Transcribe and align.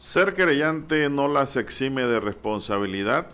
Ser 0.00 0.32
querellante 0.32 1.10
no 1.10 1.28
las 1.28 1.56
exime 1.56 2.06
de 2.06 2.20
responsabilidad. 2.20 3.26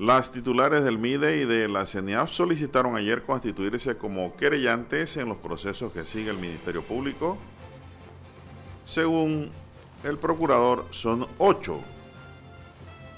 Las 0.00 0.32
titulares 0.32 0.82
del 0.82 0.98
MIDE 0.98 1.36
y 1.36 1.44
de 1.44 1.68
la 1.68 1.86
CENIAF 1.86 2.32
solicitaron 2.32 2.96
ayer 2.96 3.22
constituirse 3.22 3.96
como 3.96 4.36
querellantes 4.36 5.16
en 5.16 5.28
los 5.28 5.38
procesos 5.38 5.92
que 5.92 6.02
sigue 6.02 6.30
el 6.30 6.38
Ministerio 6.38 6.82
Público. 6.82 7.38
Según 8.84 9.52
el 10.02 10.18
procurador, 10.18 10.86
son 10.90 11.28
ocho. 11.38 11.80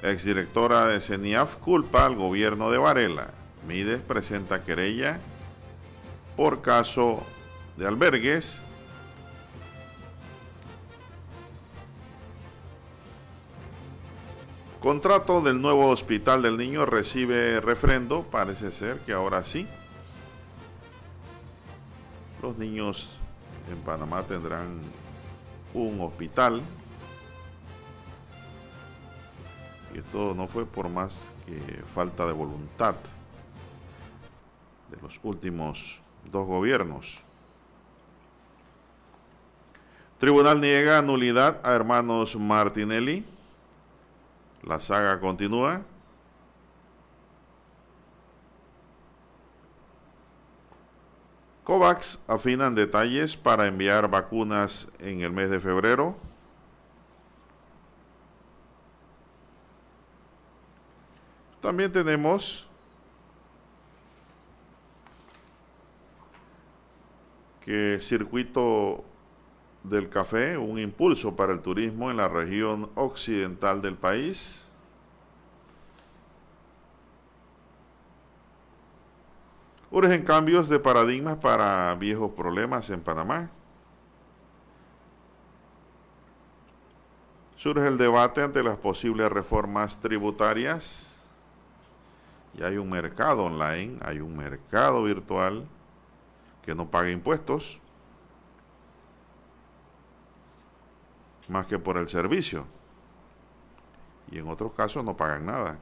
Exdirectora 0.02 0.88
de 0.88 1.00
CENIAF 1.00 1.56
culpa 1.56 2.04
al 2.04 2.16
gobierno 2.16 2.70
de 2.70 2.76
Varela. 2.76 3.30
Mides 3.66 4.02
presenta 4.02 4.62
querella 4.62 5.20
por 6.36 6.60
caso 6.60 7.24
de 7.78 7.86
albergues. 7.86 8.62
Contrato 14.80 15.42
del 15.42 15.60
nuevo 15.60 15.88
hospital 15.88 16.40
del 16.40 16.56
niño 16.56 16.86
recibe 16.86 17.60
refrendo. 17.60 18.22
Parece 18.22 18.72
ser 18.72 19.00
que 19.00 19.12
ahora 19.12 19.44
sí. 19.44 19.66
Los 22.40 22.56
niños 22.56 23.10
en 23.70 23.76
Panamá 23.82 24.22
tendrán 24.22 24.80
un 25.74 26.00
hospital. 26.00 26.62
Y 29.94 29.98
esto 29.98 30.34
no 30.34 30.48
fue 30.48 30.64
por 30.64 30.88
más 30.88 31.28
que 31.44 31.60
falta 31.82 32.26
de 32.26 32.32
voluntad 32.32 32.94
de 34.90 34.96
los 35.02 35.20
últimos 35.22 36.00
dos 36.32 36.46
gobiernos. 36.46 37.20
Tribunal 40.16 40.58
niega 40.62 41.02
nulidad 41.02 41.60
a 41.64 41.74
hermanos 41.74 42.34
Martinelli. 42.34 43.26
La 44.62 44.78
saga 44.78 45.18
continúa. 45.20 45.82
COVAX 51.64 52.20
afinan 52.26 52.74
detalles 52.74 53.36
para 53.36 53.66
enviar 53.66 54.10
vacunas 54.10 54.88
en 54.98 55.20
el 55.20 55.30
mes 55.30 55.50
de 55.50 55.60
febrero. 55.60 56.16
También 61.62 61.92
tenemos 61.92 62.66
que 67.64 67.98
Circuito 68.00 69.04
del 69.82 70.08
Café, 70.08 70.56
un 70.56 70.78
impulso 70.78 71.34
para 71.34 71.52
el 71.52 71.60
turismo 71.60 72.10
en 72.10 72.18
la 72.18 72.28
región 72.28 72.90
occidental 72.94 73.80
del 73.82 73.96
país. 73.96 74.70
Urgen 79.90 80.22
cambios 80.22 80.68
de 80.68 80.78
paradigmas 80.78 81.38
para 81.38 81.94
viejos 81.96 82.30
problemas 82.32 82.90
en 82.90 83.00
Panamá. 83.00 83.50
Surge 87.56 87.86
el 87.88 87.98
debate 87.98 88.40
ante 88.40 88.62
las 88.62 88.76
posibles 88.76 89.30
reformas 89.30 90.00
tributarias. 90.00 91.28
Y 92.56 92.62
hay 92.62 92.76
un 92.76 92.88
mercado 92.88 93.44
online, 93.44 93.98
hay 94.02 94.20
un 94.20 94.36
mercado 94.36 95.02
virtual 95.02 95.66
que 96.62 96.74
no 96.74 96.88
paga 96.88 97.10
impuestos, 97.10 97.79
más 101.50 101.66
que 101.66 101.78
por 101.78 101.96
el 101.96 102.08
servicio. 102.08 102.64
Y 104.30 104.38
en 104.38 104.48
otros 104.48 104.72
casos 104.72 105.04
no 105.04 105.16
pagan 105.16 105.44
nada. 105.44 105.78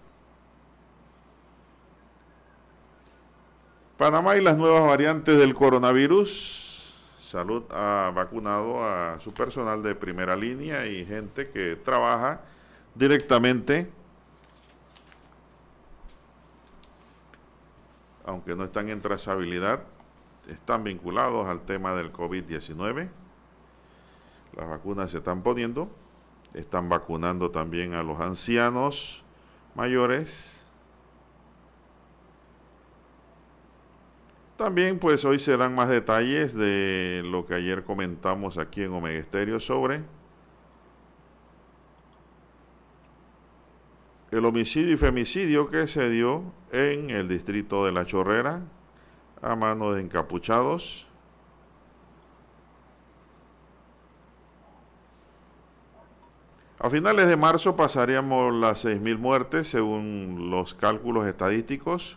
Panamá 3.98 4.36
y 4.36 4.40
las 4.40 4.56
nuevas 4.56 4.84
variantes 4.86 5.38
del 5.38 5.54
coronavirus. 5.54 6.96
Salud 7.18 7.64
ha 7.70 8.10
vacunado 8.14 8.82
a 8.82 9.20
su 9.20 9.34
personal 9.34 9.82
de 9.82 9.94
primera 9.94 10.34
línea 10.34 10.86
y 10.86 11.04
gente 11.04 11.50
que 11.50 11.76
trabaja 11.76 12.40
directamente, 12.94 13.90
aunque 18.24 18.56
no 18.56 18.64
están 18.64 18.88
en 18.88 19.02
trazabilidad, 19.02 19.82
están 20.48 20.84
vinculados 20.84 21.46
al 21.46 21.60
tema 21.60 21.94
del 21.94 22.10
COVID-19. 22.12 23.10
Las 24.58 24.68
vacunas 24.68 25.12
se 25.12 25.18
están 25.18 25.42
poniendo. 25.42 25.88
Están 26.52 26.88
vacunando 26.88 27.50
también 27.50 27.94
a 27.94 28.02
los 28.02 28.20
ancianos 28.20 29.22
mayores. 29.74 30.66
También 34.56 34.98
pues 34.98 35.24
hoy 35.24 35.38
se 35.38 35.56
dan 35.56 35.76
más 35.76 35.88
detalles 35.88 36.54
de 36.54 37.22
lo 37.24 37.46
que 37.46 37.54
ayer 37.54 37.84
comentamos 37.84 38.58
aquí 38.58 38.82
en 38.82 38.92
Omega 38.92 39.60
sobre 39.60 40.02
el 44.30 44.44
homicidio 44.44 44.92
y 44.92 44.96
femicidio 44.96 45.70
que 45.70 45.86
se 45.86 46.10
dio 46.10 46.42
en 46.72 47.10
el 47.10 47.28
distrito 47.28 47.84
de 47.84 47.92
La 47.92 48.04
Chorrera, 48.04 48.62
a 49.40 49.56
mano 49.56 49.92
de 49.92 50.02
encapuchados. 50.02 51.07
A 56.80 56.88
finales 56.90 57.26
de 57.26 57.36
marzo 57.36 57.74
pasaríamos 57.74 58.54
las 58.54 58.84
6.000 58.84 59.18
muertes 59.18 59.68
según 59.68 60.48
los 60.48 60.74
cálculos 60.74 61.26
estadísticos. 61.26 62.16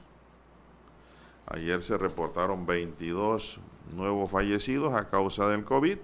Ayer 1.47 1.81
se 1.81 1.97
reportaron 1.97 2.67
22 2.67 3.59
nuevos 3.95 4.29
fallecidos 4.29 4.93
a 4.93 5.09
causa 5.09 5.47
del 5.47 5.63
COVID. 5.63 5.97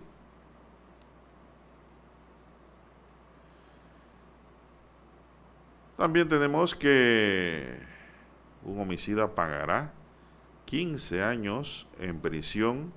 También 5.95 6.27
tenemos 6.27 6.73
que 6.73 7.79
un 8.63 8.79
homicida 8.79 9.35
pagará 9.35 9.93
15 10.65 11.21
años 11.21 11.85
en 11.99 12.19
prisión 12.19 12.91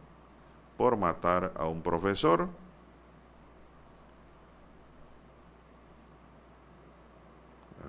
por 0.79 0.97
matar 0.97 1.53
a 1.57 1.67
un 1.67 1.83
profesor. 1.83 2.49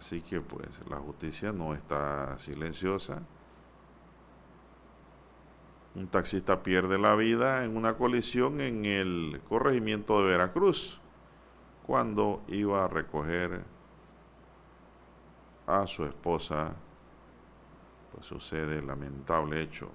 Así 0.01 0.22
que 0.22 0.41
pues 0.41 0.81
la 0.89 0.97
justicia 0.97 1.51
no 1.51 1.75
está 1.75 2.39
silenciosa. 2.39 3.22
Un 5.94 6.07
taxista 6.07 6.63
pierde 6.63 6.97
la 6.97 7.13
vida 7.13 7.63
en 7.63 7.78
una 7.78 7.94
colisión 7.94 8.61
en 8.61 8.85
el 8.85 9.40
corregimiento 9.47 10.23
de 10.23 10.31
Veracruz 10.31 11.00
cuando 11.85 12.41
iba 12.47 12.84
a 12.84 12.88
recoger 12.88 13.63
a 15.67 15.85
su 15.85 16.03
esposa 16.06 16.73
pues 18.11 18.25
sucede 18.25 18.79
el 18.79 18.88
lamentable 18.88 19.61
hecho. 19.61 19.91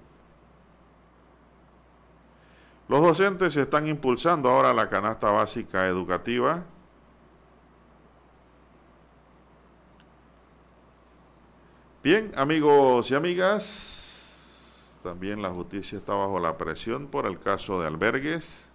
Los 2.87 3.01
docentes 3.01 3.57
están 3.57 3.87
impulsando 3.87 4.49
ahora 4.49 4.73
la 4.73 4.87
canasta 4.87 5.31
básica 5.31 5.85
educativa. 5.85 6.63
Bien, 12.03 12.31
amigos 12.35 13.09
y 13.09 13.15
amigas, 13.15 14.99
también 15.01 15.41
la 15.41 15.49
justicia 15.49 15.97
está 15.97 16.13
bajo 16.13 16.39
la 16.39 16.57
presión 16.57 17.07
por 17.07 17.25
el 17.25 17.39
caso 17.39 17.81
de 17.81 17.87
albergues. 17.87 18.71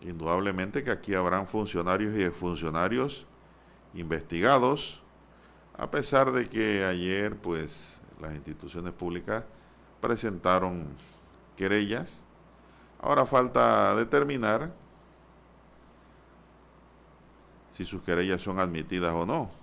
Indudablemente 0.00 0.82
que 0.82 0.90
aquí 0.90 1.14
habrán 1.14 1.46
funcionarios 1.46 2.16
y 2.16 2.22
exfuncionarios 2.22 3.24
investigados 3.94 5.00
a 5.78 5.90
pesar 5.90 6.32
de 6.32 6.48
que 6.48 6.84
ayer 6.84 7.36
pues 7.36 8.02
las 8.20 8.34
instituciones 8.34 8.92
públicas 8.92 9.44
presentaron 10.00 10.88
querellas, 11.56 12.24
ahora 13.00 13.24
falta 13.26 13.94
determinar 13.94 14.72
si 17.70 17.84
sus 17.84 18.02
querellas 18.02 18.42
son 18.42 18.58
admitidas 18.58 19.12
o 19.12 19.24
no. 19.24 19.61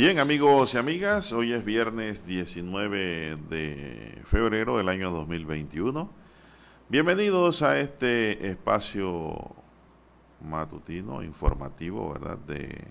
Bien, 0.00 0.18
amigos 0.18 0.72
y 0.72 0.78
amigas, 0.78 1.30
hoy 1.30 1.52
es 1.52 1.62
viernes 1.62 2.24
19 2.24 3.36
de 3.50 4.22
febrero 4.24 4.78
del 4.78 4.88
año 4.88 5.10
2021. 5.10 6.10
Bienvenidos 6.88 7.60
a 7.60 7.78
este 7.78 8.48
espacio 8.48 9.54
matutino, 10.40 11.22
informativo, 11.22 12.14
¿verdad? 12.14 12.38
De 12.38 12.82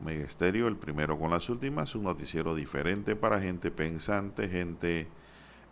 Omega 0.00 0.24
Estéreo, 0.24 0.68
el 0.68 0.76
primero 0.76 1.18
con 1.18 1.32
las 1.32 1.48
últimas, 1.48 1.96
un 1.96 2.04
noticiero 2.04 2.54
diferente 2.54 3.16
para 3.16 3.40
gente 3.40 3.72
pensante, 3.72 4.48
gente 4.48 5.08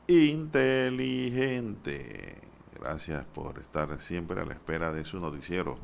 inteligente. 0.08 1.60
Gracias 2.80 3.24
por 3.26 3.60
estar 3.60 4.00
siempre 4.00 4.40
a 4.40 4.44
la 4.44 4.54
espera 4.54 4.92
de 4.92 5.04
su 5.04 5.20
noticiero. 5.20 5.78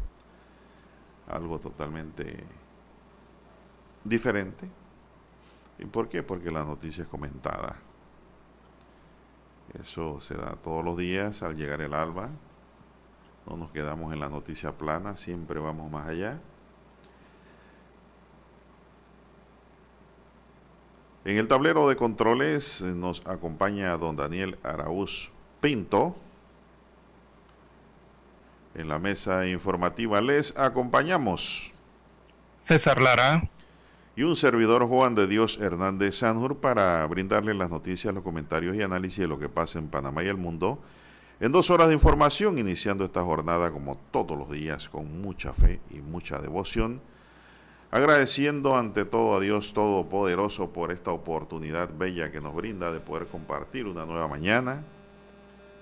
Algo 1.29 1.61
totalmente 1.61 2.43
diferente. 4.05 4.69
¿Y 5.79 5.85
por 5.85 6.09
qué? 6.09 6.23
Porque 6.23 6.51
la 6.51 6.65
noticia 6.65 7.03
es 7.03 7.09
comentada. 7.09 7.77
Eso 9.79 10.21
se 10.21 10.35
da 10.35 10.57
todos 10.57 10.85
los 10.85 10.97
días 10.97 11.43
al 11.43 11.57
llegar 11.57 11.81
el 11.81 11.95
alba. 11.95 12.31
No 13.47 13.57
nos 13.57 13.71
quedamos 13.71 14.13
en 14.13 14.21
la 14.21 14.29
noticia 14.29 14.73
plana, 14.73 15.17
siempre 15.17 15.61
vamos 15.61 15.91
más 15.91 16.09
allá. 16.09 16.39
En 21.25 21.37
el 21.37 21.49
tablero 21.49 21.89
de 21.89 21.97
controles 21.97 22.81
nos 22.83 23.27
acompaña 23.27 23.97
don 23.99 24.17
Daniel 24.17 24.59
Araúz 24.63 25.31
Pinto. 25.61 26.17
En 28.75 28.89
la 28.89 28.99
mesa 28.99 29.47
informativa 29.47 30.21
les 30.21 30.57
acompañamos. 30.57 31.73
César 32.61 33.01
Lara 33.01 33.51
y 34.19 34.25
un 34.25 34.35
servidor 34.35 34.85
Juan 34.89 35.15
de 35.15 35.29
Dios 35.29 35.61
Hernández 35.61 36.17
Sanjur 36.17 36.57
para 36.57 37.07
brindarle 37.07 37.55
las 37.55 37.71
noticias, 37.71 38.13
los 38.13 38.25
comentarios 38.25 38.75
y 38.75 38.83
análisis 38.83 39.21
de 39.21 39.29
lo 39.29 39.39
que 39.39 39.49
pasa 39.49 39.79
en 39.79 39.87
Panamá 39.87 40.25
y 40.25 40.27
el 40.27 40.37
mundo 40.37 40.81
en 41.39 41.53
dos 41.53 41.71
horas 41.71 41.87
de 41.87 41.95
información, 41.95 42.59
iniciando 42.59 43.05
esta 43.05 43.23
jornada 43.23 43.71
como 43.71 43.97
todos 44.11 44.37
los 44.37 44.51
días 44.51 44.89
con 44.89 45.23
mucha 45.23 45.53
fe 45.53 45.81
y 45.91 46.01
mucha 46.01 46.41
devoción, 46.41 47.01
agradeciendo 47.93 48.77
ante 48.77 49.05
todo 49.05 49.37
a 49.37 49.41
Dios 49.41 49.73
Todopoderoso 49.73 50.73
por 50.73 50.91
esta 50.91 51.13
oportunidad 51.13 51.89
bella 51.97 52.33
que 52.33 52.41
nos 52.41 52.57
brinda 52.57 52.91
de 52.91 52.99
poder 52.99 53.29
compartir 53.29 53.87
una 53.87 54.05
nueva 54.05 54.27
mañana, 54.27 54.83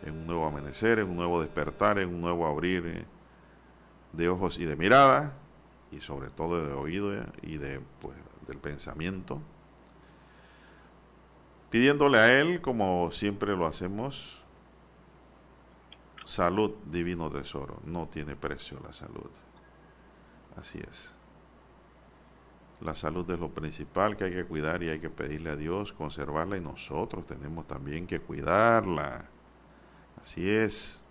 en 0.04 0.12
un 0.12 0.26
nuevo 0.26 0.44
amanecer, 0.44 0.98
en 0.98 1.08
un 1.08 1.16
nuevo 1.16 1.40
despertar, 1.40 1.98
en 1.98 2.10
un 2.10 2.20
nuevo 2.20 2.46
abrir 2.46 3.06
de 4.12 4.28
ojos 4.28 4.58
y 4.58 4.66
de 4.66 4.76
mirada, 4.76 5.32
y 5.90 6.00
sobre 6.00 6.28
todo 6.28 6.66
de 6.66 6.74
oído 6.74 7.12
y 7.42 7.56
de 7.58 7.80
pues, 8.00 8.16
del 8.46 8.58
pensamiento, 8.58 9.40
pidiéndole 11.70 12.18
a 12.18 12.40
Él, 12.40 12.60
como 12.60 13.10
siempre 13.12 13.56
lo 13.56 13.66
hacemos, 13.66 14.38
salud, 16.24 16.72
divino 16.90 17.30
tesoro. 17.30 17.80
No 17.84 18.08
tiene 18.08 18.36
precio 18.36 18.80
la 18.84 18.92
salud. 18.92 19.30
Así 20.56 20.78
es. 20.78 21.14
La 22.80 22.94
salud 22.94 23.30
es 23.30 23.38
lo 23.38 23.50
principal 23.50 24.16
que 24.16 24.24
hay 24.24 24.32
que 24.32 24.44
cuidar 24.44 24.82
y 24.82 24.90
hay 24.90 24.98
que 24.98 25.08
pedirle 25.08 25.50
a 25.50 25.56
Dios 25.56 25.92
conservarla 25.92 26.58
y 26.58 26.60
nosotros 26.60 27.26
tenemos 27.26 27.66
también 27.66 28.06
que 28.06 28.20
cuidarla. 28.20 29.26
Así 30.22 30.50
es. 30.50 31.02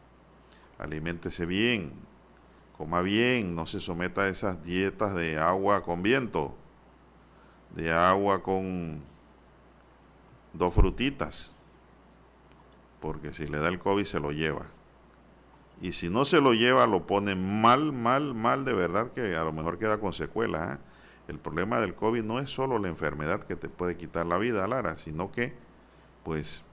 Aliméntese 0.78 1.46
bien, 1.46 1.94
coma 2.78 3.02
bien, 3.02 3.56
no 3.56 3.66
se 3.66 3.80
someta 3.80 4.24
a 4.24 4.28
esas 4.28 4.64
dietas 4.64 5.16
de 5.16 5.40
agua 5.40 5.84
con 5.84 6.04
viento 6.04 6.56
de 7.76 7.92
agua 7.92 8.42
con 8.42 9.02
dos 10.54 10.74
frutitas, 10.74 11.54
porque 13.02 13.34
si 13.34 13.46
le 13.48 13.60
da 13.60 13.68
el 13.68 13.80
COVID 13.80 14.06
se 14.06 14.20
lo 14.20 14.32
lleva. 14.32 14.66
Y 15.82 15.92
si 15.92 16.10
no 16.10 16.24
se 16.24 16.40
lo 16.40 16.54
lleva, 16.54 16.88
lo 16.88 17.06
pone 17.06 17.36
mal, 17.36 17.92
mal, 17.92 18.34
mal, 18.34 18.64
de 18.64 18.74
verdad 18.74 19.12
que 19.12 19.36
a 19.36 19.44
lo 19.44 19.52
mejor 19.52 19.78
queda 19.78 20.00
con 20.00 20.14
secuelas. 20.14 20.78
¿eh? 20.78 20.82
El 21.28 21.38
problema 21.38 21.82
del 21.82 21.96
COVID 21.96 22.24
no 22.24 22.40
es 22.40 22.50
solo 22.50 22.80
la 22.80 22.88
enfermedad 22.88 23.44
que 23.44 23.58
te 23.58 23.68
puede 23.68 23.98
quitar 23.98 24.26
la 24.26 24.38
vida, 24.38 24.66
Lara, 24.68 24.98
sino 24.98 25.34
que, 25.34 25.54
pues, 26.24 26.64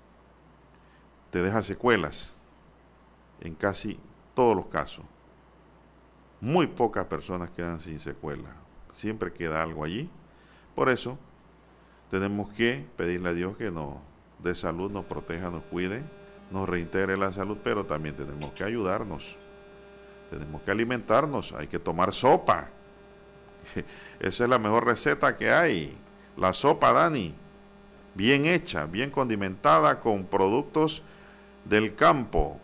te 1.31 1.43
deja 1.43 1.63
secuelas 1.63 2.41
en 3.41 3.55
casi 3.55 3.99
todos 4.35 4.55
los 4.55 4.67
casos. 4.67 5.05
Muy 6.41 6.69
pocas 6.69 7.07
personas 7.07 7.51
quedan 7.51 7.81
sin 7.81 7.99
secuelas. 7.99 8.53
Siempre 8.93 9.33
queda 9.33 9.63
algo 9.63 9.85
allí 9.85 10.09
por 10.75 10.89
eso 10.89 11.19
tenemos 12.11 12.53
que 12.53 12.85
pedirle 12.97 13.31
a 13.31 13.33
Dios 13.33 13.57
que 13.57 13.71
nos 13.71 13.95
dé 14.39 14.55
salud, 14.55 14.91
nos 14.91 15.05
proteja, 15.05 15.51
nos 15.51 15.63
cuide, 15.65 16.03
nos 16.51 16.69
reintegre 16.69 17.17
la 17.17 17.33
salud, 17.33 17.59
pero 17.65 17.87
también 17.87 18.17
tenemos 18.17 18.53
que 18.53 18.65
ayudarnos. 18.65 19.37
Tenemos 20.31 20.63
que 20.63 20.71
alimentarnos, 20.71 21.53
hay 21.53 21.69
que 21.69 21.79
tomar 21.79 22.13
sopa. 22.13 22.69
Esa 24.21 24.45
es 24.45 24.51
la 24.51 24.59
mejor 24.59 24.87
receta 24.87 25.37
que 25.37 25.51
hay. 25.51 25.97
La 26.37 26.53
sopa, 26.53 26.93
Dani, 26.93 27.35
bien 28.15 28.47
hecha, 28.47 28.87
bien 28.87 29.11
condimentada 29.11 30.01
con 30.01 30.25
productos 30.25 31.03
del 31.65 31.95
campo, 31.95 32.59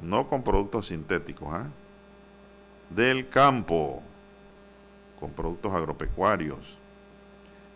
no 0.00 0.28
con 0.28 0.42
productos 0.42 0.88
sintéticos, 0.88 1.48
¿ah? 1.52 1.66
del 2.90 3.28
campo, 3.28 4.02
con 5.18 5.30
productos 5.32 5.72
agropecuarios 5.72 6.81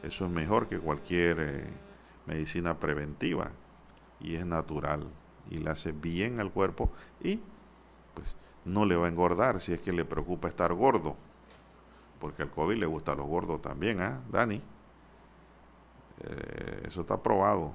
eso 0.07 0.25
es 0.25 0.31
mejor 0.31 0.69
que 0.69 0.79
cualquier 0.79 1.41
eh, 1.41 1.65
medicina 2.27 2.79
preventiva 2.79 3.51
y 4.21 4.37
es 4.37 4.47
natural 4.47 5.07
y 5.51 5.59
le 5.59 5.71
hace 5.71 5.93
bien 5.93 6.41
al 6.41 6.53
cuerpo 6.53 6.93
y 7.21 7.41
pues 8.15 8.37
no 8.65 8.85
le 8.85 8.97
va 8.97 9.07
a 9.07 9.09
engordar 9.09 9.61
si 9.61 9.73
es 9.73 9.81
que 9.81 9.93
le 9.93 10.05
preocupa 10.05 10.49
estar 10.49 10.73
gordo. 10.75 11.17
Porque 12.21 12.43
al 12.43 12.51
COVID 12.51 12.77
le 12.77 12.87
gusta 12.87 13.13
a 13.13 13.15
los 13.15 13.27
gordos 13.27 13.61
también, 13.61 14.01
¿ah, 14.01 14.21
Dani? 14.31 14.63
Eh, 16.23 16.83
eso 16.89 17.03
está 17.03 17.23
probado. 17.23 17.73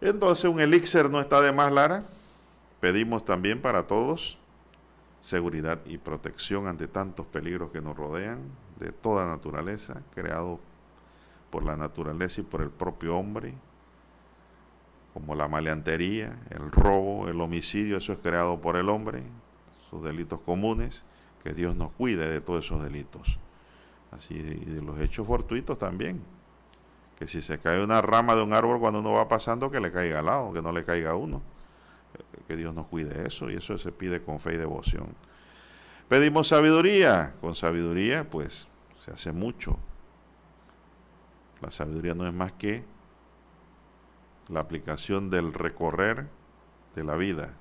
Entonces 0.00 0.44
un 0.44 0.60
elixir 0.60 1.08
no 1.08 1.20
está 1.20 1.40
de 1.40 1.52
más, 1.52 1.72
Lara. 1.72 2.04
Pedimos 2.80 3.24
también 3.24 3.62
para 3.62 3.86
todos 3.86 4.38
seguridad 5.20 5.78
y 5.86 5.98
protección 5.98 6.66
ante 6.66 6.88
tantos 6.88 7.26
peligros 7.26 7.70
que 7.70 7.80
nos 7.80 7.96
rodean 7.96 8.40
de 8.80 8.90
toda 8.90 9.24
naturaleza, 9.24 10.02
creado 10.14 10.58
por 11.52 11.64
la 11.64 11.76
naturaleza 11.76 12.40
y 12.40 12.44
por 12.44 12.62
el 12.62 12.70
propio 12.70 13.14
hombre, 13.14 13.52
como 15.12 15.34
la 15.34 15.48
maleantería, 15.48 16.38
el 16.48 16.72
robo, 16.72 17.28
el 17.28 17.38
homicidio, 17.42 17.98
eso 17.98 18.14
es 18.14 18.18
creado 18.20 18.58
por 18.62 18.76
el 18.76 18.88
hombre, 18.88 19.22
sus 19.90 20.02
delitos 20.02 20.40
comunes, 20.40 21.04
que 21.44 21.52
Dios 21.52 21.76
nos 21.76 21.92
cuide 21.92 22.26
de 22.26 22.40
todos 22.40 22.64
esos 22.64 22.82
delitos. 22.82 23.38
Así, 24.12 24.34
y 24.34 24.64
de 24.64 24.80
los 24.80 24.98
hechos 24.98 25.26
fortuitos 25.26 25.76
también, 25.76 26.22
que 27.18 27.28
si 27.28 27.42
se 27.42 27.58
cae 27.58 27.84
una 27.84 28.00
rama 28.00 28.34
de 28.34 28.42
un 28.42 28.54
árbol 28.54 28.80
cuando 28.80 29.00
uno 29.00 29.12
va 29.12 29.28
pasando, 29.28 29.70
que 29.70 29.78
le 29.78 29.92
caiga 29.92 30.20
al 30.20 30.26
lado, 30.26 30.54
que 30.54 30.62
no 30.62 30.72
le 30.72 30.86
caiga 30.86 31.10
a 31.10 31.16
uno. 31.16 31.42
Que 32.48 32.56
Dios 32.56 32.74
nos 32.74 32.86
cuide 32.86 33.26
eso, 33.26 33.50
y 33.50 33.54
eso 33.56 33.76
se 33.76 33.92
pide 33.92 34.22
con 34.22 34.40
fe 34.40 34.54
y 34.54 34.56
devoción. 34.56 35.08
Pedimos 36.08 36.48
sabiduría, 36.48 37.34
con 37.42 37.54
sabiduría 37.54 38.28
pues 38.28 38.68
se 38.98 39.10
hace 39.10 39.32
mucho 39.32 39.78
la 41.62 41.70
sabiduría 41.70 42.14
no 42.14 42.26
es 42.26 42.34
más 42.34 42.52
que 42.52 42.84
la 44.48 44.60
aplicación 44.60 45.30
del 45.30 45.54
recorrer 45.54 46.28
de 46.94 47.04
la 47.04 47.16
vida. 47.16 47.54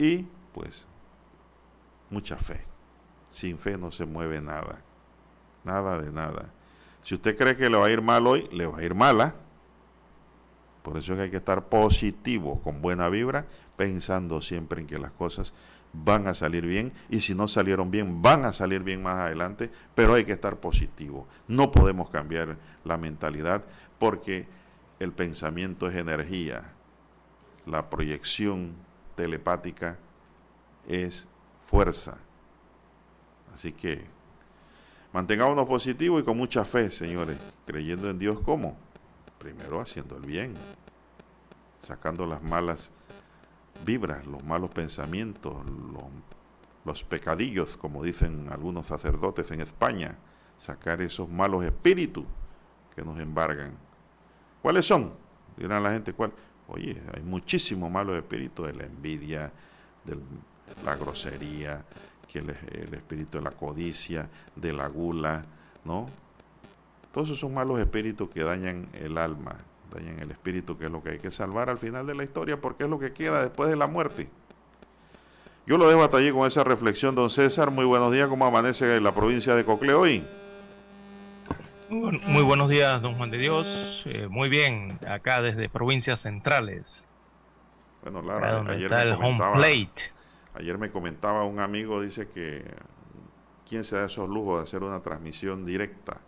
y 0.00 0.26
pues 0.54 0.86
mucha 2.10 2.36
fe. 2.36 2.64
Sin 3.28 3.58
fe 3.58 3.76
no 3.76 3.90
se 3.90 4.06
mueve 4.06 4.40
nada, 4.40 4.80
nada 5.64 5.98
de 5.98 6.12
nada. 6.12 6.50
Si 7.02 7.14
usted 7.14 7.36
cree 7.36 7.56
que 7.56 7.68
le 7.68 7.76
va 7.76 7.86
a 7.86 7.90
ir 7.90 8.00
mal 8.00 8.26
hoy, 8.26 8.48
le 8.52 8.66
va 8.66 8.78
a 8.78 8.84
ir 8.84 8.94
mala. 8.94 9.34
Por 10.82 10.96
eso 10.96 11.12
es 11.12 11.18
que 11.18 11.22
hay 11.24 11.30
que 11.30 11.36
estar 11.38 11.68
positivo, 11.68 12.60
con 12.62 12.80
buena 12.80 13.08
vibra, 13.08 13.46
pensando 13.76 14.40
siempre 14.40 14.80
en 14.80 14.86
que 14.86 14.98
las 14.98 15.12
cosas 15.12 15.52
van 15.92 16.26
a 16.26 16.34
salir 16.34 16.66
bien 16.66 16.92
y 17.08 17.20
si 17.20 17.34
no 17.34 17.48
salieron 17.48 17.90
bien, 17.90 18.22
van 18.22 18.44
a 18.44 18.52
salir 18.52 18.82
bien 18.82 19.02
más 19.02 19.16
adelante, 19.16 19.70
pero 19.94 20.14
hay 20.14 20.24
que 20.24 20.32
estar 20.32 20.56
positivo. 20.56 21.26
No 21.46 21.70
podemos 21.70 22.10
cambiar 22.10 22.56
la 22.84 22.96
mentalidad 22.96 23.64
porque 23.98 24.46
el 25.00 25.12
pensamiento 25.12 25.88
es 25.88 25.96
energía, 25.96 26.72
la 27.66 27.88
proyección 27.90 28.72
telepática 29.14 29.98
es 30.86 31.26
fuerza. 31.64 32.18
Así 33.54 33.72
que 33.72 34.04
mantengámonos 35.12 35.66
positivos 35.66 36.22
y 36.22 36.24
con 36.24 36.36
mucha 36.36 36.64
fe, 36.64 36.90
señores, 36.90 37.38
creyendo 37.66 38.10
en 38.10 38.18
Dios 38.18 38.40
como 38.40 38.76
primero 39.38 39.80
haciendo 39.80 40.16
el 40.16 40.24
bien, 40.24 40.54
sacando 41.78 42.26
las 42.26 42.42
malas 42.42 42.92
vibras, 43.84 44.26
los 44.26 44.42
malos 44.44 44.70
pensamientos, 44.70 45.54
los, 46.84 47.04
pecadillos, 47.04 47.76
como 47.76 48.02
dicen 48.02 48.48
algunos 48.50 48.86
sacerdotes 48.86 49.50
en 49.50 49.60
España, 49.60 50.16
sacar 50.56 51.02
esos 51.02 51.28
malos 51.28 51.64
espíritus 51.64 52.24
que 52.96 53.02
nos 53.02 53.18
embargan. 53.18 53.72
¿Cuáles 54.62 54.86
son? 54.86 55.12
Dirán 55.56 55.82
la 55.82 55.90
gente, 55.90 56.12
¿cuál? 56.12 56.32
Oye, 56.68 57.00
hay 57.14 57.22
muchísimos 57.22 57.90
malos 57.90 58.16
espíritus 58.16 58.66
de 58.68 58.72
la 58.72 58.84
envidia, 58.84 59.52
de 60.04 60.16
la 60.84 60.96
grosería, 60.96 61.84
que 62.26 62.38
el, 62.40 62.50
el, 62.50 62.94
espíritu 62.94 63.38
de 63.38 63.44
la 63.44 63.50
codicia, 63.50 64.28
de 64.54 64.72
la 64.72 64.86
gula, 64.86 65.44
¿no? 65.84 66.06
Todos 67.12 67.28
esos 67.28 67.40
son 67.40 67.54
malos 67.54 67.78
espíritus 67.80 68.28
que 68.30 68.42
dañan 68.42 68.88
el 68.92 69.16
alma, 69.18 69.56
dañan 69.92 70.18
el 70.20 70.30
espíritu, 70.30 70.76
que 70.76 70.86
es 70.86 70.90
lo 70.90 71.02
que 71.02 71.10
hay 71.10 71.18
que 71.18 71.30
salvar 71.30 71.70
al 71.70 71.78
final 71.78 72.06
de 72.06 72.14
la 72.14 72.24
historia, 72.24 72.60
porque 72.60 72.84
es 72.84 72.90
lo 72.90 72.98
que 72.98 73.12
queda 73.12 73.42
después 73.42 73.70
de 73.70 73.76
la 73.76 73.86
muerte. 73.86 74.28
Yo 75.66 75.76
lo 75.76 75.88
dejo 75.88 76.02
hasta 76.02 76.16
allí 76.16 76.32
con 76.32 76.46
esa 76.46 76.64
reflexión, 76.64 77.14
don 77.14 77.28
César. 77.28 77.70
Muy 77.70 77.84
buenos 77.84 78.10
días, 78.12 78.28
¿cómo 78.28 78.46
amanece 78.46 78.96
en 78.96 79.04
la 79.04 79.14
provincia 79.14 79.54
de 79.54 79.64
Cocle 79.64 79.92
hoy? 79.92 80.24
Muy 81.90 82.42
buenos 82.42 82.68
días, 82.68 83.00
don 83.00 83.14
Juan 83.14 83.30
de 83.30 83.38
Dios. 83.38 84.02
Eh, 84.06 84.28
muy 84.28 84.48
bien, 84.48 84.98
acá 85.08 85.40
desde 85.40 85.68
provincias 85.68 86.20
centrales. 86.20 87.06
Bueno, 88.02 88.22
Lara, 88.22 88.60
ayer 88.70 88.90
me, 88.90 89.16
comentaba, 89.16 89.60
ayer 90.54 90.78
me 90.78 90.90
comentaba 90.90 91.44
un 91.44 91.60
amigo, 91.60 92.00
dice 92.00 92.28
que 92.28 92.64
quién 93.68 93.84
se 93.84 93.96
da 93.96 94.06
esos 94.06 94.28
lujos 94.28 94.58
de 94.58 94.62
hacer 94.64 94.82
una 94.82 95.00
transmisión 95.00 95.66
directa 95.66 96.18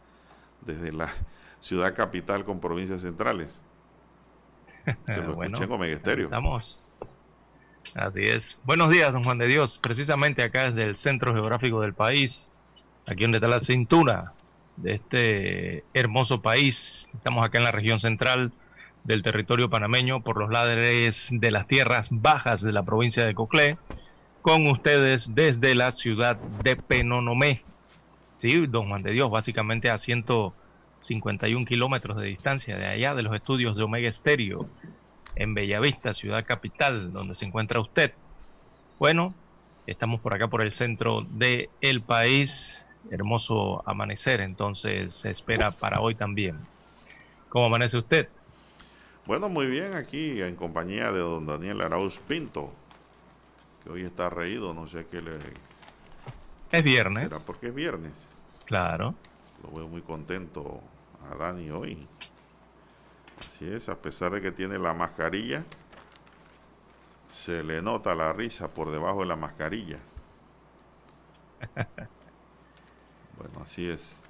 desde 0.63 0.93
la 0.93 1.11
ciudad 1.61 1.95
capital 1.95 2.45
con 2.45 2.61
provincias 2.61 3.03
centrales. 3.03 3.63
Te 5.07 5.17
lo 5.17 5.35
bueno, 5.35 5.59
escuché 5.61 6.23
Estamos. 6.23 6.79
Así 7.95 8.25
es. 8.25 8.57
Buenos 8.65 8.91
días, 8.91 9.13
don 9.13 9.25
Juan 9.25 9.39
de 9.39 9.47
Dios. 9.47 9.79
Precisamente 9.79 10.43
acá 10.43 10.71
desde 10.71 10.85
el 10.85 10.97
centro 10.97 11.33
geográfico 11.33 11.81
del 11.81 11.95
país, 11.95 12.49
aquí 13.07 13.23
donde 13.23 13.39
está 13.39 13.49
la 13.49 13.61
cintura 13.61 14.33
de 14.77 14.95
este 14.95 15.85
hermoso 15.95 16.41
país. 16.41 17.09
Estamos 17.15 17.45
acá 17.45 17.59
en 17.59 17.65
la 17.65 17.73
región 17.73 18.01
central 18.01 18.53
del 19.05 19.23
territorio 19.23 19.71
panameño, 19.71 20.23
por 20.23 20.39
los 20.39 20.51
laderes 20.51 21.29
de 21.31 21.51
las 21.51 21.67
tierras 21.67 22.09
bajas 22.11 22.63
de 22.63 22.73
la 22.73 22.83
provincia 22.83 23.25
de 23.25 23.35
Coclé, 23.35 23.79
con 24.43 24.67
ustedes 24.67 25.35
desde 25.35 25.75
la 25.75 25.91
ciudad 25.93 26.37
de 26.63 26.77
Penonomé. 26.77 27.65
Sí, 28.39 28.67
don 28.67 28.89
Juan 28.89 29.03
de 29.03 29.13
Dios, 29.13 29.31
básicamente 29.31 29.91
a 29.91 29.99
151 31.11 31.67
kilómetros 31.67 32.19
de 32.19 32.29
distancia 32.29 32.77
de 32.77 32.87
allá 32.87 33.17
de 33.17 33.25
los 33.25 33.35
estudios 33.35 33.75
de 33.75 33.83
Omega 33.83 34.09
Estéreo, 34.09 34.69
en 35.35 35.55
Bellavista, 35.55 36.15
ciudad 36.15 36.45
capital, 36.47 37.13
donde 37.13 37.35
se 37.35 37.45
encuentra 37.47 37.81
usted. 37.81 38.13
Bueno, 39.01 39.35
estamos 39.89 40.21
por 40.21 40.35
acá 40.35 40.47
por 40.47 40.63
el 40.63 40.73
centro 40.73 41.27
del 41.29 41.69
el 41.81 42.01
país, 42.01 42.85
hermoso 43.11 43.83
amanecer, 43.87 44.41
entonces 44.41 45.13
se 45.13 45.31
espera 45.31 45.73
para 45.73 46.01
hoy 46.01 46.15
también. 46.15 46.59
¿Cómo 47.49 47.67
amanece 47.67 47.99
usted? 47.99 48.29
Bueno, 49.27 49.49
muy 49.49 49.67
bien, 49.67 49.95
aquí 49.97 50.41
en 50.41 50.55
compañía 50.55 51.11
de 51.11 51.19
don 51.19 51.45
Daniel 51.45 51.81
Arauz 51.81 52.19
Pinto, 52.19 52.73
que 53.83 53.91
hoy 53.91 54.03
está 54.03 54.31
reído, 54.31 54.75
no 54.75 54.87
sé 54.87 55.07
qué 55.11 55.21
le... 55.21 55.39
Es 56.71 56.85
viernes. 56.85 57.25
¿Será 57.25 57.41
porque 57.41 57.67
es 57.67 57.75
viernes? 57.75 58.29
Claro. 58.67 59.17
Lo 59.65 59.77
veo 59.77 59.89
muy 59.89 60.03
contento 60.03 60.81
a 61.29 61.35
Dani 61.35 61.71
hoy. 61.71 62.07
Así 63.49 63.69
es, 63.71 63.89
a 63.89 63.97
pesar 63.97 64.33
de 64.33 64.41
que 64.41 64.53
tiene 64.53 64.79
la 64.79 64.95
mascarilla, 64.95 65.65
se 67.31 67.63
le 67.63 67.83
nota 67.83 68.15
la 68.15 68.33
risa 68.33 68.69
por 68.69 68.91
debajo 68.91 69.21
de 69.21 69.27
la 69.27 69.37
mascarilla. 69.37 69.99
Bueno, 73.37 73.63
así 73.65 73.89
es. 73.89 74.23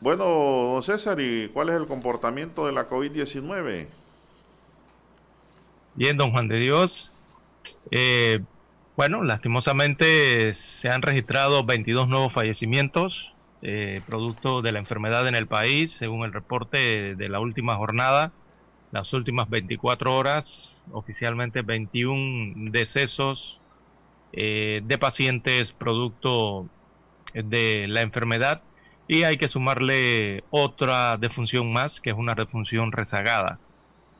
Bueno, 0.00 0.24
don 0.24 0.82
César, 0.82 1.20
¿y 1.20 1.50
cuál 1.52 1.68
es 1.68 1.74
el 1.74 1.86
comportamiento 1.86 2.64
de 2.64 2.72
la 2.72 2.88
COVID-19? 2.88 3.86
Bien, 5.94 6.16
don 6.16 6.30
Juan 6.30 6.48
de 6.48 6.56
Dios. 6.56 7.12
Eh, 7.90 8.40
bueno, 8.96 9.22
lastimosamente 9.24 10.54
se 10.54 10.88
han 10.88 11.02
registrado 11.02 11.64
22 11.64 12.08
nuevos 12.08 12.32
fallecimientos 12.32 13.35
eh, 13.62 14.00
producto 14.06 14.62
de 14.62 14.72
la 14.72 14.78
enfermedad 14.78 15.26
en 15.26 15.34
el 15.34 15.46
país, 15.46 15.92
según 15.92 16.24
el 16.24 16.32
reporte 16.32 17.14
de 17.14 17.28
la 17.28 17.40
última 17.40 17.76
jornada. 17.76 18.32
Las 18.92 19.12
últimas 19.12 19.50
24 19.50 20.16
horas, 20.16 20.76
oficialmente 20.92 21.62
21 21.62 22.70
decesos 22.70 23.60
eh, 24.32 24.80
de 24.84 24.98
pacientes 24.98 25.72
producto 25.72 26.68
de 27.34 27.86
la 27.88 28.02
enfermedad 28.02 28.62
y 29.08 29.22
hay 29.22 29.36
que 29.36 29.48
sumarle 29.48 30.44
otra 30.50 31.16
defunción 31.16 31.72
más, 31.72 32.00
que 32.00 32.10
es 32.10 32.16
una 32.16 32.34
defunción 32.34 32.92
rezagada. 32.92 33.58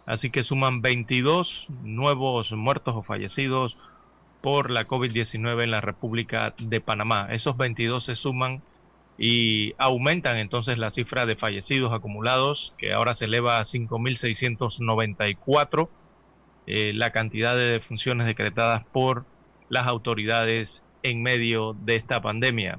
Así 0.07 0.31
que 0.31 0.45
suman 0.45 0.83
22 0.83 1.67
nuevos 1.83 2.53
muertos 2.53 2.95
o 2.97 3.03
fallecidos 3.03 3.77
por 4.41 4.71
la 4.71 4.87
COVID-19 4.87 5.65
en 5.65 5.71
la 5.73 5.81
República 5.81 6.55
de 6.59 6.81
Panamá. 6.81 7.29
Esos 7.33 7.57
22 7.57 8.05
se 8.05 8.15
suman 8.15 8.63
y 9.19 9.75
aumentan 9.79 10.37
entonces 10.37 10.79
la 10.79 10.91
cifra 10.91 11.27
de 11.27 11.37
fallecidos 11.37 11.93
acumulados, 11.93 12.75
que 12.79 12.93
ahora 12.93 13.15
se 13.15 13.27
eleva 13.27 13.59
a 13.59 13.65
5.694, 13.65 15.89
eh, 16.67 16.93
la 16.95 17.11
cantidad 17.11 17.57
de 17.57 17.65
defunciones 17.65 18.27
decretadas 18.27 18.85
por 18.87 19.25
las 19.69 19.87
autoridades 19.87 20.83
en 21.03 21.23
medio 21.23 21.77
de 21.85 21.97
esta 21.97 22.21
pandemia. 22.21 22.79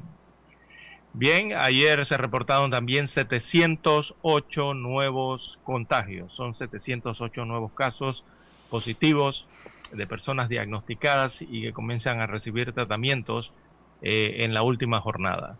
Bien, 1.14 1.54
ayer 1.54 2.06
se 2.06 2.18
reportaron 2.18 2.70
también 2.70 3.08
708 3.08 4.74
nuevos 4.76 5.58
contagios, 5.64 6.32
son 6.34 6.54
708 6.54 7.46
nuevos 7.46 7.72
casos 7.72 8.24
positivos 8.70 9.48
de 9.92 10.06
personas 10.06 10.50
diagnosticadas 10.50 11.42
y 11.42 11.62
que 11.62 11.74
comienzan 11.74 12.20
a 12.20 12.28
recibir 12.28 12.74
tratamientos 12.74 13.54
eh, 14.02 14.36
en 14.40 14.54
la 14.54 14.62
última 14.62 15.00
jornada. 15.00 15.58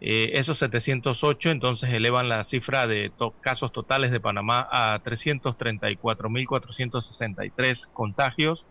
Eh, 0.00 0.32
esos 0.34 0.58
708 0.58 1.50
entonces 1.50 1.90
elevan 1.92 2.28
la 2.28 2.42
cifra 2.44 2.86
de 2.86 3.10
casos 3.40 3.72
totales 3.72 4.10
de 4.10 4.20
Panamá 4.20 4.68
a 4.70 5.02
334.463 5.02 7.88
contagios 7.92 8.66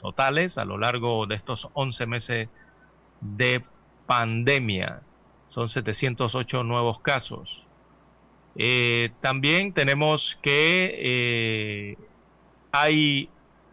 totales 0.00 0.58
a 0.58 0.64
lo 0.64 0.76
largo 0.76 1.26
de 1.26 1.36
estos 1.36 1.68
11 1.72 2.06
meses 2.06 2.48
de 3.20 3.64
pandemia 4.06 5.02
son 5.48 5.68
708 5.68 6.64
nuevos 6.64 7.00
casos. 7.00 7.62
Eh, 8.56 9.10
también 9.20 9.72
tenemos 9.72 10.36
que 10.42 10.94
eh, 10.98 11.96
hay 12.72 13.28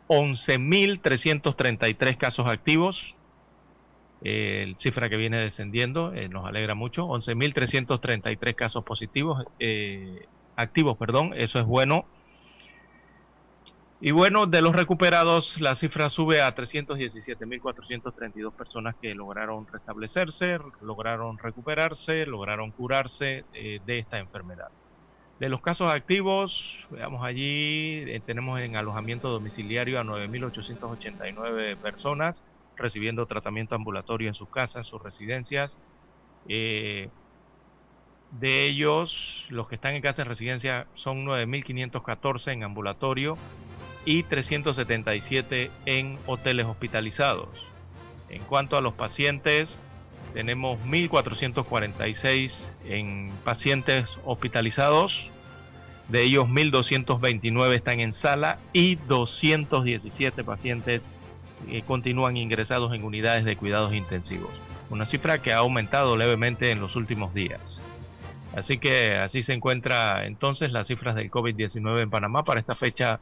11.333 0.07 2.17
casos 2.17 2.47
activos, 2.47 3.17
eh, 4.21 4.73
cifra 4.77 5.09
que 5.09 5.17
viene 5.17 5.37
descendiendo, 5.37 6.11
nos 6.29 6.45
alegra 6.45 6.75
mucho, 6.75 7.07
11.333 7.07 8.55
casos 8.55 8.83
positivos, 8.83 9.45
activos, 10.55 10.97
perdón, 10.97 11.33
eso 11.35 11.59
es 11.59 11.65
bueno. 11.65 12.05
Y 14.03 14.09
bueno, 14.11 14.47
de 14.47 14.63
los 14.63 14.75
recuperados, 14.75 15.61
la 15.61 15.75
cifra 15.75 16.09
sube 16.09 16.41
a 16.41 16.55
317.432 16.55 18.51
personas 18.51 18.95
que 18.99 19.13
lograron 19.13 19.67
restablecerse, 19.67 20.57
lograron 20.81 21.37
recuperarse, 21.37 22.25
lograron 22.25 22.71
curarse 22.71 23.45
eh, 23.53 23.79
de 23.85 23.99
esta 23.99 24.17
enfermedad. 24.17 24.69
De 25.39 25.49
los 25.49 25.61
casos 25.61 25.91
activos, 25.91 26.87
veamos 26.89 27.23
allí, 27.23 28.03
eh, 28.07 28.19
tenemos 28.25 28.59
en 28.59 28.75
alojamiento 28.75 29.29
domiciliario 29.29 29.99
a 29.99 30.03
9.889 30.03 31.77
personas 31.77 32.41
recibiendo 32.81 33.25
tratamiento 33.25 33.75
ambulatorio 33.75 34.27
en 34.27 34.35
sus 34.35 34.49
casas, 34.49 34.87
sus 34.87 35.01
residencias. 35.01 35.77
Eh, 36.47 37.09
de 38.31 38.65
ellos, 38.65 39.45
los 39.49 39.67
que 39.67 39.75
están 39.75 39.93
en 39.93 40.01
casa 40.01 40.21
en 40.21 40.27
residencia 40.27 40.87
son 40.93 41.25
9.514 41.25 42.53
en 42.53 42.63
ambulatorio 42.63 43.37
y 44.05 44.23
377 44.23 45.69
en 45.85 46.17
hoteles 46.25 46.65
hospitalizados. 46.65 47.67
En 48.29 48.41
cuanto 48.43 48.77
a 48.77 48.81
los 48.81 48.93
pacientes, 48.93 49.79
tenemos 50.33 50.79
1.446 50.85 52.63
en 52.85 53.31
pacientes 53.43 54.05
hospitalizados, 54.23 55.31
de 56.07 56.23
ellos 56.23 56.47
1.229 56.47 57.75
están 57.75 57.99
en 57.99 58.13
sala 58.13 58.59
y 58.73 58.95
217 58.95 60.43
pacientes 60.43 61.03
eh, 61.69 61.83
continúan 61.85 62.37
ingresados 62.37 62.93
en 62.93 63.03
unidades 63.03 63.45
de 63.45 63.55
cuidados 63.55 63.93
intensivos. 63.93 64.51
Una 64.89 65.05
cifra 65.05 65.41
que 65.41 65.53
ha 65.53 65.57
aumentado 65.57 66.17
levemente 66.17 66.71
en 66.71 66.81
los 66.81 66.95
últimos 66.95 67.33
días. 67.33 67.81
Así 68.55 68.77
que 68.77 69.15
así 69.15 69.43
se 69.43 69.53
encuentra 69.53 70.25
entonces 70.25 70.71
las 70.71 70.87
cifras 70.87 71.15
del 71.15 71.31
COVID-19 71.31 72.01
en 72.01 72.09
Panamá 72.09 72.43
para 72.43 72.59
esta 72.59 72.75
fecha 72.75 73.21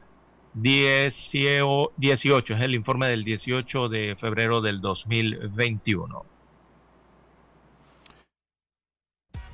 18, 0.54 2.54
es 2.54 2.60
el 2.60 2.74
informe 2.74 3.06
del 3.06 3.22
18 3.24 3.88
de 3.88 4.16
febrero 4.16 4.60
del 4.60 4.80
2021. 4.80 6.24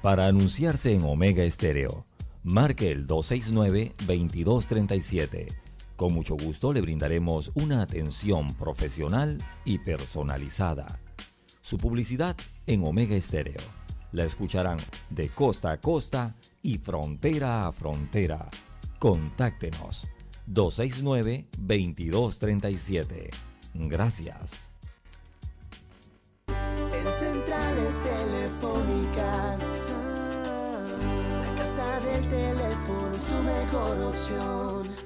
Para 0.01 0.27
anunciarse 0.27 0.95
en 0.95 1.05
Omega 1.05 1.43
Estéreo, 1.43 2.07
marque 2.43 2.91
el 2.91 3.07
269-2237. 3.07 5.66
Con 5.97 6.13
mucho 6.13 6.37
gusto 6.37 6.73
le 6.75 6.83
brindaremos 6.83 7.51
una 7.55 7.81
atención 7.81 8.53
profesional 8.55 9.43
y 9.65 9.79
personalizada. 9.79 11.01
Su 11.63 11.79
publicidad 11.79 12.37
en 12.67 12.85
Omega 12.85 13.17
Estéreo. 13.17 13.63
La 14.13 14.25
escucharán 14.25 14.77
de 15.09 15.31
costa 15.31 15.73
a 15.73 15.81
costa 15.81 16.37
y 16.61 16.77
frontera 16.77 17.67
a 17.67 17.73
frontera. 17.73 18.51
Contáctenos 18.99 20.07
269-2237. 20.49 23.31
Gracias. 23.75 24.73
En 26.49 27.07
centrales 27.19 28.03
telefónicas, 28.03 29.87
la 31.41 31.55
casa 31.57 32.01
del 32.01 32.29
teléfono 32.29 33.15
es 33.15 33.25
tu 33.25 33.43
mejor 33.43 33.99
opción. 34.03 35.06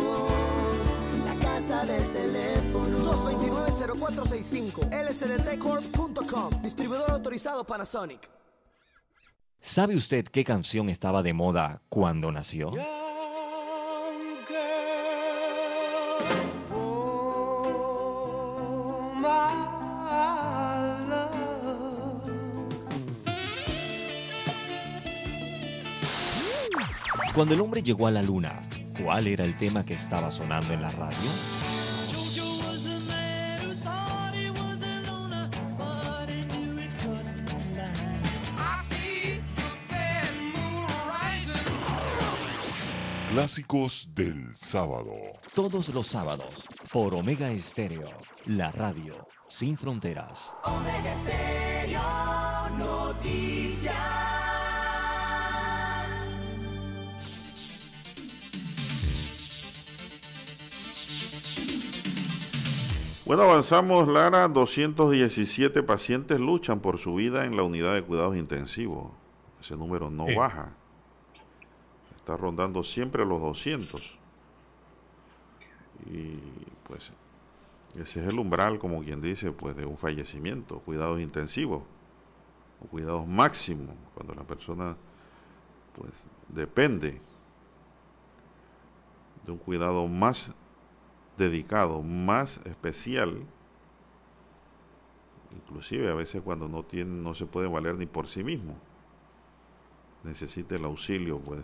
Casa 1.61 1.85
del 1.85 2.11
teléfono. 2.11 2.97
229-0465. 3.13 4.89
lsdtcorp.com. 4.89 6.61
Distribuidor 6.63 7.11
autorizado 7.11 7.63
Panasonic. 7.63 8.27
¿Sabe 9.59 9.95
usted 9.95 10.25
qué 10.25 10.43
canción 10.43 10.89
estaba 10.89 11.21
de 11.21 11.33
moda 11.33 11.83
cuando 11.87 12.31
nació? 12.31 12.71
Cuando 27.35 27.53
el 27.53 27.61
hombre 27.61 27.83
llegó 27.83 28.07
a 28.07 28.11
la 28.11 28.23
luna, 28.23 28.59
¿cuál 29.03 29.27
era 29.27 29.45
el 29.45 29.55
tema 29.55 29.85
que 29.85 29.93
estaba 29.93 30.31
sonando 30.31 30.73
en 30.73 30.81
la 30.81 30.91
radio? 30.91 31.17
Clásicos 43.33 44.09
del 44.13 44.53
sábado. 44.57 45.15
Todos 45.55 45.87
los 45.89 46.07
sábados 46.07 46.67
por 46.91 47.15
Omega 47.15 47.49
Estéreo, 47.49 48.09
la 48.45 48.71
radio 48.71 49.25
sin 49.47 49.77
fronteras. 49.77 50.51
Omega 50.65 51.13
Estéreo 51.13 52.01
Noticias. 52.77 54.20
Bueno, 63.31 63.43
avanzamos, 63.43 64.09
Lara. 64.09 64.49
217 64.49 65.83
pacientes 65.83 66.37
luchan 66.37 66.81
por 66.81 66.97
su 66.97 67.15
vida 67.15 67.45
en 67.45 67.55
la 67.55 67.63
unidad 67.63 67.93
de 67.93 68.03
cuidados 68.03 68.35
intensivos. 68.35 69.09
Ese 69.61 69.77
número 69.77 70.11
no 70.11 70.25
baja 70.35 70.73
está 72.17 72.35
rondando 72.35 72.83
siempre 72.83 73.25
los 73.25 73.39
200. 73.39 74.17
Y 76.07 76.33
pues 76.85 77.13
ese 77.97 78.19
es 78.19 78.27
el 78.27 78.37
umbral, 78.37 78.79
como 78.79 79.01
quien 79.01 79.21
dice, 79.21 79.53
pues 79.53 79.77
de 79.77 79.85
un 79.85 79.97
fallecimiento, 79.97 80.79
cuidados 80.79 81.21
intensivos 81.21 81.83
o 82.83 82.87
cuidados 82.87 83.25
máximos, 83.25 83.95
cuando 84.13 84.35
la 84.35 84.43
persona 84.43 84.97
pues 85.95 86.11
depende 86.49 87.21
de 89.45 89.51
un 89.53 89.57
cuidado 89.57 90.05
más 90.09 90.53
dedicado, 91.41 92.01
más 92.03 92.61
especial, 92.65 93.41
inclusive 95.51 96.09
a 96.09 96.13
veces 96.13 96.41
cuando 96.41 96.67
no 96.67 96.83
tiene, 96.83 97.11
no 97.11 97.33
se 97.33 97.45
puede 97.45 97.67
valer 97.67 97.95
ni 97.95 98.05
por 98.05 98.27
sí 98.27 98.43
mismo, 98.43 98.77
necesita 100.23 100.75
el 100.75 100.85
auxilio 100.85 101.39
pues 101.39 101.61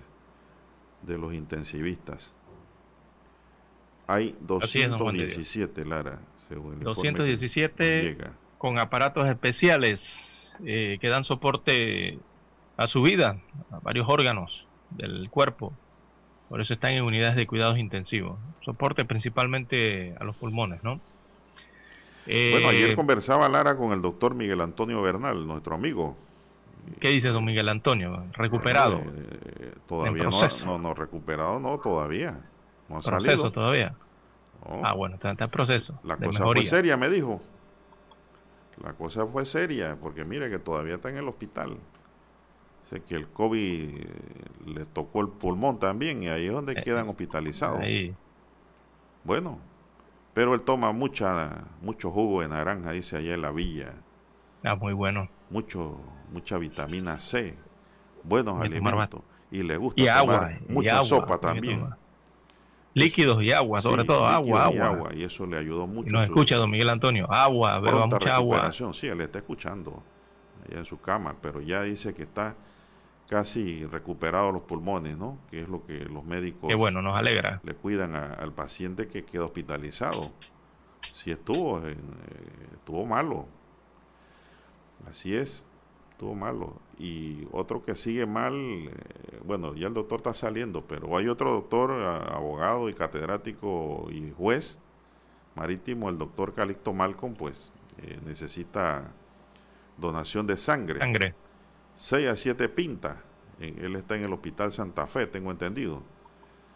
de 1.03 1.17
los 1.17 1.33
intensivistas. 1.33 2.33
Hay 4.07 4.35
217, 4.41 5.85
Lara, 5.85 6.19
según 6.37 6.75
el 6.75 6.79
217 6.79 8.17
con 8.57 8.79
aparatos 8.79 9.25
especiales 9.25 10.51
eh, 10.65 10.97
que 10.99 11.07
dan 11.09 11.23
soporte 11.23 12.17
a 12.77 12.87
su 12.87 13.01
vida, 13.03 13.39
a 13.69 13.79
varios 13.79 14.07
órganos 14.09 14.65
del 14.89 15.29
cuerpo. 15.29 15.73
Por 16.49 16.61
eso 16.61 16.73
están 16.73 16.93
en 16.93 17.03
unidades 17.03 17.35
de 17.35 17.45
cuidados 17.45 17.77
intensivos. 17.77 18.37
Soporte 18.63 19.05
principalmente 19.05 20.15
a 20.19 20.23
los 20.23 20.35
pulmones, 20.35 20.83
¿no? 20.83 20.99
bueno, 22.25 22.67
ayer 22.67 22.89
eh, 22.89 22.95
conversaba 22.95 23.47
Lara 23.47 23.77
con 23.77 23.93
el 23.93 24.01
doctor 24.01 24.35
Miguel 24.35 24.59
Antonio 24.59 25.01
Bernal, 25.01 25.47
nuestro 25.47 25.75
amigo, 25.75 26.17
¿Qué 26.99 27.09
dice 27.09 27.29
don 27.29 27.45
Miguel 27.45 27.69
Antonio? 27.69 28.25
¿Recuperado? 28.33 29.01
Eh, 29.01 29.73
todavía 29.87 30.29
no, 30.65 30.77
no, 30.77 30.93
recuperado 30.93 31.59
no, 31.59 31.77
todavía. 31.79 32.39
No 32.89 32.97
ha 32.97 33.01
¿Proceso 33.01 33.51
todavía? 33.51 33.93
Ah, 34.83 34.93
bueno, 34.93 35.15
está, 35.15 35.29
en 35.29 35.49
proceso. 35.49 35.99
La 36.03 36.17
cosa 36.17 36.43
fue 36.43 36.65
seria, 36.65 36.97
me 36.97 37.09
dijo. 37.09 37.41
La 38.83 38.93
cosa 38.93 39.25
fue 39.25 39.45
seria, 39.45 39.97
porque 40.01 40.23
mire 40.23 40.49
que 40.49 40.59
todavía 40.59 40.95
está 40.95 41.09
en 41.09 41.17
el 41.17 41.27
hospital. 41.27 41.77
Sé 42.89 43.01
que 43.01 43.15
el 43.15 43.27
COVID 43.27 43.99
eh, 43.99 44.07
le 44.65 44.85
tocó 44.85 45.21
el 45.21 45.27
pulmón 45.27 45.77
también 45.77 46.23
y 46.23 46.29
ahí 46.29 46.45
es 46.45 46.53
donde 46.53 46.73
eh, 46.73 46.83
quedan 46.83 47.09
hospitalizados. 47.09 47.81
Bueno, 49.23 49.59
pero 50.33 50.53
él 50.53 50.61
toma 50.61 50.93
mucha, 50.93 51.65
mucho 51.81 52.11
jugo 52.11 52.41
de 52.41 52.47
naranja, 52.47 52.91
dice 52.91 53.17
allá 53.17 53.33
en 53.33 53.41
la 53.41 53.51
villa. 53.51 53.93
Ah, 54.63 54.75
muy 54.75 54.93
bueno. 54.93 55.27
Mucho 55.49 55.99
mucha 56.31 56.57
vitamina 56.57 57.19
C, 57.19 57.55
buenos 58.23 58.61
alimentos 58.61 59.21
y 59.49 59.63
le 59.63 59.77
gusta 59.77 60.01
y 60.01 60.07
agua, 60.07 60.51
mucha 60.67 61.03
sopa 61.03 61.39
también. 61.39 61.89
Líquidos 62.93 63.43
y 63.43 63.51
agua, 63.51 63.81
sobre 63.81 64.03
todo 64.03 64.25
agua, 64.25 64.65
agua. 64.65 64.75
Y 64.75 64.79
agua. 64.79 65.09
Y 65.13 65.23
eso 65.23 65.45
le 65.45 65.57
ayudó 65.57 65.85
mucho. 65.85 66.09
Y 66.09 66.11
nos 66.11 66.25
escucha 66.25 66.55
don 66.55 66.71
Miguel 66.71 66.89
Antonio, 66.89 67.31
agua, 67.31 67.79
beba 67.79 68.07
mucha 68.07 68.35
agua. 68.35 68.71
Sí, 68.71 69.07
él 69.07 69.21
está 69.21 69.39
escuchando 69.39 70.01
allá 70.67 70.79
en 70.79 70.85
su 70.85 70.99
cama, 70.99 71.35
pero 71.41 71.61
ya 71.61 71.83
dice 71.83 72.13
que 72.13 72.23
está 72.23 72.55
casi 73.27 73.85
recuperado 73.85 74.51
los 74.51 74.63
pulmones, 74.63 75.17
¿no? 75.17 75.37
Que 75.49 75.61
es 75.61 75.69
lo 75.69 75.85
que 75.85 75.99
los 76.05 76.23
médicos 76.23 76.73
bueno, 76.75 77.01
nos 77.01 77.17
alegra. 77.17 77.59
le 77.63 77.75
cuidan 77.75 78.15
al 78.15 78.53
paciente 78.53 79.07
que 79.07 79.25
queda 79.25 79.45
hospitalizado. 79.45 80.31
Sí 81.13 81.31
estuvo, 81.31 81.85
eh, 81.85 81.97
estuvo 82.73 83.05
malo. 83.05 83.45
Así 85.09 85.35
es, 85.35 85.65
estuvo 86.11 86.35
malo. 86.35 86.75
Y 86.97 87.47
otro 87.51 87.83
que 87.83 87.95
sigue 87.95 88.25
mal, 88.25 88.53
eh, 88.55 88.91
bueno, 89.45 89.75
ya 89.75 89.87
el 89.87 89.93
doctor 89.93 90.19
está 90.19 90.33
saliendo, 90.33 90.85
pero 90.85 91.17
hay 91.17 91.27
otro 91.27 91.53
doctor, 91.53 91.91
abogado 91.91 92.89
y 92.89 92.93
catedrático 92.93 94.07
y 94.09 94.31
juez 94.31 94.79
marítimo, 95.57 96.09
el 96.09 96.17
doctor 96.17 96.53
Calixto 96.53 96.93
Malcolm, 96.93 97.33
pues 97.33 97.73
eh, 97.97 98.19
necesita 98.25 99.11
donación 99.97 100.45
de 100.45 100.55
sangre. 100.55 100.99
Sangre. 100.99 101.33
6 101.97 102.29
a 102.29 102.35
7 102.35 102.69
pintas. 102.69 103.17
Él 103.59 103.95
está 103.95 104.15
en 104.15 104.23
el 104.23 104.33
Hospital 104.33 104.71
Santa 104.71 105.07
Fe, 105.07 105.27
tengo 105.27 105.51
entendido. 105.51 106.03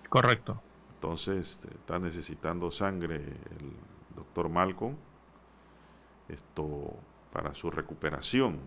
Correcto. 0.10 0.62
Entonces 0.96 1.60
está 1.74 2.00
necesitando 2.00 2.70
sangre 2.72 3.18
el 3.18 3.72
doctor 4.16 4.50
Malcolm 4.50 4.96
esto 6.28 6.96
para 7.32 7.54
su 7.54 7.70
recuperación. 7.70 8.60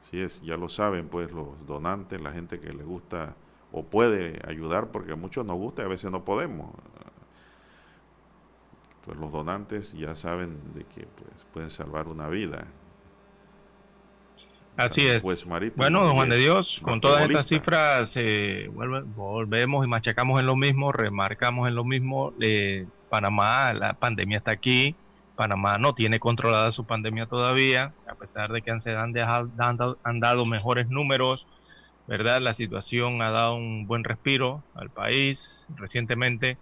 Si 0.00 0.20
es, 0.20 0.40
ya 0.42 0.56
lo 0.56 0.68
saben 0.68 1.08
pues 1.08 1.32
los 1.32 1.66
donantes, 1.66 2.20
la 2.20 2.32
gente 2.32 2.60
que 2.60 2.72
le 2.72 2.84
gusta 2.84 3.34
o 3.72 3.84
puede 3.84 4.40
ayudar, 4.46 4.90
porque 4.90 5.12
a 5.12 5.16
muchos 5.16 5.44
nos 5.44 5.56
gusta 5.56 5.82
y 5.82 5.84
a 5.84 5.88
veces 5.88 6.10
no 6.10 6.24
podemos. 6.24 6.70
Pues 9.04 9.18
los 9.18 9.32
donantes 9.32 9.92
ya 9.92 10.14
saben 10.14 10.72
de 10.74 10.84
que 10.84 11.06
pues, 11.06 11.44
pueden 11.52 11.70
salvar 11.70 12.08
una 12.08 12.28
vida. 12.28 12.66
Así 14.78 15.04
es. 15.08 15.20
Pues, 15.22 15.44
bueno, 15.74 16.04
don 16.04 16.14
Juan 16.14 16.28
de 16.28 16.36
Dios, 16.36 16.78
con 16.84 17.00
todas 17.00 17.28
estas 17.28 17.48
cifras 17.48 18.12
eh, 18.14 18.70
volvemos 18.70 19.84
y 19.84 19.88
machacamos 19.88 20.38
en 20.38 20.46
lo 20.46 20.54
mismo, 20.54 20.92
remarcamos 20.92 21.66
en 21.66 21.74
lo 21.74 21.84
mismo. 21.84 22.32
Eh, 22.40 22.86
Panamá, 23.10 23.72
la 23.72 23.94
pandemia 23.94 24.38
está 24.38 24.52
aquí. 24.52 24.94
Panamá 25.34 25.78
no 25.78 25.96
tiene 25.96 26.20
controlada 26.20 26.70
su 26.70 26.84
pandemia 26.84 27.26
todavía, 27.26 27.92
a 28.06 28.14
pesar 28.14 28.52
de 28.52 28.62
que 28.62 28.80
se 28.80 28.94
han, 28.94 29.12
han 29.18 30.20
dado 30.20 30.46
mejores 30.46 30.88
números, 30.88 31.44
¿verdad? 32.06 32.40
La 32.40 32.54
situación 32.54 33.20
ha 33.20 33.30
dado 33.30 33.56
un 33.56 33.88
buen 33.88 34.04
respiro 34.04 34.62
al 34.76 34.90
país 34.90 35.66
recientemente, 35.74 36.56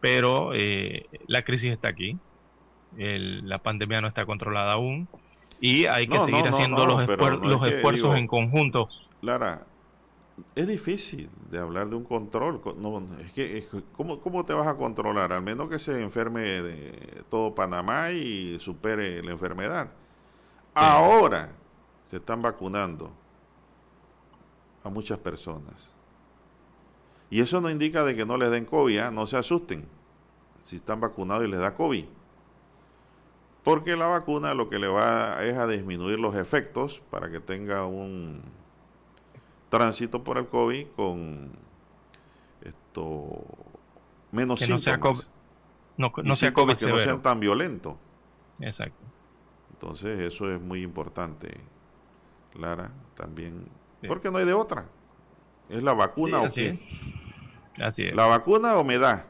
pero 0.00 0.54
eh, 0.54 1.06
la 1.26 1.42
crisis 1.42 1.72
está 1.72 1.88
aquí. 1.88 2.16
la 2.96 3.58
pandemia 3.58 4.00
no 4.02 4.06
está 4.06 4.24
controlada 4.24 4.74
aún 4.74 5.08
y 5.60 5.86
hay 5.86 6.06
que 6.06 6.20
seguir 6.20 6.46
haciendo 6.46 6.86
los, 6.86 7.02
esfuerzos 7.68 8.16
en 8.16 8.26
conjunto. 8.26 8.88
Lara, 9.22 9.66
es 10.54 10.68
difícil 10.68 11.28
de 11.50 11.58
hablar 11.58 11.88
de 11.88 11.96
un 11.96 12.04
control. 12.04 12.60
es 13.24 13.32
que, 13.32 13.66
¿cómo, 13.96 14.44
te 14.44 14.52
vas 14.52 14.66
a 14.66 14.76
controlar? 14.76 15.32
Al 15.32 15.42
menos 15.42 15.68
que 15.68 15.78
se 15.78 16.02
enferme 16.02 16.42
de 16.42 17.24
todo 17.30 17.54
Panamá 17.54 18.10
y 18.10 18.58
supere 18.60 19.22
la 19.22 19.32
enfermedad. 19.32 19.90
Ahora 20.74 21.52
se 22.02 22.18
están 22.18 22.42
vacunando 22.42 23.10
a 24.84 24.90
muchas 24.90 25.18
personas. 25.18 25.94
Y 27.30 27.40
eso 27.40 27.60
no 27.60 27.70
indica 27.70 28.04
de 28.04 28.14
que 28.14 28.24
no 28.24 28.36
les 28.36 28.50
den 28.50 28.66
COVID, 28.66 28.98
¿ah? 28.98 29.10
no 29.10 29.26
se 29.26 29.36
asusten 29.36 29.88
si 30.62 30.76
están 30.76 31.00
vacunados 31.00 31.44
y 31.46 31.50
les 31.50 31.60
da 31.60 31.74
COVID. 31.74 32.04
Porque 33.66 33.96
la 33.96 34.06
vacuna 34.06 34.54
lo 34.54 34.70
que 34.70 34.78
le 34.78 34.86
va 34.86 35.44
es 35.44 35.58
a 35.58 35.66
disminuir 35.66 36.20
los 36.20 36.36
efectos 36.36 37.02
para 37.10 37.32
que 37.32 37.40
tenga 37.40 37.84
un 37.84 38.40
tránsito 39.70 40.22
por 40.22 40.38
el 40.38 40.46
COVID 40.46 40.86
con 40.94 41.50
esto 42.62 43.44
menos 44.30 44.60
síntomas. 44.60 45.32
no, 45.96 46.12
no 46.22 46.34
sea 46.36 46.54
COVID 46.54 46.76
que 46.76 46.86
no 46.86 46.96
sean 47.00 47.20
tan 47.22 47.40
violentos. 47.40 47.96
Exacto. 48.60 49.02
Entonces 49.72 50.20
eso 50.20 50.48
es 50.48 50.60
muy 50.60 50.82
importante, 50.82 51.60
Lara, 52.54 52.92
también. 53.16 53.66
Porque 54.06 54.30
no 54.30 54.38
hay 54.38 54.44
de 54.44 54.54
otra. 54.54 54.86
¿Es 55.68 55.82
la 55.82 55.92
vacuna 55.92 56.40
o 56.40 56.52
qué? 56.52 56.78
Así 57.82 58.04
es. 58.04 58.14
¿La 58.14 58.26
vacuna 58.26 58.76
o 58.76 58.84
me 58.84 58.96
da? 58.96 59.26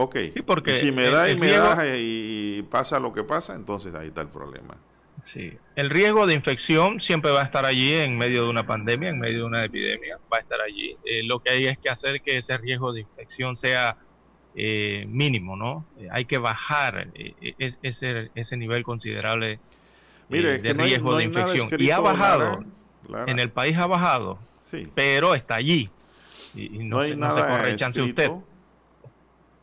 Ok. 0.00 0.16
porque 0.46 0.76
si 0.76 0.92
me 0.92 1.10
da 1.10 1.28
y 1.28 1.36
me 1.36 1.50
da 1.50 1.84
y 1.96 2.62
pasa 2.70 3.00
lo 3.00 3.12
que 3.12 3.24
pasa, 3.24 3.56
entonces 3.56 3.92
ahí 3.96 4.08
está 4.08 4.20
el 4.20 4.28
problema. 4.28 4.76
Sí. 5.24 5.58
El 5.74 5.90
riesgo 5.90 6.24
de 6.24 6.34
infección 6.34 7.00
siempre 7.00 7.32
va 7.32 7.40
a 7.42 7.44
estar 7.44 7.66
allí 7.66 7.94
en 7.94 8.16
medio 8.16 8.44
de 8.44 8.48
una 8.48 8.64
pandemia, 8.64 9.08
en 9.08 9.18
medio 9.18 9.38
de 9.38 9.44
una 9.44 9.64
epidemia, 9.64 10.20
va 10.32 10.38
a 10.38 10.40
estar 10.40 10.60
allí. 10.60 10.96
Eh, 11.04 11.24
lo 11.24 11.40
que 11.40 11.50
hay 11.50 11.66
es 11.66 11.78
que 11.78 11.90
hacer 11.90 12.22
que 12.22 12.36
ese 12.36 12.56
riesgo 12.58 12.92
de 12.92 13.00
infección 13.00 13.56
sea 13.56 13.96
eh, 14.54 15.04
mínimo, 15.08 15.56
¿no? 15.56 15.84
Eh, 15.98 16.06
hay 16.12 16.26
que 16.26 16.38
bajar 16.38 17.08
ese, 17.82 18.30
ese 18.36 18.56
nivel 18.56 18.84
considerable 18.84 19.58
Mire, 20.28 20.58
de 20.58 20.74
riesgo 20.74 21.16
de 21.16 21.24
infección. 21.24 21.68
Y 21.76 21.90
ha 21.90 21.98
bajado, 21.98 22.64
en 23.26 23.40
el 23.40 23.50
país 23.50 23.76
ha 23.76 23.88
bajado, 23.88 24.38
sí. 24.60 24.88
pero 24.94 25.34
está 25.34 25.56
allí. 25.56 25.90
Y, 26.54 26.68
no, 26.84 27.00
hay 27.00 27.16
nada 27.16 27.34
se 27.34 27.52
corre 27.52 27.76
chance 27.76 28.00
usted 28.00 28.30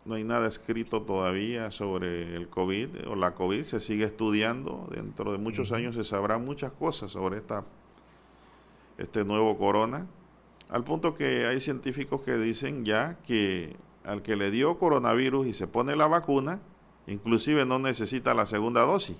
no 0.06 0.13
hay 0.15 0.24
nada 0.24 0.48
escrito 0.48 1.02
todavía 1.02 1.72
sobre 1.72 2.36
el 2.36 2.48
COVID 2.48 3.08
o 3.08 3.15
la 3.15 3.34
COVID, 3.34 3.63
se 3.63 3.80
sigue 3.80 4.06
estudiando, 4.06 4.88
dentro 4.91 5.32
de 5.32 5.39
muchos 5.39 5.72
años 5.72 5.96
se 5.96 6.04
sabrá 6.04 6.38
muchas 6.38 6.72
cosas 6.72 7.12
sobre 7.12 7.38
esta, 7.38 7.65
este 9.00 9.26
nuevo 9.26 9.58
corona, 9.58 10.06
al 10.70 10.84
punto 10.84 11.15
que 11.15 11.48
hay 11.48 11.60
científicos 11.60 12.22
que 12.22 12.38
dicen 12.38 12.86
ya 12.86 13.18
que 13.26 13.76
al 14.04 14.22
que 14.22 14.36
le 14.36 14.52
dio 14.52 14.78
coronavirus 14.78 15.48
y 15.48 15.54
se 15.54 15.65
pone 15.65 15.96
la 15.96 16.08
vacuna, 16.08 16.60
inclusive 17.08 17.65
no 17.65 17.80
necesita 17.80 18.36
la 18.36 18.46
segunda 18.46 18.82
dosis. 18.82 19.18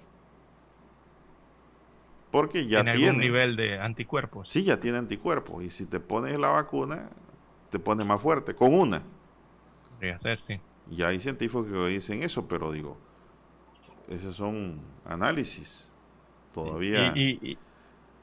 Porque 2.30 2.68
ya 2.68 2.84
tiene, 2.84 3.00
tiene 3.00 3.18
nivel 3.18 3.56
de 3.56 3.80
anticuerpos. 3.80 4.50
Sí, 4.50 4.64
ya 4.64 4.80
tiene 4.80 4.98
anticuerpos. 4.98 5.64
Y 5.64 5.70
si 5.70 5.86
te 5.86 6.00
pones 6.00 6.38
la 6.38 6.50
vacuna, 6.50 7.10
te 7.72 7.80
pone 7.80 8.04
más 8.04 8.22
fuerte, 8.22 8.54
con 8.54 8.74
una. 8.74 9.02
Podría 9.92 10.20
ser, 10.20 10.40
sí. 10.40 10.60
Y 10.90 11.02
hay 11.04 11.20
científicos 11.20 11.68
que 11.68 11.88
dicen 11.88 12.24
eso, 12.24 12.48
pero 12.48 12.72
digo, 12.72 12.98
esos 14.08 14.36
son 14.36 14.80
análisis. 15.06 15.92
Todavía. 16.54 17.12
Y, 17.16 17.58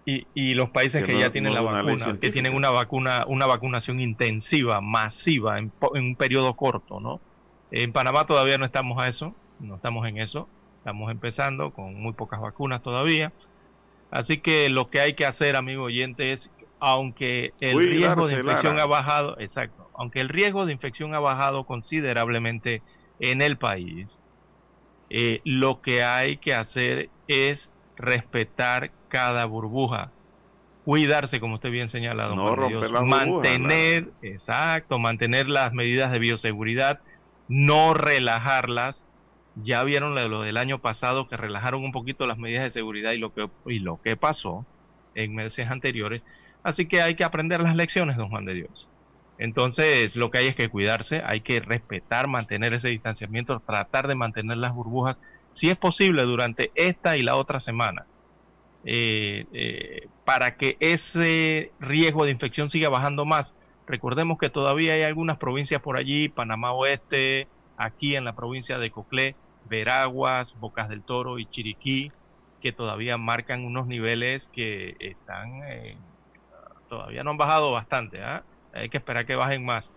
y, 0.05 0.27
y, 0.35 0.55
los 0.55 0.71
países 0.71 1.05
que, 1.05 1.19
ya 1.19 1.31
tienen 1.31 1.55
la 1.55 1.61
vacuna, 1.61 2.19
que 2.19 2.31
tienen 2.31 2.55
una 2.55 2.71
vacuna, 2.71 3.25
una 3.29 3.47
vacunación 3.47 4.01
intensiva, 4.01 4.81
masiva, 4.81 5.59
en, 5.59 5.71
en, 5.95 6.05
un 6.05 6.17
periodo 6.17 6.55
corto, 6.57 6.99
¿no? 6.99 7.21
En 7.71 7.93
Panamá 7.93 8.27
todavía 8.27 8.59
no 8.59 8.65
estamos 8.65 9.01
a 9.03 9.09
eso, 9.09 9.35
no 9.61 9.77
estamos 9.77 10.09
en 10.09 10.19
eso, 10.19 10.49
estamos 10.79 11.11
empezando 11.11 11.73
con 11.73 11.95
muy 12.01 12.13
pocas 12.15 12.41
vacunas 12.41 12.83
todavía. 12.83 13.33
Así 14.11 14.39
que 14.39 14.69
lo 14.69 14.91
que 14.91 15.01
hay 15.01 15.15
que 15.15 15.25
hacer, 15.25 15.57
amigo 15.57 15.85
oyente, 15.85 16.33
es, 16.33 16.51
aunque 16.81 17.53
el 17.61 17.79
riesgo 17.79 18.27
de 18.27 18.41
infección 18.41 18.79
ha 18.79 18.87
bajado, 18.87 19.39
exacto, 19.39 19.82
aunque 19.95 20.21
el 20.21 20.29
riesgo 20.29 20.67
de 20.67 20.73
infección 20.73 21.15
ha 21.15 21.21
bajado 21.21 21.65
considerablemente 21.65 22.83
en 23.21 23.43
el 23.43 23.57
país, 23.57 24.19
eh, 25.11 25.41
lo 25.45 25.83
que 25.83 26.03
hay 26.03 26.39
que 26.39 26.55
hacer 26.55 27.11
es 27.29 27.71
respetar 27.97 28.91
cada 29.09 29.45
burbuja, 29.45 30.11
cuidarse, 30.85 31.39
como 31.39 31.57
usted 31.57 31.71
bien 31.71 31.89
señala, 31.89 32.27
don 32.27 32.37
no 32.37 32.57
romper 32.57 32.91
las 32.91 33.05
mantener, 33.05 34.09
exacto, 34.23 34.99
mantener 34.99 35.49
las 35.49 35.73
medidas 35.73 36.11
de 36.13 36.19
bioseguridad, 36.19 37.01
no 37.49 37.95
relajarlas. 37.95 39.05
Ya 39.63 39.85
vieron 39.85 40.15
lo 40.15 40.41
del 40.41 40.57
año 40.57 40.79
pasado 40.79 41.29
que 41.29 41.37
relajaron 41.37 41.85
un 41.85 41.93
poquito 41.93 42.27
las 42.27 42.39
medidas 42.39 42.65
de 42.65 42.71
seguridad 42.71 43.13
y 43.13 43.19
lo 43.19 43.35
que 43.35 43.51
y 43.67 43.81
lo 43.81 44.01
que 44.01 44.17
pasó 44.17 44.65
en 45.15 45.35
meses 45.35 45.71
anteriores. 45.71 46.23
Así 46.63 46.87
que 46.87 47.03
hay 47.03 47.17
que 47.17 47.25
aprender 47.25 47.61
las 47.61 47.77
lecciones, 47.77 48.17
don 48.17 48.31
Juan 48.31 48.47
de 48.47 48.55
Dios. 48.55 48.89
Entonces, 49.43 50.15
lo 50.15 50.31
que 50.31 50.39
hay 50.39 50.47
es 50.47 50.55
que 50.55 50.69
cuidarse, 50.69 51.21
hay 51.27 51.41
que 51.41 51.59
respetar, 51.59 52.29
mantener 52.29 52.75
ese 52.75 52.91
distanciamiento, 52.91 53.59
tratar 53.59 54.07
de 54.07 54.15
mantener 54.15 54.57
las 54.59 54.73
burbujas, 54.73 55.17
si 55.51 55.69
es 55.69 55.77
posible, 55.77 56.23
durante 56.23 56.71
esta 56.77 57.17
y 57.17 57.25
la 57.25 57.35
otra 57.35 57.59
semana, 57.59 58.07
eh, 58.85 59.47
eh, 59.53 60.07
para 60.25 60.57
que 60.57 60.77
ese 60.79 61.73
riesgo 61.81 62.25
de 62.25 62.31
infección 62.31 62.71
siga 62.71 62.89
bajando 62.89 63.25
más. 63.25 63.57
Recordemos 63.89 64.39
que 64.39 64.49
todavía 64.49 64.93
hay 64.95 65.03
algunas 65.03 65.39
provincias 65.39 65.83
por 65.83 65.99
allí, 65.99 66.29
Panamá 66.29 66.71
Oeste, 66.71 67.49
aquí 67.77 68.15
en 68.15 68.25
la 68.25 68.37
provincia 68.37 68.79
de 68.79 68.93
Coclé, 68.93 69.35
Veraguas, 69.69 70.55
Bocas 70.61 70.89
del 70.89 71.03
Toro 71.03 71.41
y 71.41 71.47
Chiriquí, 71.47 72.13
que 72.61 72.71
todavía 72.71 73.19
marcan 73.19 73.65
unos 73.65 73.89
niveles 73.89 74.49
que 74.53 74.95
están, 75.01 75.63
todavía 76.89 77.25
no 77.25 77.33
han 77.33 77.39
bajado 77.39 77.73
bastante, 77.73 78.23
¿ah? 78.23 78.45
Hay 78.73 78.89
que 78.89 78.99
esperar 78.99 79.27
que 79.27 79.37
bajen 79.37 79.65
más. 79.65 79.93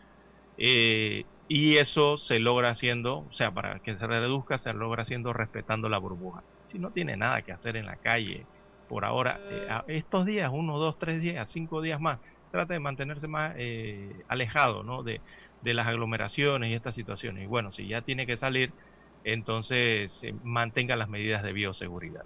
Eh, 0.57 1.25
y 1.47 1.77
eso 1.77 2.17
se 2.17 2.39
logra 2.39 2.69
haciendo, 2.69 3.19
o 3.19 3.33
sea, 3.33 3.51
para 3.51 3.79
que 3.79 3.97
se 3.97 4.07
reduzca, 4.07 4.57
se 4.57 4.73
logra 4.73 5.03
haciendo 5.03 5.33
respetando 5.33 5.89
la 5.89 5.99
burbuja. 5.99 6.43
Si 6.65 6.79
no 6.79 6.91
tiene 6.91 7.17
nada 7.17 7.41
que 7.43 7.51
hacer 7.51 7.77
en 7.77 7.85
la 7.85 7.97
calle, 7.97 8.45
por 8.88 9.05
ahora, 9.05 9.39
eh, 9.49 9.67
estos 9.88 10.25
días, 10.25 10.49
uno, 10.53 10.77
dos, 10.79 10.97
tres 10.97 11.21
días, 11.21 11.49
cinco 11.51 11.81
días 11.81 11.99
más, 11.99 12.19
trate 12.51 12.73
de 12.73 12.79
mantenerse 12.79 13.27
más 13.27 13.53
eh, 13.57 14.23
alejado 14.27 14.83
¿no? 14.83 15.03
de, 15.03 15.21
las 15.61 15.88
aglomeraciones 15.88 16.69
y 16.71 16.73
estas 16.73 16.95
situaciones. 16.95 17.43
Y 17.43 17.47
bueno, 17.47 17.71
si 17.71 17.88
ya 17.88 18.01
tiene 18.01 18.25
que 18.27 18.38
salir, 18.38 18.71
entonces 19.23 20.21
eh, 20.23 20.33
mantengan 20.43 20.99
las 20.99 21.09
medidas 21.09 21.43
de 21.43 21.53
bioseguridad. 21.53 22.25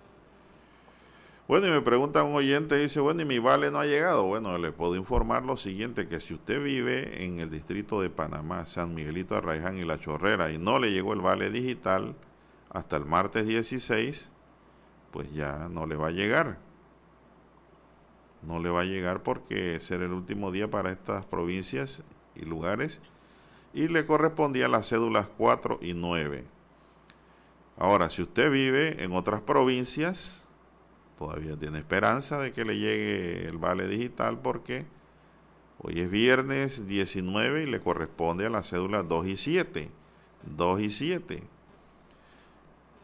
Bueno, 1.49 1.65
y 1.65 1.71
me 1.71 1.81
pregunta 1.81 2.21
un 2.21 2.35
oyente, 2.35 2.77
dice, 2.77 2.99
bueno, 2.99 3.23
y 3.23 3.25
mi 3.25 3.39
vale 3.39 3.71
no 3.71 3.79
ha 3.79 3.85
llegado. 3.87 4.23
Bueno, 4.25 4.59
le 4.59 4.71
puedo 4.71 4.95
informar 4.95 5.43
lo 5.43 5.57
siguiente, 5.57 6.07
que 6.07 6.19
si 6.19 6.35
usted 6.35 6.61
vive 6.61 7.25
en 7.25 7.39
el 7.39 7.49
distrito 7.49 8.01
de 8.01 8.11
Panamá, 8.11 8.67
San 8.67 8.93
Miguelito 8.93 9.35
Arraiján 9.35 9.79
y 9.79 9.81
La 9.81 9.99
Chorrera, 9.99 10.51
y 10.51 10.59
no 10.59 10.77
le 10.77 10.91
llegó 10.91 11.13
el 11.13 11.21
vale 11.21 11.49
digital 11.49 12.13
hasta 12.69 12.97
el 12.97 13.05
martes 13.05 13.47
16, 13.47 14.29
pues 15.09 15.33
ya 15.33 15.67
no 15.71 15.87
le 15.87 15.95
va 15.95 16.09
a 16.09 16.11
llegar. 16.11 16.59
No 18.43 18.59
le 18.59 18.69
va 18.69 18.81
a 18.81 18.85
llegar 18.85 19.23
porque 19.23 19.79
será 19.79 20.05
el 20.05 20.13
último 20.13 20.51
día 20.51 20.69
para 20.69 20.91
estas 20.91 21.25
provincias 21.25 22.03
y 22.35 22.45
lugares 22.45 23.01
y 23.73 23.87
le 23.87 24.05
correspondía 24.05 24.67
las 24.67 24.87
cédulas 24.87 25.25
4 25.39 25.79
y 25.81 25.95
9. 25.95 26.45
Ahora, 27.75 28.11
si 28.11 28.21
usted 28.21 28.51
vive 28.51 29.03
en 29.03 29.13
otras 29.13 29.41
provincias, 29.41 30.45
todavía 31.19 31.57
tiene 31.57 31.79
esperanza 31.79 32.39
de 32.39 32.53
que 32.53 32.63
le 32.63 32.77
llegue 32.77 33.45
el 33.45 33.57
vale 33.57 33.89
digital 33.89 34.39
porque 34.39 34.85
hoy 35.77 35.99
es 35.99 36.09
viernes 36.09 36.87
19 36.87 37.63
y 37.63 37.65
le 37.65 37.81
corresponde 37.81 38.45
a 38.45 38.49
la 38.49 38.63
cédula 38.63 39.03
2 39.03 39.27
y 39.27 39.35
7. 39.35 39.91
2 40.43 40.79
y 40.79 40.89
7. 40.89 41.43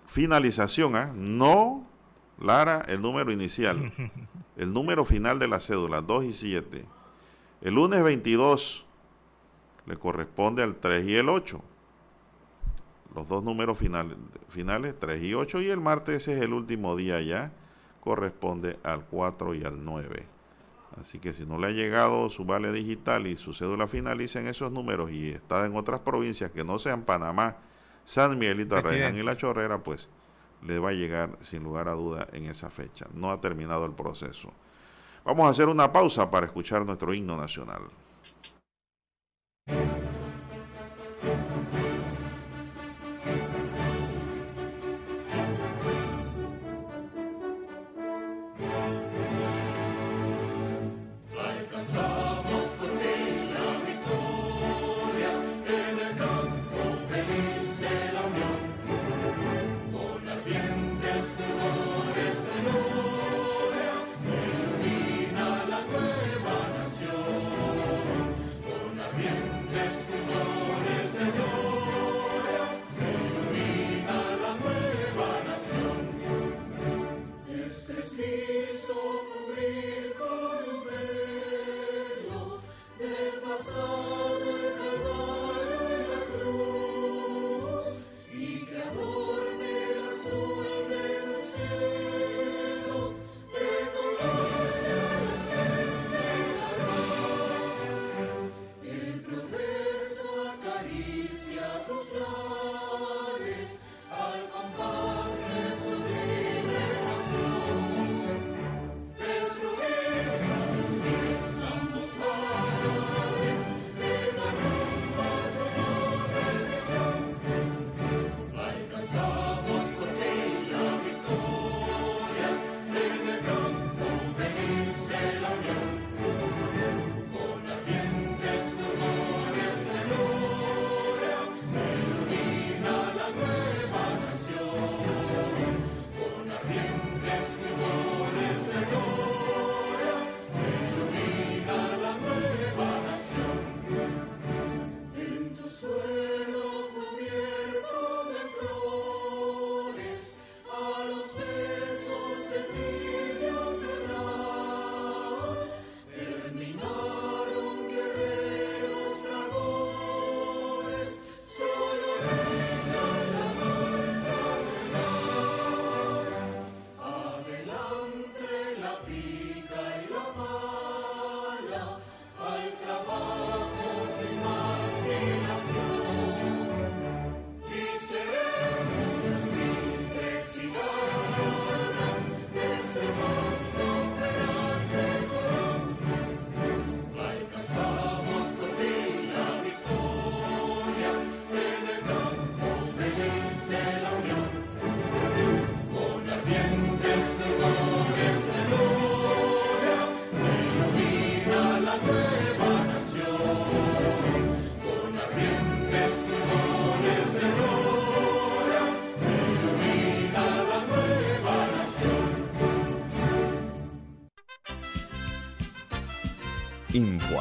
Finalización, 0.07 0.95
¿ah? 0.95 1.11
No, 1.13 1.85
Lara, 2.39 2.85
el 2.87 3.01
número 3.01 3.31
inicial. 3.31 3.91
El 4.55 4.71
número 4.71 5.03
final 5.03 5.37
de 5.37 5.49
la 5.49 5.59
cédula, 5.59 6.01
2 6.01 6.23
y 6.23 6.31
7. 6.31 6.85
El 7.59 7.73
lunes 7.73 8.01
22 8.01 8.85
le 9.85 9.97
corresponde 9.97 10.63
al 10.63 10.77
3 10.77 11.05
y 11.05 11.15
el 11.15 11.27
8 11.27 11.61
los 13.13 13.27
dos 13.29 13.43
números 13.43 13.77
finales, 13.77 14.17
finales 14.49 14.93
3 14.99 15.23
y 15.23 15.33
8, 15.33 15.61
y 15.61 15.69
el 15.69 15.79
martes 15.79 16.27
es 16.27 16.41
el 16.41 16.53
último 16.53 16.97
día 16.97 17.21
ya, 17.21 17.53
corresponde 18.05 18.79
al 18.83 19.03
4 19.03 19.55
y 19.55 19.65
al 19.65 19.83
9. 19.83 20.27
Así 21.01 21.19
que 21.19 21.33
si 21.33 21.45
no 21.45 21.57
le 21.57 21.67
ha 21.67 21.71
llegado 21.71 22.29
su 22.29 22.45
vale 22.45 22.71
digital 22.71 23.27
y 23.27 23.35
su 23.35 23.53
cédula 23.53 23.87
finaliza 23.87 24.39
en 24.39 24.47
esos 24.47 24.71
números 24.71 25.11
y 25.11 25.31
está 25.31 25.65
en 25.65 25.75
otras 25.75 25.99
provincias 25.99 26.51
que 26.51 26.63
no 26.63 26.79
sean 26.79 27.01
Panamá, 27.01 27.57
San 28.05 28.37
Miguelito, 28.37 28.77
Arraiján 28.77 29.17
y 29.17 29.23
La 29.23 29.35
Chorrera, 29.35 29.83
pues 29.83 30.07
le 30.61 30.79
va 30.79 30.89
a 30.89 30.93
llegar 30.93 31.37
sin 31.41 31.63
lugar 31.63 31.89
a 31.89 31.93
duda 31.93 32.27
en 32.31 32.45
esa 32.45 32.69
fecha. 32.69 33.07
No 33.13 33.31
ha 33.31 33.41
terminado 33.41 33.85
el 33.85 33.91
proceso. 33.91 34.53
Vamos 35.25 35.47
a 35.47 35.49
hacer 35.49 35.67
una 35.67 35.91
pausa 35.91 36.29
para 36.29 36.45
escuchar 36.45 36.85
nuestro 36.85 37.13
himno 37.13 37.35
nacional. 37.35 37.81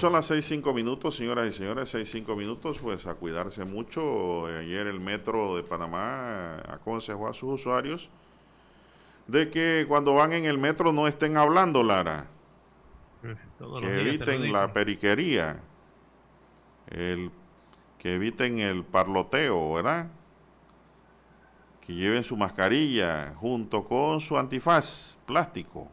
Son 0.00 0.14
las 0.14 0.24
seis 0.24 0.46
cinco 0.46 0.72
minutos, 0.72 1.16
señoras 1.16 1.46
y 1.46 1.52
señores, 1.52 1.90
seis 1.90 2.10
cinco 2.10 2.34
minutos, 2.34 2.78
pues 2.78 3.06
a 3.06 3.14
cuidarse 3.14 3.66
mucho. 3.66 4.46
Ayer 4.46 4.86
el 4.86 4.98
Metro 4.98 5.54
de 5.56 5.62
Panamá 5.62 6.56
aconsejó 6.60 7.28
a 7.28 7.34
sus 7.34 7.60
usuarios 7.60 8.08
de 9.26 9.50
que 9.50 9.84
cuando 9.86 10.14
van 10.14 10.32
en 10.32 10.46
el 10.46 10.56
metro 10.56 10.90
no 10.92 11.06
estén 11.06 11.36
hablando, 11.36 11.82
Lara. 11.82 12.28
que 13.22 14.00
eviten 14.00 14.50
la 14.50 14.72
periquería, 14.72 15.60
el, 16.88 17.30
que 17.98 18.14
eviten 18.14 18.58
el 18.58 18.84
parloteo, 18.84 19.74
¿verdad? 19.74 20.08
Que 21.82 21.92
lleven 21.92 22.24
su 22.24 22.38
mascarilla 22.38 23.34
junto 23.36 23.84
con 23.84 24.22
su 24.22 24.38
antifaz 24.38 25.18
plástico, 25.26 25.88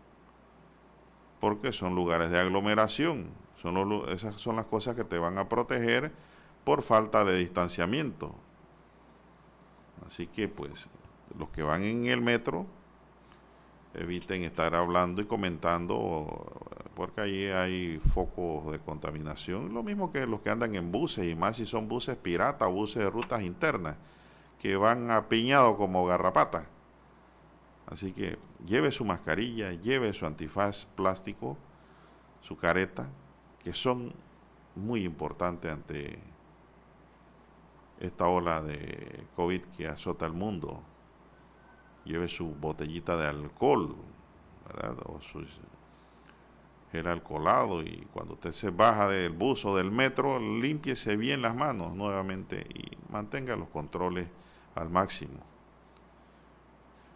porque 1.42 1.74
son 1.74 1.94
lugares 1.94 2.32
de 2.32 2.40
aglomeración. 2.40 3.47
Son 3.62 4.04
esas 4.10 4.40
son 4.40 4.56
las 4.56 4.66
cosas 4.66 4.96
que 4.96 5.04
te 5.04 5.18
van 5.18 5.38
a 5.38 5.50
proteger 5.50 6.12
por 6.64 6.84
falta 6.84 7.24
de 7.24 7.38
distanciamiento. 7.38 8.36
Así 10.06 10.28
que 10.28 10.48
pues 10.48 10.90
los 11.38 11.50
que 11.50 11.64
van 11.64 11.84
en 11.84 12.06
el 12.06 12.22
metro 12.22 12.66
eviten 13.94 14.44
estar 14.44 14.76
hablando 14.76 15.22
y 15.22 15.26
comentando 15.26 16.46
porque 16.96 17.22
allí 17.22 17.46
hay 17.46 18.00
focos 18.00 18.72
de 18.72 18.80
contaminación, 18.80 19.74
lo 19.74 19.84
mismo 19.84 20.12
que 20.12 20.26
los 20.26 20.42
que 20.42 20.50
andan 20.50 20.76
en 20.76 20.92
buses 20.92 21.26
y 21.26 21.36
más 21.36 21.58
si 21.58 21.66
son 21.66 21.88
buses 21.88 22.16
piratas, 22.16 22.72
buses 22.72 23.04
de 23.04 23.10
rutas 23.10 23.44
internas 23.44 23.96
que 24.60 24.76
van 24.76 25.12
apiñados 25.12 25.78
como 25.78 26.06
garrapata. 26.06 26.66
Así 27.86 28.12
que 28.12 28.38
lleve 28.66 28.92
su 28.92 29.06
mascarilla, 29.06 29.72
lleve 29.74 30.14
su 30.14 30.26
antifaz 30.26 30.86
plástico, 30.96 31.56
su 32.42 32.58
careta, 32.58 33.08
que 33.68 33.74
son 33.74 34.14
muy 34.76 35.04
importantes 35.04 35.70
ante 35.70 36.18
esta 38.00 38.26
ola 38.26 38.62
de 38.62 39.26
COVID 39.36 39.62
que 39.76 39.90
azota 39.90 40.26
el 40.26 40.32
mundo 40.32 40.82
lleve 42.06 42.30
su 42.30 42.46
botellita 42.46 43.18
de 43.18 43.28
alcohol, 43.28 43.94
o 45.04 45.20
su 45.20 45.46
gel 46.94 47.08
alcoholado 47.08 47.84
y 47.84 48.08
cuando 48.14 48.36
usted 48.36 48.54
se 48.54 48.70
baja 48.70 49.10
del 49.10 49.34
bus 49.34 49.66
o 49.66 49.76
del 49.76 49.92
metro, 49.92 50.40
límpiese 50.40 51.18
bien 51.18 51.42
las 51.42 51.54
manos 51.54 51.94
nuevamente 51.94 52.66
y 52.74 52.96
mantenga 53.12 53.58
los 53.58 53.68
controles 53.68 54.30
al 54.76 54.90
máximo. 54.90 55.44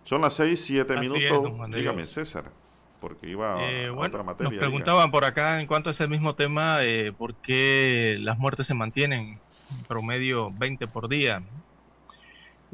Son 0.03 0.19
las 0.19 0.33
6, 0.33 0.65
7 0.65 0.99
minutos. 0.99 1.71
Dígame, 1.73 2.05
César, 2.05 2.51
porque 3.01 3.29
iba 3.29 3.57
a, 3.57 3.69
eh, 3.69 3.89
otra 3.89 4.23
materia. 4.23 4.51
Nos 4.51 4.59
preguntaban 4.59 5.11
por 5.11 5.25
acá 5.25 5.59
en 5.59 5.67
cuanto 5.67 5.89
a 5.89 5.91
ese 5.91 6.07
mismo 6.07 6.35
tema, 6.35 6.77
eh, 6.81 7.11
por 7.11 7.35
qué 7.35 8.17
las 8.21 8.37
muertes 8.37 8.67
se 8.67 8.73
mantienen 8.73 9.39
en 9.69 9.83
promedio 9.87 10.51
20 10.51 10.87
por 10.87 11.09
día. 11.09 11.37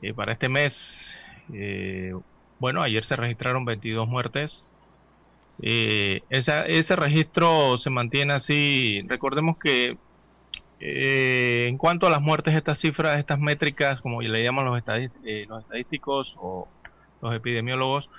Eh, 0.03 0.13
para 0.13 0.33
este 0.33 0.49
mes 0.49 1.17
eh, 1.53 2.13
bueno, 2.59 2.81
ayer 2.81 3.03
se 3.05 3.15
registraron 3.15 3.65
22 3.65 4.07
muertes. 4.07 4.63
Eh, 5.61 6.21
ese 6.29 6.95
registro 6.95 7.77
se 7.77 7.89
mantiene 7.89 8.33
así. 8.33 9.03
Recordemos 9.07 9.57
que 9.57 9.97
eh, 10.79 11.65
en 11.67 11.77
cuanto 11.77 12.07
a 12.07 12.09
las 12.09 12.21
muertes, 12.21 12.55
estas 12.55 12.79
cifras, 12.79 13.17
estas 13.17 13.39
métricas, 13.39 14.01
como 14.01 14.21
le 14.21 14.43
llaman 14.43 14.65
los, 14.65 14.83
los 15.47 15.63
estadísticos 15.63 16.35
o 16.39 16.67
los 17.21 17.35
epidemiólogos, 17.35 18.09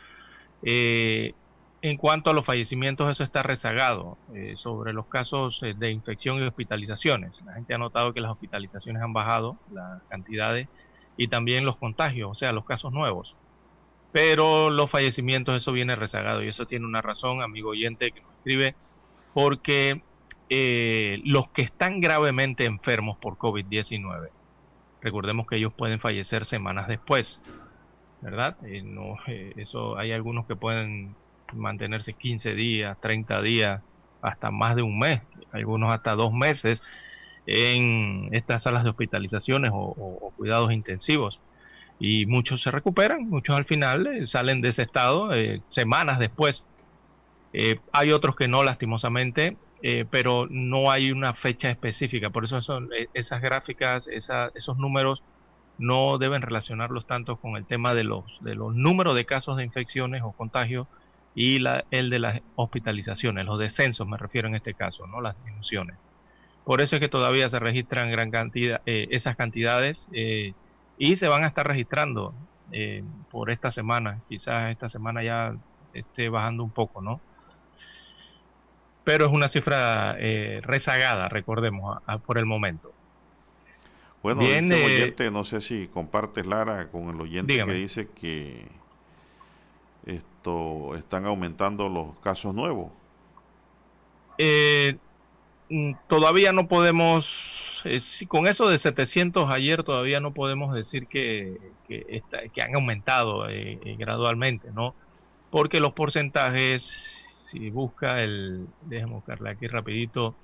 en 1.81 1.97
cuanto 1.97 2.31
a 2.31 2.33
los 2.33 2.45
fallecimientos, 2.45 3.11
eso 3.11 3.25
está 3.25 3.43
rezagado 3.43 4.19
sobre 4.57 4.93
los 4.93 5.07
casos 5.07 5.61
de 5.61 5.91
infección 5.91 6.39
y 6.39 6.47
hospitalizaciones. 6.47 7.41
La 7.45 7.55
gente 7.55 7.75
ha 7.75 7.79
notado 7.79 8.13
que 8.13 8.21
las 8.21 8.33
hospitalizaciones 8.33 9.03
han 9.03 9.13
bajado, 9.13 9.57
las 9.73 10.03
cantidades 10.09 10.69
y 11.19 11.29
también 11.29 11.67
los 11.67 11.77
contagios, 11.77 12.31
o 12.31 12.35
sea, 12.35 12.53
los 12.53 12.65
casos 12.65 12.93
nuevos. 12.93 13.37
Pero 14.13 14.71
los 14.71 14.91
fallecimientos, 14.91 15.57
eso 15.57 15.73
viene 15.73 15.95
rezagado 15.97 16.43
y 16.43 16.49
eso 16.49 16.67
tiene 16.67 16.87
una 16.87 17.03
razón, 17.03 17.43
amigo 17.43 17.71
oyente 17.71 18.11
que 18.13 18.23
nos 18.23 18.33
escribe, 18.37 18.75
porque 19.35 20.01
eh, 20.49 21.21
los 21.25 21.51
que 21.51 21.63
están 21.63 22.01
gravemente 22.01 22.65
enfermos 22.65 23.19
por 23.19 23.37
COVID-19, 23.37 24.31
recordemos 25.03 25.47
que 25.47 25.57
ellos 25.57 25.75
pueden 25.75 26.01
fallecer 26.01 26.47
semanas 26.47 26.89
después, 26.89 27.41
¿verdad? 28.23 28.57
Eh, 28.65 28.83
no, 28.83 29.17
eh, 29.27 29.53
eso 29.57 29.99
hay 29.99 30.13
algunos 30.13 30.47
que 30.47 30.57
pueden 30.57 31.15
mantenerse 31.55 32.13
15 32.13 32.55
días, 32.55 32.97
30 33.01 33.43
días, 33.43 33.83
hasta 34.23 34.51
más 34.51 34.77
de 34.77 34.83
un 34.83 34.99
mes, 34.99 35.21
algunos 35.53 35.93
hasta 35.93 36.15
dos 36.15 36.33
meses 36.33 36.83
en 37.47 38.29
estas 38.33 38.65
salas 38.65 38.85
de 38.85 38.91
hospitalizaciones 38.91 39.71
o, 39.73 40.33
cuidados 40.37 40.73
intensivos. 40.73 41.41
Y 41.99 42.27
muchos 42.27 42.63
se 42.63 42.71
recuperan, 42.71 43.29
muchos 43.29 43.57
al 43.57 43.65
final 43.65 44.07
eh, 44.07 44.27
salen 44.27 44.61
de 44.61 44.69
ese 44.69 44.83
estado 44.83 45.33
eh, 45.35 45.63
semanas 45.69 46.19
después. 46.19 46.65
Eh, 47.53 47.81
hay 47.93 48.13
otros 48.13 48.37
que 48.37 48.47
no, 48.47 48.63
lastimosamente, 48.63 49.57
pero 50.11 50.49
no 50.51 50.91
hay 50.91 51.13
una 51.13 51.35
fecha 51.35 51.71
específica. 51.71 52.31
Por 52.31 52.45
eso 52.45 52.59
esas 53.15 53.41
gráficas, 53.41 54.09
esos 54.09 54.77
números 54.77 55.23
no 55.79 56.19
deben 56.19 56.43
relacionarlos 56.43 57.07
tanto 57.07 57.37
con 57.37 57.57
el 57.57 57.65
tema 57.65 57.95
de 57.95 58.03
los, 58.03 58.25
de 58.41 58.57
los 58.57 58.75
números 58.75 59.15
de 59.15 59.25
casos 59.25 59.57
de 59.57 59.63
infecciones 59.63 60.23
o 60.25 60.33
contagios 60.33 60.89
y 61.41 61.61
la, 61.61 61.85
el 61.93 62.11
de 62.11 62.19
las 62.19 62.41
hospitalizaciones, 62.57 63.47
los 63.47 63.61
descensos 63.61 64.09
me 64.09 64.17
refiero 64.17 64.49
en 64.49 64.57
este 64.57 64.75
caso, 64.75 65.07
no 65.07 65.21
las 65.21 65.37
disminuciones. 65.37 65.97
Por 66.65 66.81
eso 66.81 66.97
es 66.97 67.01
que 67.01 67.07
todavía 67.07 67.49
se 67.49 67.61
registran 67.61 68.11
gran 68.11 68.33
cantidad, 68.33 68.81
eh, 68.87 69.07
esas 69.13 69.37
cantidades 69.37 70.09
eh, 70.13 70.53
y 70.99 71.15
se 71.15 71.29
van 71.29 71.45
a 71.45 71.47
estar 71.47 71.65
registrando 71.69 72.35
eh, 72.73 73.05
por 73.31 73.53
esta 73.53 73.71
semana. 73.71 74.19
Quizás 74.29 74.73
esta 74.73 74.89
semana 74.89 75.23
ya 75.23 75.55
esté 75.95 76.29
bajando 76.29 76.65
un 76.65 76.73
poco, 76.73 77.03
¿no? 77.03 77.21
Pero 79.05 79.27
es 79.27 79.31
una 79.31 79.49
cifra 79.49 80.15
rezagada, 80.63 81.29
recordemos, 81.29 82.03
por 82.27 82.39
el 82.39 82.47
momento. 82.47 82.93
Bueno, 84.25 84.41
Bien, 84.41 84.71
oyente, 84.73 85.31
no 85.31 85.45
sé 85.45 85.61
si 85.61 85.87
compartes, 85.87 86.45
Lara, 86.45 86.89
con 86.89 87.09
el 87.11 87.21
oyente 87.21 87.65
que 87.65 87.73
dice 87.73 88.09
que 88.11 88.67
están 90.97 91.27
aumentando 91.27 91.89
los 91.89 92.19
casos 92.21 92.55
nuevos. 92.55 92.91
Eh, 94.39 94.97
Mm, 95.71 95.93
todavía 96.09 96.53
no 96.53 96.67
podemos, 96.67 97.83
eh, 97.85 97.99
con 98.27 98.47
eso 98.47 98.69
de 98.69 98.79
700 98.79 99.51
ayer 99.53 99.85
todavía 99.85 100.19
no 100.21 100.33
podemos 100.33 100.75
decir 100.75 101.07
que, 101.07 101.59
que, 101.87 102.23
han 102.63 102.75
aumentado 102.75 103.49
eh, 103.51 103.79
gradualmente, 103.99 104.71
¿no? 104.73 104.95
Porque 105.51 105.81
los 105.81 105.93
porcentajes, 105.93 106.83
si 107.51 107.71
busca 107.71 108.23
el, 108.23 108.67
déjeme 108.83 109.13
buscarle 109.13 109.51
aquí 109.51 109.67
rapidito 109.67 110.35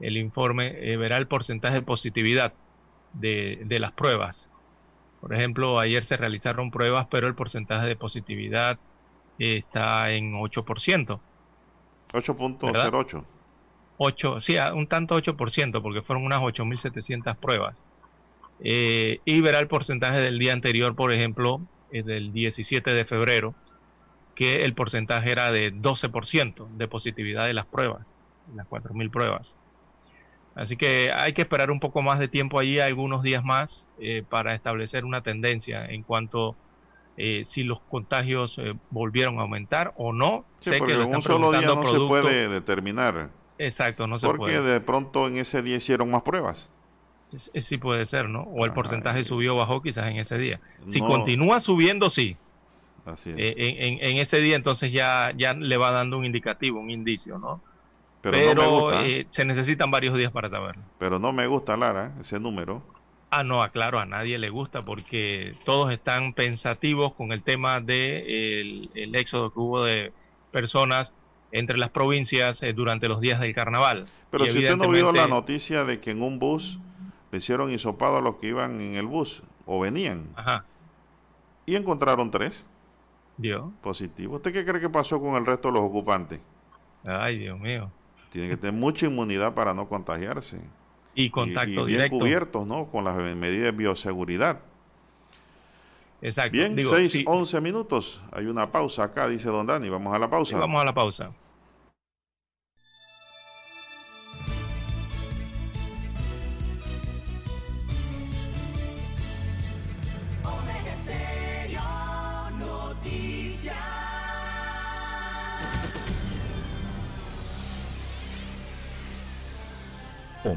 el 0.00 0.16
informe, 0.16 0.96
verá 0.96 1.16
el 1.18 1.26
porcentaje 1.26 1.74
de 1.74 1.82
positividad 1.82 2.52
de, 3.12 3.60
de 3.64 3.80
las 3.80 3.92
pruebas. 3.92 4.48
Por 5.20 5.34
ejemplo, 5.34 5.78
ayer 5.78 6.04
se 6.04 6.16
realizaron 6.16 6.70
pruebas, 6.70 7.06
pero 7.10 7.28
el 7.28 7.34
porcentaje 7.34 7.86
de 7.86 7.96
positividad 7.96 8.78
está 9.40 10.12
en 10.12 10.34
8%. 10.34 11.20
8.08. 12.12 13.24
8, 14.02 14.40
sí, 14.40 14.56
un 14.74 14.86
tanto 14.86 15.16
8%, 15.16 15.82
porque 15.82 16.02
fueron 16.02 16.24
unas 16.24 16.40
8.700 16.40 17.36
pruebas. 17.36 17.82
Eh, 18.62 19.20
y 19.24 19.40
verá 19.40 19.58
el 19.58 19.68
porcentaje 19.68 20.20
del 20.20 20.38
día 20.38 20.52
anterior, 20.52 20.94
por 20.94 21.12
ejemplo, 21.12 21.60
eh, 21.92 22.02
del 22.02 22.32
17 22.32 22.92
de 22.92 23.04
febrero, 23.04 23.54
que 24.34 24.64
el 24.64 24.74
porcentaje 24.74 25.30
era 25.30 25.52
de 25.52 25.72
12% 25.72 26.68
de 26.76 26.88
positividad 26.88 27.46
de 27.46 27.54
las 27.54 27.66
pruebas, 27.66 28.06
las 28.54 28.66
4.000 28.68 29.10
pruebas. 29.10 29.54
Así 30.54 30.76
que 30.76 31.10
hay 31.14 31.32
que 31.32 31.42
esperar 31.42 31.70
un 31.70 31.80
poco 31.80 32.02
más 32.02 32.18
de 32.18 32.28
tiempo 32.28 32.58
allí, 32.58 32.80
algunos 32.80 33.22
días 33.22 33.44
más, 33.44 33.88
eh, 33.98 34.24
para 34.28 34.54
establecer 34.54 35.04
una 35.04 35.22
tendencia 35.22 35.86
en 35.86 36.02
cuanto 36.02 36.56
si 37.16 37.64
los 37.64 37.80
contagios 37.80 38.60
volvieron 38.90 39.38
a 39.38 39.42
aumentar 39.42 39.92
o 39.96 40.12
no. 40.12 40.44
sé 40.60 40.80
que 40.80 40.92
en 40.92 41.02
un 41.02 41.22
solo 41.22 41.52
día 41.52 41.74
no 41.74 41.84
se 41.84 41.98
puede 42.06 42.48
determinar. 42.48 43.30
Exacto, 43.58 44.06
no 44.06 44.18
se 44.18 44.26
Porque 44.26 44.58
de 44.60 44.80
pronto 44.80 45.28
en 45.28 45.36
ese 45.36 45.60
día 45.60 45.76
hicieron 45.76 46.10
más 46.10 46.22
pruebas. 46.22 46.72
Sí 47.36 47.76
puede 47.76 48.06
ser, 48.06 48.28
¿no? 48.28 48.42
O 48.42 48.64
el 48.64 48.72
porcentaje 48.72 49.22
subió 49.22 49.54
o 49.54 49.58
bajó 49.58 49.82
quizás 49.82 50.06
en 50.06 50.16
ese 50.16 50.38
día. 50.38 50.60
Si 50.86 50.98
continúa 50.98 51.60
subiendo, 51.60 52.10
sí. 52.10 52.36
Así 53.04 53.30
es. 53.30 53.36
Eh, 53.38 53.98
en, 54.00 54.16
ese 54.18 54.40
día 54.40 54.56
entonces 54.56 54.92
ya, 54.92 55.32
ya 55.36 55.54
le 55.54 55.76
va 55.76 55.90
dando 55.92 56.18
un 56.18 56.24
indicativo, 56.24 56.80
un 56.80 56.90
indicio, 56.90 57.38
¿no? 57.38 57.60
Pero, 58.22 59.00
eh, 59.00 59.26
se 59.30 59.44
necesitan 59.44 59.90
varios 59.90 60.16
días 60.16 60.32
para 60.32 60.50
saberlo. 60.50 60.82
Pero 60.98 61.18
no 61.18 61.32
me 61.32 61.46
gusta, 61.46 61.76
Lara, 61.76 62.12
ese 62.20 62.40
número. 62.40 62.82
Ah, 63.30 63.44
no, 63.44 63.62
aclaro, 63.62 63.98
a 63.98 64.06
nadie 64.06 64.38
le 64.38 64.50
gusta 64.50 64.84
porque 64.84 65.54
todos 65.64 65.92
están 65.92 66.32
pensativos 66.32 67.14
con 67.14 67.32
el 67.32 67.42
tema 67.42 67.80
de 67.80 68.88
el 68.94 69.14
éxodo 69.14 69.52
que 69.52 69.60
hubo 69.60 69.84
de 69.84 70.12
personas 70.50 71.14
entre 71.52 71.78
las 71.78 71.90
provincias 71.90 72.62
eh, 72.62 72.72
durante 72.72 73.08
los 73.08 73.20
días 73.20 73.40
del 73.40 73.54
carnaval. 73.54 74.06
Pero 74.30 74.46
si 74.46 74.58
usted 74.58 74.76
no 74.76 74.88
vio 74.90 75.12
la 75.12 75.26
noticia 75.26 75.84
de 75.84 76.00
que 76.00 76.10
en 76.10 76.22
un 76.22 76.38
bus 76.38 76.78
le 77.30 77.38
hicieron 77.38 77.72
hisopado 77.72 78.16
a 78.16 78.20
los 78.20 78.36
que 78.36 78.48
iban 78.48 78.80
en 78.80 78.94
el 78.94 79.06
bus 79.06 79.42
o 79.66 79.80
venían. 79.80 80.28
Ajá. 80.36 80.64
Y 81.66 81.76
encontraron 81.76 82.30
tres. 82.30 82.68
Dios. 83.36 83.70
Positivos. 83.80 84.36
¿Usted 84.36 84.52
qué 84.52 84.64
cree 84.64 84.80
que 84.80 84.90
pasó 84.90 85.20
con 85.20 85.36
el 85.36 85.46
resto 85.46 85.68
de 85.68 85.74
los 85.74 85.82
ocupantes? 85.82 86.40
Ay, 87.06 87.38
Dios 87.38 87.58
mío. 87.58 87.90
Tiene 88.30 88.48
que 88.48 88.56
tener 88.56 88.78
mucha 88.78 89.06
inmunidad 89.06 89.54
para 89.54 89.74
no 89.74 89.88
contagiarse. 89.88 90.60
Y 91.14 91.30
contacto 91.30 91.88
y, 91.88 91.94
y 91.94 91.96
bien 91.96 92.08
cubiertos, 92.08 92.66
¿no? 92.66 92.86
Con 92.86 93.04
las 93.04 93.16
medidas 93.16 93.64
de 93.64 93.72
bioseguridad. 93.72 94.60
Exacto. 96.22 96.52
Bien, 96.52 96.76
6, 96.78 97.24
11 97.26 97.60
minutos. 97.60 98.22
Hay 98.32 98.46
una 98.46 98.70
pausa 98.70 99.04
acá, 99.04 99.28
dice 99.28 99.48
don 99.48 99.66
Dani. 99.66 99.88
Vamos 99.88 100.14
a 100.14 100.18
la 100.18 100.28
pausa. 100.28 100.58
vamos 100.58 100.80
a 100.80 100.84
la 100.84 100.94
pausa. 100.94 101.30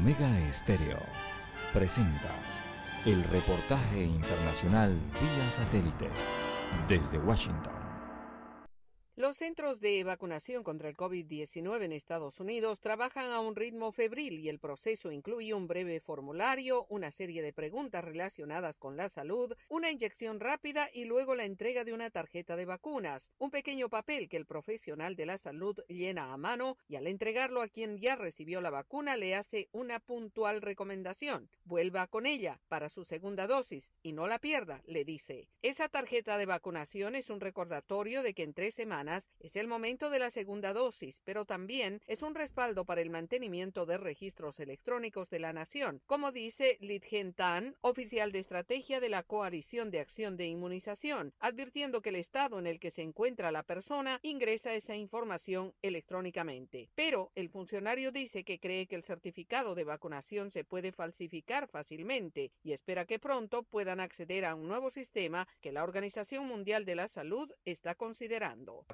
Omega 0.04 0.38
Estéreo 0.50 0.98
presenta 1.72 2.30
el 3.06 3.24
reportaje 3.24 4.04
internacional 4.04 4.94
vía 5.18 5.50
satélite 5.50 6.10
desde 6.86 7.16
Washington. 7.16 7.83
Los 9.16 9.36
centros 9.36 9.78
de 9.78 10.02
vacunación 10.02 10.64
contra 10.64 10.88
el 10.88 10.96
COVID-19 10.96 11.84
en 11.84 11.92
Estados 11.92 12.40
Unidos 12.40 12.80
trabajan 12.80 13.30
a 13.30 13.38
un 13.38 13.54
ritmo 13.54 13.92
febril 13.92 14.40
y 14.40 14.48
el 14.48 14.58
proceso 14.58 15.12
incluye 15.12 15.54
un 15.54 15.68
breve 15.68 16.00
formulario, 16.00 16.84
una 16.88 17.12
serie 17.12 17.40
de 17.40 17.52
preguntas 17.52 18.02
relacionadas 18.02 18.76
con 18.76 18.96
la 18.96 19.08
salud, 19.08 19.54
una 19.68 19.92
inyección 19.92 20.40
rápida 20.40 20.90
y 20.92 21.04
luego 21.04 21.36
la 21.36 21.44
entrega 21.44 21.84
de 21.84 21.92
una 21.92 22.10
tarjeta 22.10 22.56
de 22.56 22.64
vacunas, 22.64 23.30
un 23.38 23.52
pequeño 23.52 23.88
papel 23.88 24.28
que 24.28 24.36
el 24.36 24.46
profesional 24.46 25.14
de 25.14 25.26
la 25.26 25.38
salud 25.38 25.78
llena 25.86 26.32
a 26.32 26.36
mano 26.36 26.76
y 26.88 26.96
al 26.96 27.06
entregarlo 27.06 27.62
a 27.62 27.68
quien 27.68 27.98
ya 27.98 28.16
recibió 28.16 28.60
la 28.60 28.70
vacuna 28.70 29.16
le 29.16 29.36
hace 29.36 29.68
una 29.70 30.00
puntual 30.00 30.60
recomendación. 30.60 31.48
Vuelva 31.62 32.08
con 32.08 32.26
ella 32.26 32.60
para 32.66 32.88
su 32.88 33.04
segunda 33.04 33.46
dosis 33.46 33.92
y 34.02 34.10
no 34.12 34.26
la 34.26 34.40
pierda, 34.40 34.82
le 34.86 35.04
dice. 35.04 35.48
Esa 35.62 35.88
tarjeta 35.88 36.36
de 36.36 36.46
vacunación 36.46 37.14
es 37.14 37.30
un 37.30 37.38
recordatorio 37.38 38.24
de 38.24 38.34
que 38.34 38.42
en 38.42 38.54
tres 38.54 38.74
semanas 38.74 39.03
es 39.40 39.56
el 39.56 39.68
momento 39.68 40.08
de 40.08 40.18
la 40.18 40.30
segunda 40.30 40.72
dosis, 40.72 41.20
pero 41.24 41.44
también 41.44 42.00
es 42.06 42.22
un 42.22 42.34
respaldo 42.34 42.84
para 42.84 43.02
el 43.02 43.10
mantenimiento 43.10 43.86
de 43.86 43.98
registros 43.98 44.60
electrónicos 44.60 45.28
de 45.30 45.38
la 45.38 45.52
nación, 45.52 46.00
como 46.06 46.32
dice 46.32 46.78
Lidgen 46.80 47.34
Tan, 47.34 47.76
oficial 47.82 48.32
de 48.32 48.38
estrategia 48.38 49.00
de 49.00 49.08
la 49.10 49.22
Coalición 49.22 49.90
de 49.90 50.00
Acción 50.00 50.36
de 50.36 50.46
Inmunización, 50.46 51.34
advirtiendo 51.38 52.00
que 52.00 52.08
el 52.08 52.16
estado 52.16 52.58
en 52.58 52.66
el 52.66 52.80
que 52.80 52.90
se 52.90 53.02
encuentra 53.02 53.52
la 53.52 53.62
persona 53.62 54.20
ingresa 54.22 54.74
esa 54.74 54.96
información 54.96 55.74
electrónicamente. 55.82 56.88
Pero 56.94 57.30
el 57.34 57.50
funcionario 57.50 58.10
dice 58.10 58.44
que 58.44 58.58
cree 58.58 58.86
que 58.86 58.96
el 58.96 59.04
certificado 59.04 59.74
de 59.74 59.84
vacunación 59.84 60.50
se 60.50 60.64
puede 60.64 60.92
falsificar 60.92 61.68
fácilmente 61.68 62.52
y 62.62 62.72
espera 62.72 63.04
que 63.04 63.18
pronto 63.18 63.64
puedan 63.64 64.00
acceder 64.00 64.44
a 64.44 64.54
un 64.54 64.68
nuevo 64.68 64.90
sistema 64.90 65.46
que 65.60 65.72
la 65.72 65.84
Organización 65.84 66.46
Mundial 66.46 66.84
de 66.84 66.94
la 66.94 67.08
Salud 67.08 67.52
está 67.64 67.94
considerando. 67.94 68.86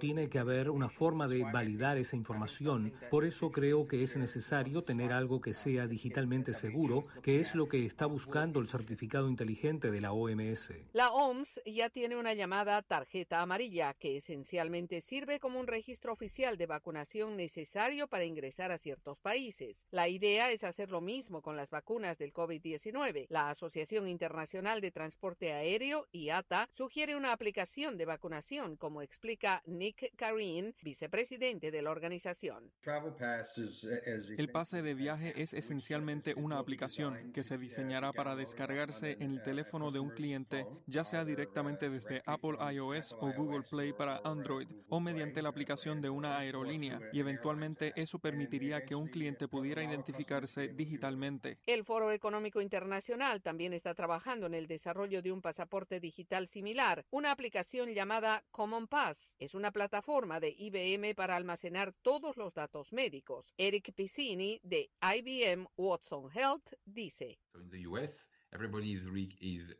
Tiene 0.00 0.28
que 0.28 0.38
haber 0.38 0.70
una 0.70 0.88
forma 0.88 1.28
de 1.28 1.42
validar 1.42 1.98
esa 1.98 2.16
información. 2.16 2.92
Por 3.10 3.24
eso 3.24 3.50
creo 3.50 3.86
que 3.86 4.02
es 4.02 4.16
necesario 4.16 4.82
tener 4.82 5.12
algo 5.12 5.40
que 5.40 5.54
sea 5.54 5.86
digitalmente 5.86 6.52
seguro, 6.52 7.04
que 7.22 7.40
es 7.40 7.54
lo 7.54 7.68
que 7.68 7.84
está 7.84 8.06
buscando 8.06 8.60
el 8.60 8.68
certificado 8.68 9.28
inteligente 9.28 9.90
de 9.90 10.00
la 10.00 10.12
OMS. 10.12 10.72
La 10.92 11.12
OMS 11.12 11.60
ya 11.66 11.90
tiene 11.90 12.16
una 12.16 12.34
llamada 12.34 12.80
tarjeta 12.82 13.40
amarilla, 13.42 13.94
que 13.94 14.16
esencialmente 14.16 15.00
sirve 15.00 15.40
como 15.40 15.60
un 15.60 15.66
registro 15.66 16.12
oficial 16.12 16.56
de 16.56 16.66
vacunación 16.66 17.36
necesario 17.36 18.08
para 18.08 18.24
ingresar 18.24 18.70
a 18.70 18.78
ciertos 18.78 19.18
países. 19.18 19.84
La 19.90 20.08
idea 20.08 20.50
es 20.50 20.64
hacer 20.64 20.90
lo 20.90 21.00
mismo 21.00 21.42
con 21.42 21.56
las 21.56 21.70
vacunas 21.70 22.18
del 22.18 22.32
COVID-19. 22.32 23.26
La 23.28 23.50
Asociación 23.50 24.08
Internacional 24.08 24.80
de 24.80 24.90
Transporte 24.90 25.52
Aéreo, 25.52 26.06
IATA, 26.12 26.68
sugiere 26.72 27.16
una 27.16 27.32
aplicación 27.32 27.96
de 27.96 28.06
vacunación 28.06 28.55
como 28.78 29.02
explica 29.02 29.62
Nick 29.66 30.16
Karin, 30.16 30.74
vicepresidente 30.82 31.70
de 31.70 31.82
la 31.82 31.90
organización. 31.90 32.72
El 34.38 34.48
pase 34.50 34.80
de 34.80 34.94
viaje 34.94 35.34
es 35.36 35.52
esencialmente 35.52 36.32
una 36.34 36.58
aplicación 36.58 37.32
que 37.32 37.42
se 37.42 37.58
diseñará 37.58 38.12
para 38.14 38.34
descargarse 38.34 39.12
en 39.20 39.32
el 39.32 39.42
teléfono 39.42 39.90
de 39.90 39.98
un 39.98 40.08
cliente, 40.08 40.66
ya 40.86 41.04
sea 41.04 41.24
directamente 41.26 41.90
desde 41.90 42.22
Apple 42.24 42.56
iOS 42.72 43.12
o 43.20 43.30
Google 43.32 43.64
Play 43.70 43.92
para 43.92 44.20
Android 44.24 44.68
o 44.88 45.00
mediante 45.00 45.42
la 45.42 45.50
aplicación 45.50 46.00
de 46.00 46.08
una 46.08 46.38
aerolínea 46.38 46.98
y 47.12 47.20
eventualmente 47.20 47.92
eso 47.94 48.18
permitiría 48.18 48.86
que 48.86 48.94
un 48.94 49.08
cliente 49.08 49.48
pudiera 49.48 49.84
identificarse 49.84 50.68
digitalmente. 50.68 51.58
El 51.66 51.84
Foro 51.84 52.10
Económico 52.10 52.62
Internacional 52.62 53.42
también 53.42 53.74
está 53.74 53.94
trabajando 53.94 54.46
en 54.46 54.54
el 54.54 54.66
desarrollo 54.66 55.20
de 55.20 55.32
un 55.32 55.42
pasaporte 55.42 56.00
digital 56.00 56.48
similar, 56.48 57.04
una 57.10 57.32
aplicación 57.32 57.90
llamada 57.90 58.44
Common 58.50 58.86
Pass 58.88 59.30
es 59.38 59.54
una 59.54 59.70
plataforma 59.70 60.40
de 60.40 60.54
IBM 60.56 61.14
para 61.14 61.36
almacenar 61.36 61.92
todos 62.02 62.36
los 62.36 62.54
datos 62.54 62.92
médicos. 62.92 63.54
Eric 63.58 63.92
Piccini 63.94 64.60
de 64.62 64.90
IBM 65.00 65.66
Watson 65.76 66.30
Health 66.32 66.72
dice. 66.84 67.38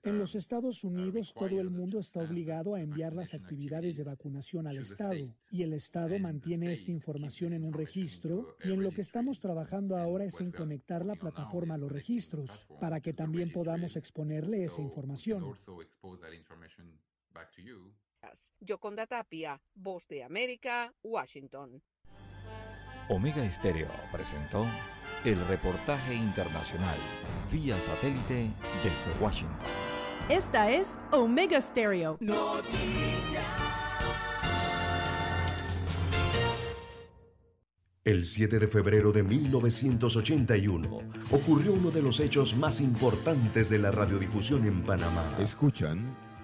En 0.02 0.18
los 0.18 0.34
uh, 0.34 0.38
Estados 0.38 0.84
uh, 0.84 0.88
Unidos 0.88 1.32
todo 1.32 1.60
el 1.60 1.70
mundo 1.70 1.98
está 1.98 2.20
obligado 2.20 2.74
a 2.74 2.80
enviar 2.80 3.14
las 3.14 3.32
actividades 3.32 3.96
de 3.96 4.04
vacunación 4.04 4.66
al 4.66 4.78
Estado 4.78 5.34
y 5.50 5.62
el 5.62 5.72
Estado 5.72 6.18
mantiene 6.18 6.72
esta 6.72 6.90
información 6.90 7.52
en 7.52 7.64
un 7.64 7.72
registro 7.72 8.56
y 8.64 8.72
en 8.72 8.82
lo 8.82 8.90
que 8.90 9.00
estamos 9.00 9.40
trabajando 9.40 9.96
ahora 9.96 10.24
es 10.24 10.40
en 10.40 10.52
conectar 10.52 11.04
la 11.06 11.14
plataforma 11.14 11.74
a 11.74 11.78
los 11.78 11.90
registros 11.90 12.66
para 12.80 13.00
que 13.00 13.12
también 13.12 13.50
podamos 13.52 13.96
exponerle 13.96 14.64
esa 14.64 14.82
información. 14.82 15.56
Yoconda 18.60 19.06
Tapia, 19.06 19.60
Voz 19.74 20.06
de 20.08 20.24
América, 20.24 20.92
Washington. 21.02 21.82
Omega 23.08 23.44
Estéreo 23.44 23.88
presentó 24.10 24.66
el 25.24 25.46
reportaje 25.46 26.14
internacional 26.14 26.96
vía 27.52 27.78
satélite 27.80 28.50
desde 28.82 29.22
Washington. 29.22 29.56
Esta 30.28 30.70
es 30.70 30.98
Omega 31.12 31.60
Stereo. 31.60 32.18
El 38.04 38.24
7 38.24 38.58
de 38.58 38.68
febrero 38.68 39.12
de 39.12 39.22
1981 39.22 40.98
ocurrió 41.32 41.72
uno 41.72 41.90
de 41.90 42.02
los 42.02 42.20
hechos 42.20 42.56
más 42.56 42.80
importantes 42.80 43.68
de 43.68 43.78
la 43.78 43.90
radiodifusión 43.90 44.64
en 44.64 44.84
Panamá. 44.84 45.36
Escuchan 45.40 46.16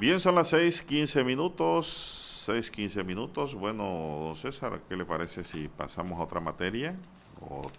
Bien, 0.00 0.18
son 0.18 0.34
las 0.34 0.50
6:15 0.50 1.24
minutos. 1.24 2.46
6:15 2.48 3.04
minutos. 3.04 3.54
Bueno, 3.54 4.32
César, 4.34 4.80
¿qué 4.88 4.96
le 4.96 5.04
parece 5.04 5.44
si 5.44 5.68
pasamos 5.68 6.18
a 6.18 6.22
otra 6.22 6.40
materia? 6.40 6.96
O 7.42 7.70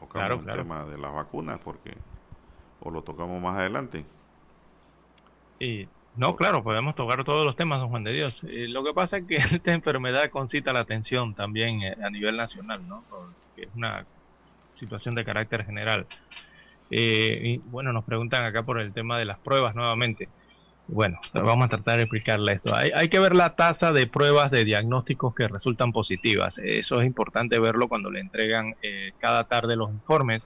tocamos 0.00 0.44
el 0.48 0.52
tema 0.52 0.84
de 0.84 0.98
las 0.98 1.14
vacunas, 1.14 1.60
porque. 1.62 1.94
O 2.80 2.90
lo 2.90 3.02
tocamos 3.02 3.40
más 3.40 3.56
adelante. 3.56 4.04
Y. 5.60 5.86
No, 6.16 6.34
claro, 6.34 6.64
podemos 6.64 6.96
tocar 6.96 7.22
todos 7.22 7.46
los 7.46 7.54
temas, 7.54 7.78
don 7.78 7.88
Juan 7.88 8.02
de 8.02 8.12
Dios. 8.12 8.40
lo 8.42 8.82
que 8.82 8.92
pasa 8.92 9.18
es 9.18 9.26
que 9.26 9.36
esta 9.56 9.72
enfermedad 9.72 10.30
concita 10.30 10.72
la 10.72 10.80
atención 10.80 11.34
también 11.34 11.82
eh, 11.82 11.96
a 12.04 12.10
nivel 12.10 12.36
nacional, 12.36 12.86
¿no? 12.88 13.04
Porque 13.08 13.62
es 13.62 13.68
una 13.76 14.04
situación 14.80 15.14
de 15.14 15.24
carácter 15.24 15.64
general. 15.64 16.08
y 16.90 17.58
bueno, 17.58 17.92
nos 17.92 18.04
preguntan 18.04 18.44
acá 18.44 18.64
por 18.64 18.80
el 18.80 18.92
tema 18.92 19.20
de 19.20 19.24
las 19.24 19.38
pruebas 19.38 19.76
nuevamente. 19.76 20.28
Bueno, 20.86 21.18
vamos 21.32 21.64
a 21.64 21.68
tratar 21.68 21.96
de 21.96 22.02
explicarle 22.02 22.54
esto. 22.54 22.74
Hay, 22.74 23.08
que 23.08 23.18
ver 23.18 23.34
la 23.34 23.56
tasa 23.56 23.92
de 23.92 24.06
pruebas 24.06 24.50
de 24.50 24.64
diagnósticos 24.64 25.34
que 25.34 25.48
resultan 25.48 25.92
positivas. 25.92 26.58
Eso 26.58 27.00
es 27.00 27.06
importante 27.06 27.58
verlo 27.58 27.88
cuando 27.88 28.10
le 28.10 28.20
entregan 28.20 28.76
eh, 28.82 29.12
cada 29.18 29.44
tarde 29.44 29.76
los 29.76 29.90
informes 29.90 30.42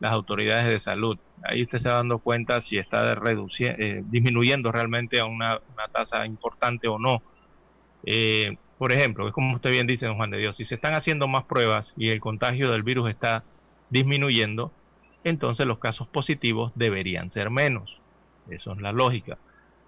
las 0.00 0.12
autoridades 0.12 0.66
de 0.66 0.78
salud. 0.80 1.18
Ahí 1.42 1.62
usted 1.62 1.78
se 1.78 1.88
va 1.88 1.96
dando 1.96 2.18
cuenta 2.18 2.60
si 2.60 2.78
está 2.78 3.12
eh, 3.12 4.02
disminuyendo 4.06 4.72
realmente 4.72 5.20
a 5.20 5.26
una, 5.26 5.60
tasa 5.92 6.26
importante 6.26 6.88
o 6.88 6.98
no. 6.98 7.22
Eh, 8.04 8.56
por 8.78 8.92
ejemplo, 8.92 9.28
es 9.28 9.34
como 9.34 9.54
usted 9.54 9.70
bien 9.70 9.86
dice, 9.86 10.06
don 10.06 10.16
Juan 10.16 10.30
de 10.30 10.38
Dios, 10.38 10.56
si 10.56 10.64
se 10.64 10.74
están 10.74 10.94
haciendo 10.94 11.28
más 11.28 11.44
pruebas 11.44 11.92
y 11.98 12.08
el 12.08 12.20
contagio 12.20 12.70
del 12.70 12.82
virus 12.82 13.10
está 13.10 13.44
disminuyendo, 13.90 14.72
entonces 15.22 15.66
los 15.66 15.78
casos 15.78 16.08
positivos 16.08 16.72
deberían 16.74 17.30
ser 17.30 17.50
menos. 17.50 17.98
Eso 18.48 18.72
es 18.72 18.80
la 18.80 18.92
lógica. 18.92 19.36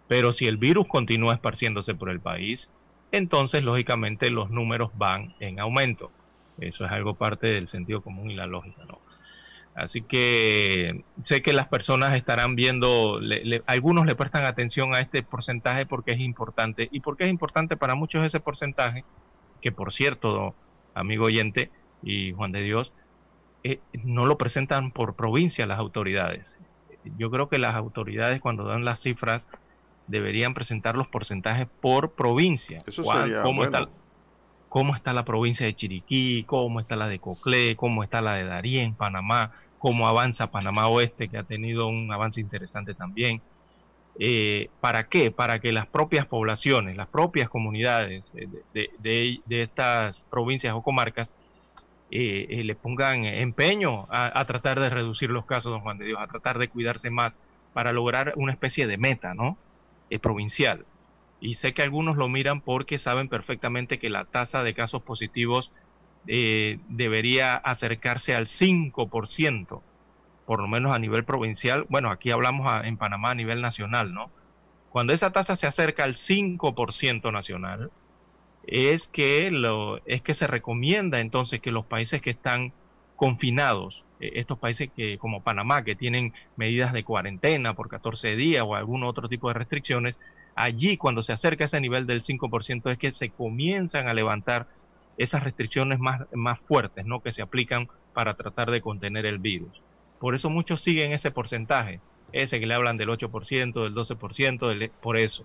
Pero 0.09 0.33
si 0.33 0.47
el 0.47 0.57
virus 0.57 0.87
continúa 0.89 1.35
esparciéndose 1.35 1.95
por 1.95 2.11
el 2.11 2.21
país, 2.21 2.71
entonces 3.13 3.63
lógicamente 3.63 4.31
los 4.31 4.51
números 4.51 4.91
van 4.95 5.35
en 5.41 5.61
aumento. 5.61 6.11
Eso 6.59 6.85
es 6.85 6.93
algo 6.93 7.15
parte 7.15 7.53
del 7.53 7.69
sentido 7.69 8.03
común 8.03 8.31
y 8.31 8.35
la 8.35 8.47
lógica, 8.47 8.85
¿no? 8.87 8.99
Así 9.75 10.03
que 10.03 11.03
sé 11.23 11.41
que 11.41 11.55
las 11.55 11.67
personas 11.67 12.15
estarán 12.15 12.57
viendo, 12.57 13.21
algunos 13.67 14.05
le 14.05 14.15
prestan 14.15 14.45
atención 14.45 14.95
a 14.95 15.01
este 15.01 15.23
porcentaje 15.23 15.87
porque 15.87 16.13
es 16.13 16.21
importante. 16.21 16.89
¿Y 16.93 17.01
porque 17.01 17.25
es 17.25 17.31
importante 17.31 17.77
para 17.77 17.95
muchos 17.95 18.25
ese 18.25 18.41
porcentaje? 18.41 19.05
Que 19.63 19.73
por 19.73 19.93
cierto, 19.93 20.55
amigo 20.95 21.25
oyente 21.25 21.71
y 22.03 22.33
Juan 22.33 22.53
de 22.53 22.63
Dios, 22.63 22.93
eh, 23.65 23.81
no 24.05 24.27
lo 24.27 24.37
presentan 24.37 24.91
por 24.91 25.15
provincia 25.15 25.67
las 25.67 25.79
autoridades. 25.79 26.57
Yo 27.17 27.31
creo 27.31 27.49
que 27.49 27.59
las 27.59 27.75
autoridades 27.75 28.41
cuando 28.41 28.65
dan 28.65 28.85
las 28.85 29.01
cifras 29.01 29.47
deberían 30.07 30.55
presentar 30.55 30.97
los 30.97 31.09
porcentajes 31.09 31.69
por 31.81 32.13
provincia. 32.13 32.83
Eso 32.87 33.05
sería 33.05 33.43
¿Cómo, 33.43 33.63
bueno. 33.63 33.79
está, 33.79 33.91
¿Cómo 34.69 34.97
está 34.97 35.13
la 35.13 35.25
provincia 35.25 35.67
de 35.67 35.75
Chiriquí? 35.75 36.45
¿Cómo 36.45 36.81
está 36.81 36.97
la 36.97 37.09
de 37.09 37.19
Coclé? 37.19 37.77
¿Cómo 37.77 38.03
está 38.03 38.23
la 38.23 38.35
de 38.35 38.45
Darién, 38.45 38.95
Panamá? 38.95 39.53
¿Cómo 39.79 40.09
avanza 40.09 40.51
Panamá 40.51 40.89
Oeste, 40.89 41.29
que 41.29 41.39
ha 41.39 41.43
tenido 41.43 41.89
un 41.89 42.13
avance 42.13 42.41
interesante 42.41 42.95
también? 42.95 43.43
Eh, 44.19 44.69
¿Para 44.81 45.09
qué? 45.09 45.31
Para 45.31 45.59
que 45.59 45.73
las 45.73 45.87
propias 45.87 46.27
poblaciones, 46.27 46.97
las 46.97 47.09
propias 47.09 47.49
comunidades 47.49 48.33
de, 48.33 48.91
de, 48.99 49.63
estas 49.63 50.21
provincias 50.31 50.75
o 50.75 50.83
comarcas 50.83 51.31
eh, 52.11 52.47
eh, 52.51 52.65
le 52.65 52.75
pongan 52.75 53.25
empeño 53.25 54.07
a, 54.11 54.39
a, 54.39 54.45
tratar 54.45 54.79
de 54.81 54.91
reducir 54.91 55.31
los 55.31 55.47
casos, 55.47 55.73
don 55.73 55.81
Juan 55.81 55.97
de 55.97 56.07
Dios, 56.07 56.19
a 56.21 56.27
tratar 56.27 56.59
de 56.59 56.69
cuidarse 56.69 57.11
más 57.11 57.39
para 57.73 57.93
lograr 57.93 58.35
una 58.37 58.53
especie 58.53 58.87
de 58.87 58.99
meta, 58.99 59.33
¿no? 59.33 59.57
Eh, 60.13 60.19
provincial. 60.19 60.85
Y 61.41 61.55
sé 61.55 61.73
que 61.73 61.83
algunos 61.83 62.19
lo 62.19 62.29
miran 62.29 62.61
porque 62.61 62.99
saben 62.99 63.31
perfectamente 63.31 63.99
que 63.99 64.11
la 64.11 64.27
tasa 64.27 64.63
de 64.63 64.75
casos 64.75 65.03
positivos 65.03 65.73
eh, 66.27 66.81
debería 66.91 67.55
acercarse 67.55 68.35
al 68.35 68.47
5%, 68.47 69.81
por 70.45 70.61
lo 70.61 70.69
menos 70.69 70.95
a 70.95 70.99
nivel 70.99 71.25
provincial. 71.25 71.87
Bueno, 71.89 72.11
aquí 72.11 72.31
hablamos 72.31 72.71
en 72.85 72.99
Panamá 72.99 73.31
a 73.31 73.35
nivel 73.35 73.63
nacional, 73.63 74.13
¿no? 74.13 74.31
Cuando 74.91 75.15
esa 75.15 75.33
tasa 75.33 75.57
se 75.57 75.67
acerca 75.67 76.05
al 76.05 76.15
5% 76.15 77.33
nacional, 77.33 77.91
es 78.67 79.09
que, 79.09 79.51
lo, 79.51 80.05
es 80.05 80.21
que 80.21 80.35
se 80.35 80.47
recomienda 80.47 81.21
entonces 81.21 81.61
que 81.63 81.73
los 81.73 81.87
países 81.87 82.21
que 82.21 82.31
están 82.31 82.75
confinados, 83.17 84.05
estos 84.35 84.59
países 84.59 84.91
que 84.95 85.19
como 85.19 85.43
Panamá, 85.43 85.85
que 85.85 85.97
tienen 85.97 86.33
medidas 86.57 86.93
de 86.93 87.05
cuarentena 87.05 87.75
por 87.75 87.89
14 87.89 88.37
días 88.37 88.65
o 88.67 88.75
algún 88.75 89.05
otro 89.05 89.29
tipo 89.29 89.49
de 89.49 89.55
restricciones, 89.55 90.17
allí 90.55 90.97
cuando 90.97 91.23
se 91.23 91.33
acerca 91.33 91.65
ese 91.65 91.81
nivel 91.81 92.07
del 92.07 92.23
5% 92.23 92.91
es 92.91 92.99
que 92.99 93.13
se 93.13 93.31
comienzan 93.31 94.09
a 94.09 94.15
levantar 94.15 94.67
esas 95.19 95.43
restricciones 95.43 95.99
más, 95.99 96.23
más 96.33 96.59
fuertes, 96.61 97.05
¿no? 97.05 97.21
Que 97.21 97.33
se 97.33 97.43
aplican 97.43 97.89
para 98.13 98.35
tratar 98.35 98.71
de 98.71 98.81
contener 98.81 99.27
el 99.27 99.39
virus. 99.39 99.83
Por 100.19 100.35
eso 100.35 100.51
muchos 100.51 100.83
siguen 100.83 101.13
ese 101.13 101.31
porcentaje, 101.31 102.01
ese 102.33 102.61
que 102.61 102.67
le 102.67 102.75
hablan 102.75 102.97
del 102.97 103.09
8%, 103.09 103.83
del 103.83 103.95
12%, 103.95 104.69
del, 104.69 104.91
por 104.91 105.17
eso. 105.17 105.45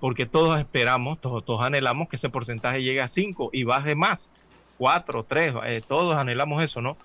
Porque 0.00 0.26
todos 0.26 0.58
esperamos, 0.58 1.20
todos, 1.20 1.60
anhelamos 1.60 2.08
que 2.08 2.16
ese 2.16 2.28
porcentaje 2.28 2.82
llegue 2.82 3.02
a 3.02 3.08
5 3.08 3.50
y 3.52 3.64
baje 3.64 3.94
más 3.94 4.32
cuatro, 4.78 5.24
tres, 5.24 5.52
eh, 5.66 5.82
todos 5.86 6.16
anhelamos 6.16 6.62
eso, 6.62 6.80
¿no? 6.80 6.96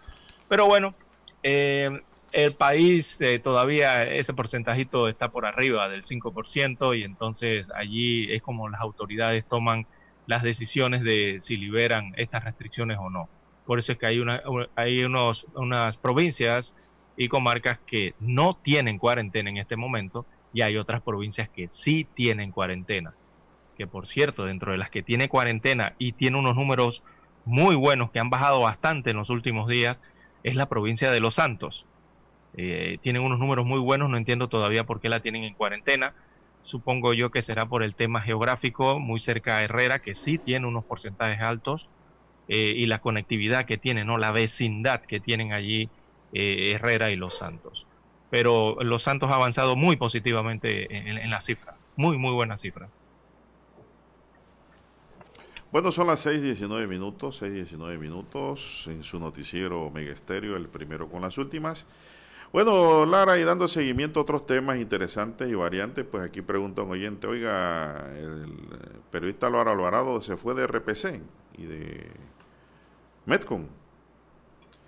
Pero 0.53 0.67
bueno, 0.67 0.93
eh, 1.41 1.89
el 2.31 2.53
país 2.53 3.19
eh, 3.21 3.39
todavía 3.39 4.03
ese 4.03 4.35
porcentajito 4.35 5.07
está 5.07 5.31
por 5.31 5.47
arriba 5.47 5.89
del 5.89 6.03
5% 6.03 6.95
y 6.95 7.03
entonces 7.03 7.71
allí 7.73 8.31
es 8.31 8.43
como 8.43 8.69
las 8.69 8.79
autoridades 8.79 9.45
toman 9.47 9.87
las 10.27 10.43
decisiones 10.43 11.01
de 11.01 11.39
si 11.41 11.57
liberan 11.57 12.13
estas 12.17 12.43
restricciones 12.43 12.99
o 13.01 13.09
no. 13.09 13.29
Por 13.65 13.79
eso 13.79 13.93
es 13.93 13.97
que 13.97 14.05
hay, 14.05 14.19
una, 14.19 14.43
hay 14.75 15.03
unos, 15.03 15.47
unas 15.55 15.97
provincias 15.97 16.75
y 17.17 17.29
comarcas 17.29 17.79
que 17.87 18.13
no 18.19 18.55
tienen 18.55 18.99
cuarentena 18.99 19.49
en 19.49 19.57
este 19.57 19.75
momento 19.75 20.27
y 20.53 20.61
hay 20.61 20.77
otras 20.77 21.01
provincias 21.01 21.49
que 21.49 21.67
sí 21.67 22.07
tienen 22.13 22.51
cuarentena. 22.51 23.15
Que 23.75 23.87
por 23.87 24.05
cierto, 24.05 24.45
dentro 24.45 24.71
de 24.71 24.77
las 24.77 24.91
que 24.91 25.01
tiene 25.01 25.29
cuarentena 25.29 25.95
y 25.97 26.11
tiene 26.11 26.37
unos 26.37 26.55
números 26.55 27.01
muy 27.43 27.75
buenos 27.75 28.11
que 28.11 28.19
han 28.19 28.29
bajado 28.29 28.59
bastante 28.59 29.09
en 29.09 29.17
los 29.17 29.31
últimos 29.31 29.67
días 29.67 29.97
es 30.43 30.55
la 30.55 30.67
provincia 30.67 31.11
de 31.11 31.19
Los 31.19 31.35
Santos. 31.35 31.85
Eh, 32.55 32.97
tienen 33.01 33.23
unos 33.23 33.39
números 33.39 33.65
muy 33.65 33.79
buenos, 33.79 34.09
no 34.09 34.17
entiendo 34.17 34.47
todavía 34.47 34.83
por 34.83 34.99
qué 34.99 35.09
la 35.09 35.21
tienen 35.21 35.43
en 35.43 35.53
cuarentena. 35.53 36.13
Supongo 36.63 37.13
yo 37.13 37.31
que 37.31 37.41
será 37.41 37.65
por 37.65 37.83
el 37.83 37.95
tema 37.95 38.21
geográfico, 38.21 38.99
muy 38.99 39.19
cerca 39.19 39.57
a 39.57 39.63
Herrera, 39.63 39.99
que 39.99 40.15
sí 40.15 40.37
tiene 40.37 40.67
unos 40.67 40.85
porcentajes 40.85 41.41
altos, 41.41 41.89
eh, 42.47 42.73
y 42.75 42.85
la 42.85 42.99
conectividad 42.99 43.65
que 43.65 43.77
tiene, 43.77 44.05
¿no? 44.05 44.17
la 44.17 44.31
vecindad 44.31 45.01
que 45.01 45.19
tienen 45.19 45.53
allí 45.53 45.89
eh, 46.33 46.71
Herrera 46.75 47.11
y 47.11 47.15
Los 47.15 47.37
Santos. 47.37 47.87
Pero 48.29 48.77
Los 48.81 49.03
Santos 49.03 49.31
ha 49.31 49.35
avanzado 49.35 49.75
muy 49.75 49.95
positivamente 49.95 50.95
en, 50.95 51.17
en 51.17 51.29
las 51.29 51.45
cifras, 51.45 51.75
muy, 51.95 52.17
muy 52.17 52.31
buenas 52.31 52.61
cifras. 52.61 52.89
Bueno, 55.73 55.91
son 55.91 56.05
las 56.05 56.23
6.19 56.27 56.87
minutos, 56.87 57.41
6.19 57.41 57.97
minutos 57.97 58.85
en 58.85 59.01
su 59.01 59.19
noticiero 59.19 59.89
Mega 59.89 60.13
Estéreo, 60.13 60.55
el 60.55 60.67
primero 60.67 61.09
con 61.09 61.23
las 61.23 61.39
últimas. 61.39 61.87
Bueno, 62.51 63.07
Lara, 63.07 63.39
y 63.39 63.43
dando 63.43 63.67
seguimiento 63.67 64.19
a 64.19 64.21
otros 64.21 64.45
temas 64.45 64.77
interesantes 64.77 65.51
y 65.51 65.55
variantes, 65.55 66.05
pues 66.05 66.23
aquí 66.23 66.43
pregunta 66.43 66.83
un 66.83 66.91
oyente, 66.91 67.25
oiga, 67.25 68.07
el 68.15 68.53
periodista 69.09 69.47
Álvaro 69.47 69.71
Alvarado 69.71 70.21
se 70.21 70.37
fue 70.37 70.53
de 70.53 70.67
RPC 70.67 71.23
y 71.57 71.63
de 71.63 72.05
Metcon. 73.25 73.67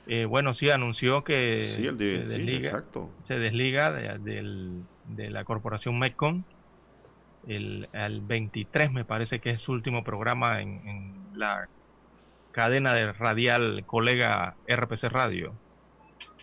Eh, 0.05 0.25
bueno, 0.25 0.53
sí, 0.53 0.69
anunció 0.69 1.23
que 1.23 1.63
sí, 1.63 1.87
el 1.87 1.97
se, 1.97 2.35
desliga, 2.35 2.69
exacto. 2.69 3.09
se 3.21 3.39
desliga 3.39 3.91
de, 3.91 4.83
de 5.07 5.29
la 5.31 5.45
corporación 5.45 5.97
Metcon 5.97 6.45
el, 7.47 8.21
23 8.21 8.91
me 8.91 9.05
parece 9.05 9.39
que 9.39 9.51
es 9.51 9.61
su 9.61 9.71
último 9.71 10.03
programa 10.03 10.61
en, 10.61 11.13
la 11.35 11.67
cadena 12.51 12.93
de 12.93 13.11
radial 13.11 13.83
colega 13.85 14.55
RPC 14.67 15.03
Radio 15.09 15.53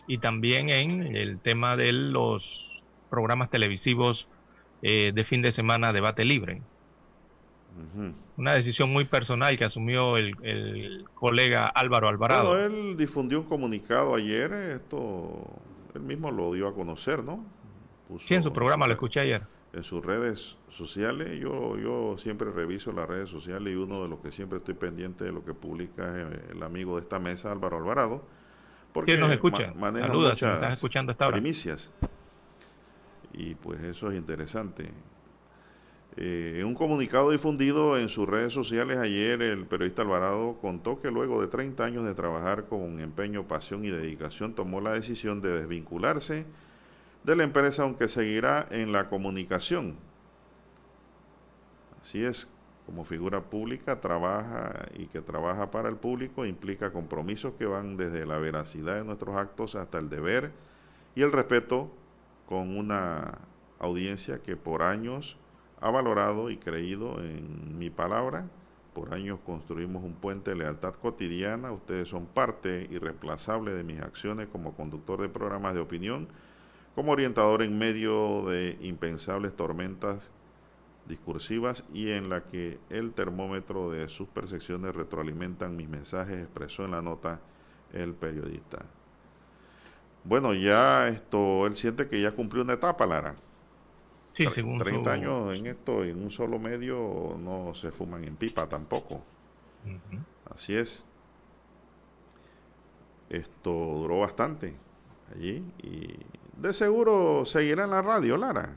y 0.07 0.19
también 0.19 0.69
en 0.69 1.17
el 1.17 1.39
tema 1.39 1.77
de 1.77 1.93
los 1.93 2.85
programas 3.09 3.49
televisivos 3.49 4.29
eh, 4.83 5.13
de 5.15 5.25
fin 5.25 5.41
de 5.41 5.53
semana 5.53 5.93
debate 5.93 6.25
libre. 6.25 6.61
Una 8.37 8.53
decisión 8.53 8.93
muy 8.93 9.07
personal 9.07 9.57
que 9.57 9.65
asumió 9.65 10.19
el, 10.19 11.07
colega 11.15 11.65
Álvaro 11.65 12.09
Alvarado. 12.09 12.51
Bueno, 12.51 12.67
él 12.67 12.97
difundió 12.99 13.41
un 13.41 13.47
comunicado 13.47 14.15
ayer, 14.15 14.53
esto 14.53 15.43
él 15.95 16.03
mismo 16.03 16.31
lo 16.31 16.53
dio 16.53 16.69
a 16.69 16.75
conocer, 16.75 17.25
¿no? 17.25 17.47
sí, 18.19 18.35
en 18.35 18.43
su 18.43 18.53
programa 18.53 18.87
lo 18.87 18.93
escuché 18.93 19.21
ayer 19.21 19.43
en 19.73 19.83
sus 19.83 20.05
redes 20.05 20.57
sociales. 20.69 21.41
Yo, 21.41 21.79
yo 21.79 22.17
siempre 22.19 22.51
reviso 22.51 22.93
las 22.93 23.09
redes 23.09 23.31
sociales 23.31 23.73
y 23.73 23.77
uno 23.77 24.03
de 24.03 24.09
los 24.09 24.21
que 24.21 24.31
siempre 24.31 24.59
estoy 24.59 24.75
pendiente 24.75 25.25
de 25.25 25.33
lo 25.33 25.45
que 25.45 25.55
publica 25.55 26.21
es 26.21 26.51
el 26.51 26.63
amigo 26.63 26.97
de 26.97 27.03
esta 27.03 27.19
mesa, 27.19 27.53
Álvaro 27.53 27.79
Alvarado. 27.79 28.25
Porque 28.93 29.17
nos 29.17 29.33
escucha? 29.33 29.73
maneja 29.75 30.13
muchas 30.13 30.73
escuchando 30.73 31.15
primicias. 31.17 31.91
Y 33.33 33.55
pues 33.55 33.81
eso 33.83 34.11
es 34.11 34.19
interesante. 34.19 34.91
Eh, 36.19 36.59
en 36.61 36.67
un 36.67 36.75
comunicado 36.75 37.31
difundido 37.31 37.97
en 37.97 38.11
sus 38.11 38.29
redes 38.29 38.53
sociales 38.53 38.99
ayer, 38.99 39.41
el 39.41 39.65
periodista 39.65 40.03
Alvarado 40.03 40.59
contó 40.61 41.01
que 41.01 41.11
luego 41.11 41.41
de 41.41 41.47
30 41.47 41.83
años 41.83 42.05
de 42.05 42.15
trabajar 42.15 42.67
con 42.67 43.01
empeño, 43.01 43.49
pasión 43.49 43.87
y 43.87 43.91
dedicación, 43.91 44.55
tomó 44.55 44.83
la 44.83 44.93
decisión 44.93 45.41
de 45.41 45.61
desvincularse 45.61 46.45
de 47.25 47.37
la 47.37 47.45
empresa, 47.45 47.83
aunque 47.83 48.09
seguirá 48.09 48.67
en 48.71 48.93
la 48.93 49.09
comunicación. 49.09 49.97
Así 52.01 52.25
es, 52.25 52.49
como 52.87 53.05
figura 53.05 53.43
pública 53.43 54.01
trabaja 54.01 54.87
y 54.95 55.07
que 55.07 55.21
trabaja 55.21 55.71
para 55.71 55.89
el 55.89 55.97
público 55.97 56.45
implica 56.45 56.93
compromisos 56.93 57.55
que 57.55 57.67
van 57.67 57.97
desde 57.97 58.27
la 58.27 58.39
veracidad 58.39 58.97
de 58.97 59.05
nuestros 59.05 59.37
actos 59.37 59.77
hasta 59.77 59.99
el 59.99 60.09
deber 60.09 60.51
y 61.15 61.23
el 61.23 61.31
respeto 61.31 61.91
con 62.49 62.77
una 62.77 63.39
audiencia 63.79 64.43
que 64.43 64.57
por 64.57 64.83
años 64.83 65.37
ha 65.81 65.91
valorado 65.91 66.51
y 66.51 66.57
creído 66.57 67.21
en 67.21 67.79
mi 67.79 67.91
palabra. 67.91 68.47
Por 68.95 69.15
años 69.15 69.41
construimos 69.45 70.05
un 70.05 70.15
puente 70.15 70.51
de 70.51 70.57
lealtad 70.57 70.95
cotidiana. 70.95 71.73
Ustedes 71.73 72.09
son 72.09 72.27
parte 72.27 72.87
irreemplazable 72.91 73.73
de 73.73 73.85
mis 73.85 74.01
acciones 74.01 74.49
como 74.49 74.75
conductor 74.75 75.21
de 75.21 75.29
programas 75.29 75.75
de 75.75 75.81
opinión, 75.81 76.29
como 76.95 77.13
orientador 77.13 77.63
en 77.63 77.79
medio 77.79 78.43
de 78.43 78.77
impensables 78.81 79.55
tormentas 79.57 80.31
discursivas 81.07 81.85
y 81.93 82.11
en 82.11 82.29
la 82.29 82.45
que 82.45 82.79
el 82.91 83.13
termómetro 83.13 83.91
de 83.91 84.09
sus 84.09 84.29
percepciones 84.29 84.95
retroalimentan 84.95 85.77
mis 85.77 85.89
mensajes, 85.89 86.39
expresó 86.39 86.85
en 86.85 86.93
la 86.93 87.03
nota 87.03 87.41
el 87.93 88.15
periodista. 88.15 88.85
Bueno, 90.25 90.55
ya 90.55 91.09
esto, 91.09 91.67
él 91.67 91.75
siente 91.75 92.09
que 92.09 92.21
ya 92.21 92.33
cumplió 92.33 92.63
una 92.63 92.75
etapa, 92.75 93.07
Lara. 93.07 93.35
Sí, 94.35 94.47
según 94.51 94.79
30 94.79 95.13
años 95.13 95.55
en 95.55 95.67
esto, 95.67 96.05
en 96.05 96.23
un 96.23 96.31
solo 96.31 96.59
medio, 96.59 97.37
no 97.39 97.75
se 97.75 97.91
fuman 97.91 98.25
en 98.25 98.37
pipa 98.37 98.69
tampoco. 98.69 99.23
Así 100.55 100.75
es. 100.75 101.05
Esto 103.29 103.71
duró 103.71 104.21
bastante 104.21 104.75
allí 105.35 105.65
y 105.83 106.17
de 106.63 106.73
seguro 106.73 107.45
seguirá 107.45 107.85
en 107.85 107.91
la 107.91 108.03
radio, 108.03 108.37
Lara. 108.37 108.77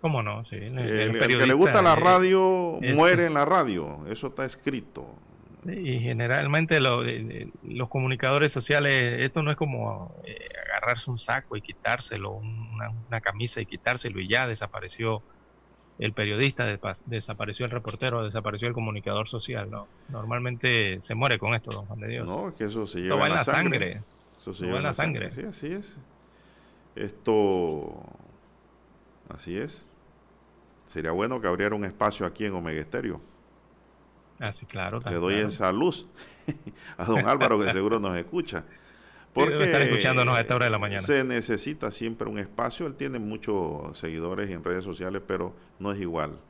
¿Cómo 0.00 0.22
no? 0.22 0.44
Sí. 0.44 0.56
El, 0.56 1.18
que 1.18 1.46
le 1.46 1.54
gusta 1.54 1.80
la 1.80 1.94
radio 1.94 2.78
muere 2.94 3.26
en 3.26 3.34
la 3.34 3.44
radio, 3.46 4.00
eso 4.08 4.28
está 4.28 4.44
escrito. 4.44 5.06
Y 5.64 6.00
generalmente 6.00 6.80
los 6.80 7.88
comunicadores 7.88 8.52
sociales, 8.52 9.20
esto 9.20 9.44
no 9.44 9.52
es 9.52 9.56
como 9.56 10.12
eh, 10.24 10.48
agarrarse 10.76 11.08
un 11.08 11.20
saco 11.20 11.56
y 11.56 11.60
quitárselo, 11.60 12.32
una, 12.32 13.20
camisa 13.20 13.60
y 13.60 13.66
quitárselo 13.66 14.18
y 14.18 14.28
ya 14.28 14.48
desapareció 14.48 15.22
el 16.00 16.14
periodista, 16.14 16.66
desapareció 17.06 17.64
el 17.66 17.70
reportero, 17.70 18.24
desapareció 18.24 18.66
el 18.66 18.74
comunicador 18.74 19.28
social, 19.28 19.70
¿no? 19.70 19.86
Normalmente 20.08 21.00
se 21.00 21.14
muere 21.14 21.38
con 21.38 21.54
esto, 21.54 21.70
don 21.70 21.86
Juan 21.86 22.00
de 22.00 22.08
Dios. 22.08 22.26
No, 22.26 22.52
que 22.56 22.64
eso 22.64 22.84
se 22.88 23.02
lleva 23.02 23.28
en 23.28 23.34
la 23.34 23.44
sangre. 23.44 24.02
Eso 24.36 24.52
se 24.52 24.64
lleva 24.64 24.78
en 24.78 24.84
la 24.84 24.92
sangre. 24.92 25.30
Sí, 25.30 25.42
así 25.42 25.68
es. 25.68 25.96
Esto, 26.94 28.02
así 29.28 29.56
es. 29.56 29.88
Sería 30.88 31.12
bueno 31.12 31.40
que 31.40 31.48
abriera 31.48 31.74
un 31.74 31.84
espacio 31.84 32.26
aquí 32.26 32.44
en 32.44 32.52
Omega 32.52 32.80
Estéreo 32.80 33.20
Ah, 34.42 34.52
sí, 34.52 34.66
claro. 34.66 35.00
Le 35.08 35.14
doy 35.14 35.34
esa 35.34 35.70
luz 35.70 36.06
a 36.96 37.04
don 37.04 37.28
Álvaro, 37.28 37.60
que 37.60 37.70
seguro 37.70 38.00
nos 38.00 38.16
escucha. 38.16 38.64
Porque 39.32 39.64
estar 39.64 39.82
escuchándonos 39.82 40.36
a 40.36 40.40
esta 40.40 40.56
hora 40.56 40.64
de 40.64 40.70
la 40.72 40.78
mañana. 40.78 41.00
Se 41.00 41.22
necesita 41.22 41.92
siempre 41.92 42.28
un 42.28 42.40
espacio. 42.40 42.86
Él 42.86 42.94
tiene 42.94 43.20
muchos 43.20 43.96
seguidores 43.96 44.50
en 44.50 44.64
redes 44.64 44.84
sociales, 44.84 45.22
pero 45.24 45.54
no 45.78 45.92
es 45.92 46.00
igual. 46.00 46.40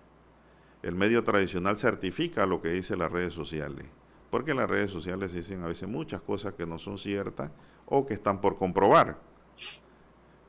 El 0.83 0.95
medio 0.95 1.23
tradicional 1.23 1.77
certifica 1.77 2.47
lo 2.47 2.63
que 2.63 2.71
dice 2.71 2.97
las 2.97 3.13
redes 3.13 3.35
sociales. 3.35 3.85
Porque 4.31 4.53
en 4.53 4.57
las 4.57 4.71
redes 4.71 4.91
sociales 4.91 5.35
dicen 5.35 5.63
a 5.63 5.67
veces 5.67 5.87
muchas 5.87 6.23
cosas 6.23 6.55
que 6.55 6.67
no 6.67 6.79
son 6.79 6.97
ciertas 6.97 7.51
o 7.85 8.07
que 8.07 8.15
están 8.15 8.41
por 8.41 8.57
comprobar. 8.57 9.19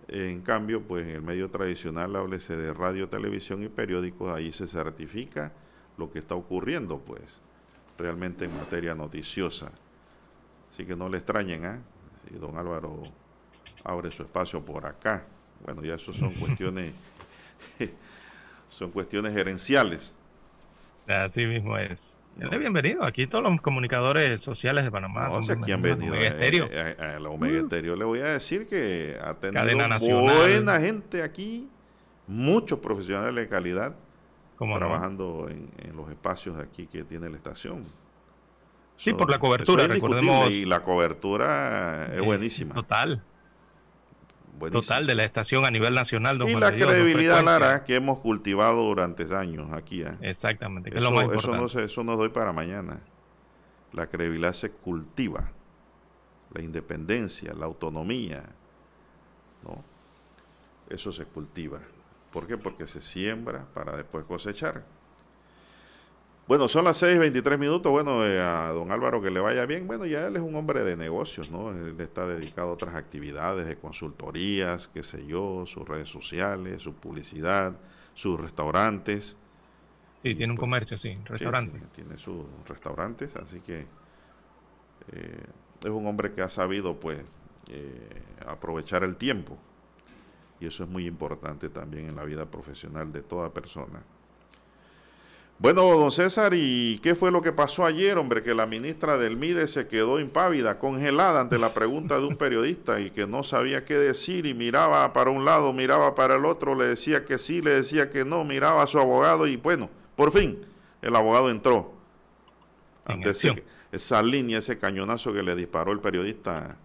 En 0.08 0.42
cambio, 0.42 0.82
pues 0.82 1.04
en 1.04 1.12
el 1.12 1.22
medio 1.22 1.50
tradicional, 1.50 2.16
háblese 2.16 2.58
de 2.58 2.74
radio, 2.74 3.08
televisión 3.10 3.64
y 3.64 3.70
periódicos, 3.70 4.36
ahí 4.36 4.52
se 4.52 4.68
certifica 4.68 5.54
lo 5.98 6.12
que 6.12 6.20
está 6.20 6.36
ocurriendo, 6.36 7.00
pues, 7.00 7.40
realmente 7.98 8.46
en 8.46 8.56
materia 8.56 8.96
noticiosa. 8.96 9.72
Así 10.72 10.86
que 10.86 10.96
no 10.96 11.08
le 11.08 11.18
extrañen, 11.18 11.66
¿ah? 11.66 11.80
Si 12.28 12.36
don 12.36 12.58
Álvaro 12.58 13.04
abre 13.84 14.12
su 14.12 14.24
espacio 14.24 14.64
por 14.64 14.86
acá. 14.86 15.26
Bueno, 15.64 15.84
ya 15.84 15.96
eso 15.96 16.14
son 16.14 16.34
cuestiones, 16.40 16.94
son 18.70 18.92
cuestiones 18.92 19.34
gerenciales. 19.34 20.16
Así 21.08 21.46
mismo 21.46 21.78
es. 21.78 22.13
Bienvenido. 22.36 23.04
Aquí 23.06 23.28
todos 23.28 23.44
los 23.44 23.62
comunicadores 23.62 24.42
sociales 24.42 24.84
de 24.84 24.92
Panamá. 24.92 25.28
No, 25.28 25.42
sé 25.42 25.60
quién 25.60 25.82
venido. 25.82 26.16
Eh, 26.16 26.34
eh, 26.40 26.96
a, 27.00 27.20
la 27.20 27.30
Omega 27.30 27.64
uh. 27.64 27.96
Le 27.96 28.06
voy 28.06 28.20
a 28.20 28.26
decir 28.26 28.68
que 28.68 29.18
ha 29.22 29.36
tenido 29.36 29.66
buena 30.00 30.80
gente 30.80 31.24
aquí, 31.24 31.68
muchos 32.28 32.80
profesionales 32.80 33.36
de 33.36 33.48
calidad 33.48 33.96
trabajando 34.58 35.50
en, 35.50 35.96
los 35.96 36.10
espacios 36.10 36.58
de 36.58 36.64
aquí 36.64 36.88
que 36.88 37.04
tiene 37.04 37.30
la 37.30 37.36
estación. 37.36 37.84
Sí, 38.98 39.14
por 39.14 39.30
la 39.30 39.40
cobertura, 39.40 39.88
recordemos. 39.88 40.50
Y 40.50 40.66
la 40.66 40.82
cobertura 40.82 42.14
es 42.14 42.22
buenísima. 42.22 42.74
Total. 42.74 43.22
Total 44.72 45.08
de 45.08 45.16
la 45.16 45.24
estación 45.24 45.66
a 45.66 45.72
nivel 45.72 45.94
nacional. 45.94 46.42
y 46.48 46.56
la 46.56 46.72
credibilidad, 46.72 47.44
Lara, 47.44 47.84
que 47.84 47.96
hemos 47.96 48.20
cultivado 48.20 48.84
durante 48.84 49.24
años 49.36 49.72
aquí. 49.74 50.04
¿eh? 50.04 50.16
Exactamente, 50.22 50.90
eso, 50.90 51.34
Eso 51.34 51.56
no, 51.56 51.66
eso 51.66 52.04
no 52.04 52.18
doy 52.18 52.30
para 52.30 52.54
mañana. 52.54 53.02
La 53.92 54.08
credibilidad 54.08 54.54
se 54.54 54.72
cultiva. 54.72 55.52
La 56.54 56.62
independencia, 56.62 57.54
la 57.54 57.66
autonomía. 57.66 58.44
¿no? 59.64 59.84
Eso 60.90 61.12
se 61.12 61.26
cultiva. 61.26 61.80
¿Por 62.32 62.48
qué? 62.48 62.58
Porque 62.58 62.88
se 62.88 63.02
siembra 63.02 63.66
para 63.74 63.96
después 63.96 64.26
cosechar. 64.26 64.84
Bueno, 66.46 66.68
son 66.68 66.84
las 66.84 67.02
6:23 67.02 67.58
minutos. 67.58 67.92
Bueno, 67.92 68.26
eh, 68.26 68.40
a 68.40 68.70
don 68.70 68.92
Álvaro 68.92 69.22
que 69.22 69.32
le 69.32 69.40
vaya 69.40 69.66
bien. 69.66 69.88
Bueno, 69.88 70.06
ya 70.06 70.28
él 70.28 70.36
es 70.36 70.42
un 70.42 70.56
hombre 70.56 70.84
de 70.84 70.98
negocios, 70.98 71.50
¿no? 71.50 71.72
Él 71.72 72.00
está 72.02 72.28
dedicado 72.28 72.70
a 72.70 72.74
otras 72.74 72.96
actividades 72.96 73.66
de 73.66 73.78
consultorías, 73.78 74.90
qué 74.90 75.04
sé 75.04 75.26
yo, 75.26 75.66
sus 75.66 75.88
redes 75.88 76.10
sociales, 76.10 76.82
su 76.82 76.94
publicidad, 76.94 77.74
sus 78.14 78.40
restaurantes. 78.40 79.38
Sí, 80.22 80.36
tiene 80.36 80.52
un 80.52 80.58
pues, 80.58 80.60
comercio, 80.60 80.98
sí, 80.98 81.18
restaurante. 81.26 81.82
tiene, 81.94 82.18
sus 82.18 82.46
restaurantes, 82.68 83.36
así 83.36 83.60
que 83.62 83.86
eh, 85.12 85.46
es 85.82 85.90
un 85.90 86.08
hombre 86.08 86.34
que 86.34 86.42
ha 86.42 86.50
sabido, 86.50 87.00
pues, 87.00 87.20
eh, 87.70 88.22
aprovechar 88.46 89.04
el 89.04 89.16
tiempo 89.16 89.58
y 90.64 90.68
eso 90.68 90.84
es 90.84 90.90
muy 90.90 91.08
importante 91.08 91.68
también 91.70 92.08
en 92.08 92.16
la 92.16 92.24
vida 92.24 92.46
profesional 92.50 93.12
de 93.12 93.22
toda 93.22 93.54
persona. 93.54 94.02
Bueno, 95.64 95.84
don 95.98 96.12
César, 96.12 96.52
¿y 96.54 97.00
qué 97.02 97.16
fue 97.16 97.32
lo 97.32 97.42
que 97.42 97.54
pasó 97.54 97.86
ayer, 97.86 98.18
hombre? 98.18 98.44
Que 98.44 98.54
la 98.54 98.66
ministra 98.66 99.18
del 99.18 99.38
MIDE 99.38 99.70
se 99.70 99.88
quedó 99.88 100.20
impávida, 100.20 100.78
congelada 100.78 101.40
ante 101.40 101.58
la 101.58 101.74
pregunta 101.74 102.20
de 102.20 102.26
un 102.26 102.36
periodista 102.36 103.00
y 103.00 103.12
que 103.12 103.28
no 103.28 103.44
sabía 103.44 103.86
qué 103.86 103.94
decir 103.94 104.46
y 104.46 104.54
miraba 104.54 105.14
para 105.14 105.30
un 105.30 105.46
lado, 105.46 105.72
miraba 105.72 106.16
para 106.16 106.36
el 106.36 106.44
otro, 106.44 106.76
le 106.76 106.84
decía 106.84 107.24
que 107.24 107.40
sí, 107.40 107.62
le 107.62 107.72
decía 107.72 108.10
que 108.10 108.26
no, 108.26 108.44
miraba 108.44 108.84
a 108.84 108.88
su 108.88 109.00
abogado 109.00 109.48
y 109.48 109.56
bueno, 109.56 109.90
por 110.18 110.34
fin 110.34 110.60
el 111.02 111.16
abogado 111.16 111.50
entró 111.50 111.94
ante 113.06 113.32
esa 113.94 114.22
línea, 114.22 114.60
ese 114.60 114.78
cañonazo 114.78 115.32
que 115.32 115.44
le 115.44 115.56
disparó 115.56 115.94
el 115.94 116.02
periodista 116.02 116.76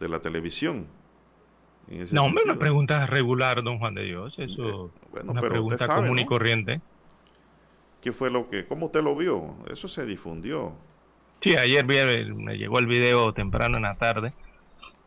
de 0.00 0.08
la 0.08 0.18
televisión 0.18 0.88
no, 2.10 2.24
hombre, 2.24 2.42
una 2.44 2.58
pregunta 2.58 3.06
regular, 3.06 3.62
don 3.62 3.78
Juan 3.78 3.94
de 3.94 4.02
Dios. 4.02 4.38
Eso 4.38 4.90
es 5.14 5.24
una 5.24 5.40
pregunta 5.40 5.86
común 5.86 6.18
y 6.18 6.26
corriente. 6.26 6.82
¿Qué 8.00 8.12
fue 8.12 8.30
lo 8.30 8.48
que, 8.48 8.66
cómo 8.66 8.86
usted 8.86 9.02
lo 9.02 9.16
vio? 9.16 9.56
Eso 9.70 9.88
se 9.88 10.06
difundió. 10.06 10.74
Sí, 11.40 11.56
ayer 11.56 11.86
me 11.86 12.56
llegó 12.56 12.78
el 12.78 12.86
video 12.86 13.32
temprano 13.32 13.76
en 13.76 13.84
la 13.84 13.96
tarde 13.96 14.32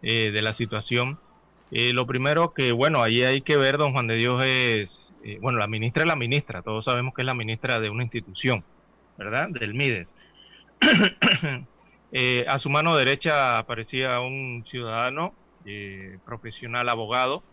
eh, 0.01 0.31
de 0.31 0.41
la 0.41 0.53
situación. 0.53 1.19
Eh, 1.71 1.93
lo 1.93 2.07
primero 2.07 2.53
que, 2.53 2.71
bueno, 2.71 3.03
ahí 3.03 3.21
hay 3.23 3.41
que 3.41 3.55
ver, 3.55 3.77
don 3.77 3.93
Juan 3.93 4.07
de 4.07 4.15
Dios, 4.15 4.43
es, 4.43 5.13
eh, 5.23 5.37
bueno, 5.41 5.59
la 5.59 5.67
ministra 5.67 6.03
es 6.03 6.07
la 6.07 6.15
ministra, 6.15 6.63
todos 6.63 6.85
sabemos 6.85 7.13
que 7.13 7.21
es 7.21 7.25
la 7.25 7.33
ministra 7.33 7.79
de 7.79 7.89
una 7.89 8.03
institución, 8.03 8.63
¿verdad? 9.17 9.49
Del 9.49 9.73
MIDES. 9.73 10.09
a 12.47 12.59
su 12.59 12.69
mano 12.69 12.97
derecha 12.97 13.57
aparecía 13.57 14.19
un 14.21 14.65
ciudadano 14.65 15.33
profesional 16.25 16.89
abogado. 16.89 17.43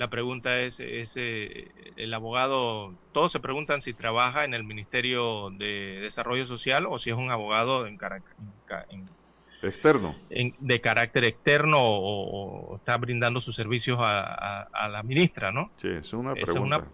La 0.00 0.08
pregunta 0.08 0.60
es, 0.60 0.80
es 0.80 1.12
eh, 1.16 1.70
el 1.98 2.14
abogado, 2.14 2.94
todos 3.12 3.32
se 3.32 3.38
preguntan 3.38 3.82
si 3.82 3.92
trabaja 3.92 4.44
en 4.44 4.54
el 4.54 4.64
Ministerio 4.64 5.50
de 5.50 5.98
Desarrollo 6.00 6.46
Social 6.46 6.86
o 6.88 6.98
si 6.98 7.10
es 7.10 7.16
un 7.16 7.30
abogado 7.30 7.86
en, 7.86 7.98
externo. 9.60 10.16
de 10.30 10.80
carácter 10.80 11.24
externo 11.24 11.76
o, 11.82 12.76
está 12.76 12.96
brindando 12.96 13.42
sus 13.42 13.54
servicios 13.54 13.98
a, 14.00 14.88
la 14.90 15.02
ministra, 15.02 15.52
¿no? 15.52 15.70
Sí, 15.76 15.88
es 15.88 16.14
una 16.14 16.32
pregunta. 16.32 16.86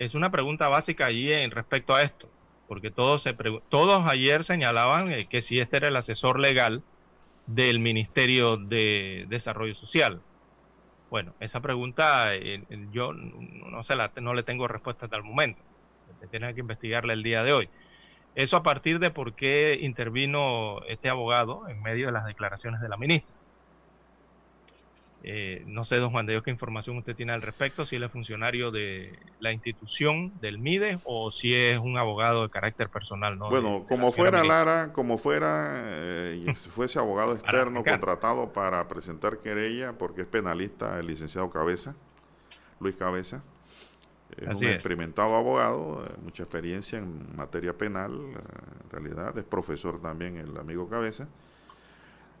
Es 0.00 0.16
una, 0.16 0.32
pregunta 0.32 0.68
básica 0.68 1.06
allí 1.06 1.32
en 1.32 1.52
respecto 1.52 1.94
a 1.94 2.02
esto, 2.02 2.28
porque 2.66 2.90
todos, 2.90 3.22
se 3.22 3.32
todos 3.68 4.10
ayer 4.10 4.42
señalaban 4.42 5.12
eh, 5.12 5.26
que 5.26 5.40
si 5.40 5.58
este 5.58 5.76
era 5.76 5.86
el 5.86 5.94
asesor 5.94 6.40
legal 6.40 6.82
del 7.46 7.78
Ministerio 7.78 8.56
de 8.56 9.26
Desarrollo 9.28 9.76
Social? 9.76 10.20
Bueno, 11.10 11.34
esa 11.40 11.60
pregunta 11.60 12.34
eh, 12.36 12.62
yo 12.92 13.12
no, 13.12 13.82
se 13.82 13.96
la, 13.96 14.12
no 14.20 14.32
le 14.32 14.44
tengo 14.44 14.68
respuesta 14.68 15.06
hasta 15.06 15.16
el 15.16 15.24
momento. 15.24 15.60
Tiene 16.30 16.54
que 16.54 16.60
investigarla 16.60 17.12
el 17.12 17.22
día 17.22 17.42
de 17.42 17.52
hoy. 17.52 17.68
Eso 18.36 18.56
a 18.56 18.62
partir 18.62 19.00
de 19.00 19.10
por 19.10 19.34
qué 19.34 19.78
intervino 19.80 20.80
este 20.88 21.08
abogado 21.08 21.68
en 21.68 21.82
medio 21.82 22.06
de 22.06 22.12
las 22.12 22.26
declaraciones 22.26 22.80
de 22.80 22.88
la 22.88 22.96
ministra. 22.96 23.39
Eh, 25.22 25.64
no 25.66 25.84
sé, 25.84 25.96
don 25.96 26.10
Juan 26.10 26.24
de 26.24 26.32
Dios, 26.32 26.42
qué 26.42 26.50
información 26.50 26.96
usted 26.96 27.14
tiene 27.14 27.32
al 27.32 27.42
respecto, 27.42 27.84
si 27.84 27.96
él 27.96 28.04
es 28.04 28.10
funcionario 28.10 28.70
de 28.70 29.18
la 29.38 29.52
institución 29.52 30.32
del 30.40 30.58
MIDE 30.58 30.98
o 31.04 31.30
si 31.30 31.54
es 31.54 31.78
un 31.78 31.98
abogado 31.98 32.42
de 32.42 32.50
carácter 32.50 32.88
personal. 32.88 33.38
¿no? 33.38 33.50
Bueno, 33.50 33.84
como 33.86 34.12
fuera 34.12 34.42
Lara, 34.42 34.92
como 34.94 35.18
fuera, 35.18 35.82
eh, 35.84 36.54
si 36.56 36.70
fuese 36.70 36.98
abogado 36.98 37.34
externo 37.34 37.84
contratado 37.84 38.52
para 38.52 38.88
presentar 38.88 39.38
querella, 39.38 39.92
porque 39.92 40.22
es 40.22 40.26
penalista 40.26 40.98
el 40.98 41.06
licenciado 41.06 41.50
Cabeza, 41.50 41.94
Luis 42.80 42.96
Cabeza. 42.96 43.42
Es 44.36 44.60
un 44.60 44.68
experimentado 44.68 45.34
abogado, 45.34 46.04
eh, 46.06 46.12
mucha 46.22 46.44
experiencia 46.44 46.98
en 46.98 47.36
materia 47.36 47.76
penal, 47.76 48.12
en 48.14 48.90
realidad 48.90 49.36
es 49.36 49.44
profesor 49.44 50.00
también 50.00 50.36
el 50.36 50.56
amigo 50.56 50.88
Cabeza 50.88 51.28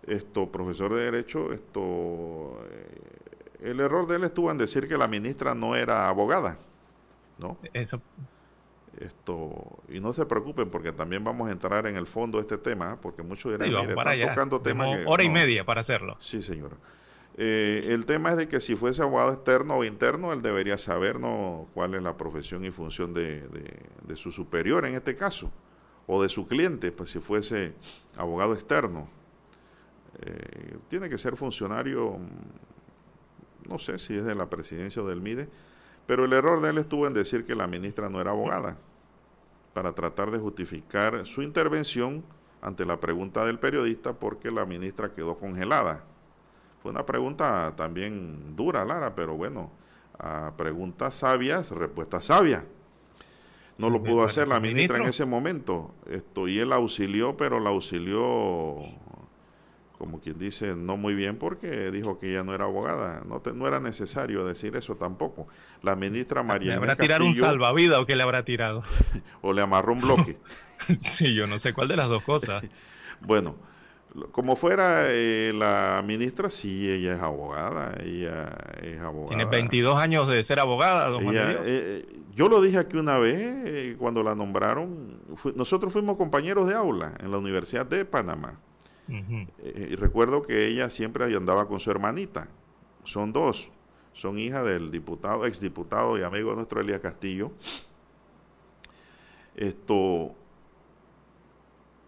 esto, 0.06 0.50
profesor 0.50 0.94
de 0.94 1.04
Derecho, 1.04 1.52
esto, 1.52 2.58
eh, 2.70 3.70
el 3.70 3.80
error 3.80 4.06
de 4.06 4.16
él 4.16 4.24
estuvo 4.24 4.50
en 4.50 4.58
decir 4.58 4.88
que 4.88 4.96
la 4.96 5.06
ministra 5.06 5.54
no 5.54 5.76
era 5.76 6.08
abogada, 6.08 6.56
¿no? 7.38 7.58
Eso. 7.72 8.00
Esto, 8.98 9.78
y 9.88 10.00
no 10.00 10.12
se 10.12 10.26
preocupen 10.26 10.68
porque 10.68 10.92
también 10.92 11.22
vamos 11.22 11.48
a 11.48 11.52
entrar 11.52 11.86
en 11.86 11.96
el 11.96 12.06
fondo 12.06 12.38
de 12.38 12.42
este 12.42 12.58
tema, 12.58 12.98
porque 13.00 13.22
muchos 13.22 13.52
dirán, 13.52 13.68
mire, 13.68 13.92
están 13.92 14.28
tocando 14.28 14.60
temas 14.60 14.98
Hora 15.06 15.22
y 15.22 15.30
media 15.30 15.64
para 15.64 15.80
hacerlo. 15.80 16.16
Sí, 16.18 16.42
señor. 16.42 16.72
Eh, 17.36 17.86
el 17.88 18.04
tema 18.04 18.30
es 18.30 18.36
de 18.36 18.48
que 18.48 18.60
si 18.60 18.74
fuese 18.74 19.02
abogado 19.02 19.32
externo 19.32 19.76
o 19.76 19.84
interno, 19.84 20.32
él 20.32 20.42
debería 20.42 20.76
saber 20.76 21.20
¿no? 21.20 21.68
cuál 21.72 21.94
es 21.94 22.02
la 22.02 22.16
profesión 22.16 22.64
y 22.64 22.70
función 22.70 23.14
de, 23.14 23.42
de 24.02 24.16
su 24.16 24.32
superior 24.32 24.84
en 24.84 24.96
este 24.96 25.14
caso, 25.14 25.50
o 26.06 26.22
de 26.22 26.28
su 26.28 26.48
cliente, 26.48 26.90
pues 26.90 27.10
si 27.10 27.20
fuese 27.20 27.72
abogado 28.16 28.52
externo 28.52 29.08
eh, 30.22 30.78
tiene 30.88 31.08
que 31.08 31.18
ser 31.18 31.36
funcionario, 31.36 32.18
no 33.68 33.78
sé 33.78 33.98
si 33.98 34.16
es 34.16 34.24
de 34.24 34.34
la 34.34 34.50
presidencia 34.50 35.02
o 35.02 35.06
del 35.06 35.20
MIDE, 35.20 35.48
pero 36.06 36.24
el 36.24 36.32
error 36.32 36.60
de 36.60 36.70
él 36.70 36.78
estuvo 36.78 37.06
en 37.06 37.14
decir 37.14 37.44
que 37.46 37.54
la 37.54 37.66
ministra 37.66 38.08
no 38.08 38.20
era 38.20 38.32
abogada, 38.32 38.76
para 39.72 39.92
tratar 39.94 40.30
de 40.30 40.38
justificar 40.38 41.24
su 41.26 41.42
intervención 41.42 42.24
ante 42.60 42.84
la 42.84 42.98
pregunta 43.00 43.44
del 43.44 43.58
periodista 43.58 44.12
porque 44.12 44.50
la 44.50 44.66
ministra 44.66 45.14
quedó 45.14 45.38
congelada. 45.38 46.04
Fue 46.82 46.90
una 46.90 47.06
pregunta 47.06 47.74
también 47.76 48.56
dura, 48.56 48.84
Lara, 48.84 49.14
pero 49.14 49.36
bueno, 49.36 49.70
a 50.18 50.52
preguntas 50.56 51.14
sabias, 51.14 51.70
respuesta 51.70 52.20
sabia. 52.20 52.64
No 53.78 53.88
lo 53.88 54.02
pudo 54.02 54.24
hacer 54.24 54.46
la 54.46 54.60
ministra 54.60 54.98
en 54.98 55.04
ese 55.04 55.24
momento. 55.24 55.94
Esto, 56.06 56.48
y 56.48 56.58
él 56.58 56.70
auxilió, 56.72 57.38
pero 57.38 57.60
la 57.60 57.70
auxilió 57.70 58.82
como 60.00 60.18
quien 60.18 60.38
dice, 60.38 60.74
no 60.74 60.96
muy 60.96 61.12
bien 61.12 61.36
porque 61.36 61.90
dijo 61.90 62.18
que 62.18 62.30
ella 62.30 62.42
no 62.42 62.54
era 62.54 62.64
abogada. 62.64 63.22
No, 63.28 63.42
no 63.52 63.68
era 63.68 63.80
necesario 63.80 64.46
decir 64.46 64.74
eso 64.74 64.96
tampoco. 64.96 65.46
La 65.82 65.94
ministra 65.94 66.42
María. 66.42 66.70
¿Le 66.70 66.76
habrá 66.76 66.96
tirado 66.96 67.26
un 67.26 67.34
salvavidas 67.34 67.98
o 67.98 68.06
qué 68.06 68.16
le 68.16 68.22
habrá 68.22 68.42
tirado? 68.42 68.82
o 69.42 69.52
le 69.52 69.60
amarró 69.60 69.92
un 69.92 70.00
bloque. 70.00 70.38
sí, 71.00 71.34
yo 71.34 71.46
no 71.46 71.58
sé 71.58 71.74
cuál 71.74 71.88
de 71.88 71.96
las 71.96 72.08
dos 72.08 72.22
cosas. 72.22 72.64
bueno, 73.20 73.56
como 74.32 74.56
fuera 74.56 75.08
eh, 75.10 75.52
la 75.54 76.02
ministra, 76.02 76.48
sí, 76.48 76.90
ella 76.90 77.16
es 77.16 77.20
abogada. 77.20 77.92
Ella 78.02 78.56
es 78.82 79.00
abogada. 79.00 79.28
Tiene 79.28 79.44
22 79.44 80.00
años 80.00 80.30
de 80.30 80.42
ser 80.44 80.60
abogada, 80.60 81.10
don 81.10 81.24
eh, 81.30 82.06
Yo 82.34 82.48
lo 82.48 82.62
dije 82.62 82.78
aquí 82.78 82.96
una 82.96 83.18
vez, 83.18 83.36
eh, 83.38 83.96
cuando 83.98 84.22
la 84.22 84.34
nombraron. 84.34 85.20
nosotros 85.54 85.92
fuimos 85.92 86.16
compañeros 86.16 86.66
de 86.66 86.74
aula 86.74 87.12
en 87.20 87.30
la 87.30 87.36
Universidad 87.36 87.84
de 87.84 88.06
Panamá. 88.06 88.58
Eh, 89.10 89.88
y 89.92 89.96
recuerdo 89.96 90.42
que 90.42 90.66
ella 90.66 90.88
siempre 90.90 91.24
andaba 91.36 91.66
con 91.66 91.80
su 91.80 91.90
hermanita. 91.90 92.48
Son 93.04 93.32
dos. 93.32 93.70
Son 94.12 94.38
hijas 94.38 94.66
del 94.66 94.90
diputado, 94.90 95.46
exdiputado 95.46 96.18
y 96.18 96.22
amigo 96.22 96.54
nuestro 96.54 96.80
Elías 96.80 97.00
Castillo. 97.00 97.52
Esto. 99.56 100.34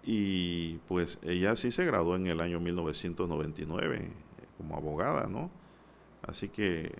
Y 0.05 0.79
pues 0.89 1.19
ella 1.23 1.55
sí 1.57 1.71
se 1.71 1.85
graduó 1.85 2.17
en 2.17 2.27
el 2.27 2.41
año 2.41 2.59
1999 2.59 4.11
como 4.59 4.77
abogada, 4.77 5.29
¿no? 5.29 5.51
Así 6.23 6.49
que 6.49 6.93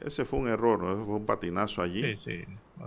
ese 0.00 0.24
fue 0.24 0.40
un 0.40 0.48
error, 0.48 0.82
¿no? 0.82 0.92
ese 0.92 1.04
fue 1.04 1.14
un 1.14 1.26
patinazo 1.26 1.80
allí. 1.80 2.16
Sí, 2.16 2.18
sí, 2.18 2.44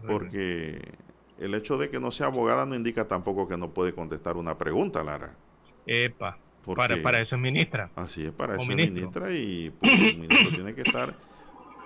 porque 0.08 0.94
el 1.40 1.56
hecho 1.56 1.78
de 1.78 1.90
que 1.90 2.00
no 2.00 2.12
sea 2.12 2.28
abogada 2.28 2.66
no 2.66 2.76
indica 2.76 3.08
tampoco 3.08 3.48
que 3.48 3.58
no 3.58 3.72
puede 3.72 3.94
contestar 3.94 4.38
una 4.38 4.58
pregunta, 4.58 5.04
Lara. 5.04 5.36
Epa 5.88 6.38
para, 6.76 7.22
eso 7.22 7.36
es 7.36 7.42
ministra. 7.42 7.90
Así 7.96 8.26
es, 8.26 8.32
para 8.32 8.56
eso 8.56 8.64
es 8.64 8.68
ministra 8.70 9.32
y 9.32 9.70
pues, 9.80 9.94
el 9.94 10.18
ministro 10.18 10.50
tiene 10.50 10.74
que 10.74 10.82
estar 10.82 11.16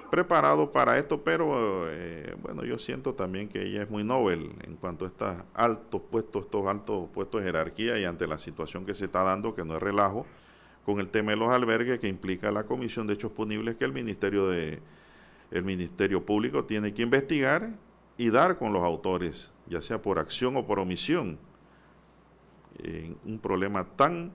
preparado 0.09 0.71
para 0.71 0.97
esto, 0.97 1.23
pero 1.23 1.86
eh, 1.89 2.36
bueno, 2.41 2.65
yo 2.65 2.77
siento 2.77 3.13
también 3.13 3.47
que 3.47 3.63
ella 3.63 3.84
es 3.84 3.89
muy 3.89 4.03
novel 4.03 4.51
en 4.63 4.75
cuanto 4.75 5.05
a 5.05 5.07
estos 5.07 5.36
altos 5.53 6.01
puestos, 6.11 6.43
estos 6.43 6.67
altos 6.67 7.09
puestos 7.13 7.41
de 7.41 7.47
jerarquía 7.47 7.97
y 7.97 8.03
ante 8.03 8.27
la 8.27 8.38
situación 8.38 8.86
que 8.86 8.93
se 8.93 9.05
está 9.05 9.23
dando, 9.23 9.55
que 9.55 9.63
no 9.63 9.75
es 9.75 9.82
relajo, 9.82 10.25
con 10.86 10.99
el 10.99 11.07
tema 11.09 11.32
de 11.32 11.38
los 11.38 11.49
albergues 11.49 11.99
que 11.99 12.09
implica 12.09 12.51
la 12.51 12.63
Comisión 12.63 13.07
de 13.07 13.13
Hechos 13.13 13.32
Punibles 13.32 13.77
que 13.77 13.86
el 13.86 13.93
Ministerio 13.93 14.49
de 14.49 14.82
el 15.51 15.63
Ministerio 15.63 16.25
Público 16.25 16.65
tiene 16.65 16.93
que 16.93 17.03
investigar 17.03 17.71
y 18.17 18.29
dar 18.29 18.57
con 18.57 18.73
los 18.73 18.84
autores, 18.84 19.51
ya 19.67 19.82
sea 19.82 20.01
por 20.01 20.19
acción 20.19 20.55
o 20.57 20.65
por 20.65 20.79
omisión, 20.79 21.38
en 22.84 23.17
un 23.25 23.39
problema 23.39 23.86
tan 23.86 24.32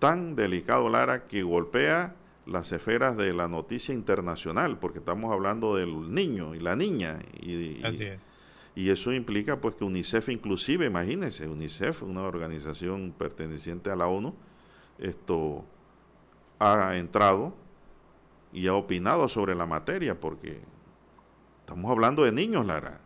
tan 0.00 0.34
delicado, 0.34 0.88
Lara, 0.88 1.28
que 1.28 1.44
golpea 1.44 2.16
las 2.46 2.72
esferas 2.72 3.16
de 3.16 3.32
la 3.32 3.46
noticia 3.46 3.94
internacional, 3.94 4.78
porque 4.78 4.98
estamos 4.98 5.32
hablando 5.32 5.76
del 5.76 6.12
niño 6.12 6.56
y 6.56 6.58
la 6.58 6.74
niña. 6.74 7.20
Y, 7.40 7.80
y 8.74 8.90
eso 8.90 9.12
implica 9.12 9.60
pues 9.60 9.76
que 9.76 9.84
UNICEF 9.84 10.30
inclusive, 10.30 10.86
imagínense, 10.86 11.46
UNICEF, 11.46 12.02
una 12.02 12.22
organización 12.22 13.14
perteneciente 13.16 13.90
a 13.90 13.96
la 13.96 14.08
ONU, 14.08 14.34
esto 14.98 15.64
ha 16.58 16.96
entrado 16.96 17.54
y 18.52 18.66
ha 18.66 18.74
opinado 18.74 19.28
sobre 19.28 19.54
la 19.54 19.66
materia, 19.66 20.18
porque 20.18 20.60
estamos 21.60 21.90
hablando 21.90 22.24
de 22.24 22.32
niños, 22.32 22.66
Lara. 22.66 23.00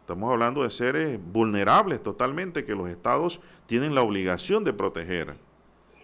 Estamos 0.00 0.32
hablando 0.32 0.62
de 0.62 0.70
seres 0.70 1.20
vulnerables 1.32 2.02
totalmente 2.02 2.64
que 2.64 2.74
los 2.74 2.88
estados 2.88 3.40
tienen 3.66 3.94
la 3.94 4.00
obligación 4.00 4.64
de 4.64 4.72
proteger 4.72 5.36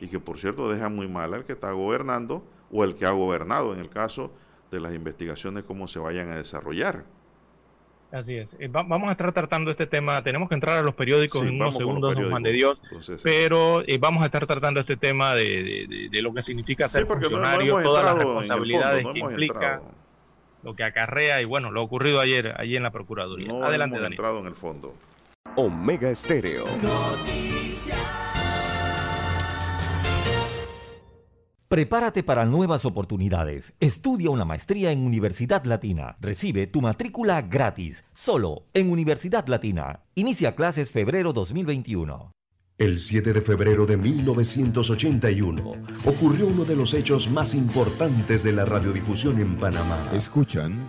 y 0.00 0.08
que 0.08 0.20
por 0.20 0.38
cierto 0.38 0.70
deja 0.70 0.88
muy 0.88 1.08
mal 1.08 1.34
al 1.34 1.44
que 1.44 1.52
está 1.52 1.72
gobernando 1.72 2.44
o 2.70 2.84
el 2.84 2.94
que 2.94 3.06
ha 3.06 3.10
gobernado 3.10 3.72
en 3.72 3.80
el 3.80 3.88
caso 3.88 4.32
de 4.70 4.80
las 4.80 4.94
investigaciones 4.94 5.64
cómo 5.64 5.88
se 5.88 5.98
vayan 5.98 6.30
a 6.30 6.36
desarrollar. 6.36 7.04
Así 8.14 8.36
es. 8.36 8.54
Eh, 8.60 8.68
vamos 8.68 9.08
a 9.08 9.12
estar 9.12 9.32
tratando 9.32 9.72
este 9.72 9.88
tema. 9.88 10.22
Tenemos 10.22 10.48
que 10.48 10.54
entrar 10.54 10.78
a 10.78 10.82
los 10.82 10.94
periódicos 10.94 11.42
en 11.42 11.56
unos 11.56 11.76
segundos, 11.76 12.14
don 12.14 12.30
Juan 12.30 12.44
de 12.44 12.52
Dios. 12.52 12.80
pero 13.24 13.82
eh, 13.88 13.98
vamos 13.98 14.22
a 14.22 14.26
estar 14.26 14.46
tratando 14.46 14.78
este 14.78 14.96
tema 14.96 15.34
de, 15.34 16.08
lo 16.22 16.32
que 16.32 16.42
significa 16.42 16.88
ser 16.88 17.06
funcionario, 17.06 17.82
todas 17.82 18.04
las 18.04 18.16
responsabilidades 18.16 19.04
que 19.08 19.18
implica, 19.18 19.82
lo 20.62 20.76
que 20.76 20.84
acarrea 20.84 21.42
y 21.42 21.44
bueno, 21.44 21.72
lo 21.72 21.82
ocurrido 21.82 22.20
ayer 22.20 22.54
allí 22.56 22.76
en 22.76 22.84
la 22.84 22.92
Procuraduría. 22.92 23.50
Adelante, 23.64 23.96
hemos 23.96 24.10
entrado 24.10 24.38
en 24.38 24.46
el 24.46 24.54
fondo. 24.54 24.94
Omega 25.56 26.08
Estéreo. 26.08 26.66
Prepárate 31.74 32.22
para 32.22 32.44
nuevas 32.44 32.84
oportunidades. 32.84 33.74
Estudia 33.80 34.30
una 34.30 34.44
maestría 34.44 34.92
en 34.92 35.04
Universidad 35.04 35.64
Latina. 35.64 36.16
Recibe 36.20 36.68
tu 36.68 36.80
matrícula 36.80 37.42
gratis, 37.42 38.04
solo 38.12 38.66
en 38.74 38.92
Universidad 38.92 39.44
Latina. 39.48 40.04
Inicia 40.14 40.54
clases 40.54 40.92
febrero 40.92 41.32
2021. 41.32 42.30
El 42.78 42.96
7 42.96 43.32
de 43.32 43.40
febrero 43.40 43.86
de 43.86 43.96
1981 43.96 45.72
ocurrió 46.04 46.46
uno 46.46 46.64
de 46.64 46.76
los 46.76 46.94
hechos 46.94 47.28
más 47.28 47.56
importantes 47.56 48.44
de 48.44 48.52
la 48.52 48.64
radiodifusión 48.64 49.40
en 49.40 49.56
Panamá. 49.56 50.12
Escuchan 50.12 50.88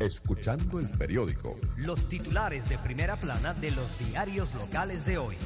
Escuchando 0.00 0.80
el 0.80 0.88
periódico. 0.88 1.56
Los 1.76 2.08
titulares 2.08 2.68
de 2.68 2.78
primera 2.78 3.18
plana 3.18 3.54
de 3.54 3.70
los 3.70 3.98
diarios 3.98 4.52
locales 4.54 5.04
de 5.04 5.18
hoy. 5.18 5.36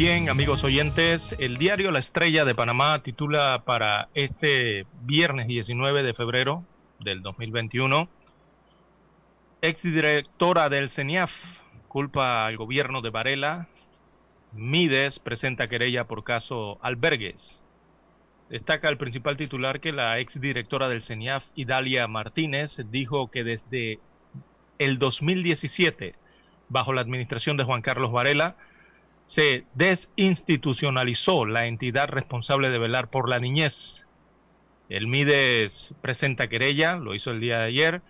Bien, 0.00 0.28
amigos 0.28 0.62
oyentes, 0.62 1.34
el 1.40 1.58
diario 1.58 1.90
La 1.90 1.98
Estrella 1.98 2.44
de 2.44 2.54
Panamá 2.54 3.02
titula 3.02 3.64
para 3.64 4.08
este 4.14 4.86
viernes 5.02 5.48
19 5.48 6.04
de 6.04 6.14
febrero 6.14 6.64
del 7.00 7.20
2021, 7.20 8.08
exdirectora 9.60 10.68
del 10.68 10.90
CENIAF 10.90 11.32
culpa 11.88 12.46
al 12.46 12.56
gobierno 12.56 13.02
de 13.02 13.10
Varela, 13.10 13.66
Mides 14.52 15.18
presenta 15.18 15.66
querella 15.66 16.04
por 16.04 16.22
caso 16.22 16.78
albergues. 16.80 17.64
Destaca 18.50 18.88
el 18.88 18.98
principal 18.98 19.36
titular 19.36 19.80
que 19.80 19.90
la 19.90 20.20
exdirectora 20.20 20.88
del 20.88 21.02
CENIAF, 21.02 21.46
Idalia 21.56 22.06
Martínez, 22.06 22.80
dijo 22.88 23.32
que 23.32 23.42
desde 23.42 23.98
el 24.78 25.00
2017, 25.00 26.14
bajo 26.68 26.92
la 26.92 27.00
administración 27.00 27.56
de 27.56 27.64
Juan 27.64 27.82
Carlos 27.82 28.12
Varela, 28.12 28.54
se 29.28 29.66
desinstitucionalizó 29.74 31.44
la 31.44 31.66
entidad 31.66 32.08
responsable 32.08 32.70
de 32.70 32.78
velar 32.78 33.10
por 33.10 33.28
la 33.28 33.38
niñez. 33.38 34.06
El 34.88 35.06
Mides 35.06 35.92
presenta 36.00 36.48
querella, 36.48 36.96
lo 36.96 37.14
hizo 37.14 37.30
el 37.30 37.40
día 37.40 37.58
de 37.58 37.66
ayer, 37.66 38.02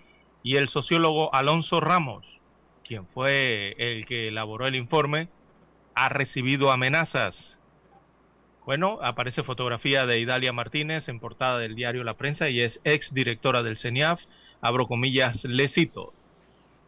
y 0.45 0.59
el 0.59 0.69
sociólogo 0.69 1.35
Alonso 1.35 1.81
Ramos, 1.81 2.39
quien 2.85 3.05
fue 3.09 3.75
el 3.79 4.07
que 4.07 4.29
elaboró 4.29 4.69
el 4.69 4.77
informe, 4.77 5.29
ha 5.97 6.09
recibido 6.09 6.71
amenazas. 6.71 7.59
Bueno, 8.65 9.01
aparece 9.03 9.43
fotografía 9.43 10.07
de 10.07 10.21
Idalia 10.21 10.53
Martínez 10.53 11.09
en 11.09 11.19
portada 11.19 11.59
del 11.59 11.75
diario 11.75 12.05
La 12.05 12.15
Prensa 12.15 12.49
y 12.49 12.61
es 12.61 12.81
ex 12.85 13.13
directora 13.13 13.65
del 13.65 13.77
CENIAF, 13.77 14.27
abro 14.61 14.87
comillas, 14.87 15.43
le 15.43 15.67
cito. 15.67 16.15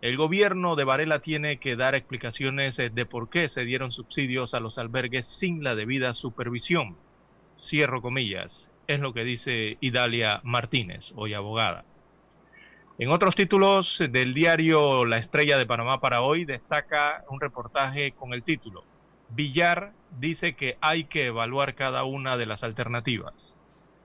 El 0.01 0.17
gobierno 0.17 0.77
de 0.77 0.85
Varela 0.85 1.19
tiene 1.19 1.59
que 1.59 1.77
dar 1.77 1.95
explicaciones 1.95 2.79
eh, 2.79 2.89
de 2.89 3.05
por 3.05 3.29
qué 3.29 3.49
se 3.49 3.65
dieron 3.65 3.93
subsidios 3.93 4.55
a 4.55 4.61
los 4.61 4.79
albergues 4.79 5.27
sin 5.27 5.63
la 5.63 5.75
debida 5.75 6.15
supervisión. 6.15 6.97
Cierro 7.61 8.01
comillas. 8.01 8.69
Es 8.87 9.01
lo 9.01 9.13
que 9.13 9.25
dice 9.25 9.77
Idalia 9.81 10.41
Martínez, 10.43 11.13
hoy 11.17 11.35
abogada. 11.35 11.85
En 12.99 13.11
otros 13.11 13.35
títulos 13.35 14.03
del 14.11 14.35
diario 14.35 15.05
La 15.05 15.19
Estrella 15.19 15.59
de 15.59 15.67
Panamá 15.67 16.01
para 16.01 16.23
hoy 16.23 16.45
destaca 16.45 17.25
un 17.29 17.41
reportaje 17.41 18.13
con 18.13 18.33
el 18.33 18.43
título 18.43 18.85
Villar 19.31 19.93
dice 20.19 20.55
que 20.55 20.77
hay 20.81 21.05
que 21.05 21.27
evaluar 21.27 21.75
cada 21.75 22.05
una 22.05 22.37
de 22.37 22.47
las 22.47 22.65
alternativas. 22.65 23.57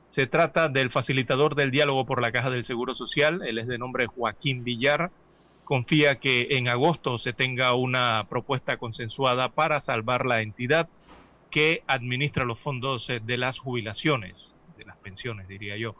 Se 0.07 0.27
trata 0.27 0.69
del 0.69 0.91
facilitador 0.91 1.55
del 1.55 1.71
diálogo 1.71 2.05
por 2.05 2.21
la 2.21 2.31
Caja 2.31 2.51
del 2.51 2.63
Seguro 2.63 2.95
Social, 2.95 3.41
él 3.45 3.57
es 3.57 3.67
de 3.67 3.77
nombre 3.77 4.05
Joaquín 4.05 4.63
Villar, 4.63 5.09
confía 5.65 6.19
que 6.19 6.47
en 6.51 6.69
agosto 6.69 7.17
se 7.17 7.33
tenga 7.33 7.73
una 7.73 8.25
propuesta 8.29 8.77
consensuada 8.77 9.49
para 9.49 9.81
salvar 9.81 10.25
la 10.25 10.41
entidad 10.41 10.87
que 11.49 11.83
administra 11.87 12.45
los 12.45 12.59
fondos 12.59 13.09
eh, 13.09 13.19
de 13.23 13.37
las 13.37 13.59
jubilaciones, 13.59 14.53
de 14.77 14.85
las 14.85 14.97
pensiones, 14.97 15.47
diría 15.47 15.75
yo. 15.75 15.95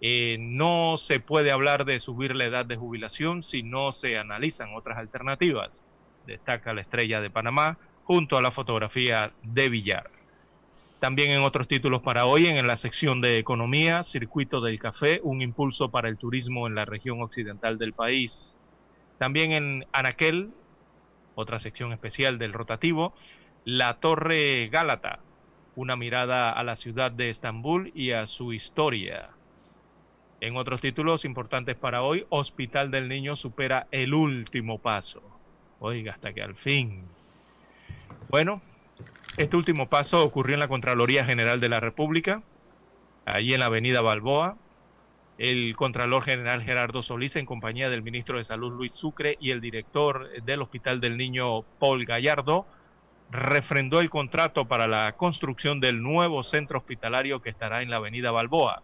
Eh, 0.00 0.36
no 0.40 0.96
se 0.98 1.20
puede 1.20 1.52
hablar 1.52 1.84
de 1.84 2.00
subir 2.00 2.34
la 2.34 2.46
edad 2.46 2.66
de 2.66 2.76
jubilación 2.76 3.42
si 3.42 3.62
no 3.62 3.92
se 3.92 4.18
analizan 4.18 4.74
otras 4.74 4.98
alternativas, 4.98 5.82
destaca 6.26 6.74
la 6.74 6.80
estrella 6.80 7.20
de 7.20 7.30
Panamá, 7.30 7.78
junto 8.04 8.36
a 8.36 8.42
la 8.42 8.50
fotografía 8.50 9.32
de 9.42 9.68
Villar. 9.68 10.10
También 11.00 11.30
en 11.30 11.42
otros 11.42 11.68
títulos 11.68 12.02
para 12.02 12.26
hoy, 12.26 12.46
en 12.46 12.66
la 12.66 12.76
sección 12.76 13.20
de 13.20 13.38
Economía, 13.38 14.02
Circuito 14.02 14.60
del 14.60 14.78
Café, 14.78 15.20
un 15.22 15.42
impulso 15.42 15.90
para 15.90 16.08
el 16.08 16.16
turismo 16.16 16.66
en 16.66 16.74
la 16.74 16.84
región 16.84 17.20
occidental 17.20 17.78
del 17.78 17.92
país. 17.92 18.54
También 19.18 19.52
en 19.52 19.86
Anaquel, 19.92 20.50
otra 21.34 21.58
sección 21.58 21.92
especial 21.92 22.38
del 22.38 22.52
rotativo, 22.52 23.14
la 23.64 23.94
Torre 23.94 24.68
Gálata, 24.68 25.20
una 25.76 25.96
mirada 25.96 26.50
a 26.50 26.62
la 26.64 26.76
ciudad 26.76 27.10
de 27.10 27.30
Estambul 27.30 27.90
y 27.94 28.12
a 28.12 28.26
su 28.26 28.52
historia. 28.52 29.30
En 30.40 30.56
otros 30.56 30.80
títulos 30.80 31.24
importantes 31.24 31.74
para 31.74 32.02
hoy, 32.02 32.26
Hospital 32.28 32.90
del 32.90 33.08
Niño 33.08 33.36
supera 33.36 33.86
el 33.90 34.14
último 34.14 34.78
paso. 34.78 35.22
Oiga, 35.80 36.12
hasta 36.12 36.32
que 36.32 36.42
al 36.42 36.54
fin. 36.54 37.04
Bueno, 38.28 38.60
este 39.36 39.56
último 39.56 39.88
paso 39.88 40.24
ocurrió 40.24 40.54
en 40.54 40.60
la 40.60 40.68
Contraloría 40.68 41.24
General 41.24 41.60
de 41.60 41.68
la 41.68 41.80
República, 41.80 42.42
allí 43.24 43.54
en 43.54 43.60
la 43.60 43.66
Avenida 43.66 44.00
Balboa, 44.00 44.56
el 45.38 45.74
Contralor 45.76 46.22
General 46.22 46.62
Gerardo 46.62 47.02
Solís, 47.02 47.36
en 47.36 47.46
compañía 47.46 47.90
del 47.90 48.02
Ministro 48.02 48.38
de 48.38 48.44
Salud 48.44 48.72
Luis 48.72 48.92
Sucre 48.92 49.36
y 49.40 49.50
el 49.50 49.60
director 49.60 50.30
del 50.42 50.62
Hospital 50.62 51.00
del 51.00 51.16
Niño 51.16 51.62
Paul 51.80 52.04
Gallardo, 52.04 52.66
refrendó 53.30 54.00
el 54.00 54.10
contrato 54.10 54.66
para 54.66 54.86
la 54.86 55.14
construcción 55.16 55.80
del 55.80 56.02
nuevo 56.02 56.42
centro 56.44 56.78
hospitalario 56.78 57.42
que 57.42 57.50
estará 57.50 57.82
en 57.82 57.90
la 57.90 57.96
Avenida 57.96 58.30
Balboa. 58.30 58.82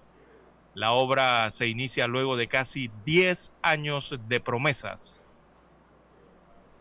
La 0.75 0.93
obra 0.93 1.51
se 1.51 1.69
inicia 1.69 2.09
luego 2.09 2.37
de 2.37 2.49
casi 2.49 2.91
10 3.05 3.53
años 3.63 4.15
de 4.29 4.41
promesas. 4.41 5.25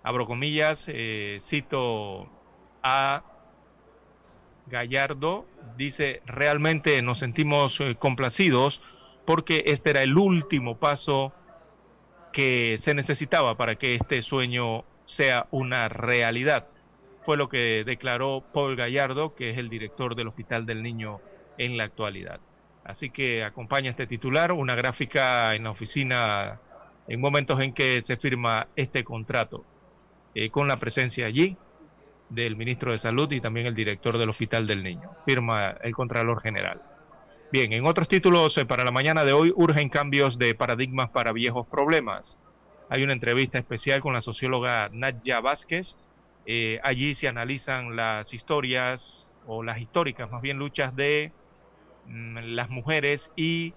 Abro 0.01 0.25
comillas, 0.25 0.85
eh, 0.87 1.37
cito 1.41 2.29
a 2.81 3.23
Gallardo, 4.67 5.45
dice, 5.77 6.21
realmente 6.25 7.01
nos 7.01 7.19
sentimos 7.19 7.79
eh, 7.81 7.95
complacidos 7.99 8.81
porque 9.29 9.61
este 9.67 9.91
era 9.91 10.01
el 10.01 10.17
último 10.17 10.79
paso 10.79 11.31
que 12.33 12.79
se 12.79 12.95
necesitaba 12.95 13.57
para 13.57 13.75
que 13.75 13.93
este 13.93 14.23
sueño 14.23 14.85
sea 15.05 15.45
una 15.51 15.87
realidad. 15.87 16.65
Fue 17.27 17.37
lo 17.37 17.47
que 17.47 17.83
declaró 17.85 18.43
Paul 18.51 18.75
Gallardo, 18.75 19.35
que 19.35 19.51
es 19.51 19.59
el 19.59 19.69
director 19.69 20.15
del 20.15 20.29
Hospital 20.29 20.65
del 20.65 20.81
Niño 20.81 21.21
en 21.59 21.77
la 21.77 21.83
actualidad. 21.83 22.39
Así 22.83 23.11
que 23.11 23.43
acompaña 23.43 23.91
este 23.91 24.07
titular, 24.07 24.51
una 24.51 24.73
gráfica 24.73 25.53
en 25.53 25.65
la 25.65 25.69
oficina 25.69 26.59
en 27.07 27.21
momentos 27.21 27.61
en 27.61 27.73
que 27.73 28.01
se 28.01 28.17
firma 28.17 28.65
este 28.75 29.03
contrato, 29.03 29.63
eh, 30.33 30.49
con 30.49 30.67
la 30.67 30.79
presencia 30.79 31.27
allí 31.27 31.55
del 32.29 32.55
ministro 32.55 32.93
de 32.93 32.97
Salud 32.97 33.31
y 33.31 33.41
también 33.41 33.67
el 33.67 33.75
director 33.75 34.17
del 34.17 34.31
Hospital 34.31 34.65
del 34.65 34.81
Niño. 34.81 35.11
Firma 35.23 35.75
el 35.83 35.93
Contralor 35.93 36.41
General. 36.41 36.81
Bien, 37.51 37.73
en 37.73 37.87
otros 37.87 38.07
títulos 38.07 38.55
eh, 38.57 38.65
para 38.67 38.83
la 38.83 38.91
mañana 38.91 39.25
de 39.25 39.33
hoy 39.33 39.51
urgen 39.55 39.89
cambios 39.89 40.37
de 40.37 40.53
paradigmas 40.53 41.09
para 41.09 41.31
viejos 41.31 41.67
problemas. 41.67 42.39
Hay 42.89 43.01
una 43.03 43.13
entrevista 43.13 43.57
especial 43.57 44.01
con 44.01 44.13
la 44.13 44.21
socióloga 44.21 44.89
Nadja 44.91 45.39
Vázquez. 45.41 45.97
Eh, 46.45 46.79
allí 46.83 47.15
se 47.15 47.27
analizan 47.27 47.95
las 47.95 48.33
historias 48.33 49.39
o 49.47 49.63
las 49.63 49.79
históricas, 49.79 50.29
más 50.29 50.43
bien 50.43 50.59
luchas 50.59 50.95
de 50.95 51.33
mm, 52.05 52.37
las 52.53 52.69
mujeres 52.69 53.31
y 53.35 53.73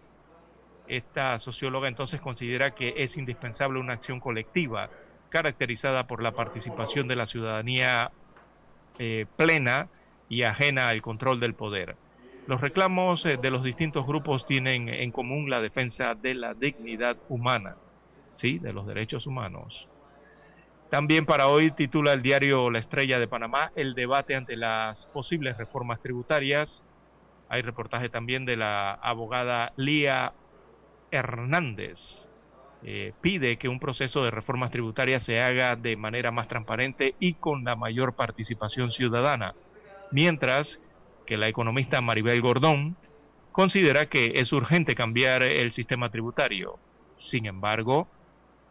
esta 0.86 1.38
socióloga 1.38 1.88
entonces 1.88 2.20
considera 2.20 2.74
que 2.74 2.94
es 2.98 3.16
indispensable 3.16 3.80
una 3.80 3.94
acción 3.94 4.20
colectiva 4.20 4.90
caracterizada 5.30 6.06
por 6.06 6.22
la 6.22 6.32
participación 6.32 7.08
de 7.08 7.16
la 7.16 7.26
ciudadanía 7.26 8.12
eh, 8.98 9.26
plena 9.36 9.88
y 10.28 10.42
ajena 10.42 10.88
al 10.90 11.00
control 11.00 11.40
del 11.40 11.54
poder. 11.54 11.96
Los 12.46 12.60
reclamos 12.60 13.24
eh, 13.24 13.36
de 13.36 13.50
los 13.50 13.62
distintos 13.62 14.04
grupos 14.04 14.46
tienen 14.46 14.88
en 14.88 15.12
común 15.12 15.48
la 15.48 15.60
defensa 15.60 16.14
de 16.14 16.34
la 16.34 16.54
dignidad 16.54 17.16
humana, 17.28 17.76
¿sí? 18.32 18.58
de 18.58 18.72
los 18.72 18.86
derechos 18.86 19.26
humanos. 19.26 19.88
También 20.90 21.24
para 21.24 21.46
hoy 21.46 21.70
titula 21.70 22.12
el 22.12 22.20
diario 22.20 22.68
La 22.70 22.80
Estrella 22.80 23.18
de 23.18 23.28
Panamá 23.28 23.72
el 23.76 23.94
debate 23.94 24.34
ante 24.34 24.56
las 24.56 25.06
posibles 25.06 25.56
reformas 25.56 26.00
tributarias. 26.00 26.82
Hay 27.48 27.62
reportaje 27.62 28.08
también 28.08 28.44
de 28.44 28.56
la 28.56 28.92
abogada 28.92 29.72
Lía 29.76 30.34
Hernández. 31.10 32.28
Eh, 32.82 33.12
pide 33.20 33.56
que 33.56 33.68
un 33.68 33.78
proceso 33.78 34.24
de 34.24 34.32
reformas 34.32 34.72
tributarias 34.72 35.22
se 35.22 35.40
haga 35.40 35.76
de 35.76 35.96
manera 35.96 36.32
más 36.32 36.48
transparente 36.48 37.14
y 37.20 37.34
con 37.34 37.62
la 37.62 37.76
mayor 37.76 38.14
participación 38.14 38.90
ciudadana, 38.90 39.54
mientras 40.10 40.80
que 41.26 41.36
la 41.36 41.48
economista 41.48 42.00
Maribel 42.00 42.40
Gordón 42.40 42.96
considera 43.52 44.08
que 44.08 44.32
es 44.36 44.52
urgente 44.52 44.94
cambiar 44.94 45.42
el 45.42 45.72
sistema 45.72 46.10
tributario. 46.10 46.78
Sin 47.18 47.46
embargo, 47.46 48.08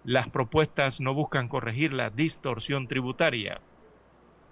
las 0.04 0.28
propuestas 0.30 1.00
no 1.00 1.14
buscan 1.14 1.48
corregir 1.48 1.94
la 1.94 2.10
distorsión 2.10 2.88
tributaria. 2.88 3.62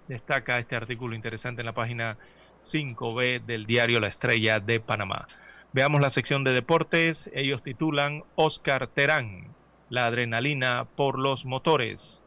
Destaca 0.07 0.59
este 0.59 0.75
artículo 0.75 1.15
interesante 1.15 1.61
en 1.61 1.65
la 1.65 1.73
página 1.73 2.17
5B 2.61 3.45
del 3.45 3.65
diario 3.65 3.99
La 3.99 4.07
Estrella 4.07 4.59
de 4.59 4.79
Panamá. 4.79 5.27
Veamos 5.73 6.01
la 6.01 6.09
sección 6.09 6.43
de 6.43 6.51
deportes. 6.51 7.29
Ellos 7.33 7.63
titulan 7.63 8.23
Oscar 8.35 8.87
Terán, 8.87 9.47
la 9.89 10.05
adrenalina 10.05 10.85
por 10.95 11.19
los 11.19 11.45
motores. 11.45 12.21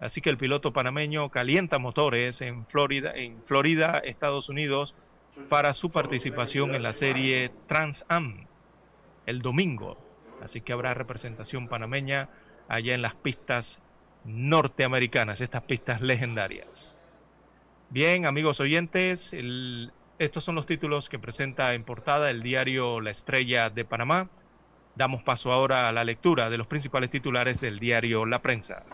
Así 0.00 0.20
que 0.20 0.30
el 0.30 0.36
piloto 0.36 0.72
panameño 0.72 1.30
calienta 1.30 1.78
motores 1.78 2.40
en 2.40 2.66
Florida, 2.66 3.12
en 3.14 3.42
Florida, 3.44 4.02
Estados 4.04 4.48
Unidos, 4.48 4.96
para 5.48 5.74
su 5.74 5.90
participación 5.90 6.74
en 6.74 6.82
la 6.82 6.92
serie 6.92 7.50
Trans 7.66 8.04
Am 8.08 8.46
el 9.26 9.42
domingo. 9.42 9.98
Así 10.42 10.60
que 10.60 10.72
habrá 10.72 10.94
representación 10.94 11.68
panameña 11.68 12.28
allá 12.68 12.94
en 12.94 13.02
las 13.02 13.14
pistas 13.14 13.78
norteamericanas, 14.24 15.40
estas 15.40 15.62
pistas 15.62 16.00
legendarias. 16.00 16.96
Bien, 17.90 18.26
amigos 18.26 18.60
oyentes, 18.60 19.34
estos 20.18 20.44
son 20.44 20.54
los 20.54 20.66
títulos 20.66 21.08
que 21.08 21.18
presenta 21.18 21.74
en 21.74 21.84
portada 21.84 22.30
el 22.30 22.42
diario 22.42 23.00
La 23.00 23.10
Estrella 23.10 23.70
de 23.70 23.84
Panamá. 23.84 24.28
Damos 24.94 25.22
paso 25.22 25.52
ahora 25.52 25.88
a 25.88 25.92
la 25.92 26.04
lectura 26.04 26.50
de 26.50 26.58
los 26.58 26.66
principales 26.66 27.10
titulares 27.10 27.60
del 27.60 27.78
diario 27.78 28.26
La 28.26 28.40
Prensa. 28.40 28.84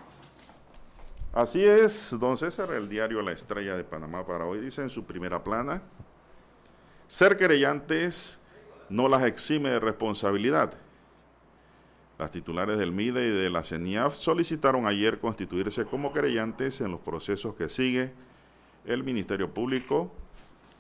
Así 1.33 1.65
es, 1.65 2.17
don 2.19 2.37
César, 2.37 2.71
el 2.73 2.89
diario 2.89 3.23
La 3.23 3.33
Estrella 3.33 3.77
de 3.77 3.85
Panamá 3.85 4.27
para 4.27 4.45
hoy 4.45 4.61
dice 4.61 4.83
en 4.83 4.91
su 4.91 5.05
primera 5.05 5.45
plana, 5.45 5.83
ser 7.09 7.37
querellantes 7.37 8.39
no 8.89 9.09
las 9.09 9.25
exime 9.25 9.71
de 9.71 9.81
responsabilidad. 9.81 10.75
Las 12.19 12.31
titulares 12.31 12.79
del 12.79 12.93
MIDE 12.93 13.29
y 13.29 13.31
de 13.31 13.51
la 13.51 13.65
CENIAF 13.65 14.15
solicitaron 14.15 14.87
ayer 14.87 15.19
constituirse 15.19 15.85
como 15.85 16.13
querellantes 16.13 16.81
en 16.81 16.91
los 16.91 17.01
procesos 17.01 17.55
que 17.55 17.69
sigue 17.69 18.13
el 18.85 19.05
Ministerio 19.05 19.53
Público. 19.53 20.13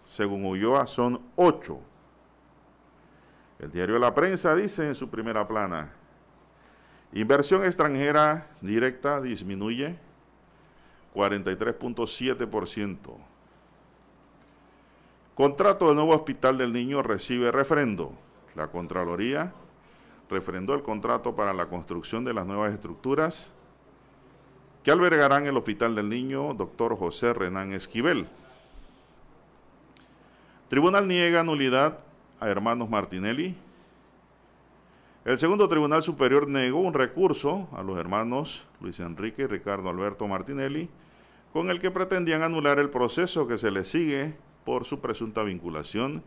Según 0.04 0.44
Ulloa, 0.44 0.86
son 0.86 1.20
ocho. 1.36 1.80
El 3.58 3.70
diario 3.70 3.98
La 3.98 4.14
Prensa 4.14 4.54
dice 4.54 4.86
en 4.86 4.94
su 4.94 5.08
primera 5.08 5.46
plana, 5.46 5.92
inversión 7.12 7.64
extranjera 7.64 8.48
directa 8.60 9.20
disminuye 9.20 9.98
43.7%. 11.14 13.27
Contrato 15.38 15.86
del 15.86 15.94
nuevo 15.94 16.16
Hospital 16.16 16.58
del 16.58 16.72
Niño 16.72 17.00
recibe 17.00 17.52
refrendo. 17.52 18.12
La 18.56 18.72
Contraloría 18.72 19.52
refrendó 20.28 20.74
el 20.74 20.82
contrato 20.82 21.36
para 21.36 21.52
la 21.52 21.66
construcción 21.66 22.24
de 22.24 22.34
las 22.34 22.44
nuevas 22.44 22.74
estructuras 22.74 23.52
que 24.82 24.90
albergarán 24.90 25.46
el 25.46 25.56
Hospital 25.56 25.94
del 25.94 26.08
Niño 26.08 26.54
Dr. 26.54 26.96
José 26.96 27.34
Renán 27.34 27.70
Esquivel. 27.70 28.26
Tribunal 30.66 31.06
niega 31.06 31.44
nulidad 31.44 32.00
a 32.40 32.48
hermanos 32.48 32.90
Martinelli. 32.90 33.54
El 35.24 35.38
segundo 35.38 35.68
Tribunal 35.68 36.02
Superior 36.02 36.48
negó 36.48 36.80
un 36.80 36.94
recurso 36.94 37.68
a 37.76 37.84
los 37.84 37.96
hermanos 37.96 38.66
Luis 38.80 38.98
Enrique 38.98 39.42
y 39.42 39.46
Ricardo 39.46 39.88
Alberto 39.88 40.26
Martinelli 40.26 40.88
con 41.52 41.70
el 41.70 41.78
que 41.78 41.92
pretendían 41.92 42.42
anular 42.42 42.80
el 42.80 42.90
proceso 42.90 43.46
que 43.46 43.56
se 43.56 43.70
les 43.70 43.88
sigue 43.88 44.34
por 44.68 44.84
su 44.84 45.00
presunta 45.00 45.44
vinculación 45.44 46.22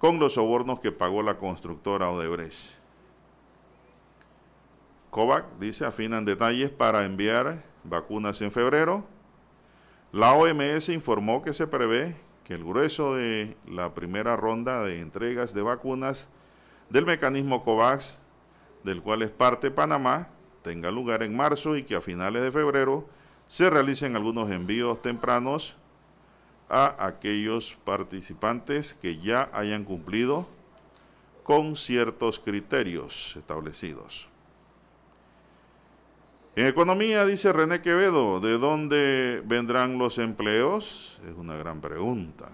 con 0.00 0.18
los 0.18 0.32
sobornos 0.32 0.80
que 0.80 0.90
pagó 0.90 1.22
la 1.22 1.38
constructora 1.38 2.10
Odebrecht. 2.10 2.74
COVAC 5.10 5.44
dice 5.60 5.84
afinan 5.84 6.24
detalles 6.24 6.72
para 6.72 7.04
enviar 7.04 7.62
vacunas 7.84 8.42
en 8.42 8.50
febrero. 8.50 9.04
La 10.10 10.32
OMS 10.32 10.88
informó 10.88 11.44
que 11.44 11.54
se 11.54 11.68
prevé 11.68 12.16
que 12.42 12.54
el 12.54 12.64
grueso 12.64 13.14
de 13.14 13.56
la 13.68 13.94
primera 13.94 14.34
ronda 14.34 14.82
de 14.82 14.98
entregas 14.98 15.54
de 15.54 15.62
vacunas 15.62 16.26
del 16.90 17.06
mecanismo 17.06 17.62
COVAX, 17.62 18.20
del 18.82 19.02
cual 19.02 19.22
es 19.22 19.30
parte 19.30 19.70
Panamá, 19.70 20.30
tenga 20.62 20.90
lugar 20.90 21.22
en 21.22 21.36
marzo 21.36 21.76
y 21.76 21.84
que 21.84 21.94
a 21.94 22.00
finales 22.00 22.42
de 22.42 22.50
febrero 22.50 23.06
se 23.46 23.70
realicen 23.70 24.16
algunos 24.16 24.50
envíos 24.50 25.00
tempranos 25.00 25.76
a 26.72 26.96
aquellos 27.06 27.76
participantes 27.84 28.94
que 28.94 29.18
ya 29.18 29.50
hayan 29.52 29.84
cumplido 29.84 30.48
con 31.42 31.76
ciertos 31.76 32.40
criterios 32.40 33.36
establecidos. 33.36 34.26
En 36.56 36.66
economía, 36.66 37.26
dice 37.26 37.52
René 37.52 37.82
Quevedo, 37.82 38.40
¿de 38.40 38.56
dónde 38.56 39.42
vendrán 39.44 39.98
los 39.98 40.16
empleos? 40.18 41.20
Es 41.28 41.36
una 41.36 41.56
gran 41.56 41.80
pregunta. 41.80 42.48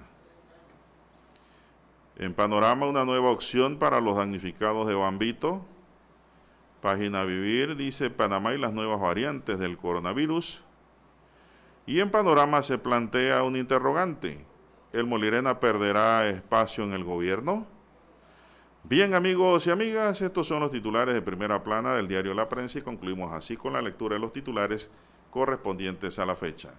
En 2.17 2.35
panorama, 2.35 2.87
una 2.87 3.05
nueva 3.05 3.31
opción 3.31 3.79
para 3.79 4.01
los 4.01 4.17
damnificados 4.17 4.89
de 4.89 4.95
Bambito. 4.95 5.65
Página 6.81 7.23
Vivir 7.25 7.77
dice 7.77 8.11
Panamá 8.11 8.55
y 8.55 8.59
las 8.59 8.73
nuevas 8.73 9.01
variantes 9.01 9.61
del 9.61 9.79
coronavirus. 9.79 10.63
Y 11.89 12.01
en 12.01 12.11
panorama 12.11 12.63
se 12.63 12.77
plantea 12.77 13.43
un 13.43 13.57
interrogante. 13.57 14.45
¿El 14.93 15.07
Molirena 15.07 15.59
perderá 15.59 16.29
espacio 16.29 16.85
en 16.85 16.93
el 16.93 17.03
gobierno? 17.03 17.67
Bien 18.85 19.15
amigos 19.15 19.67
y 19.67 19.71
amigas, 19.71 20.21
estos 20.21 20.47
son 20.47 20.61
los 20.61 20.71
titulares 20.71 21.15
de 21.15 21.23
primera 21.23 21.65
plana 21.65 21.95
del 21.95 22.07
diario 22.07 22.35
La 22.35 22.47
Prensa 22.47 22.79
y 22.79 22.83
concluimos 22.83 23.33
así 23.33 23.57
con 23.57 23.73
la 23.73 23.81
lectura 23.81 24.17
de 24.17 24.21
los 24.21 24.35
titulares 24.35 24.91
correspondientes 25.31 26.19
a 26.19 26.27
la 26.27 26.37
fecha. 26.37 26.75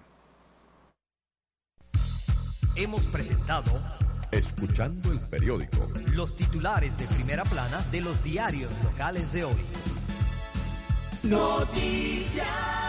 Hemos 2.75 3.01
presentado 3.07 3.71
Escuchando 4.29 5.11
el 5.11 5.19
periódico. 5.21 5.87
Los 6.13 6.35
titulares 6.35 6.95
de 6.99 7.07
primera 7.07 7.43
plana 7.45 7.79
de 7.91 8.01
los 8.01 8.23
diarios 8.23 8.71
locales 8.83 9.33
de 9.33 9.43
hoy. 9.43 9.65
Noticias. 11.23 12.88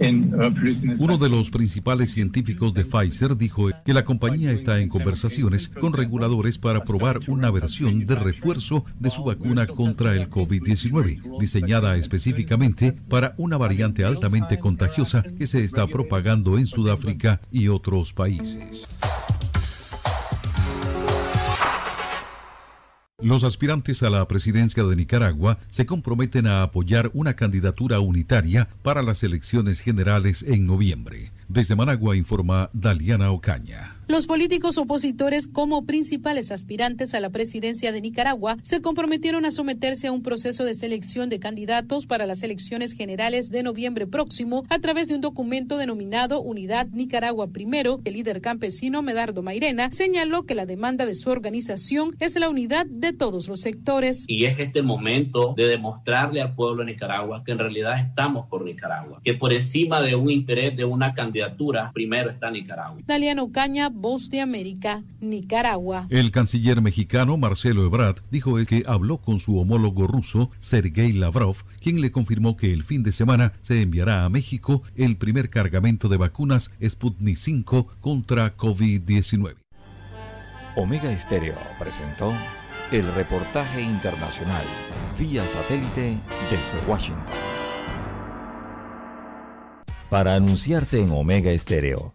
Uno 0.00 1.18
de 1.18 1.28
los 1.28 1.50
principales 1.50 2.12
científicos 2.12 2.72
de 2.72 2.86
Pfizer 2.86 3.36
dijo 3.36 3.68
que 3.84 3.92
la 3.92 4.04
compañía 4.04 4.50
está 4.52 4.80
en 4.80 4.88
conversaciones 4.88 5.68
con 5.68 5.92
reguladores 5.92 6.58
para 6.58 6.84
probar 6.84 7.20
una 7.28 7.50
versión 7.50 8.06
de 8.06 8.14
refuerzo 8.14 8.86
de 8.98 9.10
su 9.10 9.24
vacuna 9.24 9.66
contra 9.66 10.14
el 10.14 10.30
COVID-19, 10.30 11.38
diseñada 11.38 11.96
específicamente 11.96 12.92
para 12.92 13.34
una 13.36 13.58
variante 13.58 14.04
altamente 14.04 14.58
contagiosa 14.58 15.22
que 15.22 15.46
se 15.46 15.64
está 15.64 15.86
propagando 15.86 16.56
en 16.56 16.66
Sudáfrica 16.66 17.42
y 17.50 17.68
otros 17.68 18.14
países. 18.14 19.00
Los 23.22 23.44
aspirantes 23.44 24.02
a 24.02 24.08
la 24.08 24.26
presidencia 24.26 24.82
de 24.82 24.96
Nicaragua 24.96 25.58
se 25.68 25.84
comprometen 25.84 26.46
a 26.46 26.62
apoyar 26.62 27.10
una 27.12 27.34
candidatura 27.34 28.00
unitaria 28.00 28.66
para 28.82 29.02
las 29.02 29.22
elecciones 29.22 29.80
generales 29.80 30.42
en 30.42 30.66
noviembre. 30.66 31.30
Desde 31.46 31.76
Managua 31.76 32.16
informa 32.16 32.70
Daliana 32.72 33.30
Ocaña. 33.30 33.99
Los 34.10 34.26
políticos 34.26 34.76
opositores 34.76 35.46
como 35.46 35.86
principales 35.86 36.50
aspirantes 36.50 37.14
a 37.14 37.20
la 37.20 37.30
presidencia 37.30 37.92
de 37.92 38.00
Nicaragua 38.00 38.56
se 38.60 38.80
comprometieron 38.80 39.44
a 39.44 39.52
someterse 39.52 40.08
a 40.08 40.12
un 40.12 40.24
proceso 40.24 40.64
de 40.64 40.74
selección 40.74 41.28
de 41.28 41.38
candidatos 41.38 42.08
para 42.08 42.26
las 42.26 42.42
elecciones 42.42 42.94
generales 42.94 43.50
de 43.50 43.62
noviembre 43.62 44.08
próximo 44.08 44.64
a 44.68 44.80
través 44.80 45.06
de 45.06 45.14
un 45.14 45.20
documento 45.20 45.78
denominado 45.78 46.42
Unidad 46.42 46.88
Nicaragua 46.88 47.52
Primero. 47.52 48.00
El 48.04 48.14
líder 48.14 48.40
campesino 48.40 49.00
Medardo 49.00 49.44
Mairena 49.44 49.92
señaló 49.92 50.42
que 50.42 50.56
la 50.56 50.66
demanda 50.66 51.06
de 51.06 51.14
su 51.14 51.30
organización 51.30 52.16
es 52.18 52.34
la 52.34 52.50
unidad 52.50 52.86
de 52.86 53.12
todos 53.12 53.46
los 53.46 53.60
sectores. 53.60 54.24
Y 54.26 54.46
es 54.46 54.58
este 54.58 54.82
momento 54.82 55.54
de 55.56 55.68
demostrarle 55.68 56.42
al 56.42 56.56
pueblo 56.56 56.84
de 56.84 56.94
Nicaragua 56.94 57.44
que 57.46 57.52
en 57.52 57.60
realidad 57.60 57.96
estamos 58.00 58.48
por 58.48 58.64
Nicaragua, 58.64 59.20
que 59.22 59.34
por 59.34 59.52
encima 59.52 60.00
de 60.00 60.16
un 60.16 60.32
interés 60.32 60.76
de 60.76 60.84
una 60.84 61.14
candidatura, 61.14 61.92
primero 61.94 62.28
está 62.28 62.50
Nicaragua. 62.50 62.98
Daliano 63.06 63.52
Caña, 63.52 63.88
Voz 64.00 64.30
de 64.30 64.40
América, 64.40 65.02
Nicaragua. 65.20 66.06
El 66.08 66.30
canciller 66.30 66.80
mexicano 66.80 67.36
Marcelo 67.36 67.84
Ebrard 67.84 68.22
dijo 68.30 68.56
que 68.64 68.82
habló 68.86 69.18
con 69.18 69.38
su 69.38 69.58
homólogo 69.58 70.06
ruso 70.06 70.50
Sergei 70.58 71.12
Lavrov, 71.12 71.56
quien 71.82 72.00
le 72.00 72.10
confirmó 72.10 72.56
que 72.56 72.72
el 72.72 72.82
fin 72.82 73.02
de 73.02 73.12
semana 73.12 73.52
se 73.60 73.82
enviará 73.82 74.24
a 74.24 74.30
México 74.30 74.82
el 74.96 75.18
primer 75.18 75.50
cargamento 75.50 76.08
de 76.08 76.16
vacunas 76.16 76.70
Sputnik 76.82 77.36
5 77.36 77.88
contra 78.00 78.56
COVID-19. 78.56 79.56
Omega 80.76 81.12
Estéreo 81.12 81.56
presentó 81.78 82.32
el 82.92 83.06
reportaje 83.12 83.82
internacional 83.82 84.64
vía 85.18 85.46
satélite 85.46 86.18
desde 86.50 86.88
Washington. 86.88 87.22
Para 90.08 90.34
anunciarse 90.36 91.00
en 91.00 91.10
Omega 91.10 91.50
Estéreo 91.50 92.14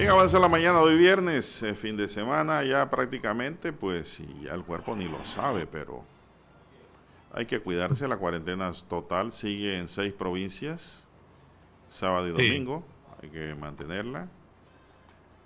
Bien, 0.00 0.12
avanza 0.12 0.38
la 0.38 0.48
mañana 0.48 0.80
hoy 0.80 0.96
viernes, 0.96 1.62
eh, 1.62 1.74
fin 1.74 1.94
de 1.94 2.08
semana 2.08 2.64
ya 2.64 2.88
prácticamente, 2.88 3.70
pues 3.70 4.18
y 4.18 4.44
ya 4.44 4.54
el 4.54 4.62
cuerpo 4.62 4.96
ni 4.96 5.06
lo 5.06 5.22
sabe, 5.26 5.66
pero 5.66 6.02
hay 7.34 7.44
que 7.44 7.60
cuidarse. 7.60 8.08
La 8.08 8.16
cuarentena 8.16 8.72
total 8.88 9.30
sigue 9.30 9.76
en 9.76 9.88
seis 9.88 10.14
provincias, 10.14 11.06
sábado 11.86 12.28
y 12.28 12.30
domingo, 12.30 12.82
hay 13.22 13.28
que 13.28 13.54
mantenerla. 13.54 14.26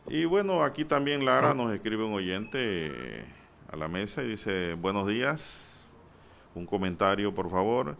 Y 0.06 0.24
bueno, 0.24 0.62
aquí 0.62 0.84
también 0.84 1.24
Lara 1.24 1.52
nos 1.52 1.74
escribe 1.74 2.04
un 2.04 2.12
oyente 2.12 2.60
eh, 2.60 3.24
a 3.72 3.74
la 3.74 3.88
mesa 3.88 4.22
y 4.22 4.28
dice, 4.28 4.74
buenos 4.74 5.08
días, 5.08 5.92
un 6.54 6.64
comentario 6.64 7.34
por 7.34 7.50
favor. 7.50 7.96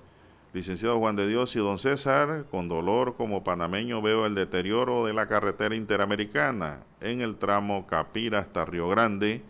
Licenciado 0.54 1.00
Juan 1.00 1.16
de 1.16 1.26
Dios 1.26 1.56
y 1.56 1.58
don 1.58 1.78
César, 1.80 2.44
con 2.48 2.68
dolor 2.68 3.16
como 3.16 3.42
panameño 3.42 4.00
veo 4.00 4.24
el 4.24 4.36
deterioro 4.36 5.04
de 5.04 5.12
la 5.12 5.26
carretera 5.26 5.74
interamericana 5.74 6.84
en 7.00 7.22
el 7.22 7.34
tramo 7.38 7.88
Capira 7.88 8.38
hasta 8.38 8.64
Río 8.64 8.88
Grande, 8.88 9.42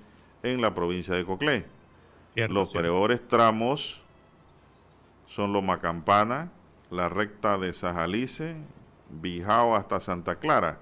en 0.42 0.62
la 0.62 0.74
provincia 0.74 1.14
de 1.14 1.26
Coclé. 1.26 1.66
Los 2.34 2.72
peores 2.72 3.20
tramos 3.28 4.00
son 5.26 5.52
Loma 5.52 5.78
Campana, 5.82 6.50
la 6.90 7.10
recta 7.10 7.58
de 7.58 7.74
Sajalice, 7.74 8.56
Bijao 9.10 9.76
hasta 9.76 10.00
Santa 10.00 10.36
Clara. 10.36 10.78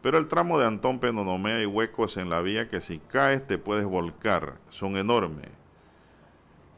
Pero 0.00 0.16
el 0.16 0.26
tramo 0.26 0.58
de 0.58 0.66
Antón 0.66 1.00
Penonomé 1.00 1.52
hay 1.52 1.66
huecos 1.66 2.16
en 2.16 2.30
la 2.30 2.40
vía 2.40 2.70
que 2.70 2.80
si 2.80 2.98
caes 2.98 3.46
te 3.46 3.58
puedes 3.58 3.84
volcar, 3.84 4.54
son 4.70 4.96
enormes. 4.96 5.50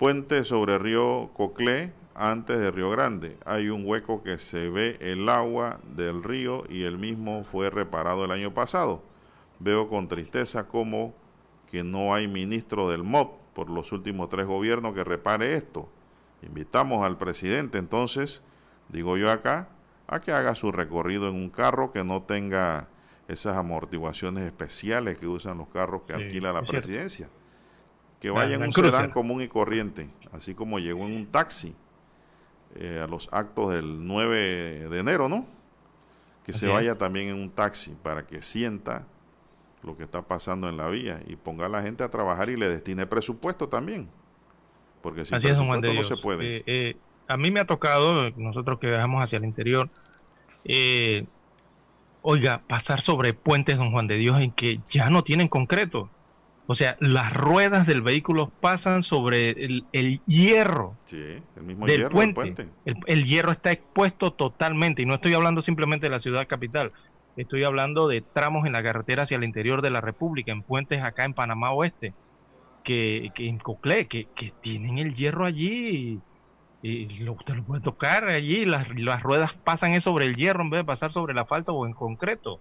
Puente 0.01 0.43
sobre 0.43 0.79
río 0.79 1.31
Coclé, 1.35 1.93
antes 2.19 2.59
de 2.59 2.71
Río 2.71 2.91
Grande. 2.91 3.39
Hay 3.45 3.71
un 3.71 3.87
hueco 3.87 4.23
que 4.23 4.39
se 4.39 4.69
ve 4.69 4.99
el 5.01 5.29
agua 5.29 5.79
del 5.85 6.25
río 6.25 6.65
y 6.69 6.83
el 6.83 6.99
mismo 6.99 7.45
fue 7.45 7.71
reparado 7.71 8.25
el 8.25 8.33
año 8.33 8.53
pasado. 8.53 9.03
Veo 9.61 9.89
con 9.89 10.09
tristeza 10.09 10.67
como 10.67 11.15
que 11.71 11.85
no 11.85 12.15
hay 12.15 12.27
ministro 12.27 12.91
del 12.91 13.05
MOD 13.05 13.29
por 13.55 13.71
los 13.71 13.93
últimos 13.93 14.29
tres 14.29 14.47
gobiernos 14.47 14.95
que 14.95 15.05
repare 15.05 15.55
esto. 15.55 15.89
Invitamos 16.43 17.07
al 17.07 17.19
presidente 17.19 17.79
entonces, 17.79 18.43
digo 18.89 19.17
yo 19.17 19.31
acá, 19.31 19.69
a 20.09 20.21
que 20.21 20.33
haga 20.33 20.55
su 20.55 20.73
recorrido 20.73 21.29
en 21.29 21.37
un 21.37 21.51
carro 21.51 21.93
que 21.93 22.03
no 22.03 22.23
tenga 22.23 22.89
esas 23.29 23.57
amortiguaciones 23.57 24.45
especiales 24.45 25.19
que 25.19 25.27
usan 25.27 25.59
los 25.59 25.69
carros 25.69 26.03
que 26.03 26.15
alquila 26.15 26.53
la 26.53 26.63
presidencia. 26.63 27.29
Que 28.21 28.31
vaya 28.31 28.57
en 28.57 28.63
un 28.63 28.73
sedán 28.73 29.11
común 29.11 29.43
y 29.43 29.49
corriente, 29.49 30.09
así 30.33 30.55
como 30.55 30.81
llegó 30.81 31.07
en 31.07 31.15
un 31.15 31.27
taxi 31.27 31.77
eh, 32.77 33.01
a 33.03 33.07
los 33.07 33.29
actos 33.33 33.71
del 33.71 34.07
9 34.07 34.89
de 34.89 34.99
enero, 34.99 35.29
¿no? 35.29 35.47
Que 36.45 36.53
se 36.53 36.67
vaya 36.67 36.97
también 36.97 37.29
en 37.29 37.35
un 37.35 37.51
taxi 37.51 37.95
para 38.03 38.27
que 38.27 38.41
sienta 38.41 39.07
lo 39.83 39.97
que 39.97 40.05
está 40.05 40.23
pasando 40.23 40.69
en 40.69 40.77
la 40.77 40.89
vía 40.89 41.21
y 41.27 41.37
ponga 41.37 41.67
a 41.67 41.69
la 41.69 41.83
gente 41.83 42.05
a 42.05 42.11
trabajar 42.11 42.49
y 42.49 42.57
le 42.57 42.69
destine 42.69 43.07
presupuesto 43.07 43.69
también. 43.69 44.09
Porque 45.03 45.25
si 45.25 45.35
presupuesto 45.35 45.93
no 45.93 46.03
se 46.03 46.17
puede. 46.17 46.57
Eh, 46.57 46.63
eh, 46.67 46.97
a 47.27 47.37
mí 47.37 47.51
me 47.51 47.61
ha 47.61 47.67
tocado, 47.67 48.31
nosotros 48.37 48.79
que 48.79 48.87
viajamos 48.87 49.23
hacia 49.23 49.37
el 49.37 49.45
interior, 49.45 49.91
oiga, 52.23 52.63
pasar 52.67 53.03
sobre 53.03 53.35
puentes, 53.35 53.77
don 53.77 53.93
Juan 53.93 54.07
de 54.07 54.17
Dios, 54.17 54.41
en 54.41 54.51
que 54.51 54.81
ya 54.89 55.11
no 55.11 55.23
tienen 55.23 55.49
concreto. 55.49 56.09
O 56.71 56.75
sea, 56.75 56.99
las 57.01 57.33
ruedas 57.33 57.87
del 57.87 58.03
vehículo 58.03 58.53
pasan 58.61 59.01
sobre 59.01 59.53
el, 59.53 60.21
hierro 60.27 60.99
sí, 61.07 61.41
el 61.57 61.63
mismo 61.63 61.87
del 61.87 62.01
hierro, 62.01 62.35
puente. 62.35 62.69
El, 62.85 63.25
hierro 63.25 63.53
está 63.53 63.73
expuesto 63.73 64.35
totalmente. 64.35 65.01
Y 65.01 65.07
no 65.07 65.15
estoy 65.15 65.33
hablando 65.33 65.63
simplemente 65.63 66.05
de 66.07 66.11
la 66.11 66.19
ciudad 66.19 66.47
capital. 66.47 66.93
Estoy 67.39 67.65
hablando 67.65 68.07
de 68.07 68.21
tramos 68.21 68.67
en 68.67 68.73
la 68.73 68.83
carretera 68.83 69.23
hacia 69.23 69.39
el 69.39 69.45
interior 69.45 69.81
de 69.81 69.89
la 69.89 70.03
República, 70.03 70.53
en 70.53 70.61
puentes 70.61 71.03
acá 71.03 71.25
en 71.25 71.33
Panamá 71.33 71.71
Oeste, 71.71 72.13
que, 72.85 73.31
que 73.35 73.49
en 73.49 73.59
Coclé, 73.59 74.07
que, 74.07 74.29
tienen 74.61 74.99
el 74.99 75.15
hierro 75.15 75.47
allí 75.47 76.21
y, 76.83 77.19
lo, 77.21 77.33
usted 77.33 77.55
lo 77.55 77.65
puede 77.65 77.81
tocar 77.81 78.29
allí. 78.29 78.67
Las, 78.67 78.87
las 78.95 79.23
ruedas 79.23 79.55
pasan 79.55 79.99
sobre 80.03 80.27
el 80.27 80.37
hierro 80.37 80.65
en 80.65 80.69
vez 80.69 80.81
de 80.81 80.85
pasar 80.85 81.13
sobre 81.13 81.33
el 81.33 81.39
asfalto 81.39 81.73
o 81.73 81.87
en 81.87 81.95
concreto. 81.95 82.61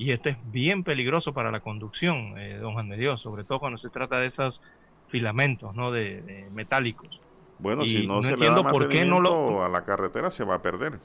Y 0.00 0.12
esto 0.12 0.28
es 0.28 0.36
bien 0.52 0.84
peligroso 0.84 1.34
para 1.34 1.50
la 1.50 1.58
conducción, 1.58 2.38
eh, 2.38 2.56
don 2.58 2.72
Juan 2.74 2.88
de 2.88 2.96
Dios, 2.96 3.20
sobre 3.20 3.42
todo 3.42 3.58
cuando 3.58 3.78
se 3.78 3.90
trata 3.90 4.20
de 4.20 4.28
esos 4.28 4.60
filamentos 5.08 5.74
¿no? 5.74 5.90
de, 5.90 6.46
metálicos. 6.54 7.20
Bueno, 7.58 7.84
si 7.84 8.06
no, 8.06 8.22
se 8.22 8.36
le 8.36 8.46
da 8.46 8.62
por 8.62 8.88
qué 8.88 9.04
no 9.04 9.20
lo... 9.20 9.64
a 9.64 9.68
la 9.68 9.84
carretera 9.84 10.30
se 10.30 10.44
va 10.44 10.54
a 10.54 10.62
perder. 10.62 11.00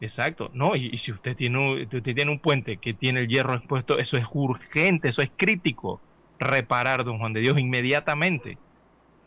Exacto, 0.00 0.50
no, 0.54 0.76
y, 0.76 0.96
si 0.98 1.10
usted 1.10 1.36
tiene, 1.36 1.82
usted 1.82 2.00
tiene 2.02 2.30
un 2.30 2.38
puente 2.38 2.76
que 2.76 2.94
tiene 2.94 3.20
el 3.20 3.28
hierro 3.28 3.54
expuesto, 3.54 3.98
eso 3.98 4.16
es 4.16 4.26
urgente, 4.32 5.08
eso 5.08 5.22
es 5.22 5.30
crítico, 5.36 6.00
reparar, 6.38 7.02
don 7.02 7.18
Juan 7.18 7.32
de 7.32 7.40
Dios, 7.40 7.58
inmediatamente. 7.58 8.56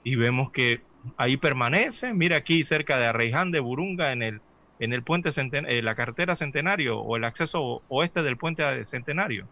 Y 0.06 0.16
vemos 0.16 0.52
que 0.52 0.80
ahí 1.18 1.36
permanece, 1.36 2.14
mira 2.14 2.38
aquí 2.38 2.64
cerca 2.64 2.98
de 2.98 3.08
Arreiján 3.08 3.52
de 3.52 3.60
Burunga, 3.60 4.14
en 4.14 4.24
el 4.24 4.42
en 4.82 4.94
el 4.94 5.04
puente 5.04 5.30
eh, 5.36 5.82
la 5.84 5.94
carretera 5.94 6.36
Centenario 6.36 7.00
o 7.00 7.16
el 7.16 7.24
acceso 7.24 7.84
oeste 7.88 8.24
del 8.24 8.36
puente 8.36 8.84
Centenario, 8.86 9.48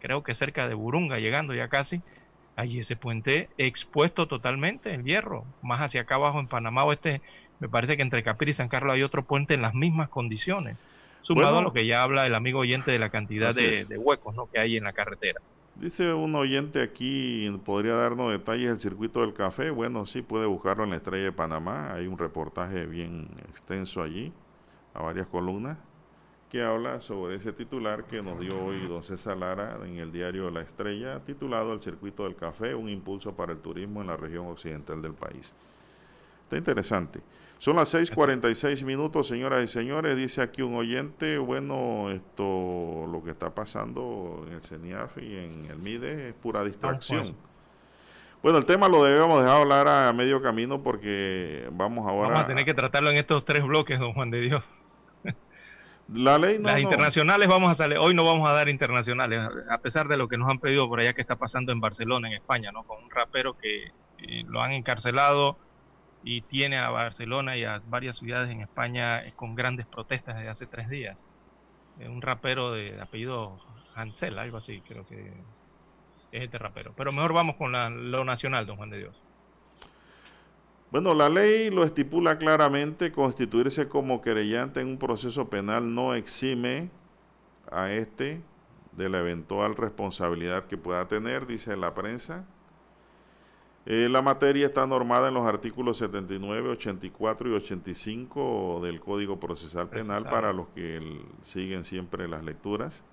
creo 0.00 0.24
que 0.24 0.34
cerca 0.34 0.66
de 0.66 0.74
Burunga, 0.74 1.20
llegando 1.20 1.54
ya 1.54 1.68
casi, 1.68 2.02
hay 2.56 2.80
ese 2.80 2.96
puente 2.96 3.48
expuesto 3.58 4.26
totalmente 4.26 4.92
en 4.92 5.04
hierro, 5.04 5.44
más 5.62 5.80
hacia 5.80 6.00
acá 6.00 6.16
abajo 6.16 6.40
en 6.40 6.48
Panamá 6.48 6.82
Oeste, 6.82 7.22
me 7.60 7.68
parece 7.68 7.96
que 7.96 8.02
entre 8.02 8.24
Capir 8.24 8.48
y 8.48 8.54
San 8.54 8.68
Carlos 8.68 8.92
hay 8.92 9.04
otro 9.04 9.24
puente 9.24 9.54
en 9.54 9.62
las 9.62 9.72
mismas 9.72 10.08
condiciones, 10.08 10.78
sumado 11.22 11.58
a 11.58 11.62
lo 11.62 11.72
que 11.72 11.86
ya 11.86 12.02
habla 12.02 12.26
el 12.26 12.34
amigo 12.34 12.58
oyente 12.58 12.90
de 12.90 12.98
la 12.98 13.10
cantidad 13.10 13.54
de, 13.54 13.86
huecos 13.96 14.34
¿no? 14.34 14.50
que 14.50 14.58
hay 14.58 14.76
en 14.76 14.82
la 14.82 14.92
carretera. 14.92 15.40
Dice 15.76 16.12
un 16.12 16.34
oyente 16.34 16.82
aquí, 16.82 17.56
¿podría 17.64 17.92
darnos 17.92 18.32
detalles 18.32 18.68
del 18.70 18.80
circuito 18.80 19.20
del 19.20 19.32
café? 19.32 19.70
Bueno, 19.70 20.06
sí, 20.06 20.22
puede 20.22 20.46
buscarlo 20.46 20.82
en 20.82 20.90
la 20.90 20.96
Estrella 20.96 21.24
de 21.24 21.32
Panamá, 21.32 21.92
hay 21.92 22.08
un 22.08 22.18
reportaje 22.18 22.86
bien 22.86 23.28
extenso 23.48 24.02
allí 24.02 24.32
a 24.96 25.02
varias 25.02 25.26
columnas 25.26 25.76
que 26.50 26.62
habla 26.62 27.00
sobre 27.00 27.36
ese 27.36 27.52
titular 27.52 28.04
que 28.04 28.22
nos 28.22 28.38
dio 28.38 28.64
hoy 28.64 28.86
don 28.86 29.02
César 29.02 29.36
Lara 29.36 29.78
en 29.84 29.98
el 29.98 30.12
diario 30.12 30.50
La 30.50 30.60
Estrella, 30.60 31.20
titulado 31.20 31.72
El 31.72 31.80
Circuito 31.80 32.24
del 32.24 32.36
Café, 32.36 32.74
un 32.74 32.88
impulso 32.88 33.34
para 33.34 33.52
el 33.52 33.58
turismo 33.58 34.00
en 34.00 34.06
la 34.06 34.16
región 34.16 34.46
occidental 34.46 35.02
del 35.02 35.12
país. 35.12 35.52
Está 36.44 36.56
interesante. 36.56 37.20
Son 37.58 37.74
las 37.74 37.92
6:46 37.92 38.84
minutos, 38.84 39.26
señoras 39.26 39.64
y 39.64 39.66
señores. 39.66 40.16
Dice 40.16 40.40
aquí 40.40 40.62
un 40.62 40.76
oyente, 40.76 41.38
bueno, 41.38 42.10
esto, 42.10 43.06
lo 43.10 43.22
que 43.24 43.30
está 43.30 43.54
pasando 43.54 44.44
en 44.46 44.54
el 44.54 44.62
CENIAF 44.62 45.18
y 45.18 45.36
en 45.36 45.66
el 45.68 45.78
MIDE 45.78 46.28
es 46.28 46.34
pura 46.34 46.62
distracción. 46.62 47.34
Bueno, 48.42 48.58
el 48.58 48.66
tema 48.66 48.88
lo 48.88 49.02
debemos 49.02 49.42
dejar 49.42 49.60
hablar 49.60 49.88
a 49.88 50.12
medio 50.12 50.40
camino 50.40 50.80
porque 50.80 51.68
vamos 51.72 52.06
ahora... 52.06 52.28
Vamos 52.28 52.44
a 52.44 52.46
tener 52.46 52.64
que 52.64 52.74
tratarlo 52.74 53.10
en 53.10 53.16
estos 53.16 53.44
tres 53.44 53.64
bloques, 53.64 53.98
don 53.98 54.12
Juan 54.12 54.30
de 54.30 54.40
Dios. 54.42 54.62
La 56.08 56.38
ley 56.38 56.58
Las 56.58 56.80
internacionales 56.80 57.48
vamos 57.48 57.70
a 57.70 57.74
salir, 57.74 57.98
hoy 57.98 58.14
no 58.14 58.24
vamos 58.24 58.48
a 58.48 58.52
dar 58.52 58.68
internacionales, 58.68 59.40
a 59.68 59.78
pesar 59.78 60.06
de 60.06 60.16
lo 60.16 60.28
que 60.28 60.36
nos 60.36 60.48
han 60.48 60.60
pedido 60.60 60.88
por 60.88 61.00
allá 61.00 61.14
que 61.14 61.20
está 61.20 61.36
pasando 61.36 61.72
en 61.72 61.80
Barcelona, 61.80 62.28
en 62.28 62.34
España, 62.34 62.70
¿no? 62.70 62.84
Con 62.84 63.02
un 63.02 63.10
rapero 63.10 63.58
que 63.58 63.86
eh, 64.18 64.44
lo 64.46 64.62
han 64.62 64.72
encarcelado 64.72 65.58
y 66.22 66.42
tiene 66.42 66.78
a 66.78 66.90
Barcelona 66.90 67.56
y 67.56 67.64
a 67.64 67.82
varias 67.88 68.18
ciudades 68.18 68.50
en 68.50 68.60
España 68.60 69.24
eh, 69.24 69.32
con 69.34 69.56
grandes 69.56 69.86
protestas 69.86 70.36
desde 70.36 70.48
hace 70.48 70.66
tres 70.66 70.88
días. 70.88 71.26
un 71.98 72.22
rapero 72.22 72.72
de, 72.72 73.00
apellido 73.00 73.58
Hansel, 73.96 74.38
algo 74.38 74.58
así, 74.58 74.82
creo 74.82 75.06
que 75.08 75.32
es 76.30 76.42
este 76.44 76.58
rapero. 76.58 76.92
Pero 76.96 77.10
mejor 77.10 77.32
vamos 77.32 77.56
con 77.56 77.72
lo 78.10 78.24
nacional, 78.24 78.64
don 78.66 78.76
Juan 78.76 78.90
de 78.90 78.98
Dios. 78.98 79.25
Bueno, 80.90 81.14
la 81.14 81.28
ley 81.28 81.70
lo 81.70 81.84
estipula 81.84 82.38
claramente, 82.38 83.10
constituirse 83.10 83.88
como 83.88 84.22
querellante 84.22 84.80
en 84.80 84.88
un 84.88 84.98
proceso 84.98 85.48
penal 85.48 85.94
no 85.94 86.14
exime 86.14 86.90
a 87.70 87.92
este 87.92 88.40
de 88.92 89.08
la 89.08 89.18
eventual 89.18 89.76
responsabilidad 89.76 90.66
que 90.66 90.78
pueda 90.78 91.08
tener, 91.08 91.46
dice 91.46 91.76
la 91.76 91.92
prensa. 91.94 92.44
Eh, 93.84 94.08
la 94.10 94.22
materia 94.22 94.66
está 94.66 94.86
normada 94.86 95.28
en 95.28 95.34
los 95.34 95.46
artículos 95.46 95.98
79, 95.98 96.70
84 96.70 97.50
y 97.50 97.52
85 97.54 98.80
del 98.82 99.00
Código 99.00 99.38
Procesal 99.38 99.88
Penal 99.88 100.24
para 100.24 100.52
los 100.52 100.68
que 100.68 101.20
siguen 101.42 101.84
siempre 101.84 102.26
las 102.26 102.42
lecturas. 102.42 103.04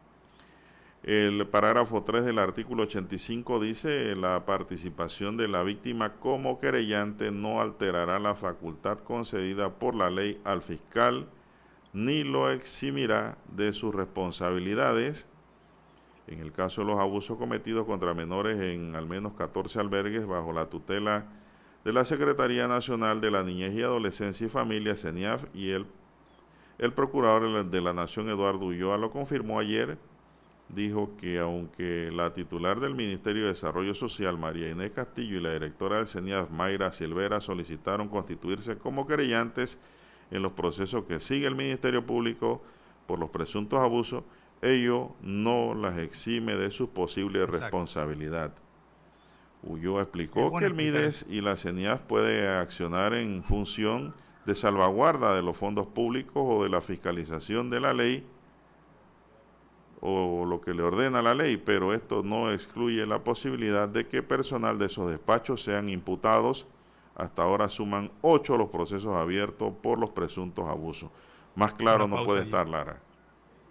El 1.03 1.45
parágrafo 1.47 2.03
3 2.03 2.23
del 2.23 2.39
artículo 2.39 2.84
85 2.84 3.59
dice, 3.59 4.15
la 4.15 4.45
participación 4.45 5.35
de 5.35 5.49
la 5.49 5.61
víctima 5.61 6.13
como 6.13 6.61
querellante 6.61 7.30
no 7.30 7.59
alterará 7.59 8.19
la 8.19 8.35
facultad 8.35 8.99
concedida 8.99 9.73
por 9.80 9.95
la 9.95 10.09
ley 10.09 10.39
al 10.45 10.61
fiscal 10.61 11.27
ni 11.91 12.23
lo 12.23 12.49
eximirá 12.49 13.38
de 13.53 13.73
sus 13.73 13.93
responsabilidades. 13.93 15.27
En 16.27 16.39
el 16.39 16.53
caso 16.53 16.81
de 16.81 16.88
los 16.88 16.99
abusos 17.01 17.38
cometidos 17.38 17.85
contra 17.85 18.13
menores 18.13 18.61
en 18.61 18.95
al 18.95 19.05
menos 19.05 19.34
14 19.34 19.81
albergues 19.81 20.25
bajo 20.25 20.53
la 20.53 20.69
tutela 20.69 21.25
de 21.84 21.91
la 21.91 22.05
Secretaría 22.05 22.69
Nacional 22.69 23.19
de 23.19 23.30
la 23.30 23.43
Niñez 23.43 23.73
y 23.73 23.84
Adolescencia 23.84 24.47
y 24.47 24.49
Familia, 24.49 24.95
CENIAF, 24.95 25.47
y 25.53 25.71
el, 25.71 25.85
el 26.77 26.93
Procurador 26.93 27.65
de 27.69 27.81
la 27.81 27.91
Nación, 27.91 28.30
Eduardo 28.30 28.67
Ulloa, 28.67 28.97
lo 28.97 29.11
confirmó 29.11 29.59
ayer 29.59 29.97
dijo 30.75 31.15
que 31.17 31.39
aunque 31.39 32.11
la 32.11 32.33
titular 32.33 32.79
del 32.79 32.95
Ministerio 32.95 33.43
de 33.43 33.49
Desarrollo 33.49 33.93
Social, 33.93 34.37
María 34.37 34.69
Inés 34.69 34.91
Castillo, 34.91 35.37
y 35.37 35.41
la 35.41 35.53
directora 35.53 35.97
del 35.97 36.07
CENIAF, 36.07 36.49
Mayra 36.49 36.91
Silvera, 36.91 37.41
solicitaron 37.41 38.09
constituirse 38.09 38.77
como 38.77 39.07
querellantes 39.07 39.79
en 40.31 40.41
los 40.41 40.53
procesos 40.53 41.05
que 41.05 41.19
sigue 41.19 41.47
el 41.47 41.55
Ministerio 41.55 42.05
Público 42.05 42.61
por 43.05 43.19
los 43.19 43.29
presuntos 43.29 43.79
abusos, 43.79 44.23
ello 44.61 45.11
no 45.21 45.73
las 45.73 45.97
exime 45.97 46.55
de 46.55 46.71
su 46.71 46.89
posible 46.89 47.45
responsabilidad. 47.45 48.53
Ulloa 49.61 50.01
explicó 50.01 50.57
que 50.57 50.65
el 50.65 50.73
MIDES 50.73 51.25
y 51.29 51.41
la 51.41 51.55
CENIAF 51.55 52.01
puede 52.01 52.49
accionar 52.49 53.13
en 53.13 53.43
función 53.43 54.13
de 54.45 54.55
salvaguarda 54.55 55.35
de 55.35 55.41
los 55.41 55.55
fondos 55.55 55.87
públicos 55.87 56.43
o 56.45 56.63
de 56.63 56.69
la 56.69 56.81
fiscalización 56.81 57.69
de 57.69 57.79
la 57.79 57.93
ley 57.93 58.25
o 60.05 60.43
lo 60.45 60.59
que 60.59 60.73
le 60.73 60.84
ordena 60.84 61.21
la 61.21 61.34
ley, 61.34 61.55
pero 61.55 61.93
esto 61.93 62.23
no 62.23 62.51
excluye 62.51 63.05
la 63.05 63.23
posibilidad 63.23 63.88
de 63.88 64.05
que 64.05 64.21
personal 64.21 64.77
de 64.77 64.88
esos 64.88 65.09
despachos 65.09 65.63
sean 65.63 65.88
imputados. 65.88 66.67
Hasta 67.15 67.43
ahora 67.43 67.69
suman 67.69 68.11
ocho 68.21 68.57
los 68.57 68.69
procesos 68.69 69.15
abiertos 69.15 69.71
por 69.81 69.97
los 69.99 70.09
presuntos 70.09 70.67
abusos. 70.67 71.09
Más 71.55 71.73
claro 71.73 72.07
no 72.07 72.25
puede 72.25 72.43
estar, 72.43 72.67
Lara. 72.67 72.99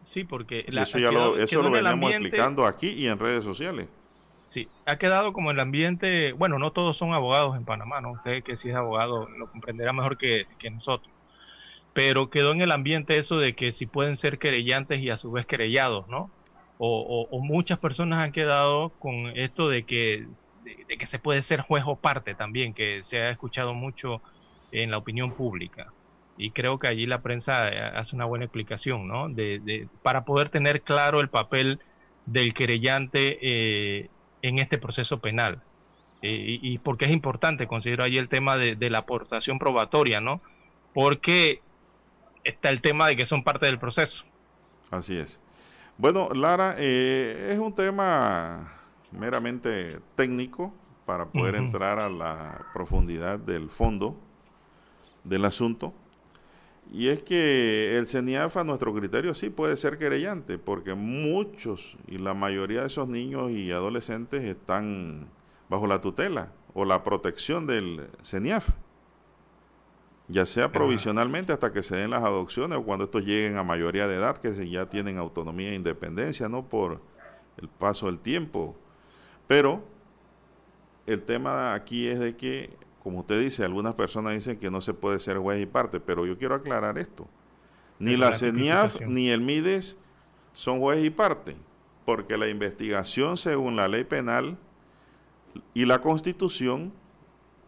Sí, 0.05 0.25
porque 0.25 0.65
eso 0.67 0.99
ya 0.99 1.13
lo, 1.13 1.37
eso 1.37 1.63
lo 1.63 1.71
venimos 1.71 2.11
explicando 2.11 2.67
aquí 2.67 2.89
y 2.89 3.09
en 3.09 3.19
redes 3.19 3.45
sociales. 3.45 3.89
Sí, 4.47 4.69
ha 4.87 4.97
quedado 4.97 5.35
como 5.35 5.51
el 5.51 5.61
ambiente, 5.61 6.33
bueno, 6.33 6.59
no 6.59 6.73
todos 6.73 6.97
son 6.97 7.13
abogados 7.13 7.57
en 7.57 7.67
Panamá, 7.67 8.01
¿no? 8.01 8.13
Usted 8.13 8.43
que 8.43 8.57
si 8.57 8.71
es 8.71 8.75
abogado 8.75 9.29
lo 9.29 9.51
comprenderá 9.51 9.93
mejor 9.93 10.17
que, 10.17 10.47
que 10.59 10.71
nosotros 10.71 11.12
pero 11.93 12.31
quedó 12.31 12.53
en 12.53 12.63
el 12.63 12.73
ambiente 12.73 13.17
eso 13.17 13.39
de 13.39 13.55
que 13.55 13.73
si 13.73 13.87
pueden 13.87 14.17
ser 14.17 14.39
querellantes 14.39 15.01
y 15.01 15.11
a 15.11 15.17
su 15.17 15.31
vez 15.31 15.47
querellados, 15.47 16.09
¿no? 16.09 16.31
O, 16.85 17.39
muchas 17.41 17.79
personas 17.79 18.19
han 18.19 18.33
quedado 18.33 18.89
con 18.99 19.29
esto 19.37 19.69
de 19.69 19.85
que, 19.85 20.27
de, 20.65 20.99
que 20.99 21.07
se 21.07 21.21
puede 21.21 21.43
ser 21.43 21.61
juez 21.61 21.85
o 21.87 21.95
parte 21.95 22.35
también, 22.35 22.75
que 22.75 23.05
se 23.05 23.21
ha 23.21 23.31
escuchado 23.31 23.73
mucho 23.73 24.21
en 24.73 24.91
la 24.91 24.99
opinión 24.99 25.33
pública. 25.33 25.93
Y 26.37 26.51
creo 26.51 26.81
que 26.81 26.89
allí 26.89 27.07
la 27.07 27.23
prensa 27.23 27.69
eh, 27.69 27.79
hace 27.79 28.17
una 28.17 28.25
buena 28.25 28.47
explicación, 28.47 29.07
¿no? 29.07 29.29
De, 29.29 29.87
para 30.03 30.25
poder 30.25 30.49
tener 30.49 30.83
claro 30.83 31.21
el 31.21 31.29
papel 31.29 31.79
del 32.27 32.53
querellante 32.53 33.39
eh, 33.43 34.11
en 34.41 34.59
este 34.59 34.77
proceso 34.79 35.21
penal. 35.21 35.63
Eh, 36.21 36.59
y, 36.63 36.73
y, 36.73 36.79
porque 36.79 37.05
es 37.05 37.13
importante, 37.13 37.69
considero 37.69 38.03
ahí 38.03 38.17
el 38.17 38.29
tema 38.29 38.57
de 38.57 38.91
la 38.91 38.99
aportación 38.99 39.61
probatoria, 39.61 40.21
¿no? 40.21 40.41
Porque 40.95 41.61
está 42.45 42.71
el 42.71 42.81
tema 42.81 43.09
de 43.09 43.17
que 43.17 43.27
son 43.27 43.45
parte 43.45 43.67
del 43.67 43.79
proceso. 43.79 44.25
Así 44.91 45.17
es. 45.17 45.41
Bueno, 45.99 46.31
Lara, 46.35 46.77
eh, 46.79 47.51
es 47.53 47.59
un 47.59 47.75
tema 47.75 48.73
meramente 49.11 50.01
técnico 50.17 50.75
para 51.07 51.27
poder 51.27 51.57
entrar 51.57 51.99
a 51.99 52.09
la 52.09 52.67
profundidad 52.73 53.39
del 53.39 53.69
fondo 53.69 54.17
del 55.25 55.45
asunto. 55.45 55.93
Y 56.91 57.09
es 57.09 57.23
que 57.23 57.97
el 57.97 58.07
CENIAF 58.07 58.57
a 58.57 58.65
nuestro 58.65 58.93
criterio 58.95 59.35
sí 59.35 59.49
puede 59.49 59.77
ser 59.77 59.99
querellante, 59.99 60.59
porque 60.59 60.95
muchos 60.95 61.97
y 62.07 62.19
la 62.19 62.35
mayoría 62.35 62.83
de 62.83 62.89
esos 62.89 63.09
niños 63.09 63.51
y 63.51 63.71
adolescentes 63.71 64.43
están 64.45 65.29
bajo 65.69 65.87
la 65.87 66.01
tutela 66.01 66.53
o 66.75 66.85
la 66.85 67.03
protección 67.03 67.67
del 67.67 68.09
CENIAF 68.23 68.71
ya 70.29 70.47
sea 70.47 70.71
provisionalmente 70.73 71.53
hasta 71.53 71.73
que 71.73 71.83
se 71.83 71.97
den 71.97 72.11
las 72.11 72.23
adopciones 72.23 72.79
o 72.79 72.85
cuando 72.85 73.05
estos 73.05 73.25
lleguen 73.25 73.57
a 73.57 73.63
mayoría 73.63 74.07
de 74.07 74.17
edad, 74.17 74.39
que 74.39 74.69
ya 74.71 74.89
tienen 74.89 75.19
autonomía 75.19 75.71
e 75.71 75.75
independencia, 75.75 76.49
¿no? 76.49 76.65
Por 76.69 77.01
el 77.57 77.69
paso 77.69 78.07
del 78.07 78.19
tiempo. 78.19 78.77
Pero 79.47 79.85
el 81.07 81.23
tema 81.23 81.75
aquí 81.75 82.09
es 82.09 82.19
de 82.19 82.37
que, 82.37 82.71
como 83.03 83.21
usted 83.21 83.41
dice, 83.41 83.65
algunas 83.65 83.95
personas 83.95 84.35
dicen 84.35 84.59
que 84.59 84.71
no 84.71 84.81
se 84.81 84.95
puede 84.95 85.19
ser 85.19 85.39
juez 85.39 85.61
y 85.61 85.67
parte, 85.67 86.01
pero 86.01 86.25
yo 86.25 86.39
quiero 86.39 86.55
aclarar 86.55 86.99
esto. 86.99 87.29
Ni 87.99 88.17
la 88.17 88.35
CENIAF 88.35 89.01
ni 89.03 89.31
el 89.31 89.41
MIDES 89.41 89.99
son 90.53 90.81
juez 90.81 91.05
y 91.05 91.11
parte, 91.11 91.57
porque 92.05 92.37
la 92.37 92.49
investigación 92.49 93.37
según 93.37 93.77
la 93.77 93.89
ley 93.89 94.05
penal 94.05 94.57
y 95.75 95.85
la 95.85 96.01
constitución 96.01 96.93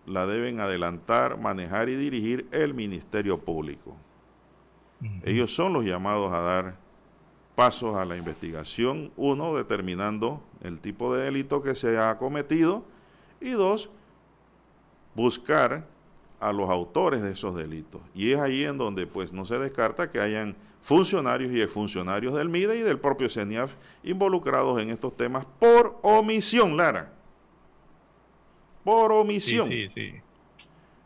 la 0.06 0.26
deben 0.26 0.60
adelantar, 0.60 1.38
manejar 1.38 1.88
y 1.88 1.96
dirigir 1.96 2.46
el 2.52 2.74
Ministerio 2.74 3.38
Público. 3.38 3.96
Ellos 5.22 5.54
son 5.54 5.74
los 5.74 5.84
llamados 5.84 6.32
a 6.32 6.40
dar 6.40 6.76
pasos 7.54 7.94
a 7.96 8.06
la 8.06 8.16
investigación, 8.16 9.12
uno, 9.16 9.54
determinando 9.54 10.42
el 10.62 10.80
tipo 10.80 11.14
de 11.14 11.24
delito 11.24 11.62
que 11.62 11.74
se 11.74 11.98
ha 11.98 12.16
cometido 12.16 12.84
y 13.40 13.50
dos, 13.50 13.90
buscar 15.14 15.86
a 16.40 16.52
los 16.52 16.70
autores 16.70 17.22
de 17.22 17.32
esos 17.32 17.54
delitos. 17.54 18.00
Y 18.14 18.32
es 18.32 18.40
ahí 18.40 18.64
en 18.64 18.78
donde 18.78 19.06
pues 19.06 19.32
no 19.32 19.44
se 19.44 19.58
descarta 19.58 20.10
que 20.10 20.20
hayan 20.20 20.56
funcionarios 20.80 21.52
y 21.52 21.60
exfuncionarios 21.60 22.34
del 22.34 22.48
MIDE 22.48 22.78
y 22.78 22.82
del 22.82 22.98
propio 22.98 23.28
CENIAF 23.28 23.74
involucrados 24.02 24.80
en 24.80 24.90
estos 24.90 25.16
temas 25.16 25.46
por 25.58 25.98
omisión, 26.02 26.76
Lara 26.76 27.12
por 28.84 29.12
omisión. 29.12 29.66
Sí, 29.66 29.88
sí, 29.88 30.14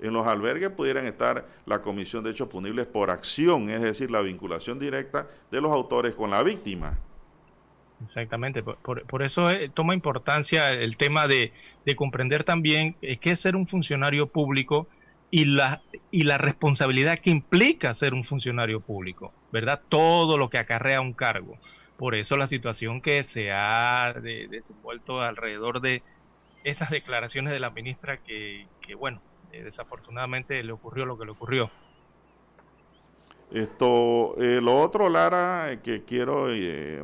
En 0.01 0.13
los 0.13 0.27
albergues 0.27 0.71
pudieran 0.71 1.07
estar 1.07 1.47
la 1.65 1.81
comisión 1.81 2.25
de 2.25 2.33
hechos 2.33 2.49
punibles 2.49 2.87
por 2.87 3.11
acción, 3.11 3.71
es 3.71 3.81
decir, 3.81 4.11
la 4.11 4.21
vinculación 4.21 4.79
directa 4.79 5.29
de 5.51 5.61
los 5.61 5.73
autores 5.73 6.15
con 6.15 6.31
la 6.31 6.43
víctima. 6.43 6.99
Exactamente, 8.05 8.63
por, 8.63 9.23
eso 9.23 9.51
eh, 9.51 9.71
toma 9.75 9.93
importancia 9.93 10.71
el 10.71 10.97
tema 10.97 11.27
de, 11.27 11.53
comprender 11.97 12.45
también 12.45 12.97
eh, 13.01 13.17
qué 13.17 13.31
es 13.31 13.41
ser 13.41 13.57
un 13.57 13.67
funcionario 13.67 14.27
público 14.27 14.87
y 15.31 15.47
la, 15.47 15.83
y 16.11 16.23
la 16.23 16.39
responsabilidad 16.39 17.19
que 17.19 17.31
implica 17.31 17.93
ser 17.95 18.15
un 18.15 18.25
funcionario 18.25 18.81
público, 18.81 19.33
¿verdad? 19.53 19.81
Todo 19.89 20.37
lo 20.37 20.49
que 20.49 20.59
acarrea 20.59 21.01
un 21.01 21.13
cargo. 21.13 21.59
Por 21.97 22.15
eso 22.15 22.37
la 22.37 22.47
situación 22.47 23.01
que 23.01 23.25
se 23.25 23.51
ha 23.51 24.15
desenvuelto 24.23 25.21
alrededor 25.21 25.81
de, 25.81 26.03
esas 26.65 26.91
declaraciones 26.91 27.53
de 27.53 27.61
la 27.61 27.71
ministra 27.71 28.19
que, 28.19 28.67
bueno, 28.99 29.21
eh, 29.53 29.63
desafortunadamente 29.63 30.63
le 30.63 30.73
ocurrió 30.73 31.07
lo 31.07 31.19
que 31.19 31.25
le 31.25 31.31
ocurrió. 31.33 31.71
Esto, 33.51 34.37
eh, 34.39 34.61
lo 34.61 34.79
otro, 34.79 35.09
Lara, 35.09 35.73
eh, 35.73 35.81
que 35.81 36.05
quiero 36.05 36.49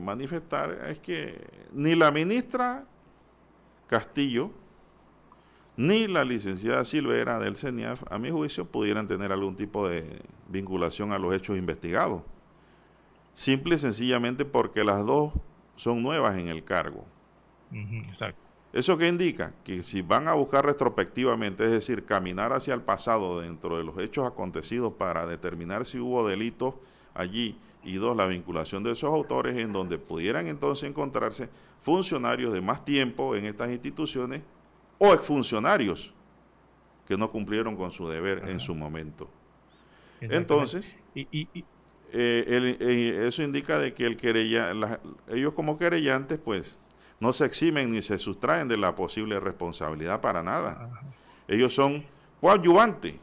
manifestar 0.00 0.88
es 0.90 0.98
que 0.98 1.46
ni 1.72 1.94
la 1.94 2.10
ministra 2.10 2.84
Castillo 3.86 4.50
ni 5.76 6.06
la 6.06 6.22
licenciada 6.22 6.84
Silvera 6.84 7.38
del 7.38 7.56
CENIAF, 7.56 8.04
a 8.08 8.18
mi 8.18 8.30
juicio, 8.30 8.64
pudieran 8.64 9.08
tener 9.08 9.32
algún 9.32 9.56
tipo 9.56 9.88
de 9.88 10.22
vinculación 10.48 11.12
a 11.12 11.18
los 11.18 11.34
hechos 11.34 11.56
investigados. 11.56 12.22
Simple 13.32 13.74
y 13.74 13.78
sencillamente 13.78 14.44
porque 14.44 14.84
las 14.84 15.04
dos 15.04 15.32
son 15.74 16.02
nuevas 16.02 16.38
en 16.38 16.46
el 16.46 16.62
cargo. 16.62 17.04
exacto. 17.72 18.43
¿Eso 18.74 18.98
qué 18.98 19.06
indica? 19.06 19.54
Que 19.62 19.84
si 19.84 20.02
van 20.02 20.26
a 20.26 20.32
buscar 20.32 20.66
retrospectivamente, 20.66 21.64
es 21.64 21.70
decir, 21.70 22.04
caminar 22.04 22.52
hacia 22.52 22.74
el 22.74 22.82
pasado 22.82 23.40
dentro 23.40 23.78
de 23.78 23.84
los 23.84 23.96
hechos 23.98 24.26
acontecidos 24.26 24.92
para 24.94 25.28
determinar 25.28 25.86
si 25.86 26.00
hubo 26.00 26.26
delitos 26.26 26.74
allí 27.14 27.56
y 27.84 27.94
dos, 27.94 28.16
la 28.16 28.26
vinculación 28.26 28.82
de 28.82 28.90
esos 28.90 29.14
autores 29.14 29.56
en 29.58 29.72
donde 29.72 29.96
pudieran 29.96 30.48
entonces 30.48 30.90
encontrarse 30.90 31.48
funcionarios 31.78 32.52
de 32.52 32.60
más 32.60 32.84
tiempo 32.84 33.36
en 33.36 33.44
estas 33.44 33.70
instituciones 33.70 34.42
o 34.98 35.14
exfuncionarios 35.14 36.12
que 37.06 37.16
no 37.16 37.30
cumplieron 37.30 37.76
con 37.76 37.92
su 37.92 38.08
deber 38.08 38.48
en 38.48 38.58
su 38.58 38.74
momento. 38.74 39.30
Entonces, 40.20 40.96
eh, 41.14 41.46
eh, 42.12 43.24
eso 43.28 43.44
indica 43.44 43.78
de 43.78 43.94
que 43.94 44.04
el 44.04 44.16
querella, 44.16 44.72
ellos 45.28 45.54
como 45.54 45.78
querellantes, 45.78 46.40
pues, 46.40 46.76
no 47.24 47.32
se 47.32 47.46
eximen 47.46 47.90
ni 47.90 48.02
se 48.02 48.18
sustraen 48.18 48.68
de 48.68 48.76
la 48.76 48.94
posible 48.94 49.40
responsabilidad 49.40 50.20
para 50.20 50.42
nada. 50.42 50.90
Ellos 51.48 51.72
son 51.74 52.04
coadyuvantes, 52.38 53.14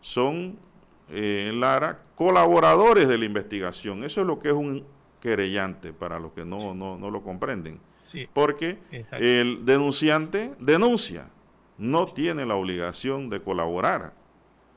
son, 0.00 0.56
eh, 1.10 1.50
Lara, 1.52 2.04
colaboradores 2.14 3.08
de 3.08 3.18
la 3.18 3.24
investigación. 3.24 4.04
Eso 4.04 4.20
es 4.20 4.28
lo 4.28 4.38
que 4.38 4.50
es 4.50 4.54
un 4.54 4.84
querellante, 5.20 5.92
para 5.92 6.20
los 6.20 6.32
que 6.34 6.44
no, 6.44 6.72
no, 6.72 7.10
lo 7.10 7.22
comprenden. 7.24 7.80
Porque 8.32 8.78
el 9.10 9.64
denunciante 9.64 10.54
denuncia, 10.60 11.28
no 11.78 12.06
tiene 12.06 12.46
la 12.46 12.54
obligación 12.54 13.28
de 13.28 13.42
colaborar, 13.42 14.14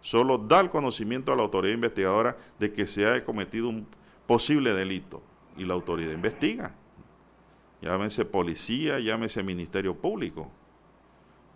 solo 0.01 0.39
da 0.39 0.59
el 0.59 0.71
conocimiento 0.71 1.31
a 1.31 1.35
la 1.35 1.43
autoridad 1.43 1.75
investigadora 1.75 2.35
de 2.57 2.73
que 2.73 2.87
se 2.87 3.05
ha 3.05 3.23
cometido 3.23 3.69
un 3.69 3.85
posible 4.25 4.73
delito 4.73 5.21
y 5.55 5.65
la 5.65 5.75
autoridad 5.75 6.11
investiga 6.11 6.73
llámese 7.81 8.25
policía, 8.25 8.99
llámese 8.99 9.43
ministerio 9.43 9.95
público. 9.95 10.51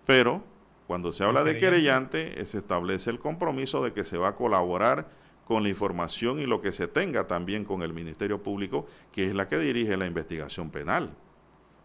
Pero 0.06 0.44
cuando 0.88 1.14
se 1.14 1.24
habla 1.24 1.44
de 1.44 1.58
querellante, 1.58 2.44
se 2.46 2.58
establece 2.58 3.10
el 3.10 3.20
compromiso 3.20 3.84
de 3.84 3.94
que 3.94 4.04
se 4.04 4.18
va 4.18 4.30
a 4.30 4.36
colaborar 4.36 5.10
con 5.46 5.64
la 5.64 5.70
información 5.70 6.40
y 6.40 6.46
lo 6.46 6.62
que 6.62 6.72
se 6.72 6.88
tenga 6.88 7.28
también 7.28 7.66
con 7.66 7.82
el 7.84 7.94
Ministerio 7.94 8.42
Público, 8.42 8.86
que 9.12 9.26
es 9.26 9.36
la 9.36 9.48
que 9.48 9.58
dirige 9.58 9.98
la 9.98 10.06
investigación 10.06 10.70
penal. 10.70 11.14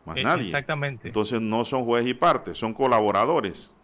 Más 0.05 0.17
eh, 0.17 0.23
nadie. 0.23 0.45
Exactamente. 0.45 1.09
Entonces 1.09 1.41
no 1.41 1.65
son 1.65 1.85
juez 1.85 2.07
y 2.07 2.15
parte, 2.15 2.55
son 2.55 2.73
colaboradores. 2.75 3.75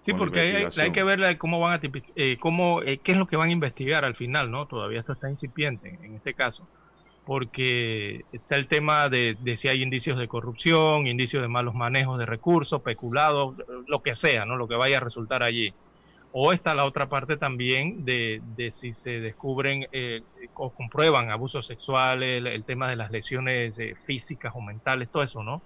Sí, 0.00 0.12
porque 0.12 0.68
hay, 0.78 0.92
que 0.92 1.02
ver 1.02 1.36
cómo 1.36 1.58
van 1.58 1.80
a 1.80 1.90
eh, 2.14 2.36
cómo, 2.38 2.80
eh, 2.82 3.00
qué 3.02 3.12
es 3.12 3.18
lo 3.18 3.26
que 3.26 3.36
van 3.36 3.48
a 3.48 3.52
investigar 3.52 4.04
al 4.04 4.14
final, 4.14 4.52
¿no? 4.52 4.66
Todavía 4.66 5.00
esto 5.00 5.12
está 5.12 5.28
incipiente 5.28 5.98
en 6.00 6.14
este 6.14 6.32
caso, 6.32 6.68
porque 7.26 8.24
está 8.32 8.54
el 8.54 8.68
tema 8.68 9.08
de, 9.08 9.36
si 9.56 9.66
hay 9.66 9.82
indicios 9.82 10.16
de 10.16 10.28
corrupción, 10.28 11.08
indicios 11.08 11.42
de 11.42 11.48
malos 11.48 11.74
manejos 11.74 12.20
de 12.20 12.24
recursos, 12.24 12.80
peculados, 12.82 13.56
lo 13.88 14.00
que 14.00 14.14
sea, 14.14 14.46
¿no? 14.46 14.56
Lo 14.56 14.68
que 14.68 14.76
vaya 14.76 14.98
a 14.98 15.00
resultar 15.00 15.42
allí. 15.42 15.74
O 16.32 16.52
está 16.52 16.76
la 16.76 16.84
otra 16.84 17.06
parte 17.08 17.36
también 17.36 18.04
de, 18.04 18.40
de 18.56 18.70
si 18.70 18.92
se 18.92 19.20
descubren 19.20 19.88
eh, 19.90 20.22
o 20.54 20.70
comprueban 20.70 21.30
abusos 21.30 21.66
sexuales, 21.66 22.44
el, 22.46 22.62
tema 22.62 22.88
de 22.88 22.94
las 22.94 23.10
lesiones 23.10 23.74
físicas 24.04 24.52
o 24.54 24.60
mentales, 24.60 25.08
todo 25.10 25.24
eso, 25.24 25.42
¿no? 25.42 25.62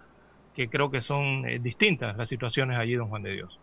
Que 0.55 0.69
creo 0.69 0.91
que 0.91 1.03
son 1.03 1.43
distintas 1.63 2.17
las 2.17 2.31
situaciones 2.31 2.79
allí, 2.79 2.95
don 2.95 3.09
Juan 3.09 3.23
de 3.23 3.33
Dios. 3.33 3.61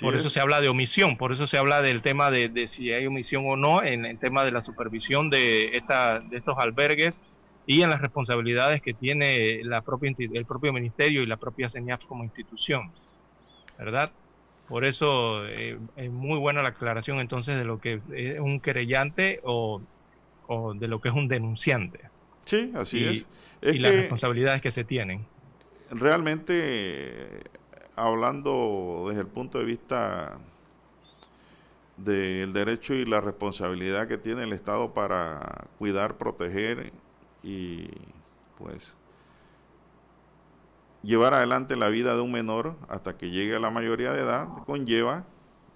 Por 0.00 0.14
eso 0.16 0.30
se 0.30 0.40
habla 0.40 0.60
de 0.60 0.68
omisión, 0.68 1.16
por 1.16 1.32
eso 1.32 1.46
se 1.46 1.58
habla 1.58 1.82
del 1.82 2.02
tema 2.02 2.30
de, 2.30 2.66
si 2.68 2.92
hay 2.92 3.06
omisión 3.06 3.44
o 3.46 3.56
no 3.56 3.82
en 3.82 4.04
el 4.04 4.18
tema 4.18 4.44
de 4.44 4.52
la 4.52 4.62
supervisión 4.62 5.30
de, 5.30 5.76
esta, 5.76 6.20
de 6.20 6.36
estos 6.36 6.56
albergues 6.58 7.20
y 7.66 7.82
en 7.82 7.90
las 7.90 8.00
responsabilidades 8.00 8.82
que 8.82 8.92
tiene 8.94 9.62
la 9.64 9.82
propia, 9.82 10.12
el 10.18 10.44
propio 10.44 10.72
ministerio 10.72 11.22
y 11.22 11.26
la 11.26 11.36
propia 11.36 11.70
CENIAF 11.70 12.04
como 12.06 12.24
institución, 12.24 12.92
¿verdad? 13.78 14.12
Por 14.68 14.84
eso 14.84 15.46
eh, 15.46 15.78
es 15.96 16.10
muy 16.10 16.38
buena 16.38 16.62
la 16.62 16.70
aclaración 16.70 17.20
entonces 17.20 17.56
de 17.56 17.64
lo 17.64 17.78
que 17.78 18.00
es 18.14 18.40
un 18.40 18.60
querellante 18.60 19.40
o, 19.44 19.82
de 20.74 20.88
lo 20.88 21.00
que 21.00 21.08
es 21.08 21.14
un 21.14 21.28
denunciante. 21.28 22.00
Sí, 22.44 22.72
así 22.74 23.04
es. 23.04 23.28
y 23.62 23.78
las 23.78 23.92
responsabilidades 23.92 24.60
que 24.60 24.70
se 24.70 24.84
tienen 24.84 25.24
realmente, 25.92 27.42
hablando 27.96 29.06
desde 29.08 29.20
el 29.20 29.26
punto 29.26 29.58
de 29.58 29.64
vista 29.64 30.38
del 31.96 32.52
derecho 32.52 32.94
y 32.94 33.04
la 33.04 33.20
responsabilidad 33.20 34.08
que 34.08 34.18
tiene 34.18 34.44
el 34.44 34.52
Estado 34.52 34.92
para 34.94 35.66
cuidar, 35.78 36.16
proteger 36.16 36.92
y 37.42 37.88
pues 38.58 38.96
llevar 41.02 41.34
adelante 41.34 41.76
la 41.76 41.88
vida 41.88 42.14
de 42.14 42.20
un 42.20 42.32
menor 42.32 42.76
hasta 42.88 43.16
que 43.16 43.30
llegue 43.30 43.56
a 43.56 43.60
la 43.60 43.70
mayoría 43.70 44.12
de 44.12 44.22
edad 44.22 44.48
conlleva 44.66 45.24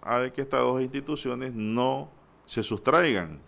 a 0.02 0.30
que 0.30 0.43
estas 0.43 0.60
dos 0.60 0.80
instituciones 0.80 1.52
no 1.52 2.09
se 2.44 2.62
sustraigan 2.62 3.40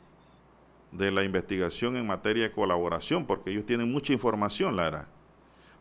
de 0.90 1.10
la 1.10 1.22
investigación 1.22 1.96
en 1.96 2.06
materia 2.06 2.44
de 2.44 2.52
colaboración, 2.52 3.26
porque 3.26 3.50
ellos 3.50 3.66
tienen 3.66 3.92
mucha 3.92 4.12
información, 4.12 4.74
Lara. 4.74 5.06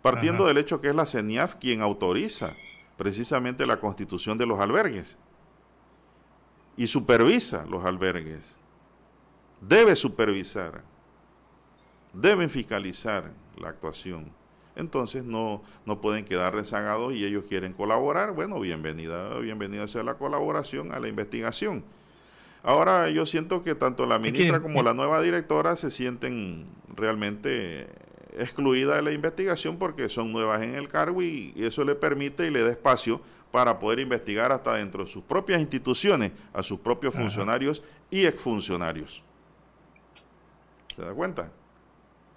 Partiendo 0.01 0.45
del 0.45 0.57
hecho 0.57 0.81
que 0.81 0.89
es 0.89 0.95
la 0.95 1.05
CENIAF 1.05 1.55
quien 1.55 1.81
autoriza 1.81 2.53
precisamente 2.98 3.65
la 3.65 3.80
constitución 3.80 4.38
de 4.38 4.45
los 4.45 4.60
albergues 4.60 5.18
y 6.76 6.88
supervisa 6.88 7.65
los 7.69 7.86
albergues. 7.86 8.56
Debe 9.61 9.95
supervisar, 9.95 10.84
deben 12.14 12.49
fiscalizar 12.49 13.32
la 13.57 13.69
actuación. 13.69 14.32
Entonces 14.76 15.24
no, 15.24 15.64
no 15.86 16.02
pueden 16.02 16.24
quedar 16.26 16.53
rezagados 16.53 17.14
y 17.14 17.26
ellos 17.26 17.45
quieren 17.49 17.74
colaborar. 17.74 18.34
Bueno, 18.34 18.60
bienvenida, 18.60 19.38
bienvenida 19.40 19.88
sea 19.88 20.03
la 20.03 20.15
colaboración 20.19 20.91
a 20.94 20.99
la 20.99 21.07
investigación. 21.07 21.84
Ahora 22.61 23.10
yo 23.10 23.26
siento 23.26 23.64
que 23.64 23.74
tanto 23.74 24.06
la 24.06 24.19
ministra 24.19 24.61
como 24.61 24.84
la 24.84 24.94
nueva 24.94 25.22
directora 25.22 25.76
se 25.78 25.90
sienten 25.90 26.68
realmente 26.95 27.88
excluida 28.39 28.95
de 28.95 29.01
la 29.01 29.11
investigación 29.11 29.77
porque 29.77 30.09
son 30.09 30.31
nuevas 30.31 30.61
en 30.61 30.76
el 30.76 30.88
cargo 30.88 31.22
y, 31.22 31.53
eso 31.57 31.84
le 31.84 31.95
permite 31.95 32.47
y 32.47 32.51
le 32.51 32.64
da 32.64 32.72
espacio 32.72 33.22
para 33.51 33.80
poder 33.80 33.99
investigar 33.99 34.51
hasta 34.51 34.76
dentro 34.76 35.03
de 35.03 35.09
sus 35.09 35.23
propias 35.23 35.59
instituciones 35.59 36.31
a 36.53 36.64
sus 36.64 36.80
propios 36.80 37.15
funcionarios 37.15 37.84
y 38.09 38.26
exfuncionarios. 38.26 39.23
¿Se 40.95 41.01
da 41.01 41.14
cuenta? 41.14 41.51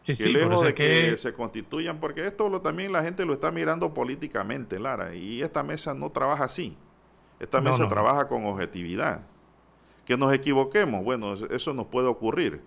que 0.05 0.27
lejos 0.27 0.65
de 0.65 0.75
que, 0.75 1.17
se 1.17 1.33
constituyan, 1.33 2.01
porque 2.01 2.27
esto 2.27 2.49
lo, 2.49 2.61
también 2.61 2.91
la 2.91 3.03
gente 3.03 3.25
lo 3.25 3.35
está 3.35 3.53
mirando 3.53 3.95
políticamente, 3.95 4.81
Lara, 4.81 5.15
y 5.15 5.41
esta 5.41 5.63
mesa 5.63 5.95
no 5.95 6.11
trabaja 6.11 6.45
así. 6.45 6.77
Esta 7.39 7.61
mesa 7.61 7.89
trabaja 7.89 8.27
con 8.27 8.45
objetividad. 8.45 9.23
Que 10.05 10.17
nos 10.17 10.33
equivoquemos, 10.35 11.05
bueno, 11.05 11.35
eso 11.35 11.73
nos 11.75 11.87
puede 11.87 12.09
ocurrir, 12.09 12.61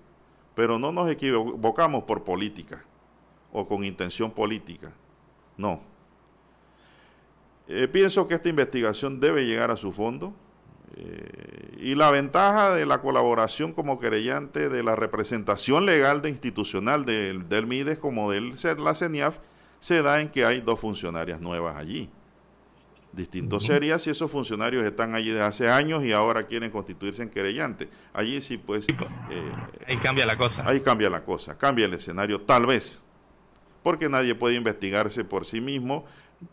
pero 0.56 0.80
no 0.80 0.94
nos 0.94 1.12
equivocamos 1.12 2.04
por 2.06 2.24
política 2.24 2.86
o 3.54 3.68
con 3.68 3.86
intención 3.86 4.32
política. 4.32 4.92
No. 5.56 5.82
Eh, 7.68 7.88
pienso 7.88 8.28
que 8.28 8.36
esta 8.36 8.50
investigación 8.50 9.20
debe 9.20 9.46
llegar 9.46 9.72
a 9.72 9.78
su 9.78 9.92
fondo. 9.92 10.34
Eh, 10.96 11.78
y 11.80 11.96
la 11.96 12.12
ventaja 12.12 12.74
de 12.74 12.86
la 12.86 13.02
colaboración 13.02 13.74
como 13.74 14.00
querellante 14.00 14.70
de 14.70 14.84
la 14.84 14.96
representación 14.96 15.86
legal 15.86 16.22
de 16.22 16.30
institucional 16.30 17.06
del, 17.06 17.48
del 17.50 17.66
MIDES 17.66 17.98
como 17.98 18.30
del 18.30 18.54
la 18.78 18.94
CENIAF 18.94 19.40
se 19.80 20.04
da 20.04 20.22
en 20.22 20.30
que 20.30 20.46
hay 20.46 20.62
dos 20.62 20.80
funcionarias 20.80 21.42
nuevas 21.42 21.78
allí. 21.78 22.10
Distinto 23.12 23.60
sería 23.60 24.00
si 24.00 24.10
esos 24.10 24.32
funcionarios 24.32 24.84
están 24.84 25.14
allí 25.14 25.30
desde 25.30 25.44
hace 25.44 25.70
años 25.70 26.04
y 26.04 26.12
ahora 26.12 26.48
quieren 26.48 26.72
constituirse 26.72 27.22
en 27.22 27.30
querellante. 27.30 27.88
Allí 28.12 28.42
sí, 28.42 28.58
pues... 28.58 28.88
pues 28.98 29.10
eh, 29.30 29.52
ahí 29.88 29.98
cambia 30.00 30.26
la 30.26 30.38
cosa. 30.38 30.64
Ahí 30.66 30.80
cambia 30.80 31.10
la 31.10 31.24
cosa, 31.24 31.58
cambia 31.58 31.86
el 31.86 31.94
escenario, 31.94 32.42
tal 32.42 32.66
vez 32.66 33.04
porque 33.84 34.10
nadie 34.10 34.34
puede 34.34 34.56
investigarse 34.56 35.24
por 35.24 35.46
sí 35.46 35.62
mismo 35.62 36.06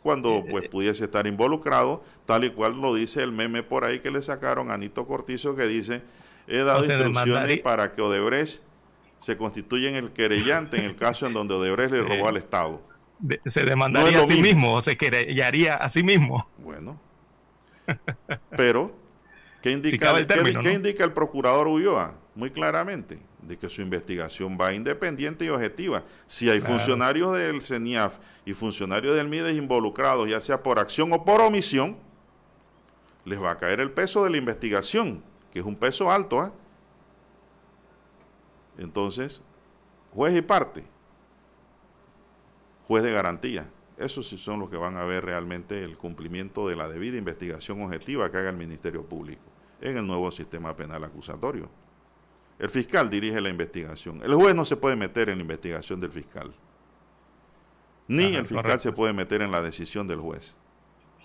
cuando 0.03 0.39
eh, 0.39 0.45
pues 0.51 0.65
eh. 0.65 0.69
pudiese 0.69 1.05
estar 1.05 1.27
involucrado, 1.27 2.03
tal 2.27 2.45
y 2.45 2.51
cual 2.51 2.81
lo 2.81 2.95
dice 2.95 3.23
el 3.23 3.33
meme 3.33 3.63
por 3.63 3.85
ahí 3.85 4.01
que 4.01 4.11
le 4.11 4.23
sacaron 4.23 4.71
a 4.71 4.75
Anito 4.75 5.07
Cortizo 5.07 5.57
que 5.57 5.67
dice, 5.67 6.03
he 6.47 6.59
dado 6.59 6.85
instrucciones 6.85 7.61
para 7.61 7.95
que 7.95 8.03
Odebrecht 8.03 8.63
se 9.19 9.37
constituya 9.37 9.89
en 9.89 9.97
el 9.97 10.13
querellante 10.13 10.79
en 10.79 10.85
el 10.85 10.97
caso 10.97 11.27
en 11.27 11.35
donde 11.35 11.55
Odebrecht 11.55 11.93
le 11.93 12.03
robó 12.03 12.29
al 12.29 12.37
Estado. 12.37 12.83
se 13.47 13.63
demandaría 13.63 14.23
a 14.23 14.27
sí 14.27 14.41
mismo, 14.41 14.75
o 14.75 14.83
se 14.83 14.97
querellaría 14.97 15.75
a 15.75 15.89
sí 15.91 16.03
mismo. 16.03 16.49
Bueno, 16.59 16.99
pero, 18.57 18.95
¿qué 19.63 19.71
indica, 19.71 20.15
¿qué, 20.63 20.73
indica 20.73 21.05
el 21.05 21.13
procurador 21.13 21.69
Ulloa? 21.69 22.15
Muy 22.35 22.51
claramente, 22.51 23.19
de 23.43 23.59
que 23.59 23.69
su 23.69 23.83
investigación 23.83 24.57
va 24.61 24.73
independiente 24.73 25.45
y 25.45 25.49
objetiva. 25.49 26.05
Si 26.27 26.49
hay 26.49 26.61
funcionarios 26.61 27.37
del 27.37 27.61
CENIAF 27.61 28.19
y 28.45 28.55
funcionarios 28.55 29.17
del 29.17 29.29
MIDES 29.29 29.57
involucrados, 29.57 30.29
ya 30.29 30.41
sea 30.41 30.63
por 30.63 30.79
acción 30.79 31.13
o 31.13 31.25
por 31.25 31.41
omisión, 31.41 31.97
les 33.25 33.43
va 33.43 33.53
a 33.53 33.59
caer 33.59 33.81
el 33.81 33.91
peso 33.91 34.25
de 34.25 34.31
la 34.31 34.37
investigación, 34.37 35.23
que 35.53 35.59
es 35.59 35.65
un 35.65 35.77
peso 35.77 36.11
alto. 36.11 36.45
¿eh? 36.47 36.51
Entonces, 38.79 39.43
juez 40.13 40.37
y 40.37 40.43
parte, 40.43 40.85
juez 42.87 43.03
de 43.03 43.13
garantía. 43.13 43.69
Esos 43.99 44.29
sí 44.29 44.39
son 44.39 44.61
los 44.61 44.71
que 44.71 44.79
van 44.79 44.97
a 44.97 45.05
ver 45.05 45.27
realmente 45.27 45.85
el 45.85 45.99
cumplimiento 45.99 46.67
de 46.67 46.75
la 46.75 46.89
debida 46.89 47.19
investigación 47.19 47.83
objetiva 47.83 48.31
que 48.31 48.39
haga 48.39 48.49
el 48.49 48.57
Ministerio 48.57 49.05
Público 49.05 49.50
en 49.81 49.97
el 49.97 50.07
nuevo 50.07 50.31
sistema 50.31 50.77
penal 50.77 51.05
acusatorio. 51.05 51.69
El 52.59 52.69
fiscal 52.69 53.09
dirige 53.09 53.41
la 53.41 53.49
investigación. 53.49 54.21
El 54.23 54.35
juez 54.35 54.55
no 54.55 54.65
se 54.65 54.77
puede 54.77 54.95
meter 54.95 55.31
en 55.31 55.39
la 55.39 55.43
investigación 55.43 56.01
del 56.01 56.13
fiscal. 56.13 56.53
Ni 58.07 58.35
el 58.35 58.47
fiscal 58.47 58.81
se 58.81 58.93
puede 58.93 59.13
meter 59.13 59.41
en 59.41 59.51
la 59.51 59.63
decisión 59.63 60.07
del 60.07 60.21
juez. 60.21 60.59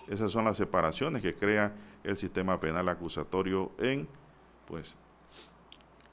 Esas 0.08 0.30
son 0.30 0.44
las 0.44 0.56
separaciones 0.56 1.20
que 1.20 1.34
crea 1.34 1.74
el 2.04 2.16
sistema 2.16 2.60
penal 2.60 2.88
acusatorio 2.88 3.72
en, 3.78 4.08
pues, 4.66 4.96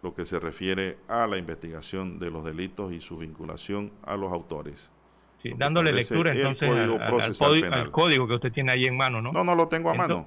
lo 0.02 0.14
que 0.14 0.26
se 0.26 0.40
refiere 0.40 0.98
a 1.08 1.28
la 1.28 1.38
investigación 1.38 2.20
de 2.20 2.30
los 2.30 2.44
delitos 2.44 2.92
y 2.92 3.00
su 3.00 3.18
vinculación 3.18 3.92
a 4.04 4.18
los 4.18 4.34
autores. 4.34 4.92
Sí, 5.38 5.54
dándole 5.58 5.94
lectura 5.94 6.34
entonces 6.34 6.70
al, 6.70 7.92
código 7.92 8.28
que 8.28 8.34
usted 8.34 8.52
tiene 8.52 8.72
ahí 8.72 8.86
en 8.86 8.98
mano, 8.98 9.22
¿no? 9.22 9.32
No, 9.32 9.44
no 9.44 9.56
lo 9.56 9.68
tengo 9.68 9.90
a 9.90 9.94
mano. 9.94 10.26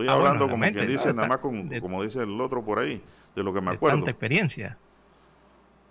Estoy 0.00 0.08
ah, 0.08 0.18
hablando 0.18 0.48
como 0.48 0.64
quien 0.64 0.86
dice, 0.86 1.12
nada 1.12 1.28
más 1.28 1.38
como 1.38 2.02
dice 2.02 2.22
el 2.22 2.40
otro 2.40 2.64
por 2.64 2.78
ahí 2.78 3.02
de 3.34 3.42
lo 3.42 3.52
que 3.52 3.60
me 3.60 3.72
acuerdo. 3.72 3.98
Tanta 3.98 4.10
experiencia. 4.10 4.78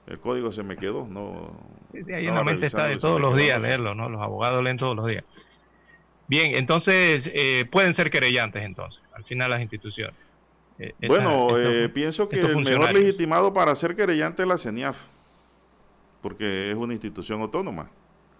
El 0.07 0.19
código 0.19 0.51
se 0.51 0.63
me 0.63 0.75
quedó, 0.75 1.07
no. 1.07 1.51
Sí, 1.93 2.11
ahí 2.11 2.27
en 2.27 2.33
la 2.33 2.43
mente 2.43 2.65
está 2.65 2.87
de 2.87 2.97
todos 2.97 3.21
los 3.21 3.37
días 3.37 3.61
leerlo, 3.61 3.93
¿no? 3.93 4.09
Los 4.09 4.21
abogados 4.21 4.63
leen 4.63 4.77
todos 4.77 4.95
los 4.95 5.05
días. 5.05 5.23
Bien, 6.27 6.55
entonces 6.55 7.29
eh, 7.33 7.65
pueden 7.71 7.93
ser 7.93 8.09
querellantes 8.09 8.63
entonces, 8.63 9.03
al 9.13 9.23
final 9.23 9.51
las 9.51 9.61
instituciones. 9.61 10.15
Eh, 10.79 10.93
bueno, 11.07 11.49
eh, 11.57 11.89
pienso 11.89 12.29
que 12.29 12.39
el 12.39 12.57
mejor 12.57 12.93
legitimado 12.93 13.53
para 13.53 13.75
ser 13.75 13.95
querellante 13.95 14.41
es 14.41 14.47
la 14.47 14.57
CENIAF, 14.57 15.07
porque 16.21 16.71
es 16.71 16.75
una 16.75 16.93
institución 16.93 17.41
autónoma, 17.41 17.91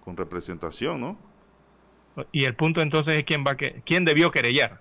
con 0.04 0.18
representación, 0.18 1.02
¿no? 1.02 1.18
Y 2.32 2.46
el 2.46 2.56
punto 2.56 2.82
entonces 2.82 3.16
es 3.18 3.24
quién 3.24 3.44
va 3.46 3.56
que, 3.56 3.82
quién 3.86 4.06
debió 4.06 4.32
querellar. 4.32 4.80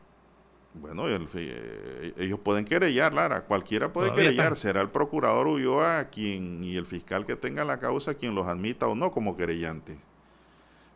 Bueno, 0.80 1.04
eh, 1.08 2.14
ellos 2.16 2.38
pueden 2.38 2.64
querellar, 2.64 3.12
Lara, 3.12 3.42
cualquiera 3.42 3.92
puede 3.92 4.12
querellar, 4.14 4.56
será 4.56 4.80
el 4.80 4.90
procurador 4.90 5.48
Ulloa 5.48 6.04
quien 6.04 6.62
y 6.62 6.76
el 6.76 6.86
fiscal 6.86 7.26
que 7.26 7.36
tenga 7.36 7.64
la 7.64 7.80
causa 7.80 8.14
quien 8.14 8.34
los 8.34 8.46
admita 8.46 8.86
o 8.86 8.94
no 8.94 9.10
como 9.10 9.36
querellantes. 9.36 9.98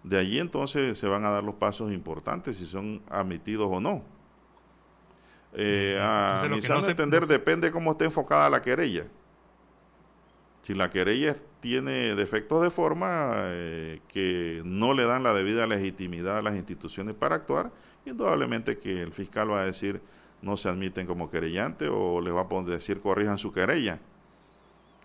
De 0.02 0.18
allí 0.18 0.38
entonces 0.38 0.98
se 0.98 1.06
van 1.06 1.24
a 1.24 1.30
dar 1.30 1.44
los 1.44 1.54
pasos 1.56 1.92
importantes 1.92 2.56
si 2.58 2.66
son 2.66 3.02
admitidos 3.08 3.68
o 3.70 3.80
no. 3.80 4.02
Eh, 5.54 5.98
a 6.00 6.46
mi 6.48 6.60
no 6.60 6.88
entender 6.88 7.26
depende 7.26 7.70
cómo 7.70 7.92
esté 7.92 8.04
enfocada 8.06 8.48
la 8.48 8.62
querella. 8.62 9.06
Si 10.62 10.74
la 10.74 10.90
querella 10.90 11.36
tiene 11.60 12.14
defectos 12.14 12.62
de 12.62 12.70
forma 12.70 13.32
eh, 13.36 14.00
que 14.08 14.62
no 14.64 14.94
le 14.94 15.04
dan 15.04 15.22
la 15.22 15.34
debida 15.34 15.66
legitimidad 15.66 16.38
a 16.38 16.42
las 16.42 16.54
instituciones 16.54 17.14
para 17.14 17.36
actuar, 17.36 17.70
indudablemente 18.04 18.78
que 18.78 19.02
el 19.02 19.12
fiscal 19.12 19.50
va 19.50 19.62
a 19.62 19.66
decir 19.66 20.00
no 20.42 20.56
se 20.56 20.68
admiten 20.68 21.06
como 21.06 21.30
querellante 21.30 21.88
o 21.88 22.20
le 22.20 22.30
va 22.30 22.46
a 22.50 22.62
decir 22.62 23.00
corrijan 23.00 23.38
su 23.38 23.52
querella. 23.52 24.00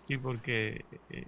Sí, 0.08 0.16
porque 0.16 0.86
eh, 1.10 1.26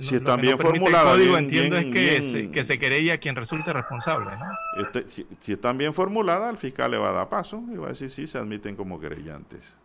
si 0.00 0.16
están 0.16 0.42
bien 0.42 0.58
formuladas. 0.58 1.18
entiendo 1.18 1.76
es 1.76 1.84
que, 1.86 2.22
se, 2.22 2.50
que 2.50 2.64
se 2.64 2.78
querella 2.78 3.16
quien 3.16 3.34
resulte 3.34 3.72
responsable. 3.72 4.30
¿no? 4.36 4.82
Este, 4.82 5.08
si, 5.08 5.52
están 5.52 5.78
bien 5.78 5.94
formuladas, 5.94 6.50
el 6.50 6.58
fiscal 6.58 6.90
le 6.90 6.98
va 6.98 7.08
a 7.08 7.12
dar 7.12 7.28
paso 7.30 7.62
y 7.72 7.76
va 7.76 7.86
a 7.86 7.88
decir 7.90 8.10
sí 8.10 8.26
se 8.26 8.36
admiten 8.36 8.76
como 8.76 9.00
querellantes. 9.00 9.78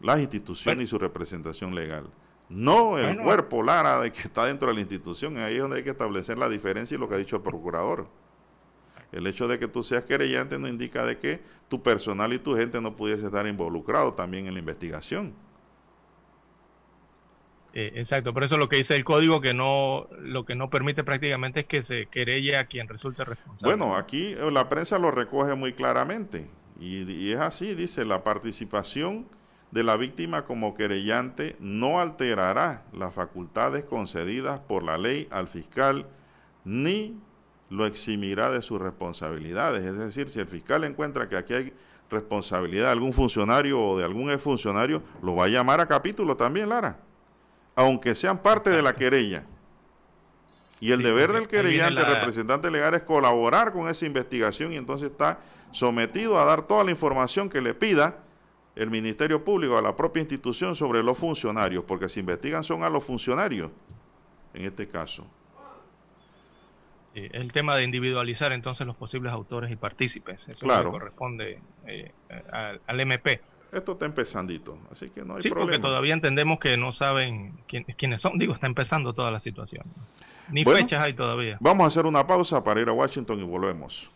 Las 0.00 0.20
instituciones 0.20 0.84
y 0.84 0.86
su 0.86 0.98
representación 0.98 1.74
legal. 1.74 2.10
No 2.50 2.98
el 2.98 3.18
cuerpo 3.18 3.62
Lara 3.62 4.00
de 4.00 4.12
que 4.12 4.20
está 4.20 4.44
dentro 4.44 4.68
de 4.68 4.74
la 4.74 4.80
institución. 4.80 5.38
Ahí 5.38 5.54
es 5.54 5.62
donde 5.62 5.78
hay 5.78 5.82
que 5.82 5.90
establecer 5.90 6.36
la 6.36 6.50
diferencia 6.50 6.94
y 6.94 6.98
lo 6.98 7.08
que 7.08 7.14
ha 7.14 7.18
dicho 7.18 7.36
el 7.36 7.42
procurador. 7.42 8.06
El 9.12 9.26
hecho 9.26 9.48
de 9.48 9.58
que 9.58 9.68
tú 9.68 9.82
seas 9.82 10.04
querellante 10.04 10.58
no 10.58 10.68
indica 10.68 11.04
de 11.04 11.18
que 11.18 11.40
tu 11.68 11.82
personal 11.82 12.32
y 12.32 12.38
tu 12.38 12.56
gente 12.56 12.80
no 12.80 12.96
pudiese 12.96 13.26
estar 13.26 13.46
involucrado 13.46 14.14
también 14.14 14.46
en 14.46 14.54
la 14.54 14.60
investigación. 14.60 15.34
Eh, 17.72 17.92
exacto, 17.96 18.32
por 18.32 18.42
eso 18.42 18.56
lo 18.56 18.70
que 18.70 18.76
dice 18.76 18.96
el 18.96 19.04
código 19.04 19.42
que 19.42 19.52
no 19.52 20.08
lo 20.18 20.46
que 20.46 20.54
no 20.54 20.70
permite 20.70 21.04
prácticamente 21.04 21.60
es 21.60 21.66
que 21.66 21.82
se 21.82 22.06
querelle 22.06 22.56
a 22.56 22.64
quien 22.64 22.88
resulte 22.88 23.22
responsable. 23.22 23.76
Bueno, 23.76 23.96
aquí 23.96 24.32
eh, 24.32 24.50
la 24.50 24.70
prensa 24.70 24.98
lo 24.98 25.10
recoge 25.10 25.54
muy 25.54 25.74
claramente 25.74 26.48
y, 26.80 27.02
y 27.12 27.32
es 27.32 27.38
así, 27.38 27.74
dice 27.74 28.06
la 28.06 28.24
participación 28.24 29.26
de 29.72 29.82
la 29.82 29.98
víctima 29.98 30.46
como 30.46 30.74
querellante 30.74 31.56
no 31.60 32.00
alterará 32.00 32.84
las 32.94 33.12
facultades 33.12 33.84
concedidas 33.84 34.60
por 34.60 34.82
la 34.82 34.96
ley 34.96 35.28
al 35.30 35.46
fiscal 35.46 36.06
ni 36.64 37.20
lo 37.70 37.86
eximirá 37.86 38.50
de 38.50 38.62
sus 38.62 38.80
responsabilidades. 38.80 39.84
Es 39.84 39.98
decir, 39.98 40.28
si 40.28 40.40
el 40.40 40.46
fiscal 40.46 40.84
encuentra 40.84 41.28
que 41.28 41.36
aquí 41.36 41.54
hay 41.54 41.72
responsabilidad 42.10 42.86
de 42.86 42.92
algún 42.92 43.12
funcionario 43.12 43.82
o 43.82 43.98
de 43.98 44.04
algún 44.04 44.30
exfuncionario, 44.30 45.02
lo 45.22 45.34
va 45.34 45.44
a 45.44 45.48
llamar 45.48 45.80
a 45.80 45.86
capítulo 45.86 46.36
también, 46.36 46.68
Lara, 46.68 46.98
aunque 47.74 48.14
sean 48.14 48.38
parte 48.38 48.70
de 48.70 48.82
la 48.82 48.94
querella. 48.94 49.44
Y 50.78 50.92
el 50.92 51.02
deber 51.02 51.32
del 51.32 51.48
querellante, 51.48 52.04
representante 52.04 52.70
legal, 52.70 52.94
es 52.94 53.02
colaborar 53.02 53.72
con 53.72 53.88
esa 53.88 54.06
investigación 54.06 54.72
y 54.72 54.76
entonces 54.76 55.10
está 55.10 55.40
sometido 55.72 56.38
a 56.38 56.44
dar 56.44 56.66
toda 56.66 56.84
la 56.84 56.90
información 56.90 57.48
que 57.48 57.60
le 57.60 57.74
pida 57.74 58.18
el 58.76 58.90
Ministerio 58.90 59.42
Público 59.42 59.78
a 59.78 59.82
la 59.82 59.96
propia 59.96 60.20
institución 60.20 60.74
sobre 60.74 61.02
los 61.02 61.16
funcionarios, 61.16 61.84
porque 61.84 62.10
si 62.10 62.20
investigan 62.20 62.62
son 62.62 62.84
a 62.84 62.90
los 62.90 63.02
funcionarios, 63.02 63.70
en 64.52 64.66
este 64.66 64.86
caso 64.86 65.24
el 67.16 67.52
tema 67.52 67.74
de 67.76 67.84
individualizar 67.84 68.52
entonces 68.52 68.86
los 68.86 68.96
posibles 68.96 69.32
autores 69.32 69.70
y 69.70 69.76
partícipes. 69.76 70.46
Eso 70.48 70.66
claro. 70.66 70.90
corresponde 70.90 71.60
eh, 71.86 72.12
al, 72.86 73.00
MP. 73.00 73.40
Esto 73.72 73.92
está 73.92 74.06
empezandito, 74.06 74.78
así 74.90 75.10
que 75.10 75.22
no 75.22 75.36
hay 75.36 75.42
sí, 75.42 75.48
problema. 75.48 75.72
porque 75.72 75.82
todavía 75.82 76.14
entendemos 76.14 76.58
que 76.60 76.76
no 76.76 76.92
saben 76.92 77.58
quién, 77.66 77.84
quiénes 77.84 78.22
son. 78.22 78.38
Digo, 78.38 78.54
está 78.54 78.66
empezando 78.66 79.12
toda 79.12 79.30
la 79.30 79.40
situación. 79.40 79.84
Ni 80.50 80.64
fechas 80.64 81.02
hay 81.02 81.14
todavía. 81.14 81.56
Vamos 81.60 81.84
a 81.84 81.88
hacer 81.88 82.06
una 82.06 82.26
pausa 82.26 82.62
para 82.62 82.80
ir 82.80 82.88
a 82.88 82.92
Washington 82.92 83.40
y 83.40 83.42
volvemos. 83.42 84.10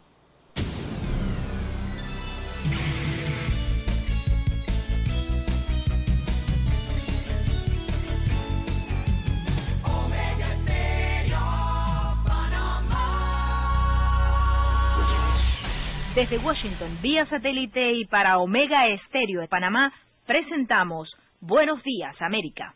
Desde 16.14 16.38
Washington, 16.38 16.98
vía 17.00 17.24
satélite 17.26 17.92
y 17.92 18.04
para 18.04 18.38
Omega 18.38 18.86
Estéreo 18.88 19.40
de 19.40 19.46
Panamá, 19.46 19.92
presentamos 20.26 21.08
Buenos 21.40 21.84
Días, 21.84 22.20
América. 22.20 22.74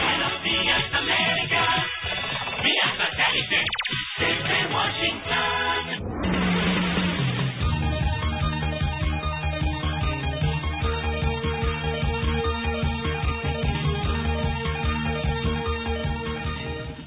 Buenos 0.00 0.42
Días, 0.42 0.92
América. 0.92 1.86
Vía 2.64 2.96
satélite 2.98 3.62
desde 4.18 4.74
Washington. 4.74 6.27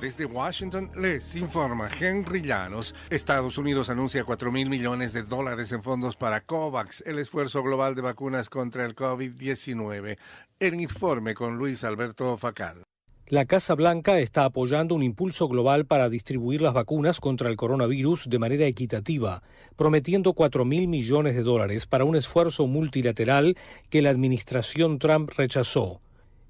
Desde 0.01 0.25
Washington 0.25 0.89
les 0.97 1.35
informa 1.35 1.87
Henry 1.87 2.41
Llanos. 2.41 2.95
Estados 3.11 3.59
Unidos 3.59 3.87
anuncia 3.91 4.23
4 4.23 4.51
mil 4.51 4.67
millones 4.67 5.13
de 5.13 5.21
dólares 5.21 5.71
en 5.73 5.83
fondos 5.83 6.15
para 6.15 6.41
COVAX, 6.41 7.03
el 7.05 7.19
esfuerzo 7.19 7.61
global 7.61 7.93
de 7.93 8.01
vacunas 8.01 8.49
contra 8.49 8.83
el 8.83 8.95
COVID-19. 8.95 10.17
El 10.59 10.81
informe 10.81 11.35
con 11.35 11.55
Luis 11.57 11.83
Alberto 11.83 12.35
Facal. 12.37 12.81
La 13.27 13.45
Casa 13.45 13.75
Blanca 13.75 14.17
está 14.17 14.45
apoyando 14.45 14.95
un 14.95 15.03
impulso 15.03 15.47
global 15.47 15.85
para 15.85 16.09
distribuir 16.09 16.63
las 16.63 16.73
vacunas 16.73 17.19
contra 17.19 17.47
el 17.51 17.55
coronavirus 17.55 18.27
de 18.27 18.39
manera 18.39 18.65
equitativa, 18.65 19.43
prometiendo 19.75 20.33
4 20.33 20.65
mil 20.65 20.87
millones 20.87 21.35
de 21.35 21.43
dólares 21.43 21.85
para 21.85 22.05
un 22.05 22.15
esfuerzo 22.15 22.65
multilateral 22.65 23.55
que 23.91 24.01
la 24.01 24.09
administración 24.09 24.97
Trump 24.97 25.29
rechazó. 25.37 26.01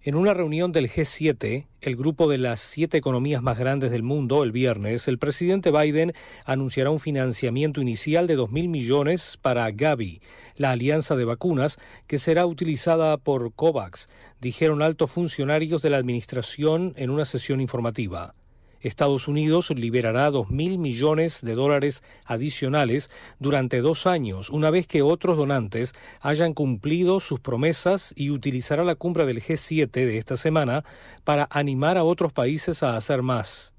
En 0.03 0.15
una 0.15 0.33
reunión 0.33 0.71
del 0.71 0.89
G7, 0.89 1.67
el 1.79 1.95
grupo 1.95 2.27
de 2.27 2.39
las 2.39 2.59
siete 2.59 2.97
economías 2.97 3.43
más 3.43 3.59
grandes 3.59 3.91
del 3.91 4.01
mundo, 4.01 4.41
el 4.41 4.51
viernes, 4.51 5.07
el 5.07 5.19
presidente 5.19 5.69
Biden 5.69 6.13
anunciará 6.43 6.89
un 6.89 6.99
financiamiento 6.99 7.81
inicial 7.81 8.25
de 8.25 8.35
2.000 8.35 8.67
millones 8.67 9.37
para 9.39 9.69
Gavi, 9.69 10.19
la 10.55 10.71
alianza 10.71 11.15
de 11.15 11.25
vacunas 11.25 11.77
que 12.07 12.17
será 12.17 12.47
utilizada 12.47 13.15
por 13.17 13.53
COVAX, 13.53 14.09
dijeron 14.39 14.81
altos 14.81 15.11
funcionarios 15.11 15.83
de 15.83 15.91
la 15.91 15.97
administración 15.97 16.95
en 16.97 17.11
una 17.11 17.25
sesión 17.25 17.61
informativa. 17.61 18.33
Estados 18.81 19.27
Unidos 19.27 19.69
liberará 19.71 20.29
dos 20.31 20.49
mil 20.49 20.77
millones 20.77 21.41
de 21.41 21.55
dólares 21.55 22.03
adicionales 22.25 23.09
durante 23.39 23.81
dos 23.81 24.07
años, 24.07 24.49
una 24.49 24.69
vez 24.69 24.87
que 24.87 25.01
otros 25.01 25.37
donantes 25.37 25.93
hayan 26.19 26.53
cumplido 26.53 27.19
sus 27.19 27.39
promesas 27.39 28.13
y 28.15 28.29
utilizará 28.29 28.83
la 28.83 28.95
cumbre 28.95 29.25
del 29.25 29.41
G7 29.41 29.91
de 29.91 30.17
esta 30.17 30.35
semana 30.35 30.83
para 31.23 31.47
animar 31.51 31.97
a 31.97 32.03
otros 32.03 32.33
países 32.33 32.83
a 32.83 32.97
hacer 32.97 33.21
más. 33.21 33.70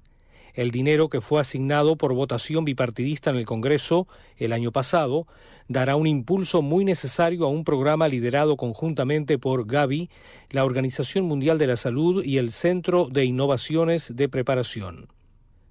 El 0.53 0.71
dinero 0.71 1.09
que 1.09 1.21
fue 1.21 1.41
asignado 1.41 1.95
por 1.95 2.13
votación 2.13 2.63
bipartidista 2.63 3.31
en 3.31 3.37
el 3.37 3.45
Congreso 3.45 4.07
el 4.37 4.53
año 4.53 4.71
pasado 4.71 5.27
dará 5.67 5.95
un 5.95 6.07
impulso 6.07 6.61
muy 6.61 6.85
necesario 6.85 7.45
a 7.45 7.49
un 7.49 7.63
programa 7.63 8.07
liderado 8.07 8.57
conjuntamente 8.57 9.37
por 9.39 9.65
Gavi, 9.65 10.09
la 10.49 10.65
Organización 10.65 11.25
Mundial 11.25 11.57
de 11.57 11.67
la 11.67 11.75
Salud 11.75 12.23
y 12.23 12.37
el 12.37 12.51
Centro 12.51 13.07
de 13.09 13.25
Innovaciones 13.25 14.15
de 14.15 14.29
Preparación. 14.29 15.07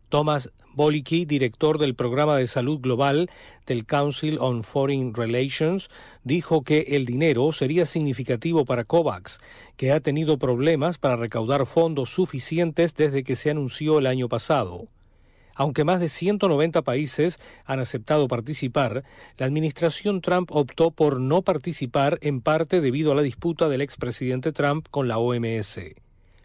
Thomas 0.09 0.51
Bolicki, 0.75 1.27
director 1.27 1.79
del 1.79 1.95
programa 1.95 2.37
de 2.37 2.47
salud 2.47 2.81
global 2.81 3.31
del 3.67 3.85
Council 3.85 4.39
on 4.41 4.63
Foreign 4.63 5.15
Relations, 5.15 5.91
dijo 6.25 6.63
que 6.63 6.81
el 6.89 7.05
dinero 7.05 7.53
sería 7.53 7.85
significativo 7.85 8.65
para 8.65 8.85
COVAX, 8.85 9.41
que 9.77 9.93
ha 9.93 10.01
tenido 10.01 10.39
problemas 10.39 10.99
para 10.99 11.17
recaudar 11.17 11.67
fondos 11.67 12.11
suficientes 12.11 12.95
desde 12.95 13.23
que 13.23 13.37
se 13.37 13.51
anunció 13.51 13.99
el 13.99 14.07
año 14.07 14.29
pasado. 14.29 14.89
Aunque 15.55 15.85
más 15.85 16.01
de 16.01 16.09
190 16.09 16.83
países 16.83 17.39
han 17.67 17.79
aceptado 17.79 18.27
participar, 18.27 19.05
la 19.37 19.47
administración 19.47 20.23
Trump 20.23 20.51
optó 20.53 20.91
por 20.91 21.21
no 21.21 21.43
participar 21.43 22.19
en 22.23 22.41
parte 22.41 22.81
debido 22.81 23.13
a 23.13 23.15
la 23.15 23.23
disputa 23.23 23.69
del 23.69 23.83
expresidente 23.83 24.53
Trump 24.53 24.87
con 24.91 25.09
la 25.09 25.19
OMS. 25.19 25.81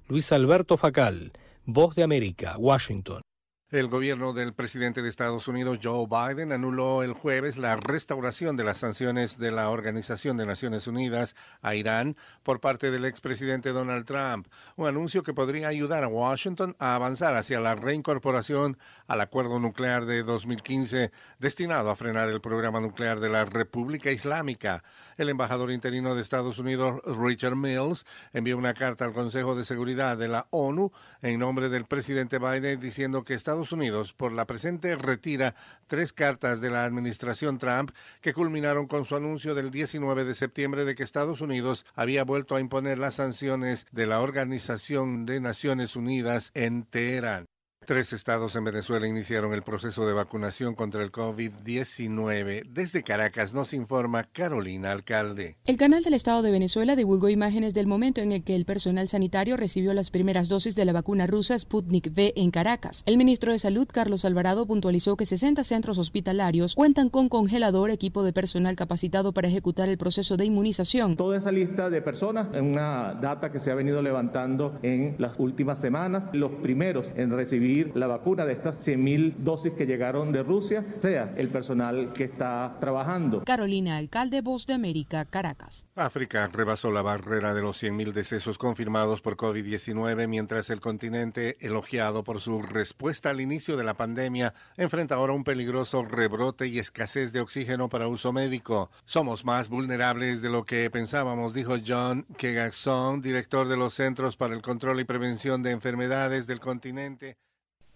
Luis 0.08 0.32
Alberto 0.32 0.76
Facal, 0.76 1.32
Voz 1.66 1.96
de 1.96 2.04
América, 2.04 2.58
Washington. 2.58 3.22
El 3.70 3.90
gobierno 3.90 4.32
del 4.32 4.54
presidente 4.54 5.02
de 5.02 5.10
Estados 5.10 5.50
Unidos, 5.50 5.80
Joe 5.84 6.08
Biden, 6.08 6.54
anuló 6.54 7.04
el 7.04 7.12
jueves 7.12 7.58
la 7.58 7.76
restauración 7.76 8.56
de 8.56 8.64
las 8.64 8.78
sanciones 8.78 9.38
de 9.40 9.52
la 9.52 9.70
Organización 9.70 10.38
de 10.38 10.46
Naciones 10.46 10.88
Unidas 10.88 11.36
a 11.62 11.76
Irán 11.76 12.16
por 12.44 12.62
parte 12.62 12.92
del 12.92 13.04
expresidente 13.04 13.74
Donald 13.74 14.06
Trump, 14.06 14.48
un 14.78 14.88
anuncio 14.88 15.22
que 15.22 15.34
podría 15.34 15.68
ayudar 15.68 16.06
a 16.06 16.08
Washington 16.08 16.78
a 16.80 16.96
avanzar 16.96 17.36
hacia 17.36 17.60
la 17.60 17.76
reincorporación 17.76 18.78
al 19.06 19.20
acuerdo 19.20 19.60
nuclear 19.60 20.06
de 20.06 20.24
2015 20.24 21.12
destinado 21.40 21.90
a 21.90 21.98
frenar 21.98 22.30
el 22.30 22.40
programa 22.40 22.80
nuclear 22.80 23.20
de 23.20 23.28
la 23.28 23.44
República 23.44 24.12
Islámica. 24.12 24.86
El 25.18 25.28
embajador 25.28 25.74
interino 25.74 26.16
de 26.16 26.22
Estados 26.22 26.58
Unidos, 26.58 27.02
Richard 27.04 27.58
Mills, 27.58 28.06
envió 28.32 28.58
una 28.58 28.74
carta 28.74 29.04
al 29.04 29.12
Consejo 29.12 29.56
de 29.56 29.66
Seguridad 29.66 30.18
de 30.18 30.30
la 30.30 30.48
ONU 30.52 30.94
en 31.22 31.38
nombre 31.38 31.68
del 31.68 31.84
presidente 31.84 32.40
Biden 32.40 32.80
diciendo 32.80 33.26
que 33.26 33.34
Estados 33.34 33.57
Estados 33.58 33.72
Unidos 33.72 34.14
por 34.14 34.34
la 34.34 34.46
presente 34.46 34.96
retira 34.96 35.56
tres 35.88 36.14
cartas 36.14 36.62
de 36.62 36.70
la 36.70 36.86
administración 36.86 37.58
Trump 37.58 37.90
que 38.22 38.32
culminaron 38.32 38.86
con 38.86 39.04
su 39.04 39.16
anuncio 39.16 39.56
del 39.56 39.72
19 39.72 40.26
de 40.26 40.36
septiembre 40.36 40.86
de 40.86 40.94
que 40.94 41.02
Estados 41.02 41.42
Unidos 41.42 41.84
había 41.96 42.24
vuelto 42.24 42.56
a 42.56 42.60
imponer 42.60 43.00
las 43.00 43.16
sanciones 43.16 43.88
de 43.92 44.06
la 44.06 44.22
Organización 44.22 45.26
de 45.26 45.40
Naciones 45.40 45.96
Unidas 45.96 46.52
en 46.54 46.84
Teherán. 46.84 47.48
Tres 47.88 48.12
estados 48.12 48.54
en 48.58 48.66
Venezuela 48.66 49.08
iniciaron 49.08 49.54
el 49.54 49.64
proceso 49.64 50.06
de 50.06 50.12
vacunación 50.12 50.76
contra 50.76 51.02
el 51.04 51.10
COVID-19. 51.10 52.64
Desde 52.68 53.02
Caracas 53.02 53.54
nos 53.54 53.72
informa 53.74 54.26
Carolina 54.26 54.92
Alcalde. 54.92 55.56
El 55.64 55.78
canal 55.78 56.04
del 56.04 56.14
Estado 56.14 56.42
de 56.42 56.52
Venezuela 56.52 56.98
divulgó 56.98 57.30
imágenes 57.30 57.74
del 57.74 57.88
momento 57.88 58.20
en 58.20 58.34
el 58.34 58.44
que 58.44 58.56
el 58.56 58.66
personal 58.66 59.08
sanitario 59.08 59.56
recibió 59.56 59.94
las 59.94 60.10
primeras 60.10 60.50
dosis 60.50 60.76
de 60.76 60.84
la 60.84 60.92
vacuna 60.92 61.28
rusa 61.28 61.58
Sputnik 61.58 62.08
V 62.08 62.34
en 62.36 62.52
Caracas. 62.52 63.04
El 63.06 63.16
ministro 63.16 63.54
de 63.54 63.58
Salud, 63.58 63.88
Carlos 63.90 64.26
Alvarado, 64.26 64.66
puntualizó 64.66 65.16
que 65.16 65.24
60 65.24 65.64
centros 65.64 65.98
hospitalarios 65.98 66.76
cuentan 66.76 67.08
con 67.08 67.30
congelador, 67.30 67.90
equipo 67.90 68.22
de 68.26 68.34
personal 68.34 68.76
capacitado 68.76 69.32
para 69.32 69.48
ejecutar 69.48 69.88
el 69.88 69.98
proceso 69.98 70.36
de 70.36 70.44
inmunización. 70.44 71.16
Toda 71.16 71.38
esa 71.38 71.54
lista 71.54 71.90
de 71.90 72.02
personas 72.02 72.50
es 72.54 72.62
una 72.62 73.14
data 73.14 73.50
que 73.50 73.62
se 73.62 73.72
ha 73.72 73.76
venido 73.76 74.02
levantando 74.02 74.78
en 74.84 75.16
las 75.20 75.40
últimas 75.40 75.80
semanas. 75.80 76.28
Los 76.34 76.52
primeros 76.52 77.10
en 77.16 77.32
recibir 77.32 77.77
la 77.94 78.08
vacuna 78.08 78.46
de 78.46 78.54
estas 78.54 78.86
100.000 78.86 79.36
dosis 79.38 79.74
que 79.74 79.86
llegaron 79.86 80.32
de 80.32 80.44
Rusia, 80.44 80.86
sea 81.00 81.34
el 81.38 81.50
personal 81.50 82.14
que 82.14 82.26
está 82.26 82.78
trabajando. 82.80 83.44
Carolina, 83.46 83.98
alcalde 83.98 84.42
Voz 84.42 84.66
de 84.66 84.74
América, 84.74 85.26
Caracas. 85.26 85.88
África 85.96 86.48
rebasó 86.48 86.92
la 86.92 87.02
barrera 87.02 87.54
de 87.54 87.62
los 87.62 87.82
100.000 87.82 88.14
decesos 88.14 88.58
confirmados 88.58 89.22
por 89.22 89.38
COVID-19, 89.38 90.28
mientras 90.28 90.70
el 90.70 90.80
continente, 90.80 91.58
elogiado 91.60 92.24
por 92.24 92.42
su 92.42 92.62
respuesta 92.62 93.30
al 93.30 93.42
inicio 93.42 93.78
de 93.78 93.84
la 93.84 93.96
pandemia, 93.96 94.54
enfrenta 94.76 95.16
ahora 95.16 95.34
un 95.34 95.44
peligroso 95.44 96.04
rebrote 96.04 96.68
y 96.68 96.80
escasez 96.80 97.34
de 97.34 97.42
oxígeno 97.42 97.90
para 97.90 98.08
uso 98.08 98.32
médico. 98.34 98.90
Somos 99.06 99.46
más 99.46 99.70
vulnerables 99.70 100.42
de 100.42 100.50
lo 100.50 100.66
que 100.66 100.90
pensábamos, 100.90 101.54
dijo 101.54 101.76
John 101.86 102.26
Kegaxon, 102.38 103.22
director 103.22 103.68
de 103.68 103.78
los 103.78 103.94
Centros 103.94 104.36
para 104.38 104.56
el 104.56 104.62
Control 104.62 105.00
y 105.00 105.04
Prevención 105.06 105.64
de 105.64 105.72
Enfermedades 105.72 106.48
del 106.48 106.60
continente 106.60 107.38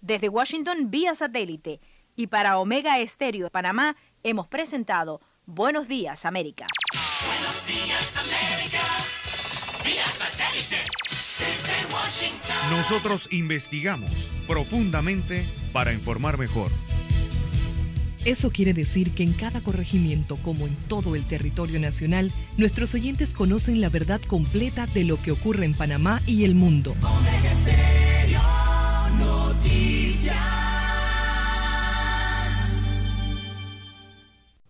desde 0.01 0.29
Washington 0.29 0.89
vía 0.91 1.15
satélite 1.15 1.79
y 2.15 2.27
para 2.27 2.59
Omega 2.59 2.99
Estéreo 2.99 3.45
de 3.45 3.51
Panamá 3.51 3.95
hemos 4.23 4.47
presentado 4.47 5.21
Buenos 5.45 5.87
Días 5.87 6.25
América. 6.25 6.65
Buenos 7.25 7.67
días 7.67 8.17
América, 8.17 8.81
vía 9.83 10.05
satélite 10.07 10.83
desde 11.39 11.93
Washington. 11.93 12.55
Nosotros 12.71 13.31
investigamos 13.31 14.11
profundamente 14.47 15.45
para 15.71 15.93
informar 15.93 16.37
mejor. 16.37 16.71
Eso 18.23 18.51
quiere 18.51 18.73
decir 18.73 19.15
que 19.15 19.23
en 19.23 19.33
cada 19.33 19.61
corregimiento, 19.61 20.37
como 20.37 20.67
en 20.67 20.75
todo 20.87 21.15
el 21.15 21.25
territorio 21.25 21.79
nacional, 21.79 22.31
nuestros 22.55 22.93
oyentes 22.93 23.33
conocen 23.33 23.81
la 23.81 23.89
verdad 23.89 24.21
completa 24.21 24.85
de 24.85 25.05
lo 25.05 25.19
que 25.19 25.31
ocurre 25.31 25.65
en 25.65 25.73
Panamá 25.73 26.21
y 26.27 26.43
el 26.43 26.53
mundo. 26.53 26.95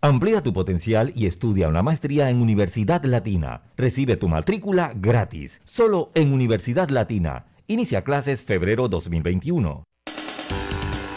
Amplía 0.04 0.42
tu 0.42 0.52
potencial 0.52 1.12
y 1.14 1.26
estudia 1.26 1.68
una 1.68 1.80
maestría 1.80 2.28
en 2.28 2.42
Universidad 2.42 3.04
Latina. 3.04 3.62
Recibe 3.76 4.16
tu 4.16 4.26
matrícula 4.26 4.94
gratis, 4.96 5.60
solo 5.62 6.10
en 6.16 6.32
Universidad 6.32 6.88
Latina. 6.88 7.46
Inicia 7.68 8.02
clases 8.02 8.42
febrero 8.42 8.88
2021. 8.88 9.84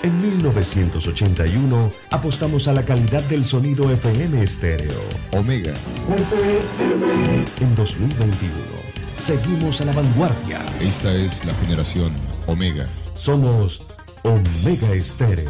En 0.03 0.22
1981 0.22 1.91
apostamos 2.12 2.68
a 2.68 2.74
la 2.74 2.86
calidad 2.86 3.24
del 3.24 3.44
sonido 3.44 3.90
FM 3.90 4.44
estéreo. 4.44 5.02
Omega. 5.32 5.74
En 7.60 7.76
2021 7.76 8.53
seguimos 9.18 9.82
a 9.82 9.86
la 9.86 9.94
vanguardia. 9.94 10.60
Esta 10.80 11.12
es 11.12 11.44
la 11.44 11.56
generación 11.56 12.12
Omega. 12.45 12.86
Somos 13.16 13.84
Omega 14.22 14.94
Estéreo 14.94 15.49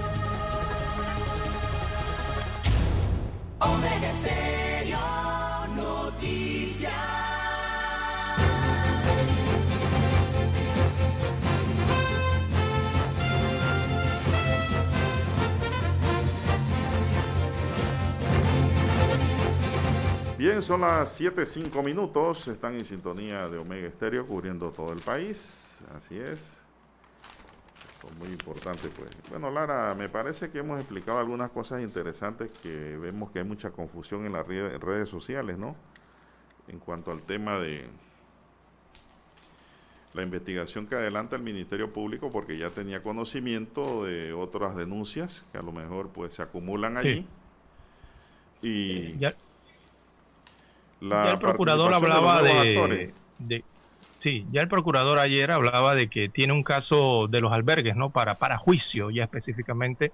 Bien, 20.41 20.63
son 20.63 20.81
las 20.81 21.21
7.05 21.21 21.83
minutos. 21.83 22.47
Están 22.47 22.73
en 22.73 22.83
sintonía 22.83 23.47
de 23.47 23.59
Omega 23.59 23.87
Estéreo 23.87 24.25
cubriendo 24.25 24.71
todo 24.71 24.91
el 24.91 24.99
país. 24.99 25.83
Así 25.95 26.17
es. 26.17 26.49
Son 28.01 28.17
muy 28.17 28.29
importante, 28.29 28.89
pues. 28.89 29.11
Bueno, 29.29 29.51
Lara, 29.51 29.93
me 29.93 30.09
parece 30.09 30.49
que 30.49 30.57
hemos 30.57 30.79
explicado 30.79 31.19
algunas 31.19 31.51
cosas 31.51 31.83
interesantes 31.83 32.49
que 32.57 32.97
vemos 32.97 33.29
que 33.29 33.37
hay 33.37 33.45
mucha 33.45 33.69
confusión 33.69 34.25
en 34.25 34.33
las 34.33 34.47
redes 34.47 35.09
sociales, 35.09 35.59
¿no? 35.59 35.75
En 36.67 36.79
cuanto 36.79 37.11
al 37.11 37.21
tema 37.21 37.59
de 37.59 37.85
la 40.15 40.23
investigación 40.23 40.87
que 40.87 40.95
adelanta 40.95 41.35
el 41.35 41.43
Ministerio 41.43 41.93
Público, 41.93 42.31
porque 42.31 42.57
ya 42.57 42.71
tenía 42.71 43.03
conocimiento 43.03 44.05
de 44.05 44.33
otras 44.33 44.75
denuncias 44.75 45.45
que 45.51 45.59
a 45.59 45.61
lo 45.61 45.71
mejor 45.71 46.09
pues 46.09 46.33
se 46.33 46.41
acumulan 46.41 46.97
allí. 46.97 47.27
Y 48.63 49.19
ya 49.19 49.35
el 51.01 51.39
procurador 51.39 51.93
hablaba 51.93 52.41
de, 52.41 53.13
sí, 54.19 54.45
ya 54.51 54.61
el 54.61 54.67
procurador 54.67 55.19
ayer 55.19 55.51
hablaba 55.51 55.95
de 55.95 56.09
que 56.09 56.29
tiene 56.29 56.53
un 56.53 56.63
caso 56.63 57.27
de 57.27 57.41
los 57.41 57.51
albergues, 57.51 57.95
¿no? 57.95 58.11
Para 58.11 58.35
para 58.35 58.57
juicio 58.57 59.09
ya 59.09 59.23
específicamente 59.23 60.11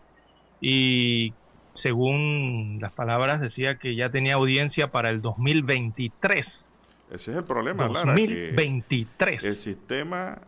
y 0.61 1.34
según 1.76 2.80
las 2.81 2.91
palabras 2.91 3.41
decía 3.41 3.77
que 3.77 3.95
ya 3.95 4.09
tenía 4.09 4.35
audiencia 4.35 4.91
para 4.91 5.09
el 5.09 5.22
2023. 5.22 6.65
Ese 7.11 7.31
es 7.31 7.38
el 7.38 7.43
problema, 7.43 7.88
2023. 7.88 9.43
el 9.43 9.57
sistema 9.57 10.39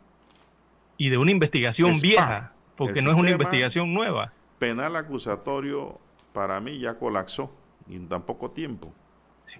y 0.97 1.09
de 1.09 1.17
una 1.17 1.31
investigación 1.31 1.99
vieja, 2.01 2.51
porque 2.75 3.01
no 3.01 3.11
es 3.11 3.15
una 3.15 3.31
investigación 3.31 3.93
nueva. 3.93 4.33
Penal 4.57 4.95
acusatorio 4.97 5.97
para 6.33 6.59
mí 6.59 6.79
ya 6.79 6.95
colapsó 6.95 7.51
en 7.89 8.09
tan 8.09 8.23
poco 8.23 8.51
tiempo. 8.51 8.93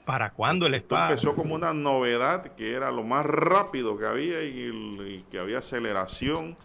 ¿Para 0.10 0.31
cuándo 0.31 0.65
el 0.65 0.73
Esto 0.73 0.99
empezó 0.99 1.36
como 1.36 1.53
una 1.53 1.72
novedad 1.72 2.56
que 2.56 2.73
era 2.73 2.90
lo 2.90 3.03
más 3.03 3.23
rápido 3.23 3.95
que 3.95 4.07
había 4.07 4.41
y, 4.41 5.23
que 5.30 5.38
había 5.38 5.60
aceleración 5.60 6.57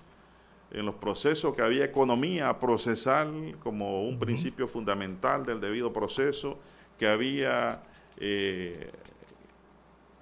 en 0.71 0.87
los 0.87 0.95
procesos, 0.95 1.55
que 1.55 1.61
había 1.61 1.85
economía 1.85 2.59
procesal 2.59 3.55
como 3.63 4.09
un 4.09 4.19
principio 4.19 4.67
fundamental 4.67 5.45
del 5.45 5.61
debido 5.61 5.93
proceso, 5.93 6.59
que 6.99 7.07
había 7.07 7.83
eh, 8.17 8.91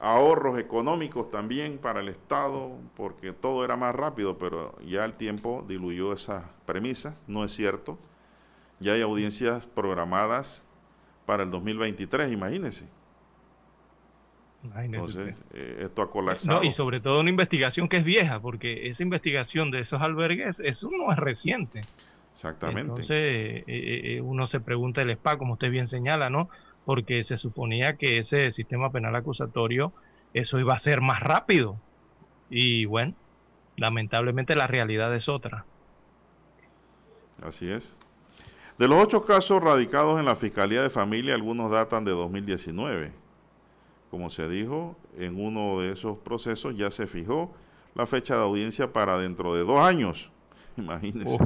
ahorros 0.00 0.58
económicos 0.58 1.30
también 1.30 1.78
para 1.78 2.00
el 2.00 2.08
Estado, 2.08 2.72
porque 2.96 3.32
todo 3.32 3.64
era 3.64 3.76
más 3.76 3.94
rápido, 3.94 4.36
pero 4.36 4.76
ya 4.80 5.04
el 5.04 5.12
tiempo 5.12 5.64
diluyó 5.68 6.12
esas 6.12 6.42
premisas, 6.66 7.24
no 7.28 7.44
es 7.44 7.52
cierto. 7.52 8.00
Ya 8.80 8.94
hay 8.94 9.02
audiencias 9.02 9.64
programadas 9.64 10.64
para 11.24 11.44
el 11.44 11.52
2023, 11.52 12.32
imagínense. 12.32 12.88
Entonces, 14.76 15.36
eh, 15.52 15.82
esto 15.84 16.02
ha 16.02 16.10
colapsado. 16.10 16.62
y 16.62 16.72
sobre 16.72 17.00
todo 17.00 17.20
una 17.20 17.30
investigación 17.30 17.88
que 17.88 17.96
es 17.96 18.04
vieja, 18.04 18.40
porque 18.40 18.88
esa 18.88 19.02
investigación 19.02 19.70
de 19.70 19.80
esos 19.80 20.00
albergues, 20.00 20.60
eso 20.60 20.88
no 20.90 21.12
es 21.12 21.18
reciente. 21.18 21.80
Exactamente. 22.32 22.80
Entonces, 22.80 23.10
eh, 23.10 23.64
eh, 23.66 24.20
uno 24.22 24.46
se 24.46 24.60
pregunta 24.60 25.02
el 25.02 25.10
SPA, 25.16 25.36
como 25.36 25.54
usted 25.54 25.70
bien 25.70 25.88
señala, 25.88 26.30
¿no? 26.30 26.48
Porque 26.84 27.24
se 27.24 27.38
suponía 27.38 27.96
que 27.96 28.18
ese 28.18 28.52
sistema 28.52 28.90
penal 28.90 29.14
acusatorio 29.16 29.92
eso 30.32 30.58
iba 30.58 30.74
a 30.74 30.78
ser 30.78 31.00
más 31.00 31.20
rápido. 31.20 31.78
Y 32.48 32.84
bueno, 32.86 33.14
lamentablemente 33.76 34.54
la 34.54 34.66
realidad 34.66 35.14
es 35.14 35.28
otra. 35.28 35.64
Así 37.42 37.70
es. 37.70 37.98
De 38.78 38.88
los 38.88 39.02
ocho 39.02 39.24
casos 39.24 39.62
radicados 39.62 40.18
en 40.18 40.24
la 40.24 40.36
Fiscalía 40.36 40.82
de 40.82 40.90
Familia, 40.90 41.34
algunos 41.34 41.70
datan 41.70 42.04
de 42.04 42.12
2019. 42.12 43.21
Como 44.12 44.28
se 44.28 44.46
dijo, 44.46 44.94
en 45.16 45.40
uno 45.40 45.80
de 45.80 45.90
esos 45.90 46.18
procesos 46.18 46.76
ya 46.76 46.90
se 46.90 47.06
fijó 47.06 47.50
la 47.94 48.04
fecha 48.04 48.36
de 48.36 48.42
audiencia 48.42 48.92
para 48.92 49.16
dentro 49.16 49.54
de 49.54 49.64
dos 49.64 49.78
años. 49.78 50.30
Imagínense. 50.76 51.38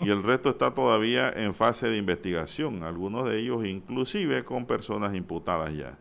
Y 0.00 0.10
el 0.10 0.24
resto 0.24 0.50
está 0.50 0.74
todavía 0.74 1.30
en 1.30 1.54
fase 1.54 1.86
de 1.86 1.96
investigación, 1.96 2.82
algunos 2.82 3.30
de 3.30 3.38
ellos 3.38 3.64
inclusive 3.64 4.44
con 4.44 4.66
personas 4.66 5.14
imputadas 5.14 5.72
ya. 5.76 5.96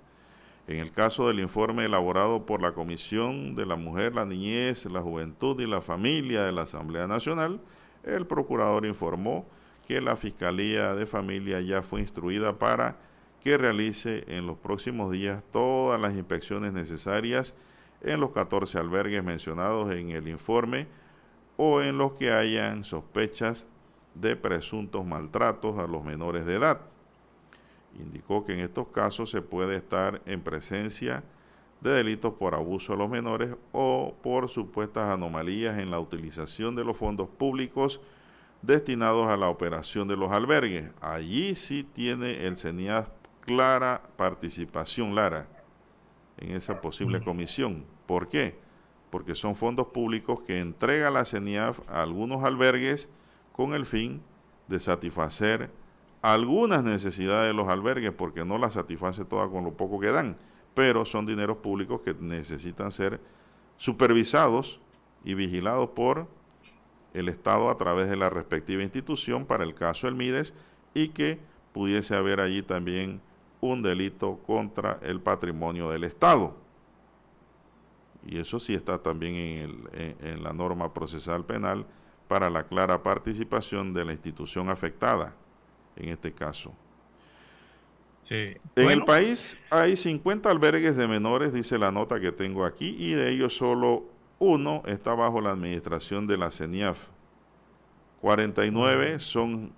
En 0.67 0.79
el 0.79 0.91
caso 0.91 1.27
del 1.27 1.39
informe 1.39 1.85
elaborado 1.85 2.47
por 2.47 2.63
la 2.63 2.71
Comisión 2.71 3.53
de 3.53 3.67
la 3.67 3.75
Mujer, 3.75 4.15
la 4.15 4.25
Niñez, 4.25 4.85
la 4.85 5.03
Juventud 5.03 5.61
y 5.61 5.67
la 5.67 5.81
Familia 5.81 6.45
de 6.45 6.51
la 6.51 6.63
Asamblea 6.63 7.05
Nacional, 7.05 7.61
el 8.03 8.25
procurador 8.25 8.87
informó 8.87 9.45
que 9.87 10.01
la 10.01 10.15
Fiscalía 10.15 10.95
de 10.95 11.05
Familia 11.05 11.61
ya 11.61 11.83
fue 11.83 12.01
instruida 12.01 12.57
para 12.57 12.97
que 13.45 13.59
realice 13.59 14.23
en 14.27 14.47
los 14.47 14.57
próximos 14.57 15.11
días 15.11 15.43
todas 15.51 16.01
las 16.01 16.15
inspecciones 16.15 16.73
necesarias 16.73 17.55
en 18.01 18.19
los 18.19 18.31
14 18.31 18.79
albergues 18.79 19.23
mencionados 19.23 19.93
en 19.93 20.09
el 20.09 20.27
informe 20.27 20.87
o 21.55 21.79
en 21.83 21.99
los 21.99 22.13
que 22.13 22.31
hayan 22.31 22.83
sospechas 22.83 23.67
de 24.15 24.35
presuntos 24.35 25.05
maltratos 25.05 25.77
a 25.77 25.85
los 25.85 26.03
menores 26.03 26.47
de 26.47 26.55
edad. 26.55 26.81
Indicó 27.99 28.43
que 28.45 28.53
en 28.55 28.61
estos 28.61 28.87
casos 28.87 29.29
se 29.29 29.43
puede 29.43 29.75
estar 29.75 30.23
en 30.25 30.41
presencia 30.41 31.23
de 31.81 31.91
delitos 31.91 32.33
por 32.33 32.55
abuso 32.55 32.93
a 32.93 32.97
los 32.97 33.11
menores 33.11 33.55
o 33.71 34.15
por 34.23 34.49
supuestas 34.49 35.13
anomalías 35.13 35.77
en 35.77 35.91
la 35.91 35.99
utilización 35.99 36.75
de 36.75 36.83
los 36.83 36.97
fondos 36.97 37.29
públicos 37.29 38.01
destinados 38.63 39.27
a 39.27 39.37
la 39.37 39.49
operación 39.49 40.07
de 40.07 40.17
los 40.17 40.31
albergues. 40.31 40.89
Allí 40.99 41.53
sí 41.53 41.83
tiene 41.83 42.47
el 42.47 42.57
CENIAF 42.57 43.07
clara 43.45 44.01
participación, 44.17 45.15
Lara, 45.15 45.47
en 46.37 46.51
esa 46.51 46.81
posible 46.81 47.23
comisión. 47.23 47.85
¿Por 48.05 48.27
qué? 48.27 48.57
Porque 49.09 49.35
son 49.35 49.55
fondos 49.55 49.87
públicos 49.87 50.41
que 50.41 50.59
entrega 50.59 51.09
la 51.09 51.25
CENIAF 51.25 51.79
a 51.87 52.01
algunos 52.01 52.43
albergues 52.43 53.09
con 53.51 53.73
el 53.73 53.85
fin 53.85 54.21
de 54.67 54.79
satisfacer 54.79 55.71
algunas 56.21 56.83
necesidades 56.83 57.49
de 57.49 57.53
los 57.53 57.67
albergues, 57.67 58.11
porque 58.11 58.43
no 58.43 58.57
las 58.57 58.73
satisface 58.73 59.25
todas 59.25 59.49
con 59.49 59.63
lo 59.63 59.73
poco 59.73 59.99
que 59.99 60.11
dan, 60.11 60.37
pero 60.73 61.05
son 61.05 61.27
dineros 61.27 61.57
públicos 61.57 62.01
que 62.01 62.15
necesitan 62.15 62.91
ser 62.91 63.21
supervisados 63.77 64.79
y 65.23 65.35
vigilados 65.35 65.89
por 65.89 66.27
el 67.13 67.29
Estado 67.29 67.69
a 67.69 67.77
través 67.77 68.09
de 68.09 68.15
la 68.15 68.29
respectiva 68.29 68.81
institución 68.81 69.45
para 69.45 69.63
el 69.63 69.75
caso 69.75 70.07
del 70.07 70.15
MIDES 70.15 70.55
y 70.95 71.09
que 71.09 71.39
pudiese 71.73 72.15
haber 72.15 72.39
allí 72.39 72.63
también 72.63 73.21
un 73.65 73.81
delito 73.81 74.37
contra 74.45 74.99
el 75.01 75.19
patrimonio 75.19 75.89
del 75.89 76.03
Estado. 76.03 76.55
Y 78.25 78.39
eso 78.39 78.59
sí 78.59 78.73
está 78.73 79.01
también 79.01 79.35
en, 79.93 80.15
en 80.21 80.43
la 80.43 80.51
norma 80.53 80.93
procesal 80.93 81.45
penal 81.45 81.85
para 82.27 82.49
la 82.49 82.63
clara 82.63 83.03
participación 83.03 83.93
de 83.93 84.05
la 84.05 84.13
institución 84.13 84.69
afectada, 84.69 85.33
en 85.95 86.09
este 86.09 86.31
caso. 86.33 86.73
En 88.27 88.89
el 88.89 89.03
país 89.03 89.57
hay 89.69 89.95
50 89.95 90.49
albergues 90.49 90.95
de 90.95 91.07
menores, 91.07 91.53
dice 91.53 91.77
la 91.77 91.91
nota 91.91 92.19
que 92.19 92.31
tengo 92.31 92.65
aquí, 92.65 92.95
y 92.97 93.13
de 93.13 93.29
ellos 93.29 93.55
solo 93.55 94.05
uno 94.39 94.81
está 94.85 95.13
bajo 95.13 95.41
la 95.41 95.51
administración 95.51 96.25
de 96.25 96.37
la 96.37 96.49
CENIAF. 96.49 97.07
49 98.21 99.19
son 99.19 99.73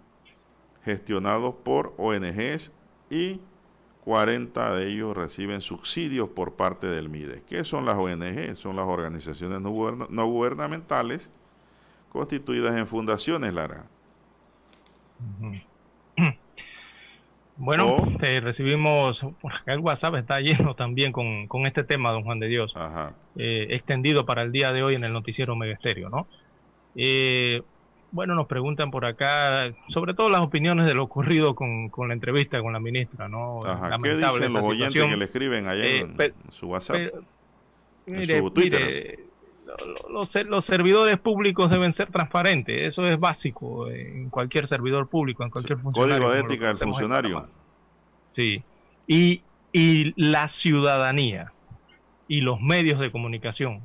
gestionados 0.86 1.56
por 1.64 1.94
ONGs 1.98 2.72
y 3.10 3.42
40 4.08 4.76
de 4.78 4.88
ellos 4.88 5.18
reciben 5.18 5.60
subsidios 5.60 6.30
por 6.30 6.54
parte 6.54 6.88
del 6.88 7.10
MIDE. 7.10 7.44
¿Qué 7.46 7.66
son 7.66 7.86
las 7.86 7.98
ONG? 7.98 8.56
Son 8.56 8.78
las 8.78 8.86
organizaciones 8.86 9.60
no 9.60 10.28
gubernamentales 10.28 11.30
constituidas 12.08 12.78
en 12.78 12.88
fundaciones, 12.88 13.54
Lara. 13.54 13.84
Bueno, 17.60 17.98
eh, 18.22 18.40
recibimos, 18.40 19.26
el 19.66 19.80
WhatsApp 19.80 20.14
está 20.16 20.40
lleno 20.40 20.76
también 20.76 21.12
con, 21.12 21.66
este 21.66 21.84
tema, 21.84 22.12
don 22.12 22.24
Juan 22.24 22.40
de 22.40 22.48
Dios, 22.48 22.72
eh, 23.36 23.66
extendido 23.72 24.28
para 24.28 24.44
el 24.44 24.52
día 24.52 24.72
de 24.72 24.84
hoy 24.84 24.94
en 24.94 25.04
el 25.04 25.12
noticiero 25.12 25.56
Megesterio, 25.56 26.10
¿no? 26.10 26.28
Eh, 26.96 27.64
bueno, 28.12 28.36
nos 28.36 28.48
preguntan 28.48 28.92
por 28.92 29.06
acá, 29.06 29.74
sobre 29.90 30.14
todo 30.14 30.30
las 30.30 30.42
opiniones 30.42 30.86
de 30.86 30.94
lo 30.94 31.04
ocurrido 31.04 31.56
con, 31.56 31.92
la 32.08 32.14
entrevista 32.14 32.62
con 32.62 32.74
la 32.74 32.80
ministra, 32.80 33.28
¿no? 33.28 33.62
¿Qué 34.04 34.16
dicen 34.16 34.54
los 34.54 34.66
oyentes 34.66 35.06
que 35.06 35.18
le 35.18 35.26
escriben 35.26 35.68
allá 35.68 35.86
en, 35.86 36.16
su 36.50 36.68
WhatsApp? 36.68 36.98
en 38.06 38.26
su 38.26 38.52
Twitter? 38.52 39.20
los, 40.10 40.34
los, 40.46 40.66
servidores 40.66 41.18
públicos 41.18 41.70
deben 41.70 41.94
ser 41.94 42.10
transparentes, 42.10 42.88
eso 42.88 43.06
es 43.06 43.20
básico 43.20 43.90
en 43.90 44.30
cualquier 44.30 44.68
servidor 44.68 45.08
público, 45.08 45.44
en 45.44 45.50
cualquier 45.50 45.80
funcionario. 45.80 46.26
Código 46.26 46.32
de 46.32 46.40
ética 46.40 46.68
del 46.68 46.78
funcionario. 46.78 47.48
Sí, 48.32 48.64
y, 49.08 49.42
y 49.72 50.14
la 50.16 50.48
ciudadanía 50.48 51.52
y 52.28 52.42
los 52.42 52.62
medios 52.62 53.00
de 53.00 53.12
comunicación, 53.12 53.82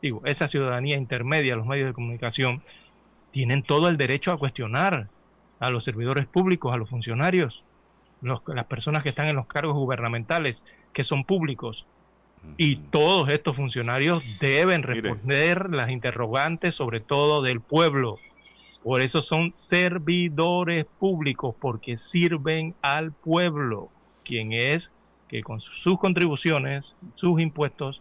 digo, 0.00 0.22
esa 0.24 0.48
ciudadanía 0.48 0.96
intermedia, 0.96 1.56
los 1.56 1.66
medios 1.66 1.88
de 1.88 1.94
comunicación, 1.94 2.62
tienen 3.36 3.62
todo 3.62 3.90
el 3.90 3.98
derecho 3.98 4.32
a 4.32 4.38
cuestionar 4.38 5.10
a 5.60 5.68
los 5.68 5.84
servidores 5.84 6.24
públicos, 6.24 6.72
a 6.72 6.78
los 6.78 6.88
funcionarios, 6.88 7.62
las 8.22 8.64
personas 8.64 9.02
que 9.02 9.10
están 9.10 9.28
en 9.28 9.36
los 9.36 9.46
cargos 9.46 9.74
gubernamentales, 9.74 10.62
que 10.94 11.04
son 11.04 11.22
públicos, 11.22 11.84
y 12.56 12.76
todos 12.76 13.28
estos 13.28 13.54
funcionarios 13.54 14.24
deben 14.40 14.82
responder 14.82 15.68
las 15.68 15.90
interrogantes, 15.90 16.76
sobre 16.76 17.00
todo 17.00 17.42
del 17.42 17.60
pueblo. 17.60 18.18
Por 18.82 19.02
eso 19.02 19.20
son 19.20 19.54
servidores 19.54 20.86
públicos, 20.98 21.54
porque 21.60 21.98
sirven 21.98 22.74
al 22.80 23.12
pueblo, 23.12 23.90
quien 24.24 24.54
es 24.54 24.90
que 25.28 25.42
con 25.42 25.60
sus 25.60 25.98
contribuciones, 25.98 26.86
sus 27.16 27.38
impuestos, 27.42 28.00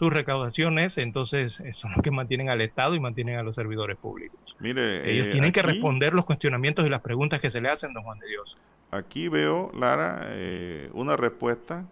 sus 0.00 0.10
recaudaciones, 0.10 0.96
entonces 0.96 1.62
son 1.74 1.92
los 1.92 2.02
que 2.02 2.10
mantienen 2.10 2.48
al 2.48 2.62
Estado 2.62 2.94
y 2.94 3.00
mantienen 3.00 3.36
a 3.36 3.42
los 3.42 3.54
servidores 3.54 3.98
públicos. 3.98 4.56
Mire, 4.58 5.12
Ellos 5.12 5.26
eh, 5.26 5.32
tienen 5.32 5.52
que 5.52 5.60
responder 5.60 6.14
los 6.14 6.24
cuestionamientos 6.24 6.86
y 6.86 6.88
las 6.88 7.02
preguntas 7.02 7.38
que 7.38 7.50
se 7.50 7.60
le 7.60 7.68
hacen, 7.68 7.92
don 7.92 8.02
Juan 8.02 8.18
de 8.18 8.26
Dios. 8.26 8.56
Aquí 8.92 9.28
veo, 9.28 9.70
Lara, 9.74 10.22
eh, 10.28 10.88
una 10.94 11.18
respuesta 11.18 11.84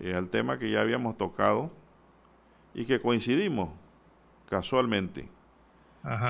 eh, 0.00 0.14
al 0.14 0.30
tema 0.30 0.58
que 0.58 0.68
ya 0.68 0.80
habíamos 0.80 1.16
tocado 1.16 1.70
y 2.74 2.86
que 2.86 3.00
coincidimos 3.00 3.70
casualmente. 4.50 5.28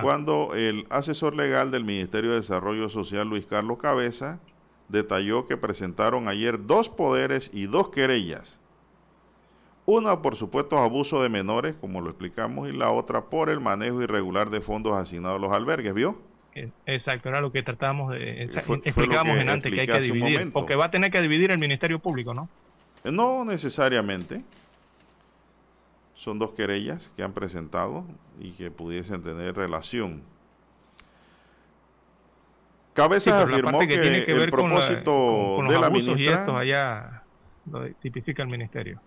Cuando 0.03 0.55
el 0.55 0.87
asesor 0.91 1.37
legal 1.37 1.71
del 1.71 1.85
Ministerio 1.85 2.31
de 2.31 2.37
Desarrollo 2.37 2.91
Social, 2.91 3.29
Luis 3.29 3.47
Carlos 3.47 3.79
Cabeza, 3.79 4.41
detalló 4.89 5.47
que 5.47 5.57
presentaron 5.57 6.29
ayer 6.29 6.67
dos 6.67 6.91
poderes 6.91 7.51
y 7.55 7.67
dos 7.67 7.89
querellas. 7.91 8.61
Una 9.91 10.21
por 10.21 10.37
supuestos 10.37 10.79
abuso 10.79 11.23
de 11.23 11.31
menores, 11.31 11.75
como 11.81 12.03
lo 12.03 12.11
explicamos, 12.11 12.69
y 12.69 12.73
la 12.73 12.91
otra 12.91 13.25
por 13.25 13.49
el 13.49 13.59
manejo 13.59 14.03
irregular 14.03 14.51
de 14.51 14.61
fondos 14.61 14.93
asignados 14.93 15.39
a 15.39 15.41
los 15.41 15.51
albergues, 15.51 15.95
¿vio? 15.95 16.21
Eh, 16.55 16.69
exacto, 16.85 17.31
era 17.31 17.41
lo 17.41 17.51
que 17.51 17.63
tratábamos 17.63 18.13
de... 18.13 18.43
explicábamos 18.43 19.39
en 19.39 19.49
antes 19.49 19.73
que 19.73 19.81
hay 19.81 19.87
que 19.87 20.01
dividir, 20.01 20.53
porque 20.53 20.77
va 20.77 20.85
a 20.85 20.91
tener 20.91 21.11
que 21.11 21.23
dividir 21.23 21.53
el 21.53 21.59
Ministerio 21.59 22.01
Público, 22.01 22.35
¿no? 22.35 22.51
No 23.03 23.47
necesariamente. 23.47 24.43
Son 26.15 26.39
dos 26.39 26.51
querellas 26.51 27.11
que 27.17 27.23
han 27.23 27.33
presentado 27.33 28.05
y 28.39 28.51
que 28.51 28.71
pudiesen 28.71 29.23
tener 29.23 29.57
relación. 29.57 30.21
Cabezas 32.93 33.43
afirmó 33.43 33.79
que, 33.79 34.25
el 34.27 34.51
propósito 34.51 35.63
de 35.67 35.81
la 35.81 35.89
ministra... 35.89 36.59
allá 36.59 37.23
lo 37.73 37.89
tipifica 38.03 38.43
el 38.43 38.51
ministerio. 38.51 39.01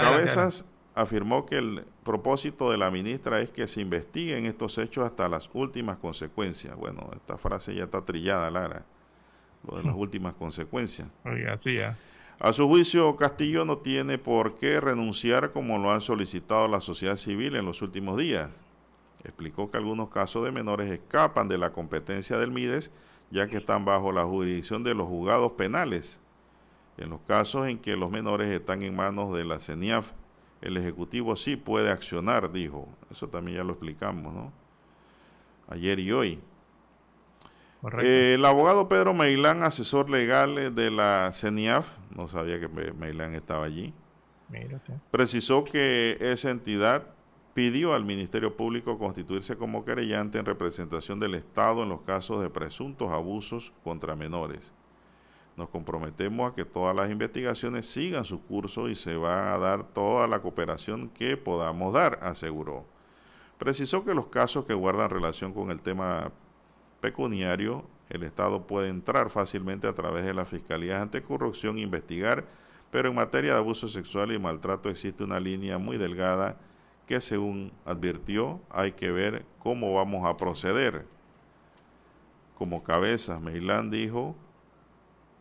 Cabezas 0.00 0.64
afirmó 0.94 1.46
que 1.46 1.56
el 1.56 1.84
propósito 2.04 2.70
de 2.70 2.78
la 2.78 2.90
ministra 2.90 3.40
es 3.40 3.50
que 3.50 3.66
se 3.66 3.80
investiguen 3.80 4.46
estos 4.46 4.78
hechos 4.78 5.04
hasta 5.04 5.28
las 5.28 5.48
últimas 5.52 5.98
consecuencias. 5.98 6.76
Bueno, 6.76 7.10
esta 7.14 7.38
frase 7.38 7.74
ya 7.74 7.84
está 7.84 8.04
trillada, 8.04 8.50
Lara, 8.50 8.84
lo 9.68 9.78
de 9.78 9.84
las 9.84 9.94
últimas 9.94 10.34
consecuencias. 10.34 11.08
Ya. 11.64 11.96
A 12.38 12.52
su 12.52 12.66
juicio, 12.66 13.16
Castillo 13.16 13.64
no 13.64 13.78
tiene 13.78 14.18
por 14.18 14.56
qué 14.56 14.80
renunciar 14.80 15.52
como 15.52 15.78
lo 15.78 15.92
han 15.92 16.00
solicitado 16.00 16.68
la 16.68 16.80
sociedad 16.80 17.16
civil 17.16 17.54
en 17.54 17.66
los 17.66 17.82
últimos 17.82 18.18
días. 18.18 18.64
Explicó 19.24 19.70
que 19.70 19.76
algunos 19.76 20.08
casos 20.08 20.44
de 20.44 20.50
menores 20.50 20.90
escapan 20.90 21.48
de 21.48 21.58
la 21.58 21.72
competencia 21.72 22.38
del 22.38 22.50
MIDES 22.50 22.90
ya 23.30 23.46
que 23.48 23.58
están 23.58 23.84
bajo 23.84 24.12
la 24.12 24.24
jurisdicción 24.24 24.82
de 24.82 24.94
los 24.94 25.08
juzgados 25.08 25.52
penales. 25.52 26.20
En 27.00 27.10
los 27.10 27.20
casos 27.22 27.66
en 27.66 27.78
que 27.78 27.96
los 27.96 28.10
menores 28.10 28.50
están 28.50 28.82
en 28.82 28.94
manos 28.94 29.34
de 29.34 29.44
la 29.44 29.58
CENIAF, 29.58 30.12
el 30.60 30.76
Ejecutivo 30.76 31.34
sí 31.36 31.56
puede 31.56 31.90
accionar, 31.90 32.52
dijo. 32.52 32.88
Eso 33.10 33.28
también 33.28 33.58
ya 33.58 33.64
lo 33.64 33.72
explicamos, 33.72 34.34
¿no? 34.34 34.52
Ayer 35.68 35.98
y 35.98 36.12
hoy. 36.12 36.38
Eh, 38.02 38.34
el 38.34 38.44
abogado 38.44 38.88
Pedro 38.88 39.14
Meilán, 39.14 39.62
asesor 39.62 40.10
legal 40.10 40.74
de 40.74 40.90
la 40.90 41.30
CENIAF, 41.32 41.96
no 42.14 42.28
sabía 42.28 42.60
que 42.60 42.68
Meilán 42.68 43.34
estaba 43.34 43.64
allí, 43.64 43.94
precisó 45.10 45.64
que 45.64 46.18
esa 46.20 46.50
entidad 46.50 47.06
pidió 47.54 47.94
al 47.94 48.04
Ministerio 48.04 48.56
Público 48.56 48.98
constituirse 48.98 49.56
como 49.56 49.84
querellante 49.84 50.38
en 50.38 50.44
representación 50.44 51.20
del 51.20 51.34
Estado 51.34 51.82
en 51.82 51.88
los 51.88 52.02
casos 52.02 52.42
de 52.42 52.50
presuntos 52.50 53.10
abusos 53.10 53.72
contra 53.82 54.14
menores. 54.14 54.74
Nos 55.60 55.68
comprometemos 55.68 56.50
a 56.50 56.54
que 56.54 56.64
todas 56.64 56.96
las 56.96 57.10
investigaciones 57.10 57.84
sigan 57.84 58.24
su 58.24 58.40
curso 58.40 58.88
y 58.88 58.94
se 58.94 59.14
va 59.14 59.52
a 59.52 59.58
dar 59.58 59.84
toda 59.84 60.26
la 60.26 60.40
cooperación 60.40 61.10
que 61.10 61.36
podamos 61.36 61.92
dar, 61.92 62.18
aseguró. 62.22 62.86
Precisó 63.58 64.02
que 64.02 64.14
los 64.14 64.28
casos 64.28 64.64
que 64.64 64.72
guardan 64.72 65.10
relación 65.10 65.52
con 65.52 65.70
el 65.70 65.82
tema 65.82 66.32
pecuniario, 67.02 67.84
el 68.08 68.22
Estado 68.22 68.66
puede 68.66 68.88
entrar 68.88 69.28
fácilmente 69.28 69.86
a 69.86 69.94
través 69.94 70.24
de 70.24 70.32
las 70.32 70.48
fiscalías 70.48 71.02
anticorrupción 71.02 71.76
e 71.76 71.82
investigar, 71.82 72.46
pero 72.90 73.10
en 73.10 73.16
materia 73.16 73.52
de 73.52 73.58
abuso 73.58 73.86
sexual 73.86 74.32
y 74.32 74.38
maltrato 74.38 74.88
existe 74.88 75.24
una 75.24 75.40
línea 75.40 75.76
muy 75.76 75.98
delgada 75.98 76.56
que 77.06 77.20
según 77.20 77.70
advirtió 77.84 78.62
hay 78.70 78.92
que 78.92 79.12
ver 79.12 79.44
cómo 79.58 79.92
vamos 79.92 80.26
a 80.26 80.38
proceder. 80.38 81.04
Como 82.56 82.82
cabeza, 82.82 83.38
Meilán 83.38 83.90
dijo 83.90 84.36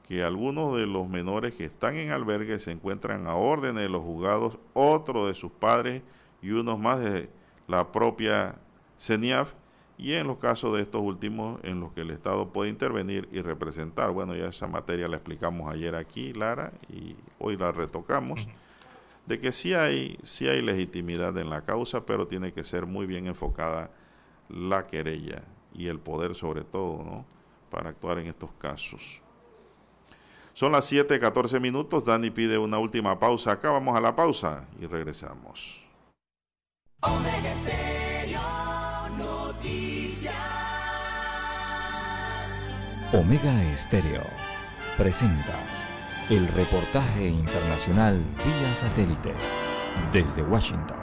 que 0.10 0.24
algunos 0.24 0.76
de 0.76 0.88
los 0.88 1.08
menores 1.08 1.54
que 1.54 1.66
están 1.66 1.96
en 1.96 2.10
albergue 2.10 2.58
se 2.58 2.72
encuentran 2.72 3.28
a 3.28 3.36
órdenes 3.36 3.84
de 3.84 3.90
los 3.90 4.02
juzgados, 4.02 4.58
otros 4.74 5.28
de 5.28 5.36
sus 5.36 5.52
padres 5.52 6.02
y 6.42 6.50
unos 6.50 6.80
más 6.80 7.00
de 7.00 7.30
la 7.68 7.92
propia 7.92 8.56
CENIAF, 8.98 9.54
y 10.00 10.14
en 10.14 10.26
los 10.26 10.40
casos 10.40 10.76
de 10.76 10.82
estos 10.82 11.02
últimos 11.02 11.60
en 11.64 11.80
los 11.80 11.92
que 11.92 12.02
el 12.02 12.10
Estado 12.10 12.52
puede 12.52 12.72
intervenir 12.72 13.30
y 13.32 13.42
representar. 13.42 14.10
Bueno, 14.10 14.34
ya 14.34 14.48
esa 14.48 14.66
materia 14.66 15.08
la 15.08 15.18
explicamos 15.18 15.72
ayer 15.72 15.94
aquí, 15.94 16.34
Lara, 16.34 16.72
y 16.90 17.16
hoy 17.38 17.56
la 17.56 17.72
retocamos 17.72 18.48
de 19.28 19.40
que 19.40 19.52
sí 19.52 19.76
hay, 19.76 20.18
sí 20.24 20.48
hay 20.48 20.64
legitimidad 20.64 21.38
en 21.38 21.52
la 21.52 21.66
causa, 21.66 22.08
pero 22.08 22.28
tiene 22.28 22.52
que 22.52 22.64
ser 22.64 22.88
muy 22.88 23.06
bien 23.06 23.28
enfocada 23.28 23.92
la 24.50 24.88
querella 24.88 25.44
y 25.72 25.86
el 25.86 26.00
poder 26.00 26.34
sobre 26.34 26.64
todo, 26.64 27.04
¿no? 27.04 27.26
Para 27.70 27.92
actuar 27.92 28.18
en 28.18 28.26
estos 28.26 28.50
casos. 28.54 29.22
Son 30.60 30.74
las 30.74 30.92
7:14 30.92 31.62
minutos. 31.62 32.04
Dani 32.04 32.32
pide 32.32 32.58
una 32.58 32.80
última 32.80 33.18
pausa. 33.18 33.54
Acá 33.54 33.72
vamos 33.72 33.96
a 33.96 34.02
la 34.02 34.14
pausa 34.14 34.66
y 34.82 34.88
regresamos. 34.88 35.80
Omega 37.02 37.54
Omega 43.14 43.72
Estéreo 43.72 44.24
presenta 44.98 45.58
el 46.30 46.46
reportaje 46.50 47.30
internacional 47.30 48.22
vía 48.44 48.76
satélite 48.76 49.34
desde 50.12 50.44
Washington. 50.44 50.98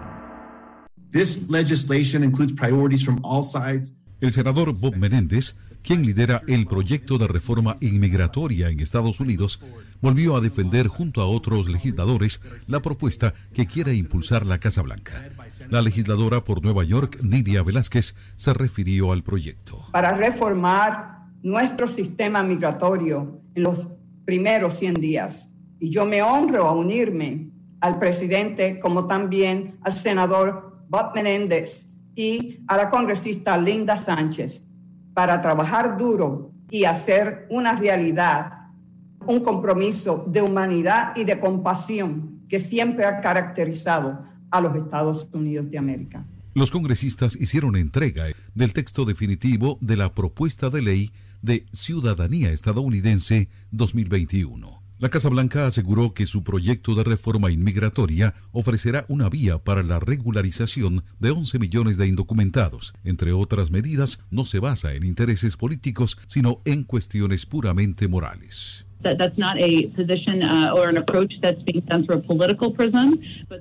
This 1.13 1.49
legislation 1.49 2.23
includes 2.23 2.53
priorities 2.53 3.03
from 3.03 3.25
all 3.25 3.43
sides. 3.43 3.95
El 4.21 4.33
senador 4.33 4.75
Bob 4.75 4.97
Menéndez, 4.97 5.57
quien 5.87 6.05
lidera 6.05 6.43
el 6.49 6.67
proyecto 6.67 7.17
de 7.17 7.29
reforma 7.29 7.77
inmigratoria 7.81 8.71
en 8.71 8.81
Estados 8.81 9.21
Unidos, 9.21 9.61
volvió 10.03 10.35
a 10.35 10.41
defender 10.41 10.89
junto 10.89 11.21
a 11.21 11.27
otros 11.27 11.69
legisladores 11.69 12.41
la 12.67 12.81
propuesta 12.81 13.35
que 13.55 13.67
quiere 13.67 13.95
impulsar 13.95 14.45
la 14.45 14.59
Casa 14.59 14.83
Blanca. 14.83 15.31
La 15.71 15.83
legisladora 15.83 16.43
por 16.43 16.61
Nueva 16.61 16.83
York, 16.83 17.21
Nidia 17.23 17.63
Velázquez, 17.63 18.17
se 18.35 18.53
refirió 18.53 19.13
al 19.13 19.23
proyecto. 19.23 19.85
Para 19.93 20.17
reformar 20.17 21.21
nuestro 21.43 21.87
sistema 21.87 22.43
migratorio 22.43 23.41
en 23.55 23.63
los 23.63 23.87
primeros 24.25 24.75
100 24.75 24.95
días. 24.95 25.53
Y 25.79 25.91
yo 25.91 26.05
me 26.05 26.21
honro 26.21 26.67
a 26.67 26.73
unirme 26.73 27.51
al 27.81 28.01
presidente 28.01 28.81
como 28.81 29.07
también 29.07 29.79
al 29.83 29.93
senador 29.93 30.83
Bob 30.89 31.15
Menéndez 31.15 31.89
y 32.17 32.59
a 32.67 32.77
la 32.77 32.89
congresista 32.89 33.57
Linda 33.57 33.97
Sánchez 33.97 34.66
para 35.17 35.41
trabajar 35.41 35.97
duro 35.97 36.53
y 36.71 36.85
hacer 36.85 37.47
una 37.49 37.75
realidad 37.75 38.67
un 39.27 39.41
compromiso 39.41 40.27
de 40.29 40.43
humanidad 40.43 41.17
y 41.17 41.25
de 41.25 41.41
compasión 41.41 42.43
que 42.51 42.59
siempre 42.59 43.07
ha 43.07 43.23
caracterizado 43.23 44.23
a 44.51 44.61
los 44.61 44.77
Estados 44.77 45.31
Unidos 45.33 45.71
de 45.71 45.79
América. 45.79 46.27
Los 46.53 46.71
congresistas 46.71 47.35
hicieron 47.35 47.77
entrega 47.77 48.27
del 48.55 48.75
texto 48.75 49.07
definitivo 49.07 49.79
de 49.81 49.97
la 49.97 50.13
propuesta 50.13 50.69
de 50.69 50.83
ley 50.83 51.11
de 51.41 51.65
Ciudadanía 51.73 52.51
Estadounidense 52.51 53.49
2021. 53.71 54.86
La 54.99 55.11
Casa 55.11 55.29
Blanca 55.29 55.67
aseguró 55.67 56.15
que 56.15 56.27
su 56.27 56.43
proyecto 56.43 56.95
de 56.95 57.05
reforma 57.05 57.51
inmigratoria 57.51 58.35
ofrecerá 58.53 59.05
una 59.09 59.29
vía 59.29 59.59
para 59.59 59.83
la 59.83 60.01
regularización 60.01 61.05
de 61.19 61.33
11 61.33 61.59
millones 61.59 61.99
de 61.99 62.07
indocumentados. 62.07 62.95
Entre 63.05 63.33
otras 63.33 63.71
medidas, 63.71 64.21
no 64.31 64.47
se 64.47 64.59
basa 64.59 64.95
en 64.95 65.05
intereses 65.05 65.59
políticos, 65.59 66.17
sino 66.29 66.63
en 66.65 66.83
cuestiones 66.85 67.45
puramente 67.45 68.09
morales. 68.09 68.86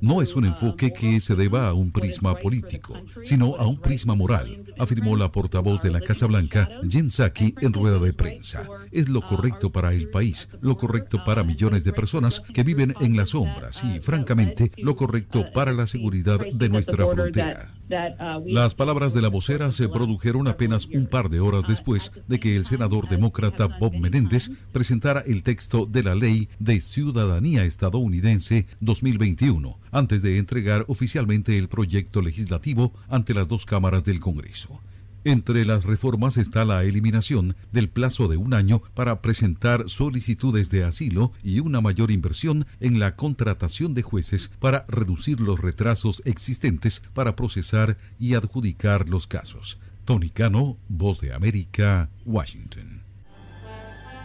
No 0.01 0.21
es 0.21 0.35
un 0.35 0.45
enfoque 0.45 0.91
que 0.91 1.19
se 1.19 1.35
deba 1.35 1.67
a 1.67 1.73
un 1.73 1.91
prisma 1.91 2.35
político, 2.35 2.93
sino 3.23 3.55
a 3.55 3.67
un 3.67 3.77
prisma 3.79 4.15
moral, 4.15 4.63
afirmó 4.79 5.15
la 5.15 5.31
portavoz 5.31 5.81
de 5.81 5.91
la 5.91 6.01
Casa 6.01 6.27
Blanca, 6.27 6.69
Jen 6.89 7.09
Psaki, 7.09 7.55
en 7.61 7.73
rueda 7.73 7.99
de 7.99 8.13
prensa. 8.13 8.63
Es 8.91 9.09
lo 9.09 9.21
correcto 9.21 9.71
para 9.71 9.93
el 9.93 10.09
país, 10.09 10.49
lo 10.61 10.77
correcto 10.77 11.23
para 11.25 11.43
millones 11.43 11.83
de 11.83 11.93
personas 11.93 12.39
que 12.39 12.63
viven 12.63 12.95
en 12.99 13.15
las 13.15 13.29
sombras 13.29 13.83
y, 13.83 13.99
francamente, 13.99 14.71
lo 14.77 14.95
correcto 14.95 15.45
para 15.53 15.73
la 15.73 15.87
seguridad 15.87 16.39
de 16.39 16.69
nuestra 16.69 17.05
frontera. 17.07 17.75
Uh, 17.87 18.47
Las 18.47 18.73
palabras 18.73 19.13
de 19.13 19.21
la 19.21 19.29
vocera 19.29 19.71
se 19.71 19.87
produjeron 19.87 20.47
apenas 20.47 20.87
un 20.87 21.05
par 21.05 21.29
de 21.29 21.39
horas 21.39 21.65
después 21.67 22.11
de 22.27 22.39
que 22.39 22.55
el 22.55 22.65
senador 22.65 23.07
demócrata 23.07 23.67
Bob 23.67 23.93
Menéndez 23.95 24.49
presentara 24.71 25.23
el 25.25 25.43
texto 25.43 25.85
de 25.85 26.03
la 26.03 26.15
Ley 26.15 26.49
de 26.59 26.81
Ciudadanía 26.81 27.65
Estadounidense 27.65 28.67
2021, 28.79 29.79
antes 29.91 30.21
de 30.21 30.37
entregar 30.37 30.85
oficialmente 30.87 31.57
el 31.57 31.67
proyecto 31.67 32.21
legislativo 32.21 32.93
ante 33.09 33.33
las 33.33 33.47
dos 33.47 33.65
cámaras 33.65 34.03
del 34.03 34.19
Congreso. 34.19 34.81
Entre 35.25 35.65
las 35.65 35.85
reformas 35.85 36.37
está 36.37 36.65
la 36.65 36.83
eliminación 36.83 37.55
del 37.71 37.89
plazo 37.89 38.27
de 38.27 38.37
un 38.37 38.53
año 38.53 38.83
para 38.93 39.23
presentar 39.23 39.89
solicitudes 39.89 40.69
de 40.69 40.83
asilo 40.83 41.31
y 41.41 41.61
una 41.61 41.81
mayor 41.81 42.11
inversión 42.11 42.67
en 42.79 42.99
la 42.99 43.15
contratación 43.15 43.95
de 43.95 44.03
jueces 44.03 44.51
para 44.59 44.85
reducir 44.87 45.41
los 45.41 45.59
retrasos 45.59 46.21
existentes 46.25 47.01
para 47.15 47.35
procesar 47.35 47.97
y 48.19 48.35
adjudicar 48.35 49.09
los 49.09 49.25
casos. 49.25 49.79
Tony 50.05 50.29
Cano, 50.29 50.77
Voz 50.87 51.21
de 51.21 51.33
América, 51.33 52.11
Washington. 52.23 52.94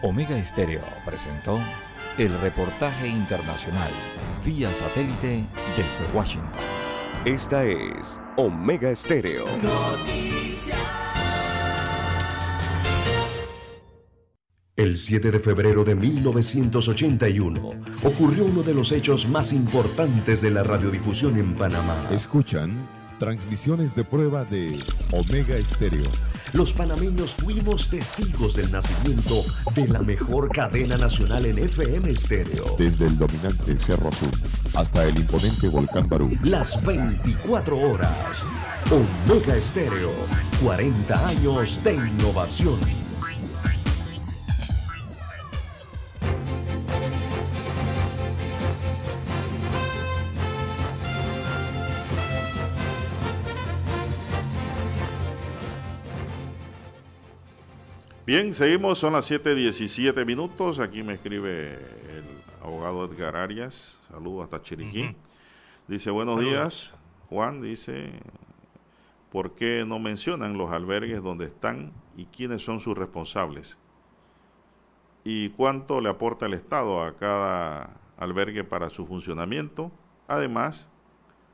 Omega 0.02 0.38
Estéreo 0.38 0.80
presentó 1.04 1.60
el 2.16 2.38
reportaje 2.40 3.06
internacional 3.06 3.90
vía 4.44 4.72
satélite 4.72 5.44
desde 5.76 6.16
Washington. 6.16 6.48
Esta 7.26 7.64
es 7.64 8.18
Omega 8.36 8.90
Estéreo. 8.90 9.44
El 14.74 14.96
7 14.96 15.30
de 15.30 15.38
febrero 15.38 15.84
de 15.84 15.94
1981 15.94 17.72
ocurrió 18.02 18.46
uno 18.46 18.62
de 18.62 18.72
los 18.72 18.92
hechos 18.92 19.28
más 19.28 19.52
importantes 19.52 20.40
de 20.40 20.50
la 20.50 20.62
radiodifusión 20.62 21.36
en 21.36 21.54
Panamá. 21.54 22.08
Escuchan 22.10 22.88
transmisiones 23.18 23.94
de 23.94 24.04
prueba 24.04 24.46
de 24.46 24.82
Omega 25.12 25.56
Estéreo. 25.56 26.10
Los 26.52 26.72
panameños 26.72 27.34
fuimos 27.34 27.88
testigos 27.88 28.54
del 28.54 28.70
nacimiento 28.72 29.44
de 29.74 29.86
la 29.88 30.00
mejor 30.00 30.50
cadena 30.50 30.96
nacional 30.96 31.46
en 31.46 31.58
FM 31.58 32.10
Estéreo. 32.10 32.64
Desde 32.76 33.06
el 33.06 33.16
dominante 33.16 33.78
Cerro 33.78 34.08
Azul 34.08 34.30
hasta 34.74 35.04
el 35.04 35.18
imponente 35.18 35.68
Volcán 35.68 36.08
Barú. 36.08 36.30
Las 36.42 36.82
24 36.84 37.78
horas. 37.78 38.38
Omega 38.90 39.56
Estéreo. 39.56 40.10
40 40.62 41.28
años 41.28 41.82
de 41.84 41.94
innovación. 41.94 43.09
Bien, 58.30 58.54
seguimos, 58.54 59.00
son 59.00 59.14
las 59.14 59.28
7.17 59.28 60.24
minutos. 60.24 60.78
Aquí 60.78 61.02
me 61.02 61.14
escribe 61.14 61.72
el 61.72 62.24
abogado 62.62 63.04
Edgar 63.04 63.34
Arias, 63.34 64.00
saludo 64.08 64.44
hasta 64.44 64.62
Chiriquí. 64.62 65.16
Dice, 65.88 66.12
buenos 66.12 66.38
días, 66.38 66.94
Juan, 67.28 67.60
dice, 67.60 68.12
¿por 69.32 69.56
qué 69.56 69.84
no 69.84 69.98
mencionan 69.98 70.56
los 70.56 70.70
albergues 70.70 71.20
donde 71.24 71.46
están 71.46 71.92
y 72.16 72.26
quiénes 72.26 72.62
son 72.62 72.78
sus 72.78 72.96
responsables? 72.96 73.78
¿Y 75.24 75.48
cuánto 75.48 76.00
le 76.00 76.08
aporta 76.08 76.46
el 76.46 76.54
Estado 76.54 77.02
a 77.02 77.16
cada 77.16 77.96
albergue 78.16 78.62
para 78.62 78.90
su 78.90 79.08
funcionamiento? 79.08 79.90
Además, 80.28 80.88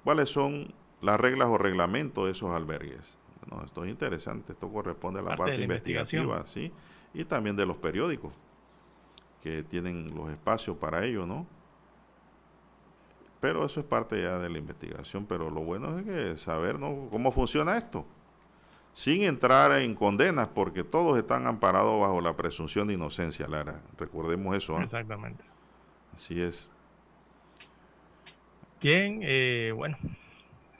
¿cuáles 0.04 0.28
son 0.28 0.74
las 1.00 1.18
reglas 1.18 1.48
o 1.48 1.56
reglamentos 1.56 2.26
de 2.26 2.32
esos 2.32 2.50
albergues? 2.50 3.16
Bueno, 3.46 3.64
esto 3.64 3.84
es 3.84 3.90
interesante, 3.90 4.52
esto 4.52 4.68
corresponde 4.68 5.20
a 5.20 5.22
la 5.22 5.36
parte, 5.36 5.62
investigativa, 5.62 6.46
¿sí? 6.46 6.72
Y 7.14 7.24
también 7.24 7.56
de 7.56 7.64
los 7.64 7.76
periódicos 7.76 8.32
que 9.42 9.62
tienen 9.62 10.14
los 10.14 10.30
espacios 10.30 10.76
para 10.76 11.04
ello, 11.04 11.26
¿no? 11.26 11.46
Pero 13.40 13.64
eso 13.64 13.80
es 13.80 13.86
parte 13.86 14.20
ya 14.20 14.38
de 14.38 14.48
la 14.48 14.58
investigación, 14.58 15.26
pero 15.26 15.50
lo 15.50 15.60
bueno 15.60 15.98
es 15.98 16.04
que 16.04 16.36
saber 16.36 16.80
¿no? 16.80 17.08
cómo 17.10 17.30
funciona 17.30 17.76
esto, 17.76 18.04
sin 18.92 19.22
entrar 19.22 19.72
en 19.72 19.94
condenas, 19.94 20.48
porque 20.48 20.82
todos 20.82 21.18
están 21.18 21.46
amparados 21.46 22.00
bajo 22.00 22.20
la 22.20 22.34
presunción 22.34 22.88
de 22.88 22.94
inocencia, 22.94 23.46
Lara. 23.46 23.82
Recordemos 23.98 24.56
eso. 24.56 24.80
¿eh? 24.80 24.84
Exactamente. 24.84 25.44
Así 26.14 26.40
es. 26.40 26.68
Bien, 28.82 29.20
eh, 29.22 29.72
bueno, 29.76 29.96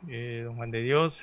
eh, 0.09 0.43
don 0.45 0.57
Juan 0.57 0.71
de 0.71 0.83
Dios, 0.83 1.23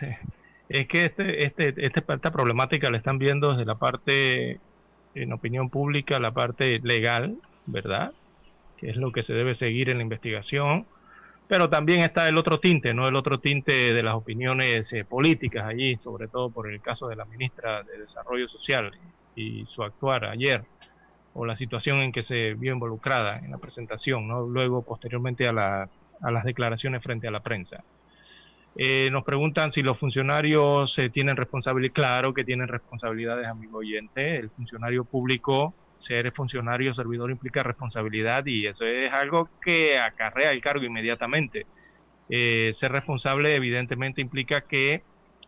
es 0.74 0.88
que 0.88 1.06
este, 1.06 1.46
este, 1.46 1.74
esta 1.78 2.32
problemática 2.32 2.90
la 2.92 2.98
están 2.98 3.20
viendo 3.20 3.52
desde 3.52 3.66
la 3.66 3.76
parte, 3.76 4.60
en 5.16 5.34
opinión 5.34 5.70
pública, 5.70 6.20
la 6.20 6.32
parte 6.32 6.80
legal, 6.84 7.38
¿verdad? 7.66 8.14
Que 8.78 8.90
es 8.90 8.98
lo 8.98 9.12
que 9.12 9.24
se 9.24 9.34
debe 9.34 9.56
seguir 9.56 9.90
en 9.90 9.98
la 9.98 10.04
investigación 10.04 10.86
pero 11.48 11.70
también 11.70 12.02
está 12.02 12.28
el 12.28 12.38
otro 12.38 12.60
tinte, 12.60 12.94
¿no? 12.94 13.08
El 13.08 13.16
otro 13.16 13.40
tinte 13.40 13.94
de 13.94 14.04
las 14.04 14.16
opiniones 14.16 14.92
eh, 14.94 15.04
políticas 15.06 15.66
allí, 15.66 15.98
sobre 15.98 16.28
todo 16.28 16.50
por 16.50 16.68
el 16.68 16.82
caso 16.82 17.08
de 17.08 17.16
la 17.16 17.26
ministra 17.26 17.84
de 17.84 18.00
Desarrollo 18.00 18.48
Social 18.48 18.92
y 19.36 19.66
su 19.68 19.84
actuar 19.84 20.26
ayer, 20.26 20.64
o 21.34 21.46
la 21.46 21.58
situación 21.58 22.02
en 22.02 22.12
que 22.12 22.24
se 22.24 22.54
vio 22.54 22.74
involucrada 22.74 23.40
en 23.40 23.52
la 23.52 23.58
presentación, 23.58 24.28
¿no? 24.28 24.48
Luego, 24.48 24.84
posteriormente, 24.84 25.48
a, 25.48 25.54
la, 25.54 25.90
a 26.22 26.32
las 26.32 26.44
declaraciones 26.44 27.04
frente 27.04 27.28
a 27.28 27.32
la 27.32 27.42
prensa. 27.42 27.84
Eh, 28.76 29.10
nos 29.12 29.24
preguntan 29.24 29.72
si 29.72 29.84
los 29.84 29.98
funcionarios 30.00 30.98
eh, 30.98 31.10
tienen 31.10 31.36
responsabilidad. 31.36 31.94
Claro 31.94 32.34
que 32.34 32.44
tienen 32.44 32.68
responsabilidades, 32.68 33.48
amigo 33.48 33.80
oyente. 33.80 34.38
El 34.38 34.50
funcionario 34.50 35.06
público 35.06 35.74
ser 36.04 36.32
funcionario 36.34 36.94
servidor 36.94 37.32
implica 37.32 37.64
responsabilidad 37.64 38.46
y 38.46 38.68
eso 38.68 38.86
es 38.86 39.12
algo 39.14 39.50
que 39.62 39.98
acarrea 39.98 40.52
el 40.52 40.62
cargo 40.62 40.84
inmediatamente. 40.84 41.66
Eh, 42.30 42.74
ser 42.76 42.92
responsable 42.92 43.56
evidentemente 43.56 44.22
implica 44.22 44.62
que 44.62 45.04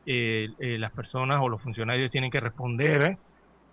eh, 0.06 0.50
eh, 0.60 0.78
las 0.78 0.92
personas 0.92 1.38
o 1.42 1.50
los 1.50 1.62
funcionarios 1.62 2.12
tienen 2.12 2.32
que 2.32 2.40
responder, 2.40 3.18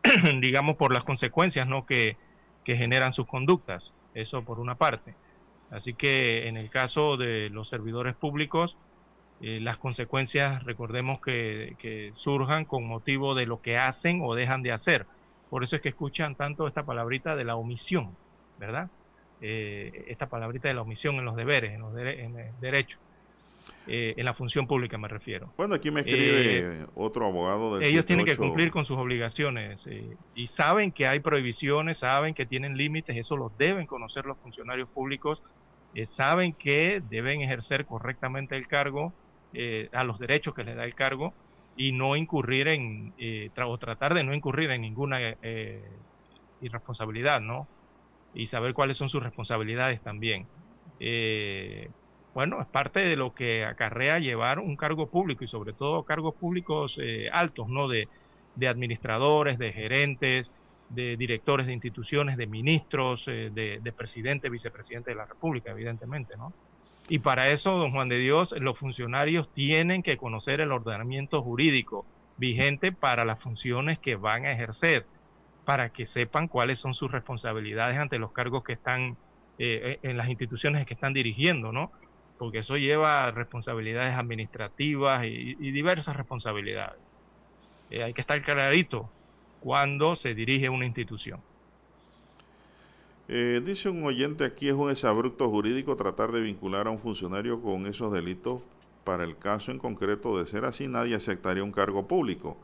digamos, 0.40 0.76
por 0.76 0.92
las 0.92 1.04
consecuencias 1.04 1.66
¿no? 1.66 1.86
que, 1.86 2.16
generan 2.64 3.12
sus 3.12 3.26
conductas. 3.26 3.82
Eso 4.14 4.44
por 4.44 4.60
una 4.60 4.76
parte. 4.76 5.14
Así 5.70 5.94
que 5.94 6.48
en 6.48 6.56
el 6.56 6.70
caso 6.70 7.16
de 7.16 7.50
los 7.50 7.68
servidores 7.68 8.14
públicos, 8.14 8.76
las 9.42 9.76
consecuencias, 9.76 10.62
recordemos 10.62 11.20
que, 11.20 11.74
que 11.80 12.12
surjan 12.14 12.64
con 12.64 12.86
motivo 12.86 13.34
de 13.34 13.44
lo 13.44 13.60
que 13.60 13.76
hacen 13.76 14.20
o 14.22 14.36
dejan 14.36 14.62
de 14.62 14.70
hacer 14.70 15.04
por 15.52 15.64
eso 15.64 15.76
es 15.76 15.82
que 15.82 15.90
escuchan 15.90 16.34
tanto 16.34 16.66
esta 16.66 16.82
palabrita 16.84 17.36
de 17.36 17.44
la 17.44 17.56
omisión, 17.56 18.16
¿verdad? 18.58 18.88
Eh, 19.42 20.06
esta 20.08 20.24
palabrita 20.24 20.68
de 20.68 20.72
la 20.72 20.80
omisión 20.80 21.16
en 21.16 21.26
los 21.26 21.36
deberes, 21.36 21.74
en 21.74 21.82
los 21.82 21.92
derechos. 22.58 22.98
Eh, 23.86 24.14
en 24.16 24.24
la 24.24 24.32
función 24.32 24.66
pública 24.66 24.96
me 24.96 25.08
refiero. 25.08 25.52
Bueno, 25.58 25.74
aquí 25.74 25.90
me 25.90 26.00
escribe 26.00 26.60
eh, 26.60 26.86
otro 26.94 27.26
abogado 27.26 27.76
del 27.76 27.86
Ellos 27.86 28.06
tienen 28.06 28.24
que 28.24 28.38
cumplir 28.38 28.70
con 28.70 28.86
sus 28.86 28.96
obligaciones 28.96 29.84
y 30.34 30.46
saben 30.46 30.90
que 30.90 31.06
hay 31.06 31.20
prohibiciones, 31.20 31.98
saben 31.98 32.32
que 32.32 32.46
tienen 32.46 32.78
límites, 32.78 33.14
eso 33.14 33.36
lo 33.36 33.52
deben 33.58 33.86
conocer 33.86 34.24
los 34.24 34.38
funcionarios 34.38 34.88
públicos, 34.88 35.42
saben 36.08 36.54
que 36.54 37.02
deben 37.10 37.42
ejercer 37.42 37.84
correctamente 37.84 38.56
el 38.56 38.66
cargo, 38.66 39.12
a 39.92 40.04
los 40.04 40.18
derechos 40.18 40.54
que 40.54 40.64
les 40.64 40.76
da 40.76 40.84
el 40.84 40.94
cargo 40.94 41.34
y 41.76 41.92
no 41.92 42.16
incurrir 42.16 42.68
en, 42.68 43.14
eh, 43.18 43.50
o 43.64 43.78
tratar 43.78 44.14
de 44.14 44.24
no 44.24 44.34
incurrir 44.34 44.70
en 44.70 44.82
ninguna 44.82 45.18
eh, 45.20 45.82
irresponsabilidad, 46.60 47.40
¿no? 47.40 47.66
Y 48.34 48.46
saber 48.46 48.74
cuáles 48.74 48.96
son 48.96 49.08
sus 49.08 49.22
responsabilidades 49.22 50.00
también. 50.02 50.46
Eh, 51.00 51.90
bueno, 52.34 52.60
es 52.60 52.66
parte 52.66 53.00
de 53.00 53.16
lo 53.16 53.34
que 53.34 53.64
acarrea 53.64 54.18
llevar 54.18 54.58
un 54.58 54.76
cargo 54.76 55.08
público 55.08 55.44
y 55.44 55.48
sobre 55.48 55.72
todo 55.72 56.04
cargos 56.04 56.34
públicos 56.34 56.98
altos, 57.32 57.68
¿no? 57.68 57.88
De, 57.88 58.08
de, 58.56 58.68
administradores, 58.68 59.58
de 59.58 59.72
gerentes, 59.72 60.50
de 60.88 61.16
directores 61.16 61.66
de 61.66 61.72
instituciones, 61.72 62.36
de 62.36 62.46
ministros, 62.46 63.26
de, 63.26 63.80
de 63.82 63.92
presidente, 63.92 64.48
vicepresidente 64.48 65.10
de 65.10 65.16
la 65.16 65.26
República, 65.26 65.72
evidentemente, 65.72 66.36
¿no? 66.36 66.52
Y 67.08 67.18
para 67.18 67.48
eso, 67.48 67.72
don 67.72 67.92
Juan 67.92 68.08
de 68.08 68.18
Dios, 68.18 68.54
los 68.58 68.78
funcionarios 68.78 69.52
tienen 69.54 70.02
que 70.02 70.16
conocer 70.16 70.60
el 70.60 70.72
ordenamiento 70.72 71.42
jurídico 71.42 72.06
vigente 72.36 72.92
para 72.92 73.24
las 73.24 73.40
funciones 73.40 73.98
que 73.98 74.16
van 74.16 74.46
a 74.46 74.52
ejercer, 74.52 75.06
para 75.64 75.90
que 75.90 76.06
sepan 76.06 76.48
cuáles 76.48 76.78
son 76.78 76.94
sus 76.94 77.10
responsabilidades 77.10 77.98
ante 77.98 78.18
los 78.18 78.32
cargos 78.32 78.64
que 78.64 78.72
están 78.72 79.16
eh, 79.58 79.98
en 80.02 80.16
las 80.16 80.28
instituciones 80.28 80.86
que 80.86 80.94
están 80.94 81.12
dirigiendo, 81.12 81.72
¿no? 81.72 81.92
Porque 82.38 82.58
eso 82.58 82.76
lleva 82.76 83.30
responsabilidades 83.30 84.16
administrativas 84.16 85.24
y, 85.24 85.54
diversas 85.54 86.16
responsabilidades. 86.16 86.98
Eh, 87.90 88.02
hay 88.02 88.14
que 88.14 88.22
estar 88.22 88.42
clarito 88.42 89.10
cuando 89.60 90.16
se 90.16 90.34
dirige 90.34 90.68
una 90.68 90.86
institución. 90.86 91.40
Eh, 93.34 93.62
dice 93.64 93.88
un 93.88 94.04
oyente 94.04 94.44
aquí, 94.44 94.68
es 94.68 94.74
un 94.74 94.90
exabrupto 94.90 95.48
jurídico 95.48 95.96
tratar 95.96 96.32
de 96.32 96.42
vincular 96.42 96.86
a 96.86 96.90
un 96.90 96.98
funcionario 96.98 97.62
con 97.62 97.86
esos 97.86 98.12
delitos. 98.12 98.60
Para 99.04 99.24
el 99.24 99.38
caso 99.38 99.70
en 99.70 99.78
concreto 99.78 100.36
de 100.36 100.44
ser 100.44 100.66
así, 100.66 100.86
nadie 100.86 101.14
aceptaría 101.14 101.64
un 101.64 101.72
cargo 101.72 102.06
público. 102.06 102.58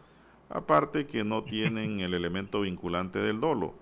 Aparte 0.51 1.07
que 1.07 1.24
no 1.24 1.43
tienen 1.43 2.01
el 2.01 2.12
elemento 2.12 2.61
vinculante 2.61 3.19
del 3.19 3.40
dolo. 3.40 3.73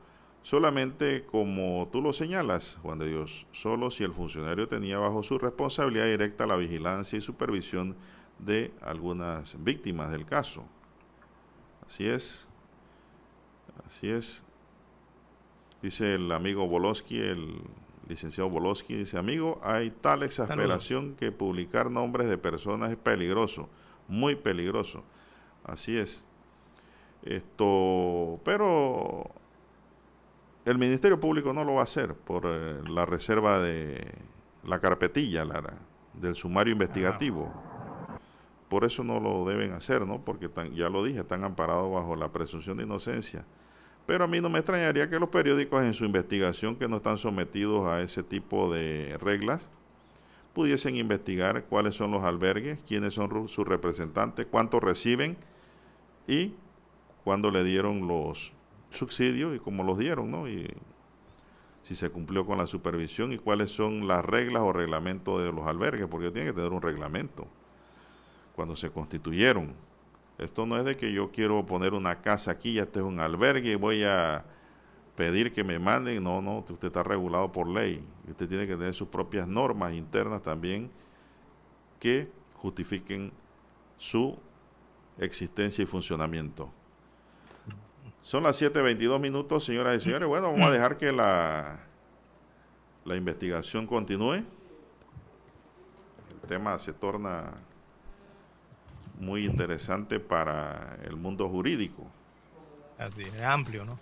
Solamente 0.45 1.25
como 1.25 1.89
tú 1.91 2.01
lo 2.01 2.13
señalas, 2.13 2.79
Juan 2.83 3.01
de 3.01 3.09
Dios, 3.09 3.49
solo 3.51 3.91
si 3.91 4.05
el 4.05 4.13
funcionario 4.13 4.69
tenía 4.69 4.99
bajo 4.99 5.25
su 5.25 5.41
responsabilidad 5.41 6.07
directa 6.07 6.47
la 6.47 6.55
vigilancia 6.55 7.19
y 7.19 7.21
supervisión 7.21 7.97
de 8.39 8.71
algunas 8.81 9.61
víctimas 9.65 10.13
del 10.13 10.25
caso. 10.25 10.63
Así 11.85 12.07
es. 12.07 12.47
Así 13.89 14.09
es. 14.09 14.46
Dice 15.83 16.15
el 16.15 16.33
amigo 16.33 16.67
Boloski, 16.67 17.19
el 17.19 17.61
licenciado 18.09 18.49
Boloski, 18.49 18.95
dice, 18.95 19.19
amigo, 19.19 19.61
hay 19.63 19.91
tal 19.91 20.23
exasperación 20.23 21.15
que 21.17 21.33
publicar 21.33 21.91
nombres 21.91 22.29
de 22.29 22.39
personas 22.39 22.91
es 22.91 22.97
peligroso, 22.97 23.69
muy 24.09 24.37
peligroso. 24.37 25.03
Así 25.65 25.99
es. 25.99 26.25
Esto, 27.23 28.41
pero 28.45 29.31
el 30.65 30.79
Ministerio 30.79 31.19
Público 31.19 31.53
no 31.53 31.65
lo 31.65 31.75
va 31.75 31.81
a 31.81 31.85
hacer 31.85 32.15
por 32.15 32.45
eh, 32.47 32.81
la 32.89 33.05
reserva 33.07 33.59
de 33.59 34.13
la 34.65 34.81
carpetilla, 34.81 35.45
del 36.15 36.35
sumario 36.35 36.73
investigativo. 36.73 37.53
Por 38.69 38.85
eso 38.85 39.05
no 39.05 39.21
lo 39.21 39.45
deben 39.49 39.73
hacer, 39.73 40.07
¿no? 40.07 40.21
Porque 40.25 40.51
ya 40.75 40.89
lo 40.89 41.05
dije, 41.05 41.21
están 41.21 41.45
amparados 41.45 41.93
bajo 41.93 42.17
la 42.17 42.33
presunción 42.33 42.77
de 42.77 42.85
inocencia. 42.85 43.45
Pero 44.07 44.25
a 44.25 44.27
mí 44.29 44.41
no 44.41 44.49
me 44.49 44.61
extrañaría 44.61 45.11
que 45.11 45.19
los 45.19 45.29
periódicos 45.29 45.83
en 45.83 45.93
su 45.93 46.05
investigación 46.05 46.77
que 46.77 46.89
no 46.89 46.99
están 46.99 47.19
sometidos 47.19 47.87
a 47.89 48.03
ese 48.03 48.23
tipo 48.23 48.73
de 48.73 49.19
reglas 49.21 49.69
pudiesen 50.55 50.97
investigar 50.97 51.65
cuáles 51.65 51.97
son 51.97 52.13
los 52.13 52.23
albergues, 52.25 52.83
quiénes 52.87 53.15
son 53.15 53.49
sus 53.49 53.67
representantes, 53.67 54.47
cuánto 54.47 54.81
reciben 54.81 55.37
y 56.27 56.55
cuándo 57.25 57.51
le 57.51 57.63
dieron 57.65 58.07
los 58.07 58.53
subsidios 58.91 59.55
y 59.55 59.59
cómo 59.59 59.83
los 59.83 59.99
dieron, 59.99 60.31
¿no? 60.31 60.49
Y 60.49 60.73
si 61.83 61.95
se 61.95 62.09
cumplió 62.09 62.47
con 62.47 62.59
la 62.59 62.67
supervisión 62.67 63.33
y 63.33 63.39
cuáles 63.39 63.71
son 63.71 64.09
las 64.09 64.25
reglas 64.25 64.63
o 64.63 64.73
reglamentos 64.73 65.43
de 65.43 65.53
los 65.53 65.67
albergues, 65.67 66.07
porque 66.09 66.31
tiene 66.31 66.51
que 66.51 66.55
tener 66.55 66.73
un 66.73 66.83
reglamento 66.83 67.47
cuando 68.55 68.77
se 68.77 68.91
constituyeron. 68.91 69.75
Esto 70.39 70.67
no 70.67 70.77
es 70.77 70.85
de 70.85 70.97
que 70.97 71.13
yo 71.13 71.31
quiero 71.31 71.65
poner 71.65 71.95
una 71.95 72.21
casa 72.21 72.51
aquí, 72.51 72.75
ya 72.75 72.83
este 72.83 72.99
es 72.99 73.05
un 73.05 73.21
albergue 73.21 73.73
y 73.73 73.75
voy 73.75 74.05
a 74.05 74.45
pedir 75.15 75.53
que 75.53 75.65
me 75.65 75.79
manden. 75.79 76.23
No, 76.23 76.43
no, 76.43 76.59
usted 76.59 76.89
está 76.89 77.03
regulado 77.03 77.51
por 77.51 77.69
ley. 77.69 78.05
Usted 78.29 78.49
tiene 78.49 78.67
que 78.67 78.77
tener 78.77 78.95
sus 78.95 79.09
propias 79.09 79.49
normas 79.49 79.95
internas 79.95 80.43
también 80.43 80.91
que 81.99 82.31
justifiquen 82.55 83.33
su 83.97 84.39
existencia 85.19 85.83
y 85.83 85.87
funcionamiento. 85.87 86.71
Son 88.21 88.43
las 88.43 88.61
7.22 88.61 89.19
minutos, 89.21 89.65
señoras 89.65 89.99
y 89.99 90.05
señores. 90.05 90.29
Bueno, 90.29 90.53
vamos 90.53 90.67
a 90.67 90.73
dejar 90.73 90.99
que 90.99 91.13
la 91.13 91.87
la 93.07 93.15
investigación 93.15 93.87
continúe. 93.87 94.43
El 96.43 96.49
tema 96.49 96.77
se 96.79 96.93
torna 96.93 97.55
muy 99.19 99.45
interesante 99.45 100.21
para 100.21 100.99
el 101.05 101.17
mundo 101.17 101.49
jurídico. 101.49 102.07
Así 102.99 103.23
es, 103.23 103.43
amplio, 103.43 103.85
¿no? 103.85 103.99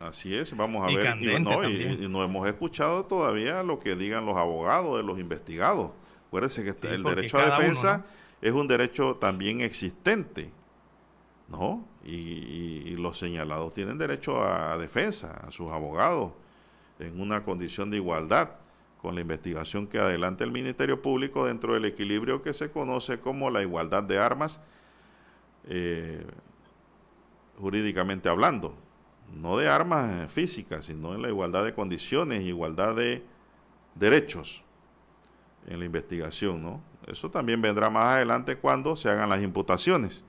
Así 0.00 0.34
es, 0.34 0.56
vamos 0.56 0.82
a 0.82 0.94
ver. 0.94 1.16
Y 1.20 1.38
no, 1.38 1.68
y, 1.68 2.08
no 2.08 2.24
hemos 2.24 2.48
escuchado 2.48 3.04
todavía 3.04 3.62
lo 3.62 3.78
que 3.78 3.94
digan 3.94 4.26
los 4.26 4.36
abogados 4.36 4.96
de 4.96 5.04
los 5.04 5.18
investigados. 5.18 5.92
Acuérdense 6.26 6.64
que 6.64 6.88
el 6.88 7.02
derecho 7.02 7.38
a 7.38 7.56
defensa 7.56 8.04
es 8.40 8.52
un 8.52 8.66
derecho 8.66 9.16
también 9.16 9.60
existente, 9.60 10.50
¿no? 11.48 11.86
Y, 12.04 12.96
los 12.96 13.18
señalados 13.18 13.74
tienen 13.74 13.98
derecho 13.98 14.42
a 14.44 14.78
defensa, 14.78 15.40
a 15.46 15.50
sus 15.50 15.72
abogados, 15.72 16.32
en 17.00 17.20
una 17.20 17.42
condición 17.42 17.90
de 17.90 17.96
igualdad 17.96 18.50
con 19.02 19.16
la 19.16 19.20
investigación 19.20 19.88
que 19.88 19.98
adelanta 19.98 20.44
el 20.44 20.52
Ministerio 20.52 21.02
Público 21.02 21.46
dentro 21.46 21.74
del 21.74 21.84
equilibrio 21.84 22.40
que 22.40 22.54
se 22.54 22.70
conoce 22.70 23.18
como 23.18 23.50
la 23.50 23.60
igualdad 23.60 24.04
de 24.04 24.18
armas, 24.18 24.60
eh, 25.66 26.24
jurídicamente 27.58 28.28
hablando. 28.28 28.76
No 29.34 29.56
de 29.56 29.68
armas 29.68 30.30
físicas, 30.30 30.86
sino 30.86 31.16
en 31.16 31.22
la 31.22 31.28
igualdad 31.28 31.64
de 31.64 31.74
condiciones, 31.74 32.42
igualdad 32.42 32.94
de 32.94 33.24
derechos 33.96 34.62
en 35.66 35.80
la 35.80 35.84
investigación, 35.84 36.62
¿no? 36.62 36.80
Eso 37.06 37.28
también 37.28 37.60
vendrá 37.60 37.90
más 37.90 38.16
adelante 38.16 38.56
cuando 38.56 38.94
se 38.94 39.08
hagan 39.08 39.28
las 39.28 39.42
imputaciones. 39.42 40.24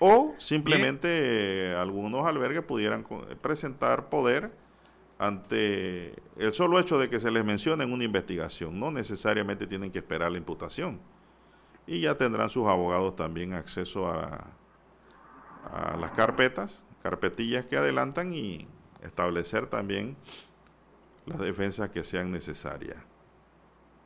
O 0.00 0.34
simplemente 0.38 1.74
algunos 1.76 2.26
albergues 2.26 2.64
pudieran 2.64 3.06
presentar 3.40 4.08
poder 4.08 4.50
ante 5.18 6.14
el 6.36 6.54
solo 6.54 6.78
hecho 6.78 6.98
de 6.98 7.10
que 7.10 7.20
se 7.20 7.30
les 7.30 7.44
mencione 7.44 7.84
en 7.84 7.92
una 7.92 8.04
investigación. 8.04 8.78
No 8.78 8.90
necesariamente 8.90 9.66
tienen 9.66 9.90
que 9.90 9.98
esperar 9.98 10.30
la 10.32 10.38
imputación. 10.38 11.00
Y 11.86 12.00
ya 12.00 12.16
tendrán 12.16 12.50
sus 12.50 12.66
abogados 12.66 13.16
también 13.16 13.54
acceso 13.54 14.08
a, 14.08 14.46
a 15.72 15.96
las 15.96 16.12
carpetas, 16.12 16.84
carpetillas 17.02 17.64
que 17.64 17.76
adelantan 17.76 18.32
y 18.34 18.68
establecer 19.02 19.66
también 19.66 20.16
las 21.26 21.38
defensas 21.38 21.90
que 21.90 22.04
sean 22.04 22.30
necesarias. 22.30 22.98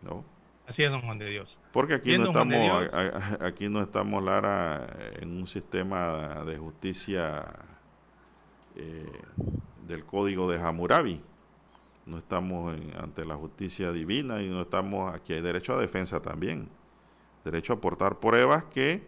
¿No? 0.01 0.25
Así 0.67 0.83
es, 0.83 0.91
don 0.91 1.03
Juan 1.03 1.19
de 1.19 1.27
Dios. 1.27 1.59
Porque 1.73 1.95
aquí 1.95 2.17
no 2.17 2.27
estamos, 2.27 2.89
aquí 3.41 3.69
no 3.69 3.83
estamos, 3.83 4.23
Lara, 4.23 4.87
en 5.21 5.31
un 5.37 5.47
sistema 5.47 6.45
de 6.45 6.57
justicia 6.57 7.45
eh, 8.77 9.07
del 9.87 10.05
código 10.05 10.51
de 10.51 10.59
Hammurabi. 10.59 11.21
No 12.07 12.19
estamos 12.19 12.75
ante 13.01 13.25
la 13.25 13.37
justicia 13.37 13.93
divina 13.93 14.43
y 14.43 14.49
no 14.49 14.63
estamos, 14.63 15.15
aquí 15.15 15.35
hay 15.35 15.41
derecho 15.41 15.75
a 15.75 15.81
defensa 15.81 16.21
también. 16.21 16.69
Derecho 17.45 17.73
a 17.73 17.77
aportar 17.77 18.19
pruebas 18.19 18.65
que 18.65 19.07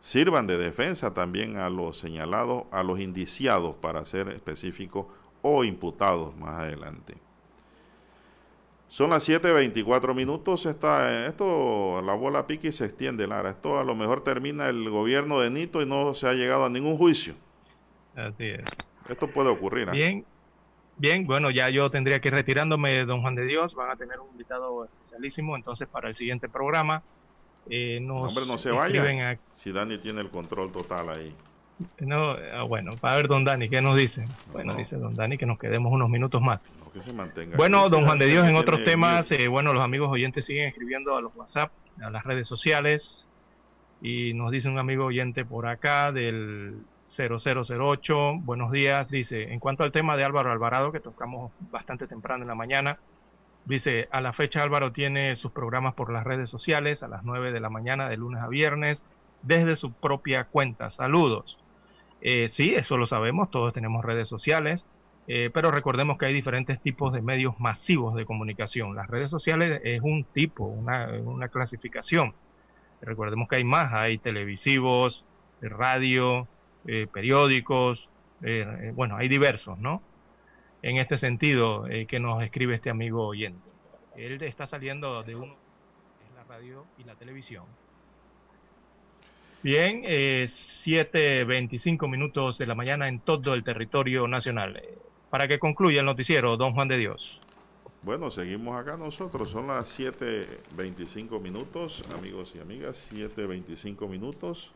sirvan 0.00 0.46
de 0.46 0.58
defensa 0.58 1.14
también 1.14 1.56
a 1.56 1.70
los 1.70 1.96
señalados, 1.98 2.64
a 2.70 2.82
los 2.82 3.00
indiciados, 3.00 3.74
para 3.76 4.04
ser 4.04 4.28
específicos, 4.28 5.06
o 5.40 5.64
imputados 5.64 6.36
más 6.36 6.60
adelante. 6.60 7.16
Son 8.88 9.10
las 9.10 9.28
7.24 9.28 10.14
minutos. 10.14 10.66
Está, 10.66 11.26
esto, 11.26 12.00
la 12.02 12.14
bola 12.14 12.46
pique 12.46 12.68
y 12.68 12.72
se 12.72 12.84
extiende, 12.84 13.26
Lara. 13.26 13.50
Esto 13.50 13.78
a 13.78 13.84
lo 13.84 13.94
mejor 13.94 14.22
termina 14.22 14.68
el 14.68 14.88
gobierno 14.88 15.40
de 15.40 15.50
Nito 15.50 15.82
y 15.82 15.86
no 15.86 16.14
se 16.14 16.28
ha 16.28 16.34
llegado 16.34 16.64
a 16.64 16.70
ningún 16.70 16.96
juicio. 16.96 17.34
Así 18.14 18.44
es. 18.44 18.62
Esto 19.08 19.28
puede 19.28 19.50
ocurrir. 19.50 19.88
¿ah? 19.88 19.92
Bien, 19.92 20.24
bien, 20.96 21.26
bueno, 21.26 21.50
ya 21.50 21.68
yo 21.70 21.90
tendría 21.90 22.20
que 22.20 22.28
ir 22.28 22.34
retirándome, 22.34 23.04
don 23.04 23.22
Juan 23.22 23.34
de 23.34 23.44
Dios. 23.44 23.74
Van 23.74 23.90
a 23.90 23.96
tener 23.96 24.20
un 24.20 24.30
invitado 24.30 24.84
especialísimo 24.84 25.56
entonces 25.56 25.88
para 25.88 26.08
el 26.08 26.16
siguiente 26.16 26.48
programa. 26.48 27.02
Eh, 27.68 27.98
hombre, 28.08 28.44
no 28.46 28.58
se 28.58 28.70
vaya. 28.70 29.38
Si 29.52 29.72
Dani 29.72 29.98
tiene 29.98 30.20
el 30.20 30.30
control 30.30 30.70
total 30.70 31.08
ahí. 31.10 31.34
No, 31.98 32.36
ah, 32.52 32.62
bueno, 32.62 32.92
para 33.00 33.16
ver, 33.16 33.28
don 33.28 33.44
Dani, 33.44 33.68
¿qué 33.68 33.82
nos 33.82 33.96
dice? 33.96 34.24
bueno, 34.52 34.74
dice 34.76 34.96
don 34.96 35.14
Dani 35.14 35.36
que 35.36 35.46
nos 35.46 35.58
quedemos 35.58 35.92
unos 35.92 36.08
minutos 36.08 36.40
más. 36.40 36.60
Bueno, 37.56 37.88
don 37.88 38.04
Juan 38.04 38.18
de 38.18 38.26
Dios, 38.26 38.46
en 38.46 38.54
otros 38.54 38.84
temas, 38.84 39.30
eh, 39.32 39.48
bueno, 39.48 39.72
los 39.72 39.82
amigos 39.82 40.10
oyentes 40.12 40.44
siguen 40.44 40.68
escribiendo 40.68 41.16
a 41.16 41.20
los 41.20 41.34
WhatsApp, 41.34 41.72
a 42.00 42.10
las 42.10 42.22
redes 42.22 42.46
sociales, 42.46 43.26
y 44.00 44.32
nos 44.34 44.52
dice 44.52 44.68
un 44.68 44.78
amigo 44.78 45.06
oyente 45.06 45.44
por 45.44 45.66
acá 45.66 46.12
del 46.12 46.76
0008, 47.16 48.40
buenos 48.40 48.72
días, 48.72 49.08
dice, 49.08 49.52
en 49.52 49.60
cuanto 49.60 49.84
al 49.84 49.92
tema 49.92 50.16
de 50.16 50.24
Álvaro 50.24 50.50
Alvarado, 50.50 50.90
que 50.90 51.00
tocamos 51.00 51.52
bastante 51.70 52.06
temprano 52.06 52.42
en 52.42 52.48
la 52.48 52.54
mañana, 52.54 52.98
dice, 53.64 54.08
a 54.10 54.20
la 54.20 54.32
fecha 54.32 54.62
Álvaro 54.62 54.92
tiene 54.92 55.36
sus 55.36 55.52
programas 55.52 55.94
por 55.94 56.12
las 56.12 56.24
redes 56.24 56.50
sociales 56.50 57.02
a 57.02 57.08
las 57.08 57.24
9 57.24 57.52
de 57.52 57.60
la 57.60 57.70
mañana 57.70 58.08
de 58.08 58.16
lunes 58.16 58.42
a 58.42 58.48
viernes 58.48 59.00
desde 59.42 59.76
su 59.76 59.92
propia 59.92 60.44
cuenta. 60.44 60.90
Saludos. 60.90 61.58
Eh, 62.20 62.48
sí, 62.48 62.74
eso 62.74 62.96
lo 62.96 63.06
sabemos, 63.06 63.50
todos 63.50 63.72
tenemos 63.72 64.04
redes 64.04 64.28
sociales, 64.28 64.82
eh, 65.28 65.50
pero 65.54 65.70
recordemos 65.70 66.18
que 66.18 66.26
hay 66.26 66.32
diferentes 66.32 66.80
tipos 66.80 67.12
de 67.12 67.22
medios 67.22 67.60
masivos 67.60 68.14
de 68.16 68.24
comunicación. 68.26 68.96
Las 68.96 69.08
redes 69.08 69.30
sociales 69.30 69.80
es 69.84 70.00
un 70.02 70.24
tipo, 70.24 70.64
una, 70.64 71.08
una 71.24 71.48
clasificación. 71.48 72.34
Recordemos 73.02 73.48
que 73.48 73.56
hay 73.56 73.64
más, 73.64 73.92
hay 73.92 74.18
televisivos, 74.18 75.24
radio, 75.60 76.48
eh, 76.86 77.06
periódicos, 77.12 78.08
eh, 78.42 78.92
bueno, 78.94 79.16
hay 79.16 79.28
diversos, 79.28 79.78
¿no? 79.78 80.02
En 80.82 80.98
este 80.98 81.16
sentido 81.16 81.86
que 82.06 82.20
nos 82.20 82.42
escribe 82.42 82.74
este 82.74 82.90
amigo 82.90 83.26
oyente. 83.26 83.70
Él 84.16 84.42
está 84.42 84.66
saliendo 84.66 85.22
de 85.22 85.34
uno, 85.34 85.56
es 86.28 86.34
la 86.34 86.44
radio 86.44 86.84
y 86.98 87.04
la 87.04 87.14
televisión. 87.14 87.64
Bien, 89.62 90.02
7.25 90.02 92.06
minutos 92.06 92.58
de 92.58 92.66
la 92.66 92.74
mañana 92.74 93.08
en 93.08 93.20
todo 93.20 93.54
el 93.54 93.64
territorio 93.64 94.28
nacional 94.28 94.78
para 95.34 95.48
que 95.48 95.58
concluya 95.58 95.98
el 95.98 96.06
noticiero, 96.06 96.56
don 96.56 96.74
Juan 96.74 96.86
de 96.86 96.96
Dios. 96.96 97.40
Bueno, 98.02 98.30
seguimos 98.30 98.80
acá 98.80 98.96
nosotros. 98.96 99.50
Son 99.50 99.66
las 99.66 99.98
7.25 99.98 101.40
minutos, 101.40 102.04
amigos 102.16 102.52
y 102.54 102.60
amigas, 102.60 103.12
7.25 103.12 104.08
minutos. 104.08 104.70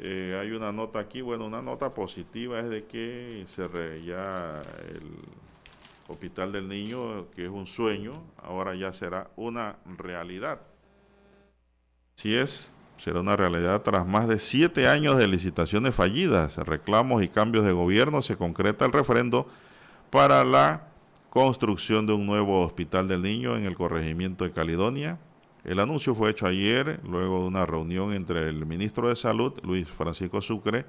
Eh, 0.00 0.38
hay 0.40 0.52
una 0.52 0.72
nota 0.72 1.00
aquí, 1.00 1.20
bueno, 1.20 1.46
una 1.46 1.60
nota 1.60 1.92
positiva 1.92 2.60
es 2.60 2.68
de 2.68 2.84
que 2.84 3.44
se 3.46 3.66
re, 3.66 4.04
ya 4.04 4.62
el 4.88 5.02
Hospital 6.08 6.52
del 6.52 6.68
Niño, 6.68 7.30
que 7.34 7.44
es 7.44 7.50
un 7.50 7.66
sueño, 7.66 8.22
ahora 8.42 8.74
ya 8.74 8.92
será 8.92 9.30
una 9.36 9.76
realidad. 9.98 10.60
Si 12.16 12.34
es 12.34 12.74
será 12.96 13.20
una 13.20 13.36
realidad 13.36 13.82
tras 13.82 14.06
más 14.06 14.26
de 14.28 14.40
siete 14.40 14.88
años 14.88 15.16
de 15.16 15.28
licitaciones 15.28 15.94
fallidas, 15.94 16.56
reclamos 16.58 17.22
y 17.22 17.28
cambios 17.28 17.64
de 17.64 17.72
gobierno. 17.72 18.22
Se 18.22 18.36
concreta 18.36 18.84
el 18.84 18.92
refrendo 18.92 19.46
para 20.10 20.44
la 20.44 20.88
construcción 21.30 22.06
de 22.06 22.14
un 22.14 22.26
nuevo 22.26 22.64
hospital 22.64 23.06
del 23.06 23.22
niño 23.22 23.56
en 23.56 23.66
el 23.66 23.76
corregimiento 23.76 24.44
de 24.44 24.52
Caledonia. 24.52 25.18
El 25.64 25.80
anuncio 25.80 26.14
fue 26.14 26.30
hecho 26.30 26.46
ayer, 26.46 27.00
luego 27.04 27.42
de 27.42 27.48
una 27.48 27.66
reunión 27.66 28.12
entre 28.12 28.48
el 28.48 28.64
ministro 28.64 29.08
de 29.08 29.16
Salud, 29.16 29.52
Luis 29.62 29.88
Francisco 29.88 30.40
Sucre, 30.40 30.86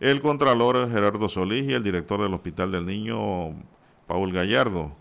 el 0.00 0.20
contralor 0.20 0.90
Gerardo 0.90 1.28
Solís 1.28 1.68
y 1.68 1.72
el 1.72 1.84
director 1.84 2.20
del 2.20 2.34
Hospital 2.34 2.72
del 2.72 2.84
Niño, 2.84 3.54
Paul 4.06 4.32
Gallardo. 4.32 4.92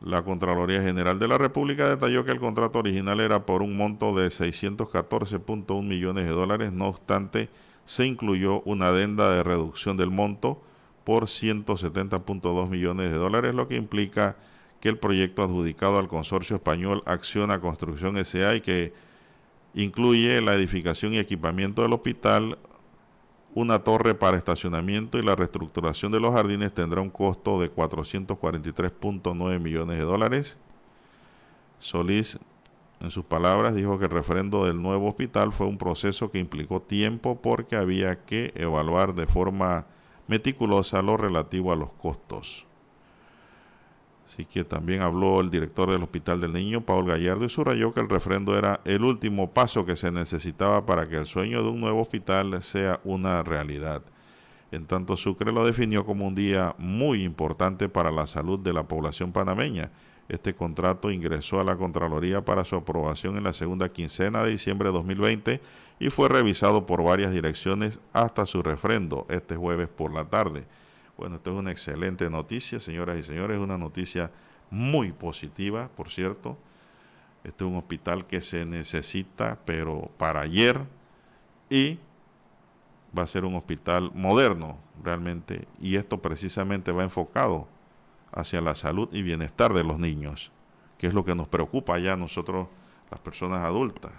La 0.00 0.22
Contraloría 0.22 0.82
General 0.82 1.18
de 1.18 1.28
la 1.28 1.38
República 1.38 1.88
detalló 1.88 2.24
que 2.24 2.30
el 2.30 2.38
contrato 2.38 2.78
original 2.78 3.20
era 3.20 3.46
por 3.46 3.62
un 3.62 3.76
monto 3.76 4.14
de 4.14 4.28
614.1 4.28 5.82
millones 5.82 6.26
de 6.26 6.30
dólares, 6.30 6.72
no 6.72 6.88
obstante, 6.88 7.48
se 7.84 8.06
incluyó 8.06 8.60
una 8.62 8.88
adenda 8.88 9.34
de 9.34 9.42
reducción 9.42 9.96
del 9.96 10.10
monto 10.10 10.62
por 11.04 11.24
170.2 11.24 12.68
millones 12.68 13.10
de 13.10 13.16
dólares, 13.16 13.54
lo 13.54 13.68
que 13.68 13.76
implica 13.76 14.36
que 14.84 14.90
el 14.90 14.98
proyecto 14.98 15.42
adjudicado 15.42 15.98
al 15.98 16.08
consorcio 16.08 16.56
español 16.56 17.02
Acciona 17.06 17.58
Construcción 17.58 18.22
SA 18.22 18.56
y 18.56 18.60
que 18.60 18.92
incluye 19.72 20.42
la 20.42 20.54
edificación 20.54 21.14
y 21.14 21.18
equipamiento 21.18 21.80
del 21.80 21.94
hospital 21.94 22.58
una 23.54 23.78
torre 23.78 24.14
para 24.14 24.36
estacionamiento 24.36 25.16
y 25.16 25.22
la 25.22 25.36
reestructuración 25.36 26.12
de 26.12 26.20
los 26.20 26.34
jardines 26.34 26.74
tendrá 26.74 27.00
un 27.00 27.08
costo 27.08 27.58
de 27.58 27.74
443.9 27.74 29.58
millones 29.58 29.96
de 29.96 30.04
dólares. 30.04 30.58
Solís, 31.78 32.38
en 33.00 33.10
sus 33.10 33.24
palabras, 33.24 33.74
dijo 33.74 33.98
que 33.98 34.04
el 34.04 34.10
referendo 34.10 34.66
del 34.66 34.82
nuevo 34.82 35.08
hospital 35.08 35.54
fue 35.54 35.66
un 35.66 35.78
proceso 35.78 36.30
que 36.30 36.40
implicó 36.40 36.82
tiempo 36.82 37.40
porque 37.40 37.76
había 37.76 38.26
que 38.26 38.52
evaluar 38.54 39.14
de 39.14 39.26
forma 39.26 39.86
meticulosa 40.26 41.00
lo 41.00 41.16
relativo 41.16 41.72
a 41.72 41.76
los 41.76 41.90
costos. 41.92 42.66
Así 44.26 44.46
que 44.46 44.64
también 44.64 45.02
habló 45.02 45.40
el 45.40 45.50
director 45.50 45.90
del 45.90 46.02
Hospital 46.02 46.40
del 46.40 46.52
Niño, 46.52 46.80
Paul 46.80 47.06
Gallardo, 47.06 47.44
y 47.44 47.50
subrayó 47.50 47.92
que 47.92 48.00
el 48.00 48.08
refrendo 48.08 48.56
era 48.56 48.80
el 48.84 49.04
último 49.04 49.50
paso 49.50 49.84
que 49.84 49.96
se 49.96 50.10
necesitaba 50.10 50.86
para 50.86 51.08
que 51.08 51.16
el 51.16 51.26
sueño 51.26 51.62
de 51.62 51.68
un 51.68 51.80
nuevo 51.80 52.00
hospital 52.00 52.62
sea 52.62 53.00
una 53.04 53.42
realidad. 53.42 54.02
En 54.72 54.86
tanto, 54.86 55.16
Sucre 55.16 55.52
lo 55.52 55.64
definió 55.64 56.04
como 56.04 56.26
un 56.26 56.34
día 56.34 56.74
muy 56.78 57.22
importante 57.22 57.88
para 57.88 58.10
la 58.10 58.26
salud 58.26 58.58
de 58.58 58.72
la 58.72 58.88
población 58.88 59.30
panameña. 59.30 59.90
Este 60.28 60.54
contrato 60.54 61.10
ingresó 61.10 61.60
a 61.60 61.64
la 61.64 61.76
Contraloría 61.76 62.44
para 62.44 62.64
su 62.64 62.76
aprobación 62.76 63.36
en 63.36 63.44
la 63.44 63.52
segunda 63.52 63.90
quincena 63.90 64.42
de 64.42 64.50
diciembre 64.50 64.88
de 64.88 64.94
2020 64.94 65.60
y 66.00 66.08
fue 66.08 66.28
revisado 66.28 66.86
por 66.86 67.04
varias 67.04 67.30
direcciones 67.30 68.00
hasta 68.12 68.46
su 68.46 68.62
refrendo 68.62 69.26
este 69.28 69.54
jueves 69.54 69.88
por 69.88 70.12
la 70.12 70.24
tarde. 70.24 70.64
Bueno, 71.16 71.36
esto 71.36 71.52
es 71.52 71.56
una 71.56 71.70
excelente 71.70 72.28
noticia, 72.28 72.80
señoras 72.80 73.18
y 73.18 73.22
señores, 73.22 73.58
una 73.58 73.78
noticia 73.78 74.30
muy 74.70 75.12
positiva, 75.12 75.88
por 75.96 76.10
cierto. 76.10 76.58
Este 77.44 77.64
es 77.64 77.70
un 77.70 77.76
hospital 77.76 78.26
que 78.26 78.42
se 78.42 78.64
necesita, 78.64 79.58
pero 79.64 80.10
para 80.18 80.40
ayer, 80.40 80.80
y 81.70 81.98
va 83.16 83.22
a 83.22 83.26
ser 83.28 83.44
un 83.44 83.54
hospital 83.54 84.10
moderno 84.14 84.78
realmente, 85.02 85.68
y 85.80 85.96
esto 85.96 86.20
precisamente 86.20 86.90
va 86.90 87.04
enfocado 87.04 87.68
hacia 88.32 88.60
la 88.60 88.74
salud 88.74 89.08
y 89.12 89.22
bienestar 89.22 89.72
de 89.72 89.84
los 89.84 90.00
niños, 90.00 90.50
que 90.98 91.06
es 91.06 91.14
lo 91.14 91.24
que 91.24 91.34
nos 91.34 91.46
preocupa 91.46 91.98
ya 91.98 92.16
nosotros, 92.16 92.66
las 93.10 93.20
personas 93.20 93.64
adultas, 93.64 94.12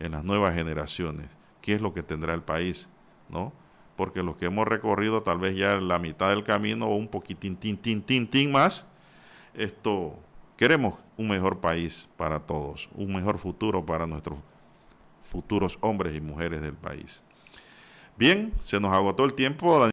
en 0.00 0.12
las 0.12 0.24
nuevas 0.24 0.54
generaciones, 0.54 1.30
qué 1.60 1.74
es 1.74 1.80
lo 1.80 1.94
que 1.94 2.02
tendrá 2.02 2.34
el 2.34 2.42
país, 2.42 2.88
¿no? 3.28 3.52
Porque 4.00 4.22
los 4.22 4.36
que 4.36 4.46
hemos 4.46 4.66
recorrido 4.66 5.22
tal 5.22 5.40
vez 5.40 5.54
ya 5.54 5.78
la 5.78 5.98
mitad 5.98 6.30
del 6.30 6.42
camino 6.42 6.86
o 6.86 6.96
un 6.96 7.06
poquitín, 7.06 7.54
tin, 7.54 7.76
tin, 7.76 8.00
tin, 8.00 8.26
tin 8.26 8.50
más, 8.50 8.86
esto, 9.52 10.18
queremos 10.56 10.94
un 11.18 11.28
mejor 11.28 11.60
país 11.60 12.08
para 12.16 12.40
todos, 12.40 12.88
un 12.94 13.12
mejor 13.12 13.36
futuro 13.36 13.84
para 13.84 14.06
nuestros 14.06 14.38
futuros 15.20 15.76
hombres 15.82 16.16
y 16.16 16.22
mujeres 16.22 16.62
del 16.62 16.72
país. 16.72 17.22
Bien, 18.16 18.54
se 18.60 18.80
nos 18.80 18.90
agotó 18.90 19.26
el 19.26 19.34
tiempo. 19.34 19.86